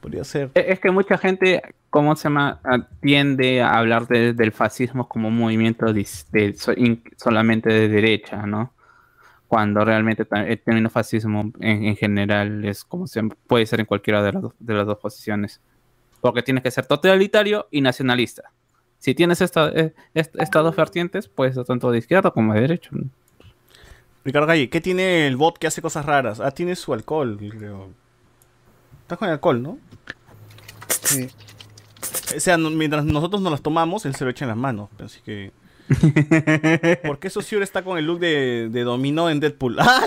Podría 0.00 0.22
ser. 0.24 0.50
Es 0.54 0.64
es 0.68 0.80
que 0.80 0.90
mucha 0.92 1.18
gente, 1.18 1.62
¿cómo 1.90 2.14
se 2.16 2.24
llama? 2.24 2.60
Ah, 2.64 2.86
Tiende 3.00 3.60
a 3.60 3.72
hablar 3.76 4.06
de- 4.06 4.32
del 4.32 4.52
fascismo 4.52 5.08
como 5.08 5.28
un 5.28 5.36
movimiento 5.36 5.92
de 5.92 6.06
solamente 7.16 7.70
de 7.72 7.88
derecha, 7.88 8.46
¿no? 8.46 8.72
Cuando 9.48 9.84
realmente 9.84 10.24
el 10.30 10.60
término 10.60 10.90
fascismo 10.90 11.52
en, 11.58 11.84
en 11.84 11.96
general 11.96 12.64
es 12.64 12.84
como 12.84 13.08
se 13.08 13.20
puede 13.48 13.66
ser 13.66 13.80
en 13.80 13.86
cualquiera 13.86 14.22
de 14.22 14.32
las, 14.32 14.44
de 14.60 14.74
las 14.74 14.86
dos 14.86 14.98
posiciones. 14.98 15.60
Porque 16.20 16.42
tienes 16.42 16.62
que 16.62 16.70
ser 16.70 16.86
totalitario 16.86 17.66
y 17.70 17.80
nacionalista. 17.80 18.52
Si 18.98 19.14
tienes 19.14 19.40
esta- 19.40 19.70
eh, 19.70 19.94
est- 20.14 20.34
estas 20.38 20.62
dos 20.62 20.76
vertientes, 20.76 21.28
puedes 21.28 21.54
ser 21.54 21.64
tanto 21.64 21.90
de 21.90 21.98
izquierda 21.98 22.30
como 22.30 22.52
de 22.54 22.60
derecha. 22.60 22.90
Ricardo 24.24 24.46
Galle, 24.46 24.68
¿qué 24.68 24.80
tiene 24.82 25.26
el 25.26 25.36
bot 25.36 25.56
que 25.56 25.66
hace 25.66 25.80
cosas 25.80 26.04
raras? 26.04 26.40
Ah, 26.40 26.50
tiene 26.50 26.76
su 26.76 26.92
alcohol, 26.92 27.38
creo. 27.56 27.88
Estás 29.02 29.18
con 29.18 29.28
alcohol, 29.30 29.62
¿no? 29.62 29.78
Sí. 31.02 31.28
O 32.36 32.40
sea, 32.40 32.58
no- 32.58 32.68
mientras 32.70 33.04
nosotros 33.04 33.40
nos 33.40 33.50
las 33.50 33.62
tomamos, 33.62 34.04
él 34.04 34.14
se 34.14 34.24
lo 34.24 34.30
echa 34.30 34.44
en 34.44 34.50
las 34.50 34.58
manos. 34.58 34.90
Así 35.02 35.20
que. 35.22 35.52
¿Por 37.04 37.18
qué 37.18 37.30
Saussure 37.30 37.64
está 37.64 37.82
con 37.82 37.96
el 37.98 38.04
look 38.06 38.20
de, 38.20 38.68
de 38.70 38.82
dominó 38.84 39.30
en 39.30 39.40
Deadpool? 39.40 39.76
¡Ah! 39.80 40.04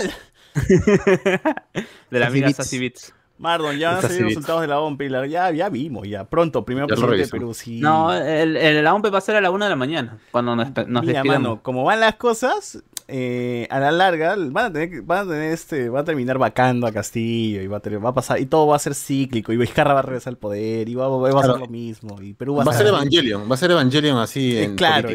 De 2.10 2.18
la 2.20 2.28
amiga 2.28 2.46
Sassy 2.48 2.62
Sassy 2.62 2.78
Beats. 2.78 3.14
Mardon, 3.36 3.76
ya 3.76 3.90
van 3.90 3.98
a 3.98 4.02
salir 4.02 4.20
los 4.22 4.30
resultados 4.30 4.60
de 4.62 4.68
la 4.68 4.80
OMP. 4.80 5.02
Ya, 5.28 5.50
ya 5.50 5.68
vimos, 5.68 6.06
ya. 6.08 6.24
Pronto, 6.24 6.64
primero 6.64 6.86
presidente 6.86 7.16
de. 7.16 7.28
Perú, 7.28 7.52
sí. 7.52 7.80
No, 7.80 8.12
el, 8.12 8.56
el, 8.56 8.84
la 8.84 8.94
OMP 8.94 9.12
va 9.12 9.18
a 9.18 9.20
ser 9.20 9.36
a 9.36 9.40
la 9.40 9.50
una 9.50 9.66
de 9.66 9.70
la 9.70 9.76
mañana, 9.76 10.18
cuando 10.30 10.54
nos, 10.54 10.68
nos 10.86 11.04
Mira, 11.04 11.24
mano, 11.24 11.60
como 11.62 11.84
van 11.84 12.00
las 12.00 12.14
cosas, 12.14 12.82
eh, 13.06 13.66
a 13.70 13.80
la 13.80 13.92
larga 13.92 14.34
van 14.50 14.66
a 14.66 14.72
tener, 14.72 14.90
que- 14.90 15.00
van 15.02 15.26
a 15.28 15.30
tener 15.30 15.52
este, 15.52 15.88
va 15.90 16.00
a 16.00 16.04
terminar 16.04 16.38
vacando 16.38 16.86
a 16.86 16.92
Castillo 16.92 17.60
y 17.60 17.66
va 17.66 17.76
a, 17.76 17.80
tener- 17.80 18.02
va 18.04 18.08
a 18.10 18.14
pasar 18.14 18.40
y 18.40 18.46
todo 18.46 18.66
va 18.66 18.76
a 18.76 18.78
ser 18.78 18.94
cíclico 18.94 19.52
y 19.52 19.56
Vizcarra 19.58 19.92
va 19.92 19.98
a 20.00 20.02
regresar 20.02 20.30
al 20.32 20.38
poder 20.38 20.88
y 20.88 20.94
va, 20.94 21.08
va 21.08 21.28
a 21.28 21.30
Claro. 21.32 21.52
ser 21.52 21.60
lo 21.60 21.68
mismo 21.68 22.20
y 22.22 22.32
Perú 22.32 22.56
va, 22.56 22.64
Va 22.64 22.72
a 22.72 22.74
ser 22.74 22.86
Evangelion, 22.86 23.42
va 23.50 23.54
a 23.54 23.58
ser 23.58 23.70
Evangelion 23.72 24.16
así 24.18 24.56
Eh, 24.56 24.64
en 24.64 24.76
claro, 24.76 25.08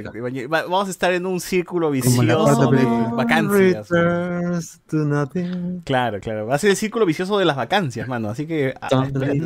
va- 0.51 0.61
vamos 0.63 0.87
a 0.87 0.91
estar 0.91 1.11
en 1.13 1.25
un 1.25 1.39
círculo 1.39 1.89
vicioso 1.89 2.21
de 2.71 2.85
vacancias. 3.15 3.89
Claro, 5.83 6.19
claro. 6.19 6.47
Va 6.47 6.55
a 6.55 6.57
ser 6.59 6.71
el 6.71 6.75
círculo 6.75 7.05
vicioso 7.05 7.37
de 7.37 7.45
las 7.45 7.55
vacancias, 7.55 8.07
mano. 8.07 8.29
Así 8.29 8.45
que 8.45 8.73
ah, 8.81 8.87
espérate 9.05 9.41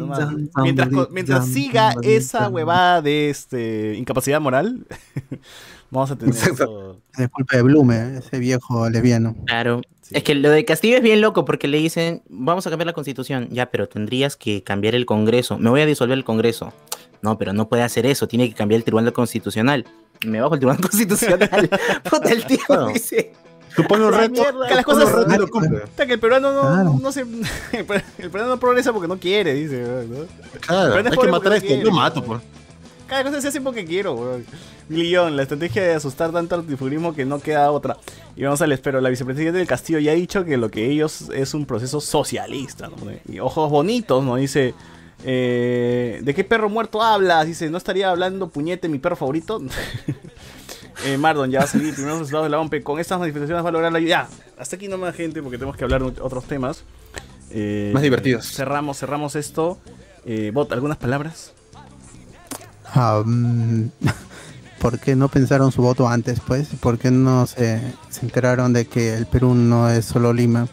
mientras, 0.64 0.90
mientras 1.12 1.48
siga 1.48 1.94
esa 2.02 2.50
huevada 2.50 3.02
de 3.02 3.30
este 3.30 3.96
incapacidad 3.96 4.42
moral, 4.42 4.86
Vamos 5.92 6.10
a 6.10 6.16
tener 6.16 6.34
eso. 6.34 6.93
Es 7.18 7.30
culpa 7.30 7.58
de 7.58 7.64
Blume, 7.64 8.18
ese 8.18 8.40
viejo 8.40 8.90
lesbiano. 8.90 9.36
Claro. 9.46 9.82
Es 10.12 10.24
que 10.24 10.36
lo 10.36 10.50
de 10.50 10.66
Castillo 10.66 10.98
es 10.98 11.04
bien 11.04 11.22
loco 11.22 11.46
porque 11.46 11.68
le 11.68 11.78
dicen, 11.78 12.22
vamos 12.30 12.68
a 12.68 12.70
cambiar 12.70 12.88
la 12.88 12.94
constitución. 12.94 13.48
Ya, 13.52 13.68
pero 13.72 13.88
tendrías 13.88 14.36
que 14.36 14.64
cambiar 14.64 14.96
el 14.96 15.06
Congreso. 15.06 15.58
Me 15.58 15.70
voy 15.70 15.82
a 15.82 15.86
disolver 15.86 16.18
el 16.18 16.24
Congreso. 16.24 16.74
No, 17.22 17.38
pero 17.38 17.54
no 17.54 17.70
puede 17.70 17.84
hacer 17.84 18.06
eso. 18.06 18.28
Tiene 18.28 18.50
que 18.50 18.56
cambiar 18.56 18.78
el 18.78 18.84
Tribunal 18.84 19.14
Constitucional. 19.14 19.86
Me 20.26 20.42
bajo 20.42 20.56
el 20.56 20.60
Tribunal 20.60 20.82
Constitucional. 20.90 21.70
Puta, 22.10 22.30
el 22.32 22.46
tío 22.46 22.88
dice... 22.94 23.32
Supone 23.76 24.06
un 24.06 24.12
"La 24.12 24.18
reto, 24.20 24.34
mierda". 24.42 24.68
Que 24.68 24.76
las 24.76 24.86
cosas. 24.86 25.12
reto 25.28 25.48
cumple. 25.48 25.82
Que 25.96 26.14
el 26.14 26.20
peruano 26.20 26.52
no, 26.54 26.62
Claro. 26.62 27.00
no 27.02 27.12
se. 27.12 27.22
El 27.72 28.30
peruano 28.30 28.50
no 28.50 28.60
progresa 28.60 28.94
porque 28.94 29.08
no 29.08 29.18
quiere, 29.18 29.56
dice. 29.56 29.82
¿no? 30.08 30.26
Claro, 30.60 30.94
hay 30.94 31.04
es 31.08 31.18
que 31.18 31.28
matar 31.32 31.54
a 31.54 31.56
este, 31.56 31.68
quiere. 31.70 31.84
yo 31.84 31.92
mato, 31.92 32.24
Cada 33.14 33.26
cosa 33.26 33.42
se 33.42 33.50
hace 33.50 33.62
porque 33.62 33.86
quiero, 33.86 34.16
weón. 34.16 34.44
La 35.38 35.44
estrategia 35.44 35.84
de 35.84 35.94
asustar 35.94 36.32
tanto 36.32 36.56
al 36.56 36.62
antifurismo 36.62 37.14
que 37.14 37.26
no 37.26 37.40
queda 37.40 37.70
otra. 37.70 37.96
Y 38.36 38.42
vamos 38.42 38.60
al 38.64 38.72
espero. 38.72 39.00
La 39.02 39.10
vicepresidenta 39.10 39.60
del 39.60 39.68
Castillo 39.68 40.00
ya 40.00 40.14
ha 40.14 40.16
dicho 40.16 40.44
que 40.44 40.58
lo 40.58 40.72
que 40.72 40.90
ellos 40.90 41.30
es 41.32 41.54
un 41.54 41.68
proceso 41.68 42.02
socialista. 42.02 42.88
¿no? 42.88 42.96
Y 43.32 43.40
ojos 43.40 43.70
bonitos, 43.70 44.24
¿no? 44.24 44.38
Dice. 44.38 44.74
eh, 45.24 46.22
¿De 46.24 46.34
qué 46.34 46.44
perro 46.44 46.70
muerto 46.70 47.04
hablas? 47.04 47.46
Dice, 47.46 47.70
¿no 47.70 47.78
estaría 47.78 48.10
hablando 48.10 48.50
puñete 48.50 48.90
mi 48.90 48.98
perro 48.98 49.16
favorito? 49.16 49.62
eh, 51.06 51.16
Mardon 51.20 51.52
ya 51.52 51.60
va 51.60 51.66
a 51.66 51.68
salir 51.68 51.94
primeros 51.94 52.18
resultados 52.18 52.48
de 52.48 52.50
la 52.50 52.60
OMP. 52.60 52.82
Con 52.82 53.00
estas 53.00 53.20
manifestaciones 53.20 53.64
va 53.64 53.70
a 53.70 53.72
lograr 53.72 53.92
la 53.92 54.00
ayuda. 54.00 54.10
Ya, 54.10 54.28
hasta 54.58 54.76
aquí 54.76 54.88
nomás, 54.88 55.16
gente, 55.16 55.44
porque 55.44 55.60
tenemos 55.60 55.78
que 55.78 55.84
hablar 55.84 56.02
de 56.02 56.20
otros 56.20 56.46
temas. 56.46 56.84
Eh, 57.52 57.92
Más 57.94 58.02
divertidos. 58.02 58.48
Cerramos, 58.52 58.98
cerramos 58.98 59.36
esto. 59.36 59.78
Eh, 60.26 60.50
Bot, 60.52 60.72
¿algunas 60.72 60.98
palabras? 60.98 61.54
Mm, 62.96 63.86
¿Por 64.80 65.00
qué 65.00 65.16
no 65.16 65.30
pensaron 65.30 65.72
su 65.72 65.82
voto 65.82 66.08
antes, 66.10 66.40
pues? 66.46 66.68
¿Por 66.80 66.98
qué 67.00 67.10
no 67.10 67.48
se, 67.48 67.82
se 68.10 68.22
enteraron 68.22 68.74
de 68.74 68.86
que 68.86 69.16
el 69.16 69.26
Perú 69.26 69.54
no 69.56 69.90
es 69.90 70.06
solo 70.06 70.34
Lima? 70.34 70.68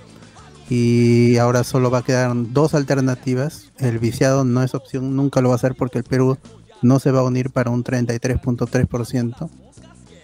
Y 0.68 1.36
ahora 1.38 1.64
solo 1.64 1.90
va 1.90 1.98
a 1.98 2.02
quedar 2.04 2.32
dos 2.34 2.74
alternativas. 2.74 3.70
El 3.78 3.98
viciado 3.98 4.44
no 4.44 4.62
es 4.62 4.74
opción, 4.74 5.16
nunca 5.16 5.40
lo 5.40 5.48
va 5.48 5.54
a 5.54 5.56
hacer 5.56 5.74
porque 5.76 5.98
el 5.98 6.04
Perú 6.04 6.38
no 6.82 6.98
se 7.00 7.10
va 7.10 7.20
a 7.20 7.24
unir 7.24 7.50
para 7.50 7.70
un 7.70 7.84
33.3%. 7.84 9.50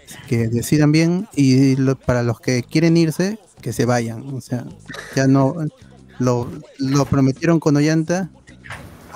Así 0.07 0.17
que 0.29 0.49
decidan 0.49 0.93
bien 0.93 1.29
y 1.35 1.77
lo- 1.77 1.97
para 1.97 2.23
los 2.23 2.41
que 2.41 2.63
quieren 2.63 2.97
irse, 2.97 3.39
que 3.61 3.73
se 3.73 3.87
vayan. 3.87 4.35
O 4.35 4.41
sea, 4.41 4.65
ya 5.15 5.27
no 5.27 5.55
lo, 6.19 6.49
lo 6.79 7.05
prometieron 7.07 7.61
con 7.61 7.77
Ollanta, 7.77 8.31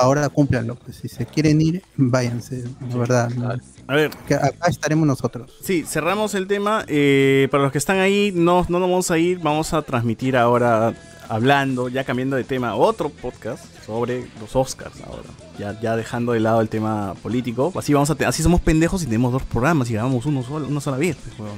ahora 0.01 0.29
cúmplanlo. 0.29 0.75
Pues 0.77 0.97
si 0.97 1.09
se 1.09 1.27
quieren 1.27 1.61
ir, 1.61 1.83
váyanse, 1.97 2.63
de 2.63 2.99
verdad. 2.99 3.31
¿no? 3.31 3.51
A 3.87 3.95
ver. 3.95 4.11
Que 4.27 4.35
acá 4.35 4.69
estaremos 4.69 5.07
nosotros. 5.07 5.53
Sí, 5.63 5.85
cerramos 5.87 6.35
el 6.35 6.47
tema. 6.47 6.85
Eh, 6.89 7.49
para 7.51 7.63
los 7.63 7.73
que 7.73 7.79
están 7.79 7.99
ahí, 7.99 8.33
no, 8.35 8.67
no 8.69 8.79
nos 8.79 8.89
vamos 8.89 9.11
a 9.11 9.19
ir. 9.19 9.39
Vamos 9.39 9.73
a 9.73 9.83
transmitir 9.83 10.37
ahora, 10.37 10.95
hablando, 11.29 11.89
ya 11.89 12.05
cambiando 12.05 12.37
de 12.37 12.45
tema, 12.45 12.75
otro 12.75 13.09
podcast 13.11 13.65
sobre 13.85 14.27
los 14.41 14.55
Oscars 14.57 15.01
ahora. 15.07 15.29
Ya, 15.59 15.79
ya 15.81 15.97
dejando 15.97 16.33
de 16.33 16.41
lado 16.41 16.61
el 16.61 16.69
tema 16.69 17.15
político. 17.23 17.73
Así 17.77 17.93
vamos 17.93 18.09
a 18.11 18.15
te- 18.15 18.25
así 18.25 18.43
somos 18.43 18.61
pendejos 18.61 19.03
y 19.03 19.07
tenemos 19.07 19.33
dos 19.33 19.43
programas 19.43 19.91
y 19.91 19.95
grabamos 19.95 20.25
uno 20.27 20.43
solo, 20.43 20.67
una 20.67 20.81
sola 20.81 20.97
vez. 20.97 21.17
pues. 21.37 21.51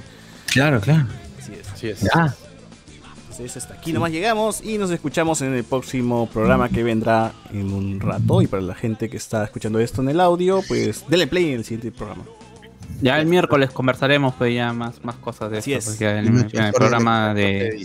Claro, 0.47 0.81
claro. 0.81 1.07
Así 1.39 1.53
es. 1.55 1.69
Así 1.73 1.89
es. 1.89 2.01
Ya. 2.01 2.35
Entonces 3.43 3.65
hasta 3.65 3.75
aquí 3.75 3.93
nomás 3.93 4.13
llegamos 4.13 4.63
y 4.65 4.79
nos 4.79 4.91
escuchamos 4.93 5.43
en 5.43 5.53
el 5.55 5.65
próximo 5.65 6.29
programa 6.33 6.69
que 6.69 6.83
vendrá 6.85 7.33
en 7.53 7.73
un 7.73 7.99
rato. 8.01 8.41
Y 8.41 8.47
para 8.47 8.63
la 8.63 8.75
gente 8.75 9.09
que 9.11 9.17
está 9.17 9.43
escuchando 9.45 9.81
esto 9.81 10.01
en 10.01 10.11
el 10.11 10.21
audio, 10.21 10.61
pues 10.69 11.05
denle 11.09 11.27
play 11.27 11.49
en 11.51 11.55
el 11.59 11.65
siguiente 11.65 11.91
programa. 11.91 12.23
Ya 13.01 13.19
el 13.19 13.27
miércoles 13.27 13.71
conversaremos 13.73 14.35
pues 14.39 14.55
ya 14.55 14.73
más, 14.73 15.05
más 15.05 15.17
cosas 15.17 15.51
de 15.51 15.59
Así 15.59 15.73
esto. 15.75 15.91
es. 15.91 15.97
porque 15.97 16.09
en, 16.11 16.19
el- 16.37 16.49
en 16.57 16.63
el 16.67 16.73
programa 16.73 17.35
de... 17.35 17.85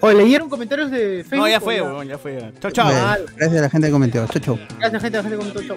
Oye, 0.00 0.14
¿leyeron 0.16 0.48
comentarios 0.48 0.90
de 0.92 1.24
Facebook? 1.24 1.38
No, 1.38 1.48
ya 1.48 1.60
fue, 1.60 1.82
huevón, 1.82 2.06
ya 2.06 2.18
fue. 2.18 2.52
Chao, 2.60 2.70
chao. 2.70 2.88
Gracias 3.36 3.58
a 3.58 3.62
la 3.62 3.70
gente 3.70 3.88
que 3.88 3.92
comentó. 3.92 4.26
Chau, 4.28 4.40
chau. 4.42 4.58
Gracias, 4.78 5.02
gente. 5.02 5.16
La 5.18 5.22
gente 5.24 5.36
comentó. 5.38 5.60
Chau. 5.62 5.76